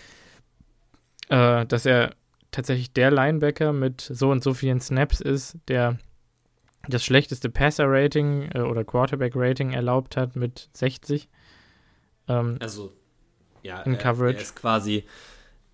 äh, 1.29 1.67
dass 1.67 1.85
er 1.85 2.15
tatsächlich 2.53 2.95
der 2.95 3.11
Linebacker 3.11 3.75
mit 3.75 4.01
so 4.01 4.31
und 4.31 4.43
so 4.43 4.55
vielen 4.55 4.81
Snaps 4.81 5.21
ist, 5.21 5.59
der 5.69 5.99
das 6.89 7.05
schlechteste 7.05 7.51
Passer-Rating 7.51 8.49
äh, 8.55 8.61
oder 8.61 8.83
Quarterback-Rating 8.83 9.73
erlaubt 9.73 10.17
hat 10.17 10.37
mit 10.37 10.71
60. 10.73 11.29
Ähm, 12.29 12.57
also, 12.61 12.93
ja, 13.63 13.83
in 13.83 13.95
er, 13.95 13.99
Coverage. 13.99 14.37
er 14.37 14.43
ist 14.43 14.57
quasi, 14.57 15.05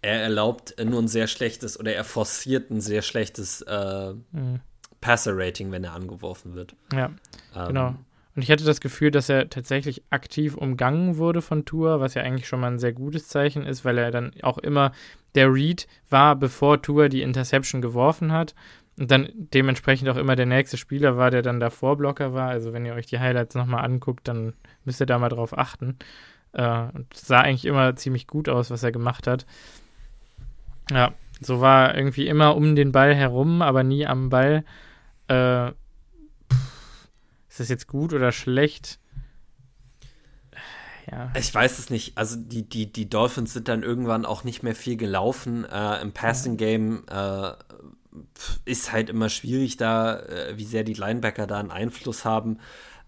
er 0.03 0.23
erlaubt 0.23 0.75
nur 0.83 1.01
ein 1.01 1.09
sehr 1.09 1.27
schlechtes 1.27 1.79
oder 1.79 1.95
er 1.95 2.05
forciert 2.05 2.71
ein 2.71 2.81
sehr 2.81 3.03
schlechtes 3.03 3.63
äh, 3.63 4.15
mhm. 4.33 4.61
Passer-Rating, 5.01 5.71
wenn 5.71 5.85
er 5.85 5.93
angeworfen 5.93 6.55
wird. 6.55 6.75
Ja, 6.93 7.11
ähm, 7.55 7.69
genau. 7.69 7.95
Und 8.37 8.43
ich 8.43 8.51
hatte 8.51 8.65
das 8.65 8.81
Gefühl, 8.81 9.11
dass 9.11 9.29
er 9.29 9.49
tatsächlich 9.49 10.03
aktiv 10.11 10.57
umgangen 10.57 11.19
wurde 11.19 11.41
von 11.41 11.65
Tour, 11.65 12.01
was 12.01 12.15
ja 12.15 12.23
eigentlich 12.23 12.49
schon 12.49 12.61
mal 12.61 12.71
ein 12.71 12.81
sehr 12.81 12.93
gutes 12.93 13.29
Zeichen 13.29 13.65
ist, 13.65 13.85
weil 13.85 13.97
er 13.97 14.11
dann 14.11 14.33
auch 14.43 14.59
immer 14.59 14.93
der 15.35 15.53
Read 15.53 15.87
war, 16.11 16.35
bevor 16.35 16.83
Tour 16.83 17.09
die 17.09 17.23
Interception 17.23 17.81
geworfen 17.81 18.33
hat. 18.33 18.55
Und 18.99 19.11
dann 19.11 19.29
dementsprechend 19.35 20.09
auch 20.09 20.17
immer 20.17 20.37
der 20.37 20.47
nächste 20.47 20.77
Spieler 20.77 21.17
war, 21.17 21.31
der 21.31 21.43
dann 21.43 21.61
davor 21.61 21.97
Blocker 21.97 22.33
war. 22.33 22.49
Also 22.49 22.73
wenn 22.73 22.87
ihr 22.87 22.95
euch 22.95 23.07
die 23.07 23.19
Highlights 23.19 23.55
nochmal 23.55 23.85
anguckt, 23.85 24.27
dann 24.27 24.55
müsst 24.85 25.01
ihr 25.01 25.07
da 25.07 25.19
mal 25.19 25.29
drauf 25.29 25.57
achten. 25.57 25.99
Äh, 26.55 26.89
sah 27.13 27.41
eigentlich 27.41 27.65
immer 27.65 27.97
ziemlich 27.97 28.27
gut 28.27 28.49
aus, 28.49 28.71
was 28.71 28.83
er 28.83 28.93
gemacht 28.93 29.27
hat. 29.27 29.45
Ja, 30.91 31.13
so 31.41 31.61
war 31.61 31.97
irgendwie 31.97 32.27
immer 32.27 32.57
um 32.57 32.77
den 32.77 32.93
Ball 32.93 33.15
herum, 33.15 33.61
aber 33.61 33.83
nie 33.83 34.07
am 34.07 34.31
Ball. 34.31 34.65
Äh, 35.29 35.69
ist 37.49 37.61
das 37.61 37.69
jetzt 37.69 37.89
gut 37.89 38.13
oder 38.13 38.33
schlecht? 38.33 38.99
Ja. 41.11 41.33
Ich 41.39 41.55
weiß 41.55 41.79
es 41.79 41.91
nicht. 41.91 42.17
Also 42.17 42.37
die, 42.37 42.69
die, 42.69 42.91
die 42.91 43.09
Dolphins 43.09 43.53
sind 43.53 43.69
dann 43.69 43.83
irgendwann 43.83 44.25
auch 44.25 44.45
nicht 44.45 44.63
mehr 44.63 44.75
viel 44.75 44.97
gelaufen. 44.97 45.65
Äh, 45.65 46.01
Im 46.03 46.13
Passing 46.13 46.57
Game 46.57 47.05
äh, 47.11 47.53
ist 48.65 48.93
halt 48.93 49.11
immer 49.11 49.29
schwierig 49.29 49.77
da, 49.77 50.21
äh, 50.21 50.57
wie 50.57 50.65
sehr 50.65 50.85
die 50.85 50.95
Linebacker 50.95 51.47
da 51.47 51.59
einen 51.59 51.71
Einfluss 51.71 52.25
haben. 52.25 52.59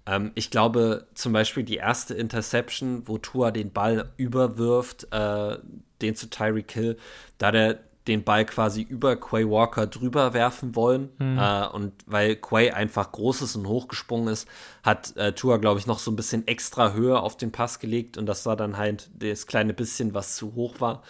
Ähm, 0.06 0.32
ich 0.34 0.50
glaube 0.50 1.06
zum 1.14 1.32
Beispiel 1.32 1.64
die 1.64 1.76
erste 1.76 2.14
Interception, 2.14 3.02
wo 3.06 3.18
Tua 3.18 3.50
den 3.50 3.72
Ball 3.72 4.12
überwirft, 4.16 5.08
äh, 5.12 5.58
den 6.00 6.14
zu 6.14 6.30
Tyreek 6.30 6.70
Hill, 6.72 6.96
da 7.38 7.50
der 7.50 7.80
den 8.06 8.22
Ball 8.22 8.44
quasi 8.44 8.82
über 8.82 9.16
Quay 9.16 9.48
Walker 9.48 9.86
drüber 9.86 10.32
werfen 10.32 10.76
wollen. 10.76 11.10
Mhm. 11.18 11.38
Äh, 11.38 11.66
und 11.68 11.92
weil 12.06 12.36
Quay 12.36 12.70
einfach 12.70 13.10
groß 13.12 13.42
ist 13.42 13.56
und 13.56 13.66
hochgesprungen 13.66 14.32
ist, 14.32 14.48
hat 14.82 15.16
äh, 15.16 15.32
Tua, 15.32 15.56
glaube 15.56 15.80
ich, 15.80 15.86
noch 15.86 15.98
so 15.98 16.10
ein 16.10 16.16
bisschen 16.16 16.46
extra 16.46 16.92
Höhe 16.92 17.18
auf 17.18 17.36
den 17.36 17.52
Pass 17.52 17.78
gelegt. 17.78 18.16
Und 18.16 18.26
das 18.26 18.46
war 18.46 18.56
dann 18.56 18.76
halt 18.76 19.10
das 19.18 19.46
kleine 19.46 19.74
bisschen, 19.74 20.14
was 20.14 20.36
zu 20.36 20.54
hoch 20.54 20.80
war. 20.80 21.02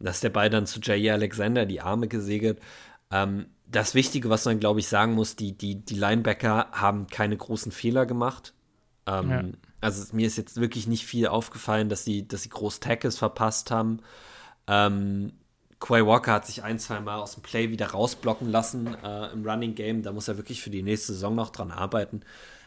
Dass 0.00 0.20
der 0.20 0.30
Ball 0.30 0.50
dann 0.50 0.66
zu 0.66 0.80
Jair 0.80 1.14
Alexander 1.14 1.66
die 1.66 1.80
Arme 1.80 2.08
gesegelt. 2.08 2.58
Ähm, 3.12 3.46
das 3.70 3.94
Wichtige, 3.94 4.30
was 4.30 4.44
man, 4.44 4.60
glaube 4.60 4.80
ich, 4.80 4.88
sagen 4.88 5.14
muss, 5.14 5.36
die, 5.36 5.56
die, 5.56 5.76
die 5.76 5.94
Linebacker 5.94 6.68
haben 6.72 7.06
keine 7.06 7.36
großen 7.36 7.72
Fehler 7.72 8.06
gemacht. 8.06 8.52
Ähm, 9.06 9.30
ja. 9.30 9.44
Also 9.80 10.14
mir 10.14 10.26
ist 10.26 10.36
jetzt 10.36 10.60
wirklich 10.60 10.86
nicht 10.86 11.06
viel 11.06 11.26
aufgefallen, 11.26 11.88
dass 11.88 12.04
sie, 12.04 12.26
dass 12.26 12.42
sie 12.42 12.48
groß 12.48 12.80
Tackles 12.80 13.16
verpasst 13.16 13.70
haben. 13.70 14.00
Ähm, 14.66 15.32
Quay 15.78 16.04
Walker 16.04 16.32
hat 16.32 16.46
sich 16.46 16.62
ein, 16.62 16.78
zwei 16.78 17.00
Mal 17.00 17.18
aus 17.18 17.34
dem 17.34 17.42
Play 17.42 17.70
wieder 17.70 17.86
rausblocken 17.86 18.48
lassen 18.48 18.94
äh, 19.02 19.32
im 19.32 19.46
Running 19.46 19.74
Game. 19.74 20.02
Da 20.02 20.12
muss 20.12 20.28
er 20.28 20.36
wirklich 20.36 20.60
für 20.60 20.70
die 20.70 20.82
nächste 20.82 21.14
Saison 21.14 21.34
noch 21.34 21.50
dran 21.50 21.70
arbeiten. 21.70 22.20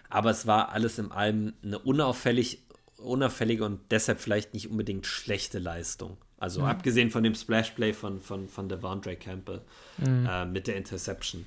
Aber 0.09 0.31
es 0.31 0.47
war 0.47 0.69
alles 0.69 0.97
in 0.97 1.11
allem 1.11 1.53
eine 1.63 1.79
unauffällig, 1.79 2.63
unauffällige 2.97 3.65
und 3.65 3.79
deshalb 3.91 4.19
vielleicht 4.19 4.53
nicht 4.53 4.69
unbedingt 4.69 5.05
schlechte 5.05 5.59
Leistung. 5.59 6.17
Also 6.43 6.59
mhm. 6.59 6.67
abgesehen 6.67 7.09
von 7.09 7.23
dem 7.23 7.35
Splash-Play 7.35 7.93
von, 7.93 8.19
von, 8.19 8.49
von 8.49 8.67
Devondre 8.67 9.15
Campbell 9.15 9.61
mhm. 9.97 10.27
äh, 10.29 10.45
mit 10.45 10.67
der 10.67 10.75
Interception. 10.75 11.45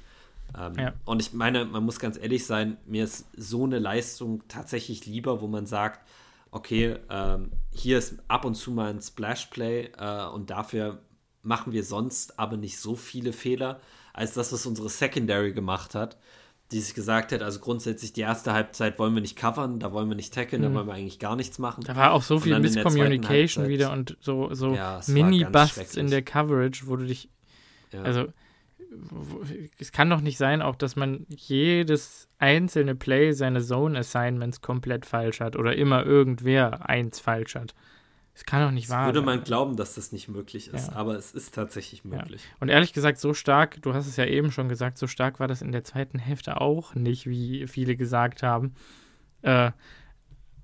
Ähm, 0.59 0.73
ja. 0.79 0.95
Und 1.05 1.21
ich 1.21 1.35
meine, 1.35 1.67
man 1.67 1.85
muss 1.85 1.99
ganz 1.99 2.17
ehrlich 2.17 2.47
sein, 2.47 2.79
mir 2.87 3.05
ist 3.05 3.27
so 3.37 3.65
eine 3.65 3.79
Leistung 3.79 4.43
tatsächlich 4.49 5.05
lieber, 5.05 5.43
wo 5.43 5.49
man 5.49 5.67
sagt, 5.67 6.01
okay, 6.51 6.97
ähm, 7.11 7.51
hier 7.75 7.99
ist 7.99 8.15
ab 8.27 8.47
und 8.47 8.55
zu 8.55 8.71
mal 8.71 8.89
ein 8.89 9.03
Splash-Play 9.03 9.91
äh, 9.99 10.29
und 10.29 10.49
dafür 10.49 11.03
machen 11.43 11.75
wir 11.75 11.85
sonst 11.85 12.39
aber 12.39 12.57
nicht 12.57 12.79
so 12.79 12.97
viele 12.97 13.35
Fehler, 13.35 13.81
als 14.15 14.33
das, 14.33 14.51
was 14.51 14.65
unsere 14.65 14.89
Secondary 14.89 15.53
gemacht 15.53 15.95
hat, 15.95 16.17
die 16.73 16.81
sich 16.81 16.95
gesagt 16.95 17.33
hat, 17.33 17.43
also 17.43 17.61
grundsätzlich 17.61 18.13
die 18.13 18.23
erste 18.23 18.53
Halbzeit 18.53 18.99
wollen 18.99 19.15
wir 19.15 19.21
nicht 19.21 19.37
covern, 19.37 19.79
da 19.79 19.93
wollen 19.93 20.09
wir 20.09 20.17
nicht 20.17 20.35
tackeln, 20.35 20.63
mhm. 20.63 20.67
da 20.67 20.75
wollen 20.75 20.87
wir 20.89 20.95
eigentlich 20.95 21.19
gar 21.19 21.37
nichts 21.37 21.59
machen. 21.59 21.85
Da 21.85 21.95
war 21.95 22.13
auch 22.13 22.23
so 22.23 22.41
viel 22.41 22.59
Miscommunication 22.59 23.69
wieder 23.69 23.93
und 23.93 24.17
so, 24.21 24.53
so 24.53 24.75
ja, 24.75 25.01
Mini-Busts 25.07 25.97
in 25.97 26.11
der 26.11 26.23
Coverage, 26.23 26.87
wo 26.87 26.97
du 26.97 27.07
dich, 27.07 27.29
ja. 27.93 28.03
also 28.03 28.27
es 29.79 29.93
kann 29.93 30.11
doch 30.11 30.21
nicht 30.21 30.39
sein, 30.39 30.63
auch 30.63 30.77
dass 30.77 30.97
man 30.97 31.27
jedes 31.29 32.29
einzelne 32.39 32.95
Play 32.95 33.33
seine 33.33 33.63
Zone-Assignments 33.63 34.61
komplett 34.61 35.07
falsch 35.07 35.41
hat 35.41 35.57
oder 35.57 35.77
immer 35.77 36.05
irgendwer 36.05 36.89
eins 36.89 37.21
falsch 37.21 37.55
hat. 37.55 37.75
Das 38.37 38.45
kann 38.45 38.61
doch 38.61 38.71
nicht 38.71 38.91
das 38.91 38.95
wahr 38.95 39.07
Würde 39.07 39.23
man 39.23 39.45
glauben, 39.45 39.77
dass 39.77 39.95
das 39.95 40.13
nicht 40.13 40.29
möglich 40.29 40.69
ist, 40.69 40.89
ja. 40.89 40.97
aber 40.97 41.17
es 41.17 41.33
ist 41.33 41.55
tatsächlich 41.55 42.05
möglich. 42.05 42.43
Ja. 42.43 42.57
Und 42.61 42.69
ehrlich 42.69 42.93
gesagt, 42.93 43.17
so 43.17 43.33
stark, 43.33 43.81
du 43.81 43.95
hast 43.95 44.07
es 44.07 44.17
ja 44.17 44.27
eben 44.27 44.53
schon 44.53 44.69
gesagt, 44.69 44.99
so 44.99 45.07
stark 45.07 45.41
war 45.41 45.49
das 45.49 45.63
in 45.63 45.73
der 45.73 45.85
zweiten 45.85 46.19
Hälfte 46.19 46.61
auch 46.61 46.95
nicht, 46.95 47.27
wie 47.27 47.67
viele 47.67 47.97
gesagt 47.97 48.43
haben. 48.43 48.75
Äh, 49.41 49.71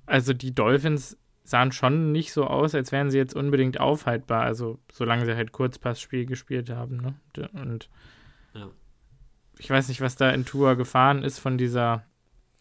also 0.04 0.34
die 0.34 0.54
Dolphins 0.54 1.16
sahen 1.44 1.72
schon 1.72 2.12
nicht 2.12 2.34
so 2.34 2.46
aus, 2.46 2.74
als 2.74 2.92
wären 2.92 3.10
sie 3.10 3.16
jetzt 3.16 3.34
unbedingt 3.34 3.80
aufhaltbar, 3.80 4.42
also 4.42 4.78
solange 4.92 5.24
sie 5.24 5.34
halt 5.34 5.52
Kurzpassspiel 5.52 6.26
gespielt 6.26 6.68
haben. 6.68 6.98
Ne? 6.98 7.14
Und 7.54 7.88
ja. 8.52 8.68
ich 9.58 9.70
weiß 9.70 9.88
nicht, 9.88 10.02
was 10.02 10.16
da 10.16 10.28
in 10.28 10.44
Tour 10.44 10.76
gefahren 10.76 11.22
ist, 11.22 11.38
von 11.38 11.56
dieser 11.56 12.04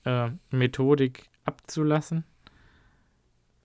äh, 0.05 0.30
Methodik 0.51 1.30
abzulassen. 1.43 2.24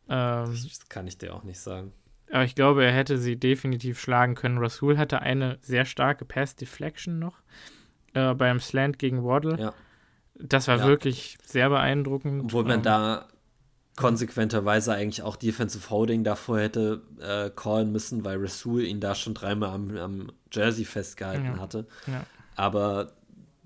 Ähm, 0.09 0.47
das 0.51 0.89
kann 0.89 1.07
ich 1.07 1.19
dir 1.19 1.35
auch 1.35 1.45
nicht 1.45 1.59
sagen. 1.59 1.93
Aber 2.31 2.45
ich 2.45 2.55
glaube, 2.55 2.85
er 2.85 2.93
hätte 2.93 3.19
sie 3.19 3.37
definitiv 3.37 4.01
schlagen 4.01 4.35
können. 4.35 4.59
Rasul 4.59 4.99
hatte 4.99 5.21
eine 5.21 5.59
sehr 5.63 5.85
starke 5.85 6.25
Pass-Deflection 6.25 7.19
noch 7.19 7.41
äh, 8.15 8.35
beim 8.35 8.61
Slant 8.61 8.99
gegen 8.99 9.25
Waddle. 9.25 9.59
Ja. 9.59 9.75
Das 10.35 10.69
war 10.69 10.79
ja. 10.79 10.87
wirklich 10.87 11.39
sehr 11.45 11.69
beeindruckend. 11.69 12.45
Obwohl 12.45 12.65
man 12.65 12.79
ähm, 12.79 12.83
da 12.83 13.29
konsequenterweise 13.97 14.93
eigentlich 14.93 15.23
auch 15.23 15.37
Defensive 15.37 15.89
Holding 15.89 16.23
davor 16.23 16.61
hätte 16.61 17.03
äh, 17.21 17.51
callen 17.51 17.93
müssen, 17.93 18.25
weil 18.25 18.39
Rasul 18.39 18.83
ihn 18.83 19.01
da 19.01 19.15
schon 19.15 19.35
dreimal 19.35 19.71
am, 19.71 19.97
am 19.97 20.33
Jersey 20.53 20.85
festgehalten 20.85 21.55
ja. 21.57 21.59
hatte. 21.59 21.87
Aber 22.57 23.13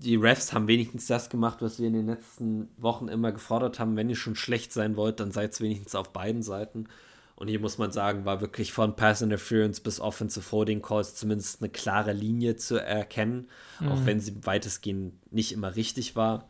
die 0.03 0.15
Refs 0.15 0.51
haben 0.51 0.67
wenigstens 0.67 1.07
das 1.07 1.29
gemacht, 1.29 1.61
was 1.61 1.79
wir 1.79 1.87
in 1.87 1.93
den 1.93 2.07
letzten 2.07 2.69
Wochen 2.77 3.07
immer 3.07 3.31
gefordert 3.31 3.79
haben. 3.79 3.95
Wenn 3.95 4.09
ihr 4.09 4.15
schon 4.15 4.35
schlecht 4.35 4.73
sein 4.73 4.95
wollt, 4.95 5.19
dann 5.19 5.31
seid 5.31 5.53
es 5.53 5.61
wenigstens 5.61 5.95
auf 5.95 6.11
beiden 6.11 6.41
Seiten. 6.41 6.87
Und 7.35 7.47
hier 7.47 7.59
muss 7.59 7.77
man 7.77 7.91
sagen, 7.91 8.25
war 8.25 8.41
wirklich 8.41 8.71
von 8.71 8.95
Pass 8.95 9.21
Interference 9.21 9.79
bis 9.79 9.99
Offensive 9.99 10.51
Holding 10.51 10.81
Calls 10.81 11.15
zumindest 11.15 11.61
eine 11.61 11.69
klare 11.69 12.13
Linie 12.13 12.55
zu 12.55 12.77
erkennen, 12.77 13.49
mhm. 13.79 13.87
auch 13.89 14.05
wenn 14.05 14.19
sie 14.19 14.45
weitestgehend 14.45 15.31
nicht 15.31 15.51
immer 15.51 15.75
richtig 15.75 16.15
war. 16.15 16.49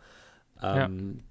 Ähm, 0.61 1.21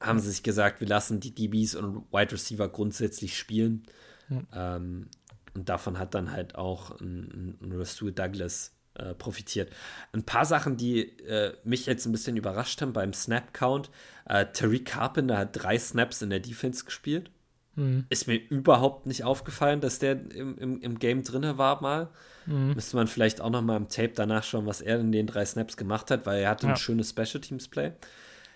ja. 0.00 0.06
Haben 0.06 0.18
sie 0.18 0.30
sich 0.30 0.42
gesagt, 0.42 0.80
wir 0.80 0.88
lassen 0.88 1.20
die 1.20 1.34
DBs 1.34 1.74
und 1.74 2.04
Wide 2.12 2.32
Receiver 2.32 2.68
grundsätzlich 2.68 3.36
spielen. 3.36 3.84
Mhm. 4.28 4.46
Ähm, 4.52 5.08
und 5.54 5.68
davon 5.68 5.98
hat 5.98 6.14
dann 6.14 6.32
halt 6.32 6.54
auch 6.54 7.00
ein, 7.00 7.58
ein 7.60 7.72
Rasul 7.72 8.12
Douglas 8.12 8.72
äh, 9.00 9.14
profitiert. 9.14 9.72
Ein 10.12 10.24
paar 10.24 10.44
Sachen, 10.44 10.76
die 10.76 11.18
äh, 11.20 11.54
mich 11.64 11.86
jetzt 11.86 12.06
ein 12.06 12.12
bisschen 12.12 12.36
überrascht 12.36 12.82
haben 12.82 12.92
beim 12.92 13.12
Snap-Count. 13.12 13.90
Äh, 14.26 14.46
Tariq 14.52 14.84
Carpenter 14.84 15.38
hat 15.38 15.50
drei 15.52 15.78
Snaps 15.78 16.22
in 16.22 16.30
der 16.30 16.40
Defense 16.40 16.84
gespielt. 16.84 17.30
Mhm. 17.76 18.04
Ist 18.08 18.26
mir 18.26 18.36
überhaupt 18.36 19.06
nicht 19.06 19.24
aufgefallen, 19.24 19.80
dass 19.80 19.98
der 19.98 20.12
im, 20.12 20.58
im, 20.58 20.80
im 20.80 20.98
Game 20.98 21.22
drin 21.22 21.56
war 21.56 21.80
mal. 21.80 22.08
Mhm. 22.46 22.74
Müsste 22.74 22.96
man 22.96 23.06
vielleicht 23.06 23.40
auch 23.40 23.50
noch 23.50 23.62
mal 23.62 23.76
im 23.76 23.88
Tape 23.88 24.12
danach 24.14 24.44
schauen, 24.44 24.66
was 24.66 24.80
er 24.80 24.98
in 24.98 25.12
den 25.12 25.26
drei 25.26 25.44
Snaps 25.44 25.76
gemacht 25.76 26.10
hat, 26.10 26.26
weil 26.26 26.42
er 26.42 26.50
hatte 26.50 26.66
ja. 26.66 26.72
ein 26.72 26.76
schönes 26.76 27.10
Special 27.10 27.40
Teams 27.40 27.68
Play. 27.68 27.92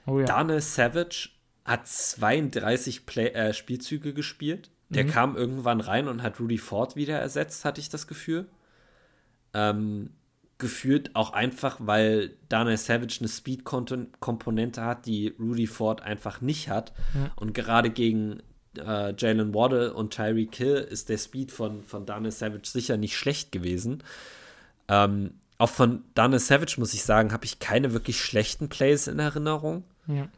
Oh, 0.07 0.19
ja. 0.19 0.27
Daniel 0.27 0.61
Savage 0.61 1.31
hat 1.65 1.87
32 1.87 3.07
Play, 3.07 3.29
äh, 3.29 3.55
Spielzüge 3.55 4.13
gespielt. 4.13 4.71
Der 4.91 5.05
mhm. 5.05 5.09
kam 5.09 5.37
irgendwann 5.37 5.81
rein 5.81 6.09
und 6.09 6.23
hat 6.23 6.39
Rudy 6.41 6.59
Ford 6.59 6.95
wieder 6.95 7.19
ersetzt, 7.19 7.65
hatte 7.65 7.81
ich 7.81 7.89
das 7.89 8.07
Gefühl. 8.07 8.47
Ähm, 9.55 10.11
geführt, 10.59 11.11
auch 11.15 11.33
einfach, 11.33 11.79
weil 11.81 12.37
Daniel 12.49 12.77
Savage 12.77 13.17
eine 13.21 13.29
Speed-Komponente 13.29 14.83
hat, 14.83 15.07
die 15.07 15.35
Rudy 15.39 15.67
Ford 15.67 16.03
einfach 16.03 16.41
nicht 16.41 16.69
hat. 16.69 16.93
Ja. 17.15 17.31
Und 17.37 17.55
gerade 17.55 17.91
gegen 17.91 18.41
äh, 18.79 19.15
Jalen 19.17 19.55
Waddle 19.55 19.93
und 19.93 20.15
Tyreek 20.15 20.55
Hill 20.55 20.77
ist 20.77 21.09
der 21.09 21.19
Speed 21.19 21.53
von, 21.53 21.83
von 21.83 22.07
Daniel 22.07 22.33
Savage 22.33 22.69
sicher 22.69 22.97
nicht 22.97 23.17
schlecht 23.17 23.53
gewesen. 23.53 24.03
Ähm, 24.89 25.35
auch 25.59 25.71
von 25.71 26.05
Daniel 26.15 26.41
Savage, 26.41 26.77
muss 26.79 26.95
ich 26.95 27.05
sagen, 27.05 27.33
habe 27.33 27.45
ich 27.45 27.59
keine 27.59 27.93
wirklich 27.93 28.21
schlechten 28.21 28.69
Plays 28.69 29.07
in 29.07 29.19
Erinnerung. 29.19 29.85
Ja. 30.07 30.29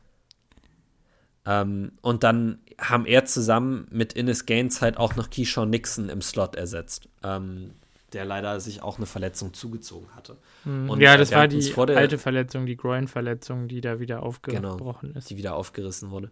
Ähm, 1.46 1.92
und 2.02 2.22
dann 2.22 2.58
haben 2.78 3.06
er 3.06 3.24
zusammen 3.24 3.86
mit 3.90 4.12
Innes 4.12 4.46
Gaines 4.46 4.82
halt 4.82 4.96
auch 4.96 5.16
noch 5.16 5.30
Keyshawn 5.30 5.70
Nixon 5.70 6.08
im 6.08 6.20
Slot 6.20 6.56
ersetzt. 6.56 7.08
Ähm, 7.22 7.72
der 8.12 8.24
leider 8.24 8.60
sich 8.60 8.82
auch 8.82 8.98
eine 8.98 9.06
Verletzung 9.06 9.52
zugezogen 9.52 10.14
hatte. 10.14 10.36
Mhm. 10.64 10.90
Und, 10.90 11.00
ja, 11.00 11.16
das 11.16 11.32
war 11.32 11.48
die 11.48 11.74
alte 11.76 12.18
Verletzung, 12.18 12.66
die 12.66 12.76
Groin-Verletzung, 12.76 13.68
die 13.68 13.80
da 13.80 14.00
wieder 14.00 14.22
aufgebrochen 14.22 15.08
genau, 15.08 15.18
ist. 15.18 15.30
Die 15.30 15.36
wieder 15.36 15.56
aufgerissen 15.56 16.10
wurde. 16.10 16.30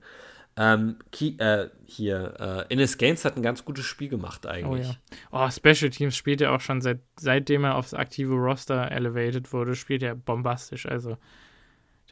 Ähm, 0.56 0.98
Key, 1.10 1.36
äh, 1.38 1.68
hier, 1.84 2.66
äh, 2.68 2.72
Innes 2.72 2.96
Gaines 2.96 3.24
hat 3.24 3.36
ein 3.36 3.42
ganz 3.42 3.64
gutes 3.64 3.84
Spiel 3.84 4.09
gemacht 4.09 4.46
eigentlich. 4.46 4.86
Oh 5.32 5.36
ja. 5.36 5.46
Oh, 5.46 5.51
Special 5.51 5.90
Teams 5.90 6.16
spielt 6.16 6.40
er 6.40 6.52
auch 6.52 6.60
schon 6.60 6.80
seit, 6.80 7.01
seitdem 7.18 7.64
er 7.64 7.74
aufs 7.74 7.92
aktive 7.92 8.34
Roster 8.34 8.90
elevated 8.92 9.52
wurde, 9.52 9.74
spielt 9.74 10.05
er 10.05 10.14
bombastisch. 10.14 10.86
Also 10.86 11.16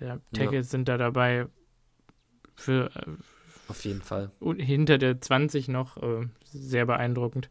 der 0.00 0.20
Tackles 0.32 0.66
ja. 0.66 0.70
sind 0.70 0.88
da 0.88 0.96
dabei 0.96 1.46
für 2.56 2.90
äh, 2.96 3.12
auf 3.68 3.84
jeden 3.84 4.02
Fall. 4.02 4.30
Und 4.40 4.58
hinter 4.58 4.98
der 4.98 5.20
20 5.20 5.68
noch 5.68 5.96
äh, 6.02 6.26
sehr 6.44 6.84
beeindruckend. 6.84 7.48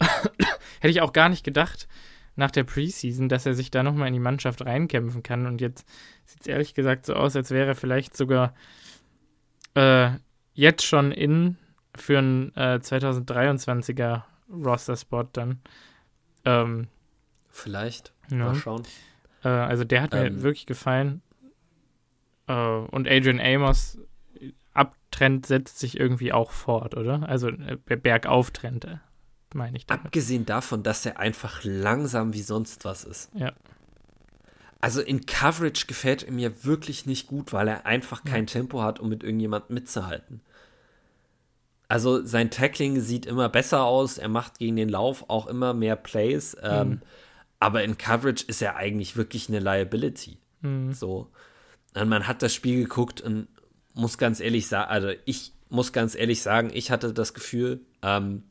Hätte 0.80 0.90
ich 0.90 1.00
auch 1.00 1.12
gar 1.12 1.28
nicht 1.28 1.44
gedacht 1.44 1.88
nach 2.36 2.50
der 2.50 2.64
Preseason, 2.64 3.28
dass 3.28 3.46
er 3.46 3.54
sich 3.54 3.70
da 3.70 3.82
nochmal 3.82 4.08
in 4.08 4.14
die 4.14 4.20
Mannschaft 4.20 4.64
reinkämpfen 4.64 5.22
kann. 5.22 5.46
Und 5.46 5.60
jetzt 5.60 5.86
sieht 6.24 6.40
es 6.42 6.46
ehrlich 6.46 6.74
gesagt 6.74 7.06
so 7.06 7.14
aus, 7.14 7.36
als 7.36 7.50
wäre 7.50 7.68
er 7.68 7.74
vielleicht 7.74 8.16
sogar 8.16 8.54
äh, 9.74 10.10
jetzt 10.54 10.84
schon 10.84 11.12
in 11.12 11.58
für 11.94 12.18
einen 12.18 12.54
äh, 12.56 12.78
2023er 12.82 14.22
Roster-Spot 14.50 15.24
dann. 15.32 15.60
Ähm, 16.44 16.88
vielleicht. 17.48 18.12
Ja. 18.30 18.36
Mal 18.36 18.54
schauen. 18.54 18.82
Äh, 19.44 19.48
also 19.48 19.84
der 19.84 20.02
hat 20.02 20.14
ähm, 20.14 20.22
mir 20.22 20.42
wirklich 20.42 20.66
gefallen. 20.66 21.22
Äh, 22.46 22.52
und 22.52 23.08
Adrian 23.08 23.40
Amos 23.40 23.98
Abtrend 24.72 25.46
setzt 25.46 25.78
sich 25.78 25.98
irgendwie 25.98 26.32
auch 26.32 26.52
fort, 26.52 26.96
oder? 26.96 27.28
Also 27.28 27.48
äh, 27.48 27.76
Bergauftrend, 27.76 28.84
äh, 28.84 28.96
meine 29.54 29.76
ich 29.76 29.86
damit. 29.86 30.06
Abgesehen 30.06 30.46
davon, 30.46 30.82
dass 30.82 31.04
er 31.06 31.18
einfach 31.18 31.60
langsam 31.64 32.32
wie 32.34 32.42
sonst 32.42 32.84
was 32.84 33.04
ist. 33.04 33.30
Ja. 33.34 33.52
Also 34.80 35.02
in 35.02 35.26
Coverage 35.26 35.86
gefällt 35.86 36.22
er 36.22 36.32
mir 36.32 36.64
wirklich 36.64 37.04
nicht 37.04 37.26
gut, 37.26 37.52
weil 37.52 37.68
er 37.68 37.86
einfach 37.86 38.24
kein. 38.24 38.46
Tempo 38.46 38.82
hat, 38.82 38.98
um 38.98 39.08
mit 39.08 39.22
irgendjemandem 39.22 39.74
mitzuhalten. 39.74 40.40
Also 41.86 42.24
sein 42.24 42.50
Tackling 42.50 43.00
sieht 43.00 43.26
immer 43.26 43.48
besser 43.48 43.84
aus, 43.84 44.16
er 44.16 44.28
macht 44.28 44.58
gegen 44.58 44.76
den 44.76 44.88
Lauf 44.88 45.24
auch 45.28 45.48
immer 45.48 45.74
mehr 45.74 45.96
Plays, 45.96 46.56
ähm, 46.62 46.88
mhm. 46.88 47.00
aber 47.58 47.82
in 47.82 47.98
Coverage 47.98 48.44
ist 48.46 48.62
er 48.62 48.76
eigentlich 48.76 49.16
wirklich 49.16 49.48
eine 49.48 49.58
Liability. 49.58 50.38
Mhm. 50.60 50.92
So. 50.92 51.30
Und 51.94 52.08
man 52.08 52.28
hat 52.28 52.42
das 52.42 52.54
Spiel 52.54 52.84
geguckt 52.84 53.20
und 53.20 53.48
muss 53.92 54.18
ganz 54.18 54.38
ehrlich 54.38 54.68
sagen, 54.68 54.88
also 54.88 55.10
ich 55.24 55.52
muss 55.68 55.92
ganz 55.92 56.14
ehrlich 56.14 56.42
sagen, 56.42 56.70
ich 56.72 56.90
hatte 56.90 57.12
das 57.12 57.34
Gefühl, 57.34 57.80
ähm, 58.02 58.44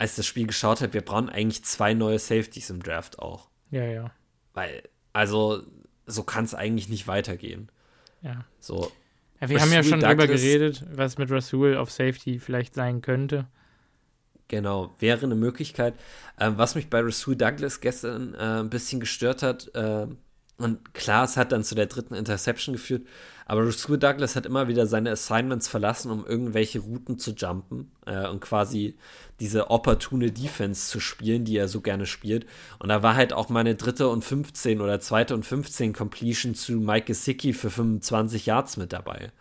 als 0.00 0.16
das 0.16 0.26
Spiel 0.26 0.46
geschaut 0.46 0.80
habe, 0.80 0.94
wir 0.94 1.02
brauchen 1.02 1.28
eigentlich 1.28 1.62
zwei 1.62 1.92
neue 1.92 2.18
Safeties 2.18 2.70
im 2.70 2.82
Draft 2.82 3.18
auch. 3.18 3.50
Ja, 3.70 3.84
ja. 3.84 4.10
Weil, 4.54 4.82
also, 5.12 5.62
so 6.06 6.22
kann 6.22 6.44
es 6.46 6.54
eigentlich 6.54 6.88
nicht 6.88 7.06
weitergehen. 7.06 7.70
Ja. 8.22 8.46
So. 8.60 8.90
Ja, 9.42 9.50
wir 9.50 9.60
haben 9.60 9.70
ja 9.70 9.82
schon 9.82 10.00
Douglas, 10.00 10.16
drüber 10.16 10.26
geredet, 10.26 10.86
was 10.90 11.18
mit 11.18 11.30
Rasul 11.30 11.76
auf 11.76 11.90
Safety 11.90 12.38
vielleicht 12.38 12.74
sein 12.74 13.02
könnte. 13.02 13.46
Genau, 14.48 14.94
wäre 14.98 15.26
eine 15.26 15.34
Möglichkeit. 15.34 15.94
Ähm, 16.38 16.56
was 16.56 16.76
mich 16.76 16.88
bei 16.88 17.00
Rasul 17.00 17.36
Douglas 17.36 17.82
gestern 17.82 18.32
äh, 18.34 18.60
ein 18.60 18.70
bisschen 18.70 19.00
gestört 19.00 19.42
hat, 19.42 19.70
äh, 19.74 20.06
und 20.60 20.94
klar, 20.94 21.24
es 21.24 21.36
hat 21.36 21.52
dann 21.52 21.64
zu 21.64 21.74
der 21.74 21.86
dritten 21.86 22.14
Interception 22.14 22.74
geführt, 22.74 23.06
aber 23.46 23.66
Rasul 23.66 23.98
Douglas 23.98 24.36
hat 24.36 24.46
immer 24.46 24.68
wieder 24.68 24.86
seine 24.86 25.10
Assignments 25.10 25.66
verlassen, 25.66 26.12
um 26.12 26.24
irgendwelche 26.24 26.78
Routen 26.78 27.18
zu 27.18 27.32
jumpen 27.32 27.90
äh, 28.06 28.28
und 28.28 28.40
quasi 28.40 28.96
diese 29.40 29.70
opportune 29.70 30.30
Defense 30.30 30.88
zu 30.88 31.00
spielen, 31.00 31.44
die 31.44 31.56
er 31.56 31.66
so 31.66 31.80
gerne 31.80 32.06
spielt. 32.06 32.46
Und 32.78 32.90
da 32.90 33.02
war 33.02 33.16
halt 33.16 33.32
auch 33.32 33.48
meine 33.48 33.74
dritte 33.74 34.08
und 34.08 34.22
15 34.22 34.80
oder 34.80 35.00
zweite 35.00 35.34
und 35.34 35.44
15 35.44 35.92
Completion 35.92 36.54
zu 36.54 36.74
Mike 36.74 37.06
Gesicki 37.06 37.52
für 37.52 37.70
25 37.70 38.46
Yards 38.46 38.76
mit 38.76 38.92
dabei. 38.92 39.32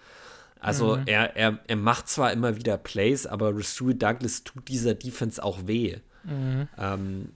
Also 0.59 0.97
mhm. 0.97 1.03
er, 1.05 1.35
er, 1.35 1.59
er 1.67 1.75
macht 1.75 2.09
zwar 2.09 2.33
immer 2.33 2.55
wieder 2.55 2.77
Plays, 2.77 3.27
aber 3.27 3.55
Rasul 3.55 3.93
Douglas 3.93 4.43
tut 4.43 4.67
dieser 4.67 4.95
Defense 4.95 5.43
auch 5.43 5.67
weh. 5.67 5.97
Mhm. 6.23 6.67
Ähm, 6.77 7.29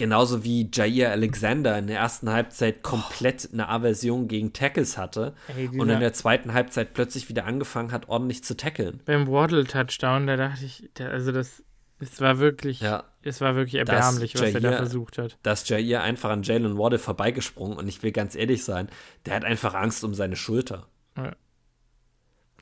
Genauso 0.00 0.44
wie 0.44 0.70
Jair 0.72 1.10
Alexander 1.10 1.76
in 1.76 1.86
der 1.86 1.98
ersten 1.98 2.30
Halbzeit 2.30 2.82
komplett 2.82 3.50
eine 3.52 3.68
Aversion 3.68 4.28
gegen 4.28 4.54
Tackles 4.54 4.96
hatte 4.96 5.34
Ey, 5.54 5.68
und 5.68 5.90
in 5.90 6.00
der 6.00 6.14
zweiten 6.14 6.54
Halbzeit 6.54 6.94
plötzlich 6.94 7.28
wieder 7.28 7.44
angefangen 7.44 7.92
hat, 7.92 8.08
ordentlich 8.08 8.42
zu 8.42 8.56
tackeln. 8.56 9.02
Beim 9.04 9.28
Waddle-Touchdown, 9.28 10.26
da 10.26 10.36
dachte 10.36 10.64
ich, 10.64 10.88
also 10.98 11.32
das, 11.32 11.62
es 11.98 12.18
war 12.18 12.38
wirklich, 12.38 12.80
ja, 12.80 13.04
es 13.20 13.42
war 13.42 13.56
wirklich 13.56 13.74
erbärmlich, 13.74 14.32
was 14.36 14.40
Jair, 14.40 14.54
er 14.54 14.60
da 14.62 14.76
versucht 14.78 15.18
hat. 15.18 15.36
Dass 15.42 15.68
Jair 15.68 16.02
einfach 16.02 16.30
an 16.30 16.44
Jalen 16.44 16.78
Waddle 16.78 16.98
vorbeigesprungen 16.98 17.76
und 17.76 17.86
ich 17.86 18.02
will 18.02 18.12
ganz 18.12 18.34
ehrlich 18.34 18.64
sein, 18.64 18.88
der 19.26 19.34
hat 19.34 19.44
einfach 19.44 19.74
Angst 19.74 20.02
um 20.02 20.14
seine 20.14 20.36
Schulter. 20.36 20.86
Ja. 21.18 21.36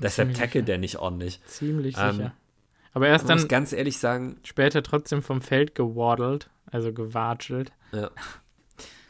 Deshalb 0.03 0.35
tackelt 0.35 0.67
der 0.67 0.79
nicht 0.79 0.97
ordentlich. 0.97 1.41
Ziemlich 1.47 1.95
ähm, 1.97 2.17
sicher. 2.17 2.33
Aber 2.99 3.09
er 3.09 3.17
ist 3.17 3.29
dann 3.29 3.49
ganz 3.49 3.73
ehrlich 3.73 3.99
sagen, 3.99 4.39
später 4.43 4.83
trotzdem 4.83 5.23
vom 5.23 5.41
Feld 5.41 5.75
gewaddelt 5.75 6.51
also 6.71 6.93
gewatschelt. 6.93 7.73
Ja. 7.93 8.11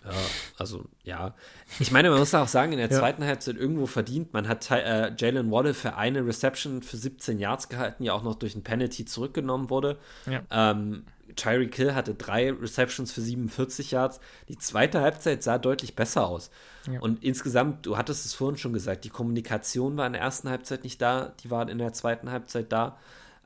Ja, 0.04 0.14
also 0.56 0.84
ja. 1.02 1.34
Ich 1.80 1.90
meine, 1.90 2.08
man 2.08 2.20
muss 2.20 2.32
auch 2.34 2.48
sagen, 2.48 2.72
in 2.72 2.78
der 2.78 2.88
ja. 2.90 2.98
zweiten 2.98 3.24
Halbzeit 3.24 3.56
irgendwo 3.56 3.86
verdient. 3.86 4.32
Man 4.32 4.48
hat 4.48 4.70
äh, 4.70 5.12
Jalen 5.18 5.50
Waddle 5.50 5.74
für 5.74 5.96
eine 5.96 6.26
Reception 6.26 6.82
für 6.82 6.96
17 6.96 7.38
Yards 7.38 7.68
gehalten, 7.68 8.04
die 8.04 8.10
auch 8.10 8.22
noch 8.22 8.36
durch 8.36 8.54
ein 8.54 8.62
Penalty 8.62 9.04
zurückgenommen 9.04 9.70
wurde. 9.70 9.98
Ja. 10.26 10.42
Ähm, 10.50 11.04
Tyreek 11.36 11.74
Hill 11.74 11.94
hatte 11.94 12.14
drei 12.14 12.52
Receptions 12.52 13.12
für 13.12 13.20
47 13.20 13.90
Yards. 13.90 14.20
Die 14.48 14.56
zweite 14.56 15.00
Halbzeit 15.00 15.42
sah 15.42 15.58
deutlich 15.58 15.94
besser 15.94 16.26
aus. 16.26 16.50
Ja. 16.90 17.00
Und 17.00 17.22
insgesamt, 17.22 17.84
du 17.84 17.98
hattest 17.98 18.24
es 18.24 18.34
vorhin 18.34 18.56
schon 18.56 18.72
gesagt, 18.72 19.04
die 19.04 19.10
Kommunikation 19.10 19.96
war 19.96 20.06
in 20.06 20.14
der 20.14 20.22
ersten 20.22 20.48
Halbzeit 20.48 20.84
nicht 20.84 21.02
da, 21.02 21.32
die 21.40 21.50
war 21.50 21.68
in 21.68 21.78
der 21.78 21.92
zweiten 21.92 22.30
Halbzeit 22.30 22.72
da. 22.72 22.96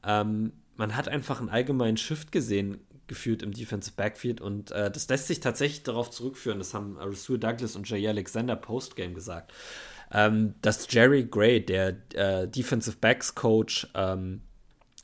Ähm, 0.05 0.53
man 0.77 0.97
hat 0.97 1.09
einfach 1.09 1.41
einen 1.41 1.49
allgemeinen 1.49 1.97
Shift 1.97 2.33
gesehen 2.33 2.79
geführt 3.07 3.43
im 3.43 3.53
Defensive 3.53 3.95
Backfield 3.95 4.41
und 4.41 4.71
äh, 4.71 4.91
das 4.91 5.09
lässt 5.09 5.27
sich 5.27 5.41
tatsächlich 5.41 5.83
darauf 5.83 6.11
zurückführen, 6.11 6.59
das 6.59 6.73
haben 6.73 6.97
Rasul 6.97 7.39
Douglas 7.39 7.77
und 7.77 7.89
Jay 7.89 8.07
Alexander 8.09 8.57
Postgame 8.57 9.13
gesagt, 9.13 9.53
ähm, 10.13 10.55
dass 10.63 10.87
Jerry 10.91 11.25
Gray, 11.25 11.65
der 11.65 11.97
äh, 12.15 12.49
Defensive 12.49 12.97
Backs 13.01 13.35
Coach, 13.35 13.87
ähm, 13.95 14.41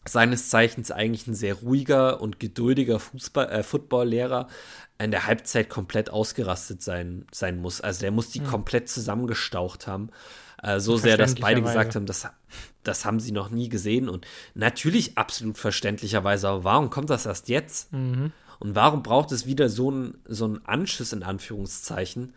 seines 0.06 0.48
Zeichens 0.48 0.90
eigentlich 0.90 1.26
ein 1.26 1.34
sehr 1.34 1.54
ruhiger 1.54 2.20
und 2.20 2.40
geduldiger 2.40 2.98
Fußball, 2.98 3.50
äh, 3.50 3.62
Footballlehrer, 3.62 4.48
in 4.98 5.10
der 5.10 5.26
Halbzeit 5.26 5.68
komplett 5.68 6.10
ausgerastet 6.10 6.82
sein, 6.82 7.26
sein 7.30 7.60
muss. 7.60 7.80
Also 7.80 8.00
der 8.00 8.10
muss 8.10 8.30
die 8.30 8.40
mhm. 8.40 8.46
komplett 8.46 8.88
zusammengestaucht 8.88 9.86
haben. 9.86 10.10
Äh, 10.62 10.80
so 10.80 10.96
sehr, 10.96 11.16
dass 11.16 11.36
beide 11.36 11.62
gesagt 11.62 11.94
haben, 11.94 12.06
das, 12.06 12.26
das 12.88 13.04
haben 13.04 13.20
sie 13.20 13.32
noch 13.32 13.50
nie 13.50 13.68
gesehen. 13.68 14.08
Und 14.08 14.26
natürlich 14.54 15.16
absolut 15.16 15.58
verständlicherweise, 15.58 16.48
aber 16.48 16.64
warum 16.64 16.90
kommt 16.90 17.10
das 17.10 17.26
erst 17.26 17.48
jetzt? 17.48 17.92
Mhm. 17.92 18.32
Und 18.58 18.74
warum 18.74 19.02
braucht 19.02 19.30
es 19.32 19.46
wieder 19.46 19.68
so 19.68 19.90
einen 19.90 20.18
so 20.26 20.58
Anschiss 20.64 21.12
in 21.12 21.22
Anführungszeichen, 21.22 22.34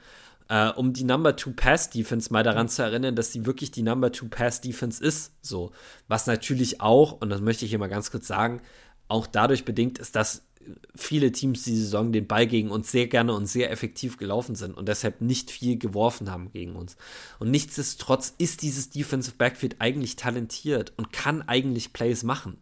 äh, 0.50 0.70
um 0.70 0.94
die 0.94 1.04
Number 1.04 1.36
Two 1.36 1.54
Pass 1.56 1.90
Defense 1.90 2.32
mal 2.32 2.44
daran 2.44 2.70
zu 2.70 2.84
erinnern, 2.84 3.16
dass 3.16 3.32
sie 3.32 3.46
wirklich 3.46 3.72
die 3.72 3.82
Number 3.82 4.12
Two 4.12 4.28
Pass 4.30 4.62
Defense 4.62 5.04
ist. 5.04 5.34
So, 5.42 5.72
was 6.08 6.28
natürlich 6.28 6.82
auch, 6.82 7.14
und 7.22 7.30
das 7.30 7.42
möchte 7.42 7.66
ich 7.66 7.72
hier 7.72 7.80
mal 7.80 7.88
ganz 7.88 8.12
kurz 8.12 8.28
sagen, 8.28 8.62
auch 9.08 9.28
dadurch 9.28 9.66
bedingt 9.66 9.98
ist, 9.98 10.16
dass 10.16 10.44
viele 10.96 11.32
Teams 11.32 11.64
die 11.64 11.76
Saison 11.76 12.12
den 12.12 12.28
Ball 12.28 12.48
gegen 12.48 12.70
uns 12.70 12.92
sehr 12.92 13.08
gerne 13.08 13.34
und 13.34 13.46
sehr 13.46 13.72
effektiv 13.72 14.18
gelaufen 14.18 14.56
sind 14.56 14.78
und 14.78 14.88
deshalb 14.88 15.22
nicht 15.22 15.52
viel 15.52 15.78
geworfen 15.78 16.30
haben 16.30 16.52
gegen 16.52 16.76
uns. 16.76 16.98
Und 17.40 17.52
nichtsdestotrotz 17.52 18.34
ist 18.38 18.62
dieses 18.62 18.90
Defensive 18.90 19.36
Backfield 19.38 19.78
eigentlich 19.80 20.16
talentiert 20.16 20.94
und 20.98 21.12
kann 21.12 21.42
eigentlich 21.44 21.94
Plays 21.94 22.24
machen. 22.24 22.58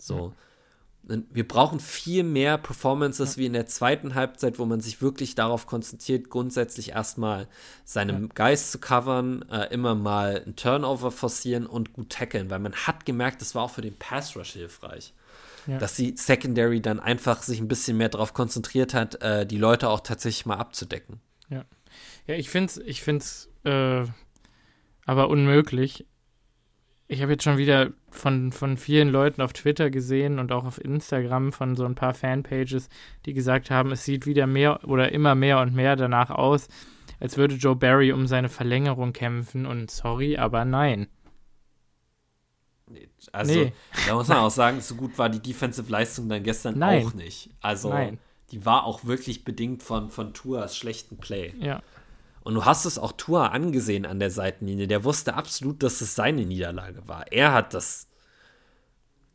So. 0.00 0.28
Ja. 0.28 1.22
Wir 1.30 1.48
brauchen 1.48 1.80
viel 1.80 2.22
mehr 2.22 2.58
Performances 2.58 3.36
ja. 3.36 3.40
wie 3.40 3.46
in 3.46 3.54
der 3.54 3.66
zweiten 3.66 4.14
Halbzeit, 4.14 4.58
wo 4.58 4.66
man 4.66 4.80
sich 4.80 5.00
wirklich 5.00 5.34
darauf 5.34 5.66
konzentriert, 5.66 6.28
grundsätzlich 6.28 6.90
erstmal 6.90 7.48
seinem 7.84 8.24
ja. 8.24 8.28
Geist 8.34 8.72
zu 8.72 8.78
covern, 8.78 9.42
äh, 9.50 9.72
immer 9.72 9.94
mal 9.94 10.42
ein 10.46 10.54
Turnover 10.54 11.10
forcieren 11.10 11.66
und 11.66 11.94
gut 11.94 12.10
tackeln, 12.10 12.50
weil 12.50 12.58
man 12.58 12.74
hat 12.74 13.06
gemerkt, 13.06 13.40
das 13.40 13.54
war 13.54 13.62
auch 13.62 13.70
für 13.70 13.80
den 13.80 13.96
Pass 13.96 14.36
Rush 14.36 14.52
hilfreich 14.52 15.14
ja. 15.68 15.78
dass 15.78 15.94
die 15.94 16.16
Secondary 16.16 16.80
dann 16.80 16.98
einfach 16.98 17.42
sich 17.42 17.60
ein 17.60 17.68
bisschen 17.68 17.98
mehr 17.98 18.08
darauf 18.08 18.32
konzentriert 18.32 18.94
hat, 18.94 19.22
äh, 19.22 19.46
die 19.46 19.58
Leute 19.58 19.90
auch 19.90 20.00
tatsächlich 20.00 20.46
mal 20.46 20.56
abzudecken. 20.56 21.20
Ja, 21.50 21.64
ja 22.26 22.34
ich 22.34 22.48
finde 22.48 22.66
es 22.66 22.78
ich 22.78 23.02
find's, 23.02 23.50
äh, 23.64 24.04
aber 25.04 25.28
unmöglich. 25.28 26.06
Ich 27.06 27.22
habe 27.22 27.32
jetzt 27.32 27.44
schon 27.44 27.56
wieder 27.58 27.92
von, 28.10 28.52
von 28.52 28.76
vielen 28.76 29.08
Leuten 29.08 29.40
auf 29.40 29.52
Twitter 29.52 29.90
gesehen 29.90 30.38
und 30.38 30.52
auch 30.52 30.64
auf 30.64 30.82
Instagram 30.82 31.52
von 31.52 31.76
so 31.76 31.84
ein 31.84 31.94
paar 31.94 32.12
Fanpages, 32.12 32.88
die 33.24 33.32
gesagt 33.32 33.70
haben, 33.70 33.92
es 33.92 34.04
sieht 34.04 34.26
wieder 34.26 34.46
mehr 34.46 34.84
oder 34.86 35.12
immer 35.12 35.34
mehr 35.34 35.60
und 35.60 35.74
mehr 35.74 35.96
danach 35.96 36.30
aus, 36.30 36.68
als 37.20 37.36
würde 37.36 37.54
Joe 37.54 37.76
Barry 37.76 38.12
um 38.12 38.26
seine 38.26 38.50
Verlängerung 38.50 39.12
kämpfen. 39.12 39.64
Und 39.64 39.90
sorry, 39.90 40.36
aber 40.36 40.64
nein. 40.66 41.08
Also, 43.32 43.52
nee. 43.52 43.72
da 44.06 44.14
muss 44.14 44.28
man 44.28 44.38
auch 44.38 44.50
sagen, 44.50 44.80
so 44.80 44.94
gut 44.94 45.16
war 45.18 45.28
die 45.28 45.40
Defensive-Leistung 45.40 46.28
dann 46.28 46.42
gestern 46.42 46.78
Nein. 46.78 47.06
auch 47.06 47.14
nicht. 47.14 47.50
Also, 47.60 47.90
Nein. 47.90 48.18
die 48.50 48.64
war 48.64 48.84
auch 48.84 49.04
wirklich 49.04 49.44
bedingt 49.44 49.82
von, 49.82 50.10
von 50.10 50.34
Tuas 50.34 50.76
schlechten 50.76 51.18
Play. 51.18 51.54
Ja. 51.60 51.82
Und 52.42 52.54
du 52.54 52.64
hast 52.64 52.84
es 52.86 52.98
auch 52.98 53.12
Tua 53.12 53.48
angesehen 53.48 54.06
an 54.06 54.20
der 54.20 54.30
Seitenlinie. 54.30 54.86
Der 54.86 55.04
wusste 55.04 55.34
absolut, 55.34 55.82
dass 55.82 56.00
es 56.00 56.14
seine 56.14 56.46
Niederlage 56.46 57.06
war. 57.06 57.30
Er 57.30 57.52
hat 57.52 57.74
das 57.74 58.08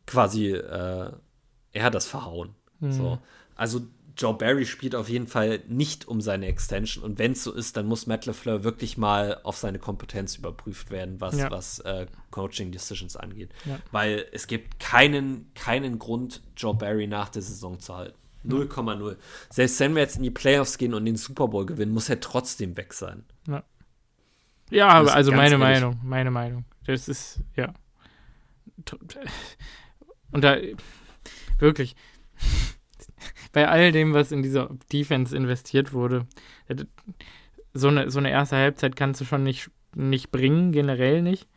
quasi, 0.06 0.50
äh, 0.50 1.12
er 1.72 1.84
hat 1.84 1.94
das 1.94 2.06
verhauen. 2.06 2.54
Mhm. 2.80 2.92
So. 2.92 3.18
Also 3.54 3.82
Joe 4.16 4.34
Barry 4.34 4.64
spielt 4.64 4.94
auf 4.94 5.08
jeden 5.08 5.26
Fall 5.26 5.60
nicht 5.66 6.06
um 6.06 6.20
seine 6.20 6.46
Extension. 6.46 7.02
Und 7.04 7.18
wenn 7.18 7.32
es 7.32 7.42
so 7.42 7.52
ist, 7.52 7.76
dann 7.76 7.86
muss 7.86 8.06
Matt 8.06 8.26
LeFleur 8.26 8.62
wirklich 8.62 8.96
mal 8.96 9.40
auf 9.42 9.56
seine 9.56 9.78
Kompetenz 9.78 10.36
überprüft 10.36 10.90
werden, 10.90 11.20
was, 11.20 11.36
ja. 11.36 11.50
was 11.50 11.80
äh, 11.80 12.06
Coaching 12.30 12.70
Decisions 12.70 13.16
angeht. 13.16 13.50
Ja. 13.64 13.78
Weil 13.90 14.26
es 14.32 14.46
gibt 14.46 14.78
keinen, 14.78 15.52
keinen 15.54 15.98
Grund, 15.98 16.42
Joe 16.56 16.74
Barry 16.74 17.06
nach 17.06 17.28
der 17.28 17.42
Saison 17.42 17.80
zu 17.80 17.96
halten. 17.96 18.18
0,0. 18.46 19.16
Selbst 19.50 19.80
wenn 19.80 19.94
wir 19.94 20.02
jetzt 20.02 20.16
in 20.16 20.22
die 20.22 20.30
Playoffs 20.30 20.78
gehen 20.78 20.94
und 20.94 21.06
den 21.06 21.16
Super 21.16 21.48
Bowl 21.48 21.66
gewinnen, 21.66 21.92
muss 21.92 22.08
er 22.08 22.20
trotzdem 22.20 22.76
weg 22.76 22.92
sein. 22.92 23.24
Ja, 23.48 23.64
ja 24.70 24.88
also 24.88 25.30
meine 25.32 25.52
ehrlich. 25.52 25.58
Meinung, 25.58 25.98
meine 26.04 26.30
Meinung. 26.30 26.64
Das 26.86 27.08
ist, 27.08 27.40
ja. 27.56 27.72
Und 30.30 30.42
da, 30.42 30.58
wirklich, 31.58 31.94
bei 33.54 33.68
all 33.68 33.92
dem, 33.92 34.12
was 34.12 34.32
in 34.32 34.42
dieser 34.42 34.68
Defense 34.92 35.34
investiert 35.34 35.94
wurde, 35.94 36.26
so 37.72 37.88
eine, 37.88 38.10
so 38.10 38.18
eine 38.18 38.30
erste 38.30 38.56
Halbzeit 38.56 38.96
kannst 38.96 39.20
du 39.20 39.24
schon 39.24 39.42
nicht, 39.42 39.70
nicht 39.94 40.30
bringen, 40.30 40.72
generell 40.72 41.22
nicht. 41.22 41.48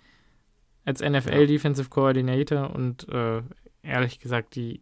Als 0.86 1.02
NFL 1.02 1.42
ja. 1.42 1.46
Defensive 1.46 1.90
Coordinator 1.90 2.74
und 2.74 3.10
äh, 3.10 3.42
ehrlich 3.84 4.20
gesagt, 4.20 4.56
die 4.56 4.82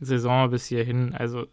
Saison 0.00 0.50
bis 0.50 0.66
hierhin, 0.66 1.14
also. 1.14 1.46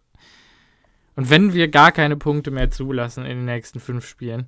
Und 1.15 1.29
wenn 1.29 1.53
wir 1.53 1.67
gar 1.67 1.91
keine 1.91 2.17
Punkte 2.17 2.49
mehr 2.49 2.71
zulassen 2.71 3.25
in 3.25 3.39
den 3.39 3.45
nächsten 3.45 3.79
fünf 3.79 4.07
Spielen, 4.07 4.47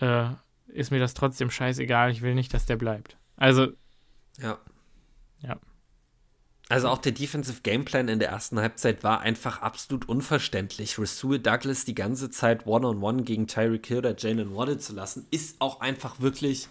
äh, 0.00 0.30
ist 0.68 0.90
mir 0.90 1.00
das 1.00 1.12
trotzdem 1.12 1.50
scheißegal. 1.50 2.10
Ich 2.12 2.22
will 2.22 2.34
nicht, 2.34 2.54
dass 2.54 2.66
der 2.66 2.76
bleibt. 2.76 3.18
Also. 3.36 3.68
Ja. 4.38 4.58
Ja. 5.40 5.58
Also 6.68 6.88
auch 6.88 6.98
der 6.98 7.12
Defensive 7.12 7.62
Gameplan 7.62 8.08
in 8.08 8.18
der 8.18 8.28
ersten 8.28 8.60
Halbzeit 8.60 9.02
war 9.02 9.20
einfach 9.20 9.62
absolut 9.62 10.06
unverständlich. 10.08 10.98
Rasul 10.98 11.38
Douglas 11.38 11.86
die 11.86 11.94
ganze 11.94 12.28
Zeit 12.28 12.66
One-on-One 12.66 13.18
-on 13.18 13.20
-one 13.20 13.24
gegen 13.24 13.46
Tyreek 13.46 13.86
Hill 13.86 13.98
oder 13.98 14.14
Jalen 14.16 14.54
Waddle 14.54 14.78
zu 14.78 14.92
lassen, 14.94 15.26
ist 15.30 15.60
auch 15.60 15.80
einfach 15.80 16.20
wirklich 16.20 16.68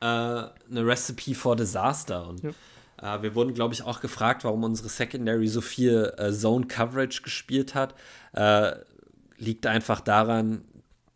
äh, 0.00 0.04
eine 0.04 0.52
Recipe 0.70 1.34
for 1.34 1.54
Disaster. 1.54 2.26
Und 2.26 2.42
ja. 2.42 3.16
äh, 3.16 3.22
wir 3.22 3.36
wurden, 3.36 3.54
glaube 3.54 3.74
ich, 3.74 3.82
auch 3.82 4.00
gefragt, 4.00 4.42
warum 4.42 4.64
unsere 4.64 4.88
Secondary 4.88 5.46
so 5.46 5.60
viel 5.60 6.12
äh, 6.18 6.32
Zone 6.32 6.66
Coverage 6.66 7.22
gespielt 7.22 7.76
hat. 7.76 7.94
Äh, 8.32 8.72
liegt 9.36 9.66
einfach 9.66 10.00
daran, 10.00 10.62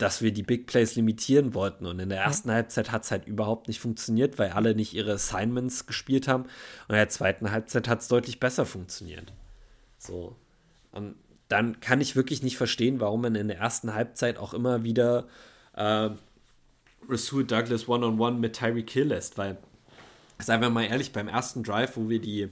dass 0.03 0.21
wir 0.21 0.33
die 0.33 0.43
Big 0.43 0.67
Plays 0.67 0.97
limitieren 0.97 1.55
wollten. 1.55 1.87
Und 1.87 2.01
in 2.01 2.09
der 2.09 2.21
ersten 2.21 2.49
ja. 2.49 2.57
Halbzeit 2.57 2.91
hat 2.91 3.05
es 3.05 3.13
halt 3.13 3.25
überhaupt 3.29 3.69
nicht 3.69 3.79
funktioniert, 3.79 4.37
weil 4.37 4.51
alle 4.51 4.75
nicht 4.75 4.95
ihre 4.95 5.13
Assignments 5.13 5.87
gespielt 5.87 6.27
haben. 6.27 6.43
Und 6.43 6.91
in 6.91 6.97
der 6.97 7.09
zweiten 7.09 7.53
Halbzeit 7.53 7.87
hat 7.87 8.01
es 8.01 8.09
deutlich 8.09 8.41
besser 8.41 8.67
funktioniert. 8.67 9.33
So. 9.99 10.35
Und 10.91 11.15
dann 11.47 11.79
kann 11.79 12.01
ich 12.01 12.17
wirklich 12.17 12.43
nicht 12.43 12.57
verstehen, 12.57 12.99
warum 12.99 13.21
man 13.23 13.37
in 13.37 13.47
der 13.47 13.59
ersten 13.59 13.95
Halbzeit 13.95 14.39
auch 14.39 14.55
immer 14.55 14.83
wieder 14.83 15.29
äh, 15.77 16.11
Rasul 17.09 17.45
Douglas 17.45 17.89
One-on-One 17.89 18.33
-on 18.33 18.37
-one 18.37 18.41
mit 18.41 18.57
Tyreek 18.57 18.91
Hill 18.91 19.09
lässt, 19.09 19.39
weil, 19.39 19.57
seien 20.41 20.61
wir 20.61 20.71
mal 20.71 20.83
ehrlich, 20.83 21.13
beim 21.13 21.29
ersten 21.29 21.63
Drive, 21.63 21.97
wo 21.97 22.09
wir 22.09 22.21
die 22.21 22.49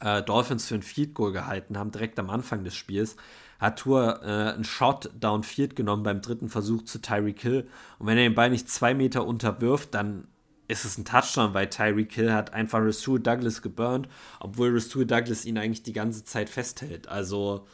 äh, 0.00 0.22
Dolphins 0.22 0.66
für 0.66 0.74
ein 0.74 0.82
Field 0.82 1.14
Goal 1.14 1.30
gehalten 1.30 1.78
haben, 1.78 1.92
direkt 1.92 2.18
am 2.18 2.30
Anfang 2.30 2.64
des 2.64 2.74
Spiels, 2.74 3.14
hat 3.62 3.78
Tour 3.78 4.20
äh, 4.22 4.54
einen 4.54 4.64
Shot 4.64 5.10
downfield 5.18 5.76
genommen 5.76 6.02
beim 6.02 6.20
dritten 6.20 6.48
Versuch 6.48 6.82
zu 6.82 7.00
Tyreek 7.00 7.40
Hill. 7.40 7.68
Und 8.00 8.08
wenn 8.08 8.18
er 8.18 8.24
den 8.24 8.34
Ball 8.34 8.50
nicht 8.50 8.68
zwei 8.68 8.92
Meter 8.92 9.24
unterwirft, 9.24 9.94
dann 9.94 10.26
ist 10.66 10.84
es 10.84 10.98
ein 10.98 11.04
Touchdown, 11.04 11.54
weil 11.54 11.70
Tyreek 11.70 12.12
Hill 12.12 12.32
hat 12.32 12.52
einfach 12.52 12.80
Rasul 12.80 13.20
Douglas 13.20 13.62
geburnt, 13.62 14.08
obwohl 14.40 14.74
Rasul 14.74 15.06
Douglas 15.06 15.44
ihn 15.44 15.58
eigentlich 15.58 15.84
die 15.84 15.92
ganze 15.92 16.24
Zeit 16.24 16.50
festhält. 16.50 17.06
Also 17.08 17.64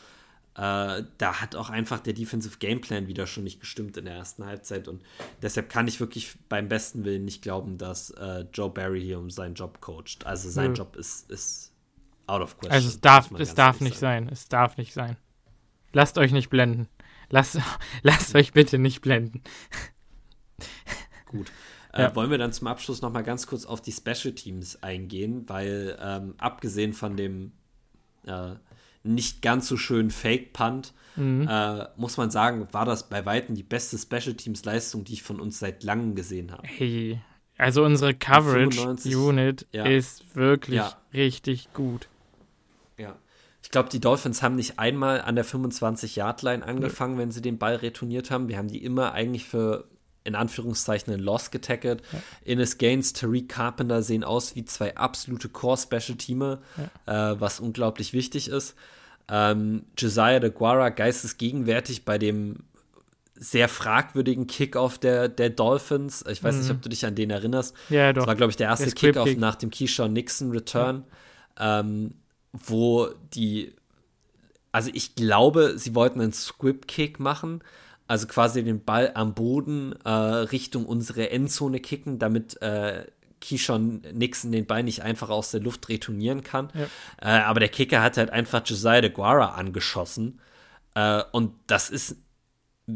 äh, 0.57 1.05
da 1.17 1.41
hat 1.41 1.57
auch 1.57 1.71
einfach 1.71 2.01
der 2.01 2.13
Defensive 2.13 2.59
Gameplan 2.59 3.07
wieder 3.07 3.27
schon 3.27 3.45
nicht 3.45 3.61
gestimmt 3.61 3.97
in 3.97 4.05
der 4.05 4.15
ersten 4.15 4.45
Halbzeit. 4.45 4.89
Und 4.89 5.03
deshalb 5.41 5.71
kann 5.71 5.89
ich 5.89 6.01
wirklich 6.01 6.37
beim 6.51 6.69
besten 6.69 7.07
Willen 7.07 7.25
nicht 7.25 7.41
glauben, 7.41 7.79
dass 7.79 8.11
äh, 8.11 8.45
Joe 8.53 8.69
Barry 8.69 9.01
hier 9.01 9.19
um 9.19 9.31
seinen 9.31 9.55
Job 9.55 9.81
coacht. 9.81 10.27
Also 10.27 10.51
sein 10.51 10.73
mhm. 10.73 10.75
Job 10.75 10.97
ist, 10.97 11.31
ist 11.31 11.73
out 12.27 12.43
of 12.43 12.59
question. 12.59 12.73
Also 12.73 12.89
es 12.89 13.01
darf, 13.01 13.31
es 13.39 13.55
darf 13.55 13.81
nicht 13.81 13.99
sein. 13.99 14.25
sein. 14.25 14.33
Es 14.35 14.49
darf 14.49 14.77
nicht 14.77 14.93
sein. 14.93 15.17
Lasst 15.93 16.19
euch 16.19 16.33
nicht 16.33 16.51
blenden. 16.51 16.89
Lasst, 17.31 17.59
lasst 18.03 18.35
euch 18.35 18.53
bitte 18.53 18.79
nicht 18.79 19.01
blenden. 19.01 19.43
Gut. 21.27 21.51
Äh, 21.93 22.03
ja. 22.03 22.17
wollen 22.17 22.31
wir 22.31 22.39
dann 22.39 22.53
zum 22.53 22.67
Abschluss 22.67 23.03
noch 23.03 23.13
mal 23.13 23.23
ganz 23.23 23.47
kurz 23.47 23.65
auf 23.65 23.81
die 23.81 23.93
Special 23.93 24.35
Teams 24.35 24.83
eingehen, 24.83 25.49
weil 25.49 25.99
ähm, 26.01 26.35
abgesehen 26.39 26.93
von 26.93 27.17
dem 27.17 27.53
äh, 28.27 28.55
nicht 29.03 29.43
ganz 29.43 29.69
so 29.69 29.77
schönen 29.77 30.11
Fake-Punt, 30.11 30.93
mhm. 31.17 31.49
äh, 31.49 31.87
muss 31.97 32.17
man 32.17 32.31
sagen, 32.31 32.69
war 32.73 32.85
das 32.85 33.09
bei 33.09 33.25
Weitem 33.25 33.55
die 33.55 33.63
beste 33.63 33.97
Special 33.97 34.35
Teams-Leistung, 34.35 35.05
die 35.05 35.15
ich 35.15 35.23
von 35.23 35.41
uns 35.41 35.59
seit 35.59 35.83
langem 35.83 36.15
gesehen 36.15 36.53
habe. 36.53 36.67
Hey, 36.67 37.21
also 37.57 37.85
unsere 37.85 38.15
Coverage-Unit 38.15 39.67
ja. 39.73 39.85
ist 39.87 40.37
wirklich 40.37 40.77
ja. 40.77 40.97
richtig 41.13 41.73
gut. 41.73 42.09
Ich 43.63 43.71
glaube, 43.71 43.89
die 43.89 44.01
Dolphins 44.01 44.43
haben 44.43 44.55
nicht 44.55 44.79
einmal 44.79 45.21
an 45.21 45.35
der 45.35 45.45
25-Yard-Line 45.45 46.65
angefangen, 46.65 47.15
ja. 47.15 47.21
wenn 47.21 47.31
sie 47.33 47.43
den 47.43 47.59
Ball 47.59 47.77
retourniert 47.77 48.31
haben. 48.31 48.49
Wir 48.49 48.57
haben 48.57 48.69
die 48.69 48.83
immer 48.83 49.13
eigentlich 49.13 49.45
für 49.45 49.89
in 50.25 50.35
Anführungszeichen 50.35 51.13
einen 51.13 51.23
Loss 51.23 51.51
getackelt. 51.51 52.03
Ja. 52.13 52.21
Ines 52.45 52.79
Gaines, 52.79 53.15
Tariq 53.15 53.49
Carpenter 53.49 54.03
sehen 54.03 54.25
aus 54.25 54.55
wie 54.55 54.65
zwei 54.65 54.97
absolute 54.97 55.49
Core-Special-Teamer, 55.49 56.61
ja. 57.07 57.33
äh, 57.33 57.41
was 57.41 57.61
unglaublich 57.61 58.13
wichtig 58.13 58.49
ist. 58.49 58.75
Ähm, 59.31 59.85
Josiah 59.97 60.41
de 60.41 60.51
Guara 60.51 60.91
geistesgegenwärtig 60.91 62.05
bei 62.05 62.19
dem 62.19 62.65
sehr 63.35 63.69
fragwürdigen 63.69 64.47
Kickoff 64.47 64.99
der, 64.99 65.29
der 65.29 65.51
Dolphins. 65.51 66.25
Ich 66.29 66.43
weiß 66.43 66.57
mhm. 66.57 66.61
nicht, 66.61 66.71
ob 66.73 66.83
du 66.83 66.89
dich 66.89 67.07
an 67.07 67.15
den 67.15 67.31
erinnerst. 67.31 67.75
Ja, 67.89 68.13
doch. 68.13 68.23
Das 68.23 68.29
war, 68.29 68.35
glaube 68.35 68.51
ich, 68.51 68.57
der 68.57 68.69
erste 68.69 68.91
Kickoff 68.91 69.35
nach 69.37 69.55
dem 69.55 69.71
Keyshawn 69.71 70.13
Nixon 70.13 70.51
Return. 70.51 71.05
Ja. 71.59 71.81
Ähm, 71.81 72.15
wo 72.53 73.09
die, 73.35 73.75
also 74.73 74.91
ich 74.93 75.15
glaube, 75.15 75.75
sie 75.77 75.95
wollten 75.95 76.21
einen 76.21 76.33
Squib-Kick 76.33 77.21
machen, 77.21 77.63
also 78.07 78.27
quasi 78.27 78.65
den 78.65 78.85
Ball 78.85 79.13
am 79.15 79.35
Boden 79.35 79.95
äh, 80.05 80.11
Richtung 80.11 80.87
unsere 80.87 81.31
Endzone 81.31 81.81
kicken, 81.81 82.19
damit 82.19 82.61
äh, 82.63 83.05
Keyshawn 83.41 84.03
Nixon 84.13 84.51
den 84.51 84.67
Ball 84.67 84.83
nicht 84.83 85.03
einfach 85.03 85.29
aus 85.29 85.51
der 85.51 85.61
Luft 85.61 85.89
retournieren 85.89 86.43
kann. 86.43 86.71
Ja. 86.75 86.87
Äh, 87.21 87.43
aber 87.43 87.61
der 87.61 87.69
Kicker 87.69 88.03
hat 88.03 88.17
halt 88.17 88.31
einfach 88.31 88.63
Josiah 88.65 89.01
de 89.01 89.11
Guara 89.11 89.55
angeschossen. 89.55 90.41
Äh, 90.95 91.23
und 91.33 91.53
das 91.67 91.91
ist 91.91 92.17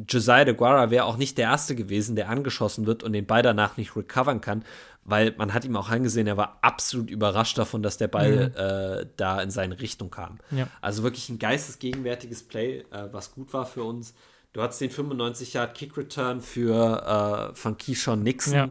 Josiah 0.08 0.44
de 0.44 0.54
Guara 0.54 0.90
wäre 0.90 1.04
auch 1.04 1.16
nicht 1.16 1.36
der 1.38 1.50
Erste 1.50 1.74
gewesen, 1.74 2.16
der 2.16 2.28
angeschossen 2.30 2.86
wird 2.86 3.02
und 3.02 3.12
den 3.12 3.26
Ball 3.26 3.42
danach 3.42 3.76
nicht 3.76 3.94
recovern 3.94 4.40
kann, 4.40 4.64
weil 5.04 5.34
man 5.36 5.52
hat 5.52 5.64
ihm 5.64 5.76
auch 5.76 5.90
angesehen, 5.90 6.26
er 6.26 6.36
war 6.36 6.58
absolut 6.62 7.10
überrascht 7.10 7.58
davon, 7.58 7.82
dass 7.82 7.98
der 7.98 8.08
Ball 8.08 8.50
mhm. 8.50 9.02
äh, 9.02 9.06
da 9.16 9.40
in 9.42 9.50
seine 9.50 9.80
Richtung 9.80 10.10
kam. 10.10 10.38
Ja. 10.50 10.68
Also 10.80 11.02
wirklich 11.02 11.28
ein 11.28 11.38
geistesgegenwärtiges 11.38 12.44
Play, 12.44 12.84
äh, 12.90 13.08
was 13.12 13.32
gut 13.34 13.52
war 13.52 13.66
für 13.66 13.84
uns. 13.84 14.14
Du 14.52 14.62
hattest 14.62 14.80
den 14.80 14.90
95 14.90 15.54
Yard 15.54 15.74
Kick 15.74 15.96
Return 15.96 16.40
für 16.40 17.50
äh, 17.52 17.54
von 17.54 17.76
Keyshawn 17.76 18.22
Nixon. 18.22 18.54
Ja. 18.54 18.70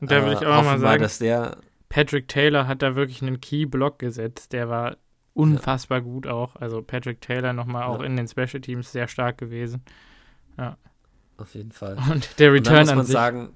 Und 0.00 0.10
da 0.10 0.24
will 0.24 0.32
ich 0.32 0.46
auch 0.46 0.62
mal 0.64 0.78
sagen, 0.78 1.02
dass 1.02 1.18
der 1.18 1.56
Patrick 1.88 2.28
Taylor 2.28 2.66
hat 2.66 2.82
da 2.82 2.94
wirklich 2.94 3.22
einen 3.22 3.40
Key 3.40 3.66
Block 3.66 3.98
gesetzt. 3.98 4.52
Der 4.52 4.68
war 4.68 4.96
unfassbar 5.34 5.98
ja. 5.98 6.04
gut 6.04 6.26
auch. 6.26 6.56
Also 6.56 6.82
Patrick 6.82 7.20
Taylor 7.20 7.52
nochmal 7.52 7.84
auch 7.84 8.00
in 8.00 8.16
den 8.16 8.28
Special 8.28 8.60
Teams 8.60 8.92
sehr 8.92 9.08
stark 9.08 9.38
gewesen. 9.38 9.82
Ja. 10.58 10.76
Auf 11.36 11.54
jeden 11.54 11.72
Fall. 11.72 11.96
Und 12.10 12.38
der 12.38 12.52
Return 12.52 12.80
Und 12.80 12.86
muss 12.86 12.94
man 12.96 13.06
sich, 13.06 13.12
sagen, 13.12 13.54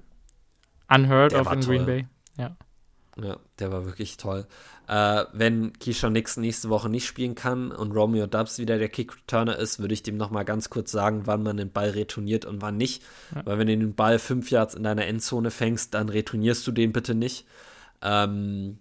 Unheard 0.89 1.33
of 1.33 1.51
in 1.51 1.61
toll. 1.61 1.75
Green 1.75 1.85
Bay. 1.85 2.07
Ja. 2.37 2.55
Ja, 3.21 3.37
der 3.59 3.71
war 3.71 3.85
wirklich 3.85 4.17
toll. 4.17 4.47
Äh, 4.87 5.25
wenn 5.33 5.73
Keyshawn 5.73 6.13
Nixon 6.13 6.41
nächste 6.41 6.69
Woche 6.69 6.89
nicht 6.89 7.05
spielen 7.05 7.35
kann 7.35 7.71
und 7.71 7.91
Romeo 7.91 8.25
Dubs 8.25 8.57
wieder 8.57 8.79
der 8.79 8.89
Kick-Returner 8.89 9.55
ist, 9.55 9.79
würde 9.79 9.93
ich 9.93 10.01
dem 10.01 10.17
nochmal 10.17 10.45
ganz 10.45 10.71
kurz 10.71 10.91
sagen, 10.91 11.21
wann 11.25 11.43
man 11.43 11.57
den 11.57 11.71
Ball 11.71 11.91
retourniert 11.91 12.45
und 12.45 12.61
wann 12.61 12.77
nicht. 12.77 13.03
Ja. 13.35 13.45
Weil 13.45 13.59
wenn 13.59 13.67
du 13.67 13.77
den 13.77 13.95
Ball 13.95 14.17
fünf 14.17 14.49
Yards 14.49 14.73
in 14.73 14.83
deiner 14.83 15.05
Endzone 15.05 15.51
fängst, 15.51 15.93
dann 15.93 16.09
retournierst 16.09 16.65
du 16.65 16.71
den 16.71 16.91
bitte 16.91 17.13
nicht. 17.13 17.45
Ähm, 18.01 18.79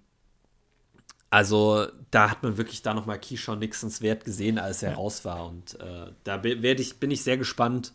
also 1.28 1.86
da 2.10 2.30
hat 2.30 2.42
man 2.42 2.56
wirklich 2.56 2.82
da 2.82 2.94
nochmal 2.94 3.20
Keyshawn 3.20 3.58
Nixons 3.58 4.00
Wert 4.00 4.24
gesehen, 4.24 4.58
als 4.58 4.82
er 4.82 4.92
ja. 4.92 4.96
raus 4.96 5.24
war. 5.24 5.46
Und 5.46 5.78
äh, 5.78 6.10
da 6.24 6.42
ich, 6.42 7.00
bin 7.00 7.10
ich 7.10 7.22
sehr 7.22 7.36
gespannt, 7.36 7.92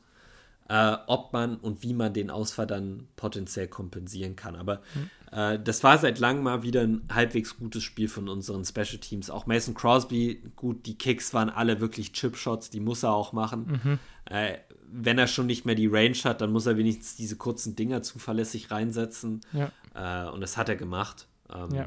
äh, 0.69 0.97
ob 1.07 1.33
man 1.33 1.57
und 1.57 1.83
wie 1.83 1.93
man 1.93 2.13
den 2.13 2.29
Ausfall 2.29 2.67
dann 2.67 3.07
potenziell 3.15 3.67
kompensieren 3.67 4.35
kann. 4.35 4.55
Aber 4.55 4.81
mhm. 4.95 5.09
äh, 5.31 5.59
das 5.59 5.83
war 5.83 5.97
seit 5.97 6.19
langem 6.19 6.43
mal 6.43 6.63
wieder 6.63 6.81
ein 6.81 7.03
halbwegs 7.11 7.57
gutes 7.57 7.83
Spiel 7.83 8.09
von 8.09 8.27
unseren 8.27 8.65
Special 8.65 8.99
Teams. 8.99 9.29
Auch 9.29 9.45
Mason 9.45 9.73
Crosby, 9.73 10.43
gut, 10.55 10.85
die 10.85 10.97
Kicks 10.97 11.33
waren 11.33 11.49
alle 11.49 11.79
wirklich 11.79 12.11
Chipshots, 12.11 12.69
die 12.69 12.79
muss 12.79 13.03
er 13.03 13.13
auch 13.13 13.33
machen. 13.33 13.79
Mhm. 13.83 13.99
Äh, 14.25 14.57
wenn 14.89 15.17
er 15.17 15.27
schon 15.27 15.47
nicht 15.47 15.65
mehr 15.65 15.75
die 15.75 15.87
Range 15.87 16.17
hat, 16.23 16.41
dann 16.41 16.51
muss 16.51 16.65
er 16.65 16.77
wenigstens 16.77 17.15
diese 17.15 17.35
kurzen 17.35 17.75
Dinger 17.75 18.01
zuverlässig 18.01 18.71
reinsetzen. 18.71 19.41
Ja. 19.53 19.71
Äh, 19.93 20.29
und 20.31 20.41
das 20.41 20.57
hat 20.57 20.69
er 20.69 20.75
gemacht. 20.75 21.27
Ähm, 21.53 21.73
ja. 21.73 21.85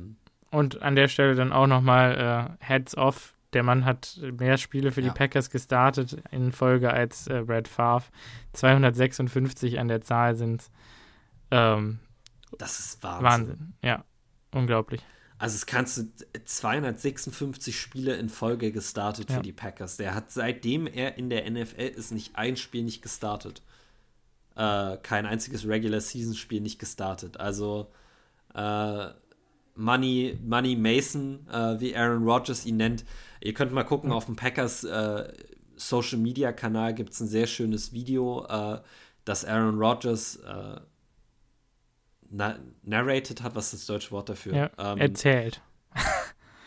Und 0.50 0.82
an 0.82 0.96
der 0.96 1.08
Stelle 1.08 1.34
dann 1.34 1.52
auch 1.52 1.66
nochmal 1.66 2.56
äh, 2.60 2.64
Heads 2.64 2.96
off 2.96 3.34
der 3.52 3.62
Mann 3.62 3.84
hat 3.84 4.20
mehr 4.38 4.58
Spiele 4.58 4.92
für 4.92 5.00
ja. 5.00 5.08
die 5.08 5.14
Packers 5.14 5.50
gestartet 5.50 6.16
in 6.30 6.52
Folge 6.52 6.92
als 6.92 7.26
äh, 7.26 7.42
Brad 7.46 7.68
Favre. 7.68 8.04
256 8.52 9.78
an 9.78 9.88
der 9.88 10.00
Zahl 10.00 10.36
sind 10.36 10.70
ähm, 11.50 11.98
Das 12.58 12.78
ist 12.78 13.02
Wahnsinn. 13.02 13.24
Wahnsinn, 13.24 13.72
ja. 13.82 14.04
Unglaublich. 14.52 15.00
Also 15.38 15.54
es 15.54 15.64
kannst 15.64 15.96
du 15.96 16.12
256 16.44 17.80
Spiele 17.80 18.14
in 18.16 18.28
Folge 18.28 18.72
gestartet 18.72 19.30
ja. 19.30 19.36
für 19.36 19.42
die 19.42 19.52
Packers. 19.52 19.96
Der 19.96 20.14
hat 20.14 20.30
seitdem 20.30 20.86
er 20.86 21.16
in 21.16 21.30
der 21.30 21.50
NFL 21.50 21.80
ist 21.80 22.12
nicht 22.12 22.36
ein 22.36 22.56
Spiel 22.56 22.84
nicht 22.84 23.00
gestartet. 23.00 23.62
Äh, 24.54 24.98
kein 24.98 25.24
einziges 25.24 25.66
Regular 25.66 26.00
Season 26.00 26.34
Spiel 26.34 26.60
nicht 26.60 26.78
gestartet. 26.78 27.40
Also 27.40 27.90
äh, 28.54 29.06
Money, 29.76 30.38
Money 30.44 30.76
Mason, 30.76 31.46
äh, 31.50 31.80
wie 31.80 31.96
Aaron 31.96 32.24
Rodgers 32.24 32.66
ihn 32.66 32.76
nennt. 32.76 33.04
Ihr 33.40 33.54
könnt 33.54 33.72
mal 33.72 33.84
gucken, 33.84 34.12
auf 34.12 34.26
dem 34.26 34.36
Packers 34.36 34.84
äh, 34.84 35.32
Social 35.76 36.18
Media 36.18 36.52
Kanal 36.52 36.94
gibt 36.94 37.12
es 37.12 37.20
ein 37.20 37.28
sehr 37.28 37.46
schönes 37.46 37.92
Video, 37.92 38.46
äh, 38.46 38.80
das 39.24 39.44
Aaron 39.44 39.78
Rodgers 39.78 40.36
äh, 40.36 40.80
na 42.30 42.58
narrated 42.82 43.42
hat. 43.42 43.54
Was 43.54 43.72
ist 43.72 43.82
das 43.82 43.86
deutsche 43.86 44.10
Wort 44.12 44.28
dafür? 44.28 44.54
Ja, 44.54 44.70
ähm, 44.78 44.98
erzählt. 44.98 45.62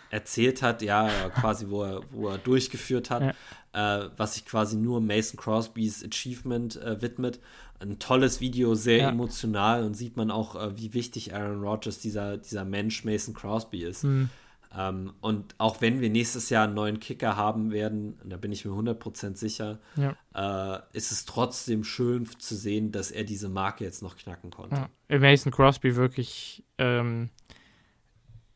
erzählt 0.09 0.61
hat, 0.61 0.81
ja, 0.81 1.29
quasi, 1.29 1.69
wo 1.69 1.83
er, 1.83 2.01
wo 2.11 2.29
er 2.29 2.37
durchgeführt 2.37 3.09
hat, 3.09 3.35
ja. 3.73 4.05
äh, 4.05 4.09
was 4.17 4.35
sich 4.35 4.45
quasi 4.45 4.75
nur 4.75 5.01
Mason 5.01 5.37
Crosbys 5.37 6.03
Achievement 6.03 6.75
äh, 6.75 7.01
widmet. 7.01 7.39
Ein 7.79 7.99
tolles 7.99 8.39
Video, 8.39 8.75
sehr 8.75 8.97
ja. 8.97 9.09
emotional 9.09 9.83
und 9.83 9.95
sieht 9.95 10.15
man 10.15 10.31
auch, 10.31 10.55
äh, 10.55 10.77
wie 10.77 10.93
wichtig 10.93 11.33
Aaron 11.33 11.63
Rodgers, 11.63 11.99
dieser, 11.99 12.37
dieser 12.37 12.63
Mensch 12.63 13.03
Mason 13.03 13.33
Crosby 13.33 13.83
ist. 13.83 14.03
Mhm. 14.03 14.29
Ähm, 14.75 15.13
und 15.21 15.55
auch 15.59 15.81
wenn 15.81 16.01
wir 16.01 16.09
nächstes 16.09 16.49
Jahr 16.49 16.65
einen 16.65 16.73
neuen 16.73 16.99
Kicker 16.99 17.37
haben 17.37 17.71
werden, 17.71 18.19
da 18.23 18.37
bin 18.37 18.51
ich 18.51 18.65
mir 18.65 18.71
100% 18.71 19.35
sicher, 19.35 19.79
ja. 19.95 20.15
äh, 20.33 20.81
ist 20.93 21.11
es 21.11 21.25
trotzdem 21.25 21.83
schön 21.83 22.27
zu 22.39 22.55
sehen, 22.55 22.91
dass 22.91 23.11
er 23.11 23.23
diese 23.23 23.49
Marke 23.49 23.83
jetzt 23.83 24.01
noch 24.01 24.17
knacken 24.17 24.49
konnte. 24.49 24.89
Ja. 25.09 25.19
Mason 25.19 25.51
Crosby 25.51 25.95
wirklich 25.95 26.63
ähm, 26.77 27.29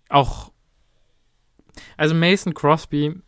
auch. 0.10 0.52
Also 1.96 2.16
Mason 2.16 2.56
Crosby 2.56 3.22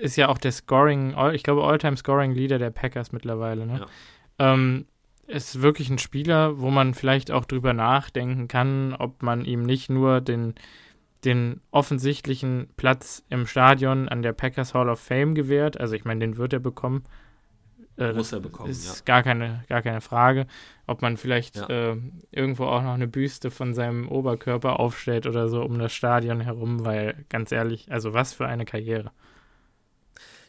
ist 0.00 0.16
ja 0.16 0.28
auch 0.28 0.38
der 0.38 0.52
Scoring, 0.52 1.16
ich 1.32 1.42
glaube, 1.42 1.64
All-Time 1.64 1.96
Scoring 1.96 2.32
Leader 2.32 2.58
der 2.58 2.70
Packers 2.70 3.10
mittlerweile. 3.10 3.66
Ne? 3.66 3.80
Ja. 4.38 4.52
Ähm, 4.52 4.86
ist 5.26 5.60
wirklich 5.60 5.90
ein 5.90 5.98
Spieler, 5.98 6.60
wo 6.60 6.70
man 6.70 6.94
vielleicht 6.94 7.32
auch 7.32 7.44
drüber 7.46 7.72
nachdenken 7.72 8.46
kann, 8.46 8.94
ob 8.94 9.22
man 9.22 9.44
ihm 9.44 9.64
nicht 9.64 9.90
nur 9.90 10.20
den 10.20 10.54
den 11.26 11.60
offensichtlichen 11.70 12.68
Platz 12.76 13.24
im 13.28 13.46
Stadion 13.46 14.08
an 14.08 14.22
der 14.22 14.32
Packers 14.32 14.72
Hall 14.72 14.88
of 14.88 15.00
Fame 15.00 15.34
gewährt. 15.34 15.78
Also 15.78 15.94
ich 15.94 16.04
meine, 16.04 16.20
den 16.20 16.36
wird 16.36 16.52
er 16.52 16.60
bekommen. 16.60 17.04
Äh, 17.98 18.12
Muss 18.12 18.32
er 18.32 18.40
bekommen, 18.40 18.70
ist 18.70 18.86
ja. 18.86 19.04
gar 19.04 19.22
keine, 19.22 19.64
gar 19.68 19.82
keine 19.82 20.00
Frage. 20.00 20.46
Ob 20.86 21.02
man 21.02 21.16
vielleicht 21.16 21.56
ja. 21.56 21.66
äh, 21.68 21.96
irgendwo 22.30 22.64
auch 22.64 22.82
noch 22.82 22.94
eine 22.94 23.08
Büste 23.08 23.50
von 23.50 23.74
seinem 23.74 24.08
Oberkörper 24.08 24.78
aufstellt 24.78 25.26
oder 25.26 25.48
so 25.48 25.62
um 25.62 25.78
das 25.78 25.92
Stadion 25.92 26.40
herum, 26.40 26.84
weil 26.84 27.24
ganz 27.28 27.52
ehrlich, 27.52 27.90
also 27.90 28.12
was 28.12 28.34
für 28.34 28.46
eine 28.46 28.66
Karriere. 28.66 29.12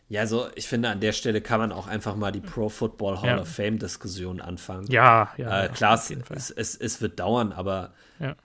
Ja, 0.10 0.22
also 0.22 0.48
ich 0.56 0.68
finde, 0.68 0.90
an 0.90 1.02
der 1.02 1.12
Stelle 1.12 1.42
kann 1.42 1.60
man 1.60 1.72
auch 1.74 1.88
einfach 1.88 2.16
mal 2.16 2.32
die 2.32 2.40
Pro 2.40 2.70
Football 2.70 3.22
Hall 3.22 3.30
ja. 3.30 3.42
of 3.42 3.50
Fame 3.50 3.78
Diskussion 3.78 4.40
anfangen. 4.40 4.88
Ja, 4.90 5.32
ja. 5.38 5.66
Äh, 5.66 5.70
klar, 5.70 5.96
es, 5.96 6.50
es, 6.50 6.76
es, 6.76 7.02
wird 7.02 7.20
dauern, 7.20 7.52
aber 7.52 7.94
ja. 8.20 8.36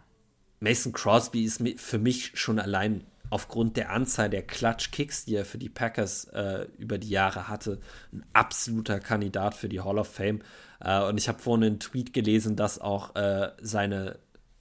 Mason 0.62 0.92
Crosby 0.92 1.44
ist 1.44 1.62
für 1.76 1.98
mich 1.98 2.38
schon 2.38 2.58
allein 2.58 3.04
aufgrund 3.30 3.76
der 3.76 3.90
Anzahl 3.90 4.30
der 4.30 4.42
Clutch-Kicks, 4.42 5.24
die 5.24 5.34
er 5.34 5.44
für 5.44 5.58
die 5.58 5.68
Packers 5.68 6.24
äh, 6.34 6.66
über 6.78 6.98
die 6.98 7.08
Jahre 7.08 7.48
hatte, 7.48 7.80
ein 8.12 8.24
absoluter 8.32 9.00
Kandidat 9.00 9.54
für 9.54 9.68
die 9.68 9.80
Hall 9.80 9.98
of 9.98 10.08
Fame. 10.08 10.40
Äh, 10.80 11.02
und 11.04 11.18
ich 11.18 11.28
habe 11.28 11.40
vorhin 11.40 11.64
einen 11.64 11.80
Tweet 11.80 12.12
gelesen, 12.12 12.56
dass 12.56 12.78
auch 12.78 13.16
äh, 13.16 13.50
seine 13.60 14.18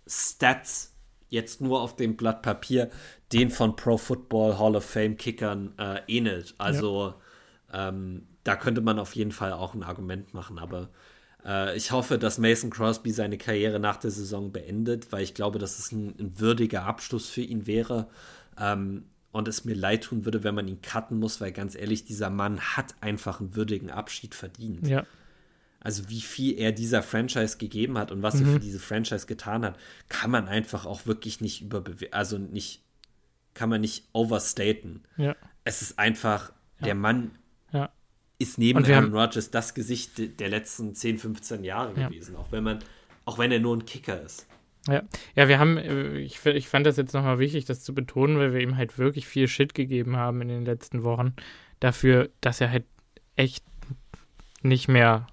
Stats 0.08 0.96
jetzt 1.28 1.62
nur 1.62 1.82
auf 1.82 1.96
dem 1.96 2.18
Blatt 2.18 2.42
Papier 2.42 2.90
den 3.32 3.50
von 3.52 3.76
Pro 3.76 3.98
Football 3.98 4.58
Hall 4.58 4.76
of 4.76 4.86
Fame 4.86 5.18
Kickern 5.18 5.78
äh, 5.78 6.00
ähnelt. 6.08 6.56
Also 6.58 7.14
ja. 7.72 7.90
ähm, 7.90 8.28
da 8.44 8.56
könnte 8.56 8.82
man 8.82 9.00
auf 9.00 9.16
jeden 9.16 9.32
Fall 9.32 9.54
auch 9.54 9.74
ein 9.74 9.84
Argument 9.84 10.34
machen, 10.34 10.58
aber 10.58 10.90
ich 11.76 11.92
hoffe, 11.92 12.20
dass 12.20 12.38
Mason 12.38 12.70
Crosby 12.70 13.12
seine 13.12 13.38
Karriere 13.38 13.80
nach 13.80 13.98
der 13.98 14.12
Saison 14.12 14.52
beendet, 14.52 15.12
weil 15.12 15.24
ich 15.24 15.34
glaube, 15.34 15.60
dass 15.60 15.80
es 15.80 15.92
ein, 15.92 16.14
ein 16.20 16.40
würdiger 16.40 16.84
Abschluss 16.84 17.30
für 17.30 17.42
ihn 17.42 17.66
wäre. 17.66 18.08
Ähm, 18.60 19.06
und 19.32 19.48
es 19.48 19.64
mir 19.64 19.76
leid 19.76 20.04
tun 20.04 20.26
würde, 20.26 20.44
wenn 20.44 20.54
man 20.54 20.68
ihn 20.68 20.82
cutten 20.82 21.18
muss, 21.18 21.40
weil 21.40 21.54
ganz 21.54 21.76
ehrlich, 21.76 22.04
dieser 22.04 22.30
Mann 22.30 22.60
hat 22.60 22.96
einfach 23.00 23.40
einen 23.40 23.56
würdigen 23.56 23.90
Abschied 23.90 24.36
verdient. 24.36 24.88
Ja. 24.88 25.06
Also 25.80 26.10
wie 26.10 26.22
viel 26.22 26.60
er 26.60 26.74
dieser 26.74 27.02
Franchise 27.02 27.58
gegeben 27.58 27.98
hat 27.98 28.12
und 28.12 28.22
was 28.22 28.36
mhm. 28.36 28.46
er 28.46 28.54
für 28.54 28.60
diese 28.60 28.80
Franchise 28.80 29.26
getan 29.26 29.64
hat, 29.64 29.80
kann 30.10 30.30
man 30.30 30.48
einfach 30.48 30.86
auch 30.86 31.06
wirklich 31.06 31.42
nicht 31.42 31.62
überbewerten, 31.62 32.14
also 32.14 32.38
nicht, 32.38 32.84
kann 33.54 33.70
man 33.70 33.82
nicht 33.82 34.06
overstaten. 34.12 35.04
Ja. 35.18 35.36
Es 35.64 35.82
ist 35.82 35.98
einfach, 35.98 36.52
ja. 36.80 36.88
der 36.88 36.96
Mann 36.96 37.32
ja 37.72 37.90
ist 38.42 38.58
neben 38.58 38.86
Aaron 38.86 39.14
Rodgers 39.14 39.52
das 39.52 39.74
Gesicht 39.74 40.40
der 40.40 40.50
letzten 40.50 40.96
10, 40.96 41.18
15 41.18 41.64
Jahre 41.64 42.00
ja. 42.00 42.08
gewesen, 42.08 42.36
auch 42.36 42.52
wenn 42.52 42.64
man, 42.64 42.80
auch 43.26 43.38
wenn 43.38 43.52
er 43.52 43.60
nur 43.60 43.76
ein 43.76 43.86
Kicker 43.86 44.22
ist. 44.22 44.48
Ja, 44.88 45.04
ja, 45.36 45.48
wir 45.48 45.60
haben, 45.60 45.78
äh, 45.78 46.18
ich, 46.18 46.44
ich 46.46 46.68
fand 46.68 46.86
das 46.86 46.98
jetzt 46.98 47.14
nochmal 47.14 47.38
wichtig, 47.38 47.66
das 47.66 47.84
zu 47.84 47.94
betonen, 47.94 48.38
weil 48.40 48.54
wir 48.54 48.62
ihm 48.62 48.78
halt 48.78 48.98
wirklich 48.98 49.28
viel 49.28 49.48
Shit 49.48 49.76
gegeben 49.76 50.18
haben 50.18 50.42
in 50.42 50.48
den 50.48 50.66
letzten 50.66 51.04
Wochen 51.04 51.36
dafür, 51.80 52.30
dass 52.42 52.62
er 52.62 52.72
halt 52.72 52.86
echt 53.36 53.64
nicht 54.64 54.88
mehr, 54.88 55.28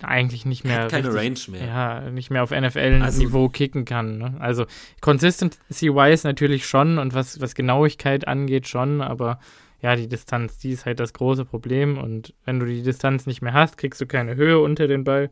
eigentlich 0.00 0.46
nicht 0.46 0.64
mehr. 0.64 0.82
Hat 0.82 0.90
keine 0.90 1.12
richtig, 1.12 1.48
Range 1.48 1.58
mehr. 1.58 1.68
Ja, 1.68 2.10
nicht 2.10 2.30
mehr 2.30 2.44
auf 2.44 2.52
NFL-Niveau 2.52 3.44
also, 3.44 3.48
kicken 3.48 3.84
kann. 3.84 4.18
Ne? 4.18 4.36
Also 4.38 4.66
Consistency-wise 5.00 6.26
natürlich 6.26 6.66
schon 6.66 6.98
und 6.98 7.14
was, 7.14 7.40
was 7.40 7.56
Genauigkeit 7.56 8.28
angeht 8.28 8.68
schon, 8.68 9.00
aber 9.00 9.40
ja, 9.82 9.96
die 9.96 10.08
Distanz, 10.08 10.58
die 10.58 10.70
ist 10.70 10.84
halt 10.84 11.00
das 11.00 11.12
große 11.12 11.44
Problem. 11.44 11.98
Und 11.98 12.34
wenn 12.44 12.60
du 12.60 12.66
die 12.66 12.82
Distanz 12.82 13.26
nicht 13.26 13.42
mehr 13.42 13.54
hast, 13.54 13.78
kriegst 13.78 14.00
du 14.00 14.06
keine 14.06 14.36
Höhe 14.36 14.58
unter 14.58 14.86
den 14.86 15.04
Ball. 15.04 15.30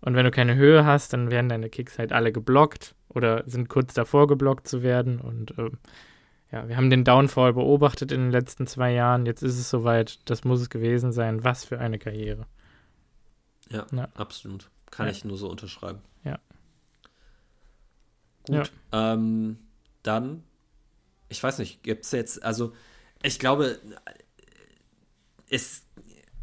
Und 0.00 0.14
wenn 0.14 0.24
du 0.24 0.30
keine 0.30 0.54
Höhe 0.54 0.84
hast, 0.84 1.12
dann 1.12 1.30
werden 1.30 1.48
deine 1.48 1.68
Kicks 1.68 1.98
halt 1.98 2.12
alle 2.12 2.32
geblockt 2.32 2.94
oder 3.08 3.42
sind 3.46 3.68
kurz 3.68 3.94
davor 3.94 4.28
geblockt 4.28 4.68
zu 4.68 4.82
werden. 4.82 5.20
Und 5.20 5.58
äh, 5.58 5.70
ja, 6.52 6.68
wir 6.68 6.76
haben 6.76 6.90
den 6.90 7.04
Downfall 7.04 7.54
beobachtet 7.54 8.12
in 8.12 8.20
den 8.20 8.30
letzten 8.30 8.66
zwei 8.66 8.92
Jahren. 8.92 9.26
Jetzt 9.26 9.42
ist 9.42 9.58
es 9.58 9.68
soweit, 9.68 10.20
das 10.30 10.44
muss 10.44 10.60
es 10.60 10.70
gewesen 10.70 11.12
sein. 11.12 11.42
Was 11.42 11.64
für 11.64 11.80
eine 11.80 11.98
Karriere. 11.98 12.46
Ja, 13.70 13.86
ja. 13.90 14.08
absolut. 14.14 14.70
Kann 14.92 15.06
ja. 15.06 15.12
ich 15.12 15.24
nur 15.24 15.36
so 15.36 15.50
unterschreiben. 15.50 15.98
Ja. 16.22 16.38
Gut. 18.46 18.70
Ja. 18.92 19.14
Ähm, 19.14 19.58
dann, 20.04 20.44
ich 21.28 21.42
weiß 21.42 21.58
nicht, 21.58 21.82
gibt 21.82 22.04
es 22.04 22.12
jetzt, 22.12 22.44
also 22.44 22.72
ich 23.26 23.38
glaube, 23.38 23.78
es, 25.50 25.84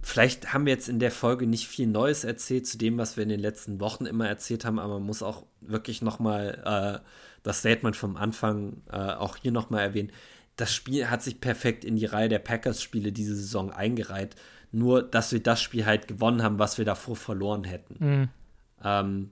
vielleicht 0.02 0.54
haben 0.54 0.66
wir 0.66 0.74
jetzt 0.74 0.90
in 0.90 1.00
der 1.00 1.12
Folge 1.12 1.48
nicht 1.48 1.68
viel 1.68 1.88
Neues 1.88 2.24
erzählt 2.24 2.68
zu 2.68 2.78
dem, 2.78 2.98
was 2.98 3.16
wir 3.16 3.24
in 3.24 3.30
den 3.30 3.40
letzten 3.40 3.80
Wochen 3.80 4.06
immer 4.06 4.28
erzählt 4.28 4.66
haben, 4.66 4.80
aber 4.80 4.96
man 4.96 5.04
muss 5.04 5.24
auch 5.24 5.46
wirklich 5.62 6.02
nochmal 6.02 7.02
äh, 7.04 7.08
das 7.42 7.60
Statement 7.60 7.96
vom 7.96 8.18
Anfang 8.18 8.82
äh, 8.92 8.98
auch 8.98 9.38
hier 9.38 9.52
nochmal 9.52 9.84
erwähnen. 9.84 10.12
Das 10.56 10.74
Spiel 10.74 11.10
hat 11.10 11.24
sich 11.24 11.42
perfekt 11.42 11.86
in 11.86 11.96
die 11.96 12.06
Reihe 12.06 12.30
der 12.30 12.40
Packers-Spiele 12.40 13.12
diese 13.12 13.36
Saison 13.36 13.72
eingereiht. 13.72 14.36
Nur, 14.72 15.04
dass 15.04 15.32
wir 15.32 15.42
das 15.42 15.62
Spiel 15.62 15.86
halt 15.86 16.08
gewonnen 16.08 16.44
haben, 16.44 16.60
was 16.60 16.78
wir 16.78 16.86
davor 16.86 17.16
verloren 17.16 17.64
hätten. 17.64 17.96
Mhm. 18.00 18.30
Ähm, 18.84 19.32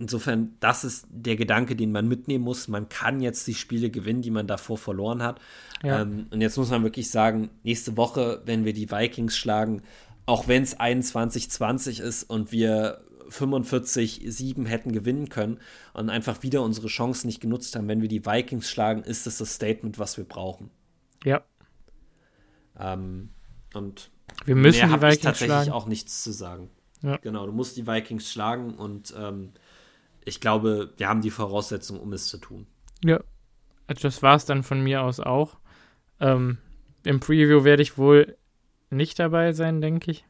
Insofern, 0.00 0.56
das 0.60 0.82
ist 0.82 1.06
der 1.10 1.36
Gedanke, 1.36 1.76
den 1.76 1.92
man 1.92 2.08
mitnehmen 2.08 2.42
muss. 2.42 2.68
Man 2.68 2.88
kann 2.88 3.20
jetzt 3.20 3.46
die 3.46 3.54
Spiele 3.54 3.90
gewinnen, 3.90 4.22
die 4.22 4.30
man 4.30 4.46
davor 4.46 4.78
verloren 4.78 5.22
hat. 5.22 5.42
Ja. 5.82 6.00
Ähm, 6.00 6.26
und 6.30 6.40
jetzt 6.40 6.56
muss 6.56 6.70
man 6.70 6.82
wirklich 6.82 7.10
sagen, 7.10 7.50
nächste 7.64 7.98
Woche, 7.98 8.40
wenn 8.46 8.64
wir 8.64 8.72
die 8.72 8.90
Vikings 8.90 9.36
schlagen, 9.36 9.82
auch 10.24 10.48
wenn 10.48 10.62
es 10.62 10.80
21-20 10.80 12.00
ist 12.00 12.22
und 12.22 12.50
wir 12.50 13.02
45-7 13.28 14.66
hätten 14.66 14.92
gewinnen 14.92 15.28
können 15.28 15.58
und 15.92 16.08
einfach 16.08 16.42
wieder 16.42 16.62
unsere 16.62 16.86
Chancen 16.86 17.26
nicht 17.26 17.42
genutzt 17.42 17.76
haben, 17.76 17.86
wenn 17.86 18.00
wir 18.00 18.08
die 18.08 18.24
Vikings 18.24 18.70
schlagen, 18.70 19.02
ist 19.02 19.26
das 19.26 19.36
das 19.36 19.54
Statement, 19.54 19.98
was 19.98 20.16
wir 20.16 20.24
brauchen. 20.24 20.70
Ja. 21.24 21.42
Ähm, 22.78 23.28
und 23.74 24.10
wir 24.46 24.56
müssen 24.56 24.88
mehr 24.88 24.96
die 24.96 25.02
Vikings 25.02 25.16
ich 25.16 25.20
tatsächlich 25.20 25.54
schlagen. 25.56 25.72
auch 25.72 25.86
nichts 25.86 26.22
zu 26.22 26.32
sagen. 26.32 26.70
Ja. 27.02 27.18
Genau, 27.18 27.44
du 27.44 27.52
musst 27.52 27.76
die 27.76 27.86
Vikings 27.86 28.32
schlagen 28.32 28.74
und 28.76 29.14
ähm, 29.14 29.52
ich 30.24 30.40
glaube, 30.40 30.92
wir 30.96 31.08
haben 31.08 31.22
die 31.22 31.30
Voraussetzungen, 31.30 32.00
um 32.00 32.12
es 32.12 32.26
zu 32.26 32.38
tun. 32.38 32.66
Ja, 33.04 33.20
also 33.86 34.02
das 34.02 34.22
war 34.22 34.36
es 34.36 34.44
dann 34.44 34.62
von 34.62 34.82
mir 34.82 35.02
aus 35.02 35.20
auch. 35.20 35.58
Ähm, 36.20 36.58
Im 37.04 37.20
Preview 37.20 37.64
werde 37.64 37.82
ich 37.82 37.98
wohl 37.98 38.36
nicht 38.90 39.18
dabei 39.18 39.52
sein, 39.52 39.80
denke 39.80 40.10
ich. 40.10 40.24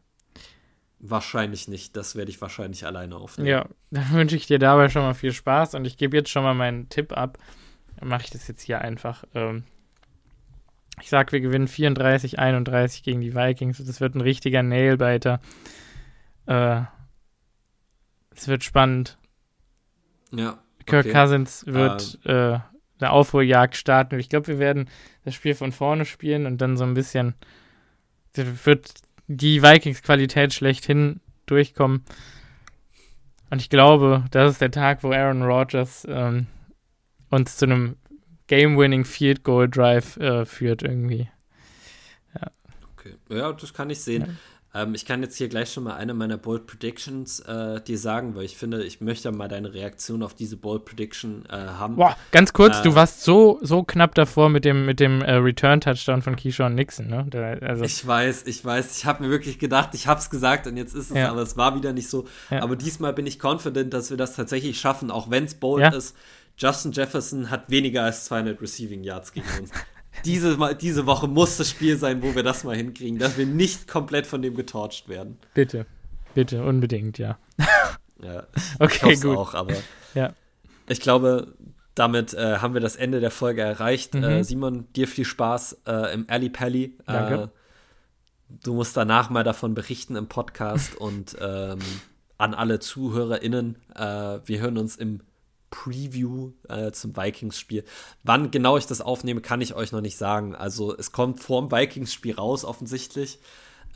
Wahrscheinlich 0.98 1.66
nicht. 1.66 1.96
Das 1.96 2.14
werde 2.14 2.30
ich 2.30 2.40
wahrscheinlich 2.40 2.86
alleine 2.86 3.16
aufnehmen. 3.16 3.48
Ja, 3.48 3.66
dann 3.90 4.12
wünsche 4.12 4.36
ich 4.36 4.46
dir 4.46 4.58
dabei 4.58 4.88
schon 4.88 5.02
mal 5.02 5.14
viel 5.14 5.32
Spaß 5.32 5.74
und 5.74 5.84
ich 5.84 5.96
gebe 5.96 6.16
jetzt 6.16 6.30
schon 6.30 6.42
mal 6.42 6.54
meinen 6.54 6.88
Tipp 6.88 7.12
ab. 7.12 7.38
Dann 7.96 8.08
mache 8.08 8.24
ich 8.24 8.30
das 8.30 8.46
jetzt 8.48 8.62
hier 8.62 8.80
einfach. 8.80 9.24
Ähm, 9.34 9.64
ich 11.00 11.08
sage, 11.08 11.32
wir 11.32 11.40
gewinnen 11.40 11.68
34, 11.68 12.38
31 12.38 13.02
gegen 13.02 13.20
die 13.20 13.34
Vikings. 13.34 13.84
Das 13.84 14.00
wird 14.00 14.14
ein 14.14 14.20
richtiger 14.20 14.62
Nailbiter. 14.62 15.40
Äh, 16.46 16.82
es 18.34 18.48
wird 18.48 18.64
spannend. 18.64 19.18
Ja. 20.32 20.58
Kirk 20.86 21.06
okay. 21.06 21.12
Cousins 21.12 21.64
wird 21.66 22.18
uh. 22.24 22.28
äh, 22.28 22.58
eine 23.00 23.10
Aufholjagd 23.10 23.76
starten. 23.76 24.18
Ich 24.18 24.28
glaube, 24.28 24.48
wir 24.48 24.58
werden 24.58 24.88
das 25.24 25.34
Spiel 25.34 25.54
von 25.54 25.72
vorne 25.72 26.04
spielen 26.04 26.46
und 26.46 26.60
dann 26.60 26.76
so 26.76 26.84
ein 26.84 26.94
bisschen 26.94 27.34
wird 28.34 28.92
die 29.26 29.62
Vikings-Qualität 29.62 30.52
schlechthin 30.52 31.20
durchkommen. 31.46 32.04
Und 33.50 33.60
ich 33.60 33.70
glaube, 33.70 34.24
das 34.30 34.52
ist 34.52 34.60
der 34.60 34.70
Tag, 34.70 35.02
wo 35.02 35.10
Aaron 35.12 35.42
Rodgers 35.42 36.06
ähm, 36.08 36.46
uns 37.30 37.56
zu 37.56 37.66
einem 37.66 37.96
Game-Winning 38.46 39.04
Field 39.04 39.42
Goal 39.42 39.68
Drive 39.68 40.16
äh, 40.16 40.44
führt 40.44 40.82
irgendwie. 40.82 41.28
Ja. 42.34 42.50
Okay, 42.92 43.14
ja, 43.28 43.52
das 43.52 43.74
kann 43.74 43.90
ich 43.90 44.00
sehen. 44.00 44.38
Ähm, 44.72 44.94
ich 44.94 45.04
kann 45.04 45.22
jetzt 45.22 45.36
hier 45.36 45.48
gleich 45.48 45.72
schon 45.72 45.84
mal 45.84 45.96
eine 45.96 46.14
meiner 46.14 46.36
Bold 46.36 46.66
Predictions 46.66 47.40
äh, 47.40 47.80
dir 47.80 47.98
sagen, 47.98 48.36
weil 48.36 48.44
ich 48.44 48.56
finde, 48.56 48.84
ich 48.84 49.00
möchte 49.00 49.32
mal 49.32 49.48
deine 49.48 49.74
Reaktion 49.74 50.22
auf 50.22 50.34
diese 50.34 50.56
Bold 50.56 50.84
Prediction 50.84 51.44
äh, 51.48 51.52
haben. 51.52 51.96
Boah, 51.96 52.16
ganz 52.30 52.52
kurz, 52.52 52.78
äh, 52.78 52.82
du 52.82 52.94
warst 52.94 53.22
so, 53.22 53.58
so 53.62 53.82
knapp 53.82 54.14
davor 54.14 54.48
mit 54.48 54.64
dem, 54.64 54.86
mit 54.86 55.00
dem 55.00 55.22
äh, 55.22 55.32
Return-Touchdown 55.32 56.22
von 56.22 56.36
Keyshawn 56.36 56.74
Nixon, 56.74 57.08
ne? 57.08 57.26
Da, 57.28 57.54
also. 57.66 57.84
Ich 57.84 58.06
weiß, 58.06 58.46
ich 58.46 58.64
weiß. 58.64 58.96
Ich 58.96 59.06
habe 59.06 59.24
mir 59.24 59.30
wirklich 59.30 59.58
gedacht, 59.58 59.90
ich 59.94 60.06
habe 60.06 60.20
es 60.20 60.30
gesagt 60.30 60.68
und 60.68 60.76
jetzt 60.76 60.94
ist 60.94 61.10
es, 61.10 61.16
ja. 61.16 61.30
aber 61.30 61.42
es 61.42 61.56
war 61.56 61.74
wieder 61.74 61.92
nicht 61.92 62.08
so. 62.08 62.26
Ja. 62.50 62.62
Aber 62.62 62.76
diesmal 62.76 63.12
bin 63.12 63.26
ich 63.26 63.42
confident, 63.42 63.92
dass 63.92 64.10
wir 64.10 64.16
das 64.16 64.36
tatsächlich 64.36 64.78
schaffen, 64.78 65.10
auch 65.10 65.30
wenn 65.30 65.44
es 65.44 65.54
bold 65.54 65.82
ja. 65.82 65.88
ist. 65.90 66.16
Justin 66.56 66.92
Jefferson 66.92 67.50
hat 67.50 67.70
weniger 67.70 68.04
als 68.04 68.26
200 68.26 68.60
Receiving 68.60 69.02
Yards 69.02 69.32
gegen 69.32 69.46
uns 69.58 69.70
diese, 70.24 70.76
diese 70.76 71.06
Woche 71.06 71.28
muss 71.28 71.56
das 71.56 71.70
Spiel 71.70 71.96
sein, 71.96 72.22
wo 72.22 72.34
wir 72.34 72.42
das 72.42 72.64
mal 72.64 72.76
hinkriegen, 72.76 73.18
dass 73.18 73.38
wir 73.38 73.46
nicht 73.46 73.88
komplett 73.88 74.26
von 74.26 74.42
dem 74.42 74.54
getorcht 74.54 75.08
werden. 75.08 75.38
Bitte, 75.54 75.86
bitte, 76.34 76.64
unbedingt, 76.64 77.18
ja. 77.18 77.38
ja, 78.22 78.46
okay, 78.78 79.16
gut. 79.16 79.36
auch, 79.36 79.54
aber 79.54 79.74
ja. 80.14 80.32
ich 80.88 81.00
glaube, 81.00 81.54
damit 81.94 82.34
äh, 82.34 82.58
haben 82.58 82.74
wir 82.74 82.80
das 82.80 82.96
Ende 82.96 83.20
der 83.20 83.30
Folge 83.30 83.62
erreicht. 83.62 84.14
Mhm. 84.14 84.24
Äh, 84.24 84.44
Simon, 84.44 84.92
dir 84.94 85.08
viel 85.08 85.24
Spaß 85.24 85.82
äh, 85.86 86.14
im 86.14 86.24
Ali 86.28 86.50
Pally. 86.50 86.96
Danke. 87.06 87.34
Äh, 87.34 87.48
du 88.62 88.74
musst 88.74 88.96
danach 88.96 89.30
mal 89.30 89.44
davon 89.44 89.74
berichten 89.74 90.16
im 90.16 90.28
Podcast 90.28 90.96
und 90.96 91.36
ähm, 91.40 91.78
an 92.38 92.54
alle 92.54 92.80
ZuhörerInnen. 92.80 93.76
Äh, 93.94 94.38
wir 94.44 94.60
hören 94.60 94.78
uns 94.78 94.96
im 94.96 95.20
Preview 95.70 96.52
äh, 96.68 96.90
zum 96.92 97.16
Vikings-Spiel. 97.16 97.84
Wann 98.22 98.50
genau 98.50 98.76
ich 98.76 98.86
das 98.86 99.00
aufnehme, 99.00 99.40
kann 99.40 99.60
ich 99.60 99.74
euch 99.74 99.92
noch 99.92 100.00
nicht 100.00 100.16
sagen. 100.16 100.54
Also 100.54 100.96
es 100.96 101.12
kommt 101.12 101.40
vorm 101.40 101.70
Vikings-Spiel 101.70 102.34
raus, 102.34 102.64
offensichtlich. 102.64 103.38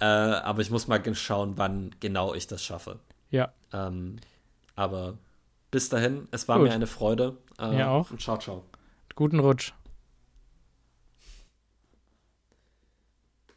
Äh, 0.01 0.05
aber 0.05 0.62
ich 0.62 0.70
muss 0.70 0.88
mal 0.88 1.02
schauen, 1.14 1.55
wann 1.56 1.94
genau 2.01 2.34
ich 2.34 2.46
das 2.46 2.62
schaffe. 2.64 2.98
Ja. 3.30 3.52
Ähm, 3.72 4.16
aber 4.76 5.18
bis 5.70 5.88
dahin, 5.88 6.28
es 6.30 6.48
war 6.48 6.59
Gut. 6.59 6.68
mir 6.68 6.74
eine 6.74 6.86
Freude. 6.86 7.36
Äh, 7.59 7.68
mir 7.68 7.88
auch. 7.88 8.10
Und 8.10 8.20
ciao, 8.20 8.38
ciao. 8.38 8.64
Guten 9.14 9.40
Rutsch. 9.40 9.72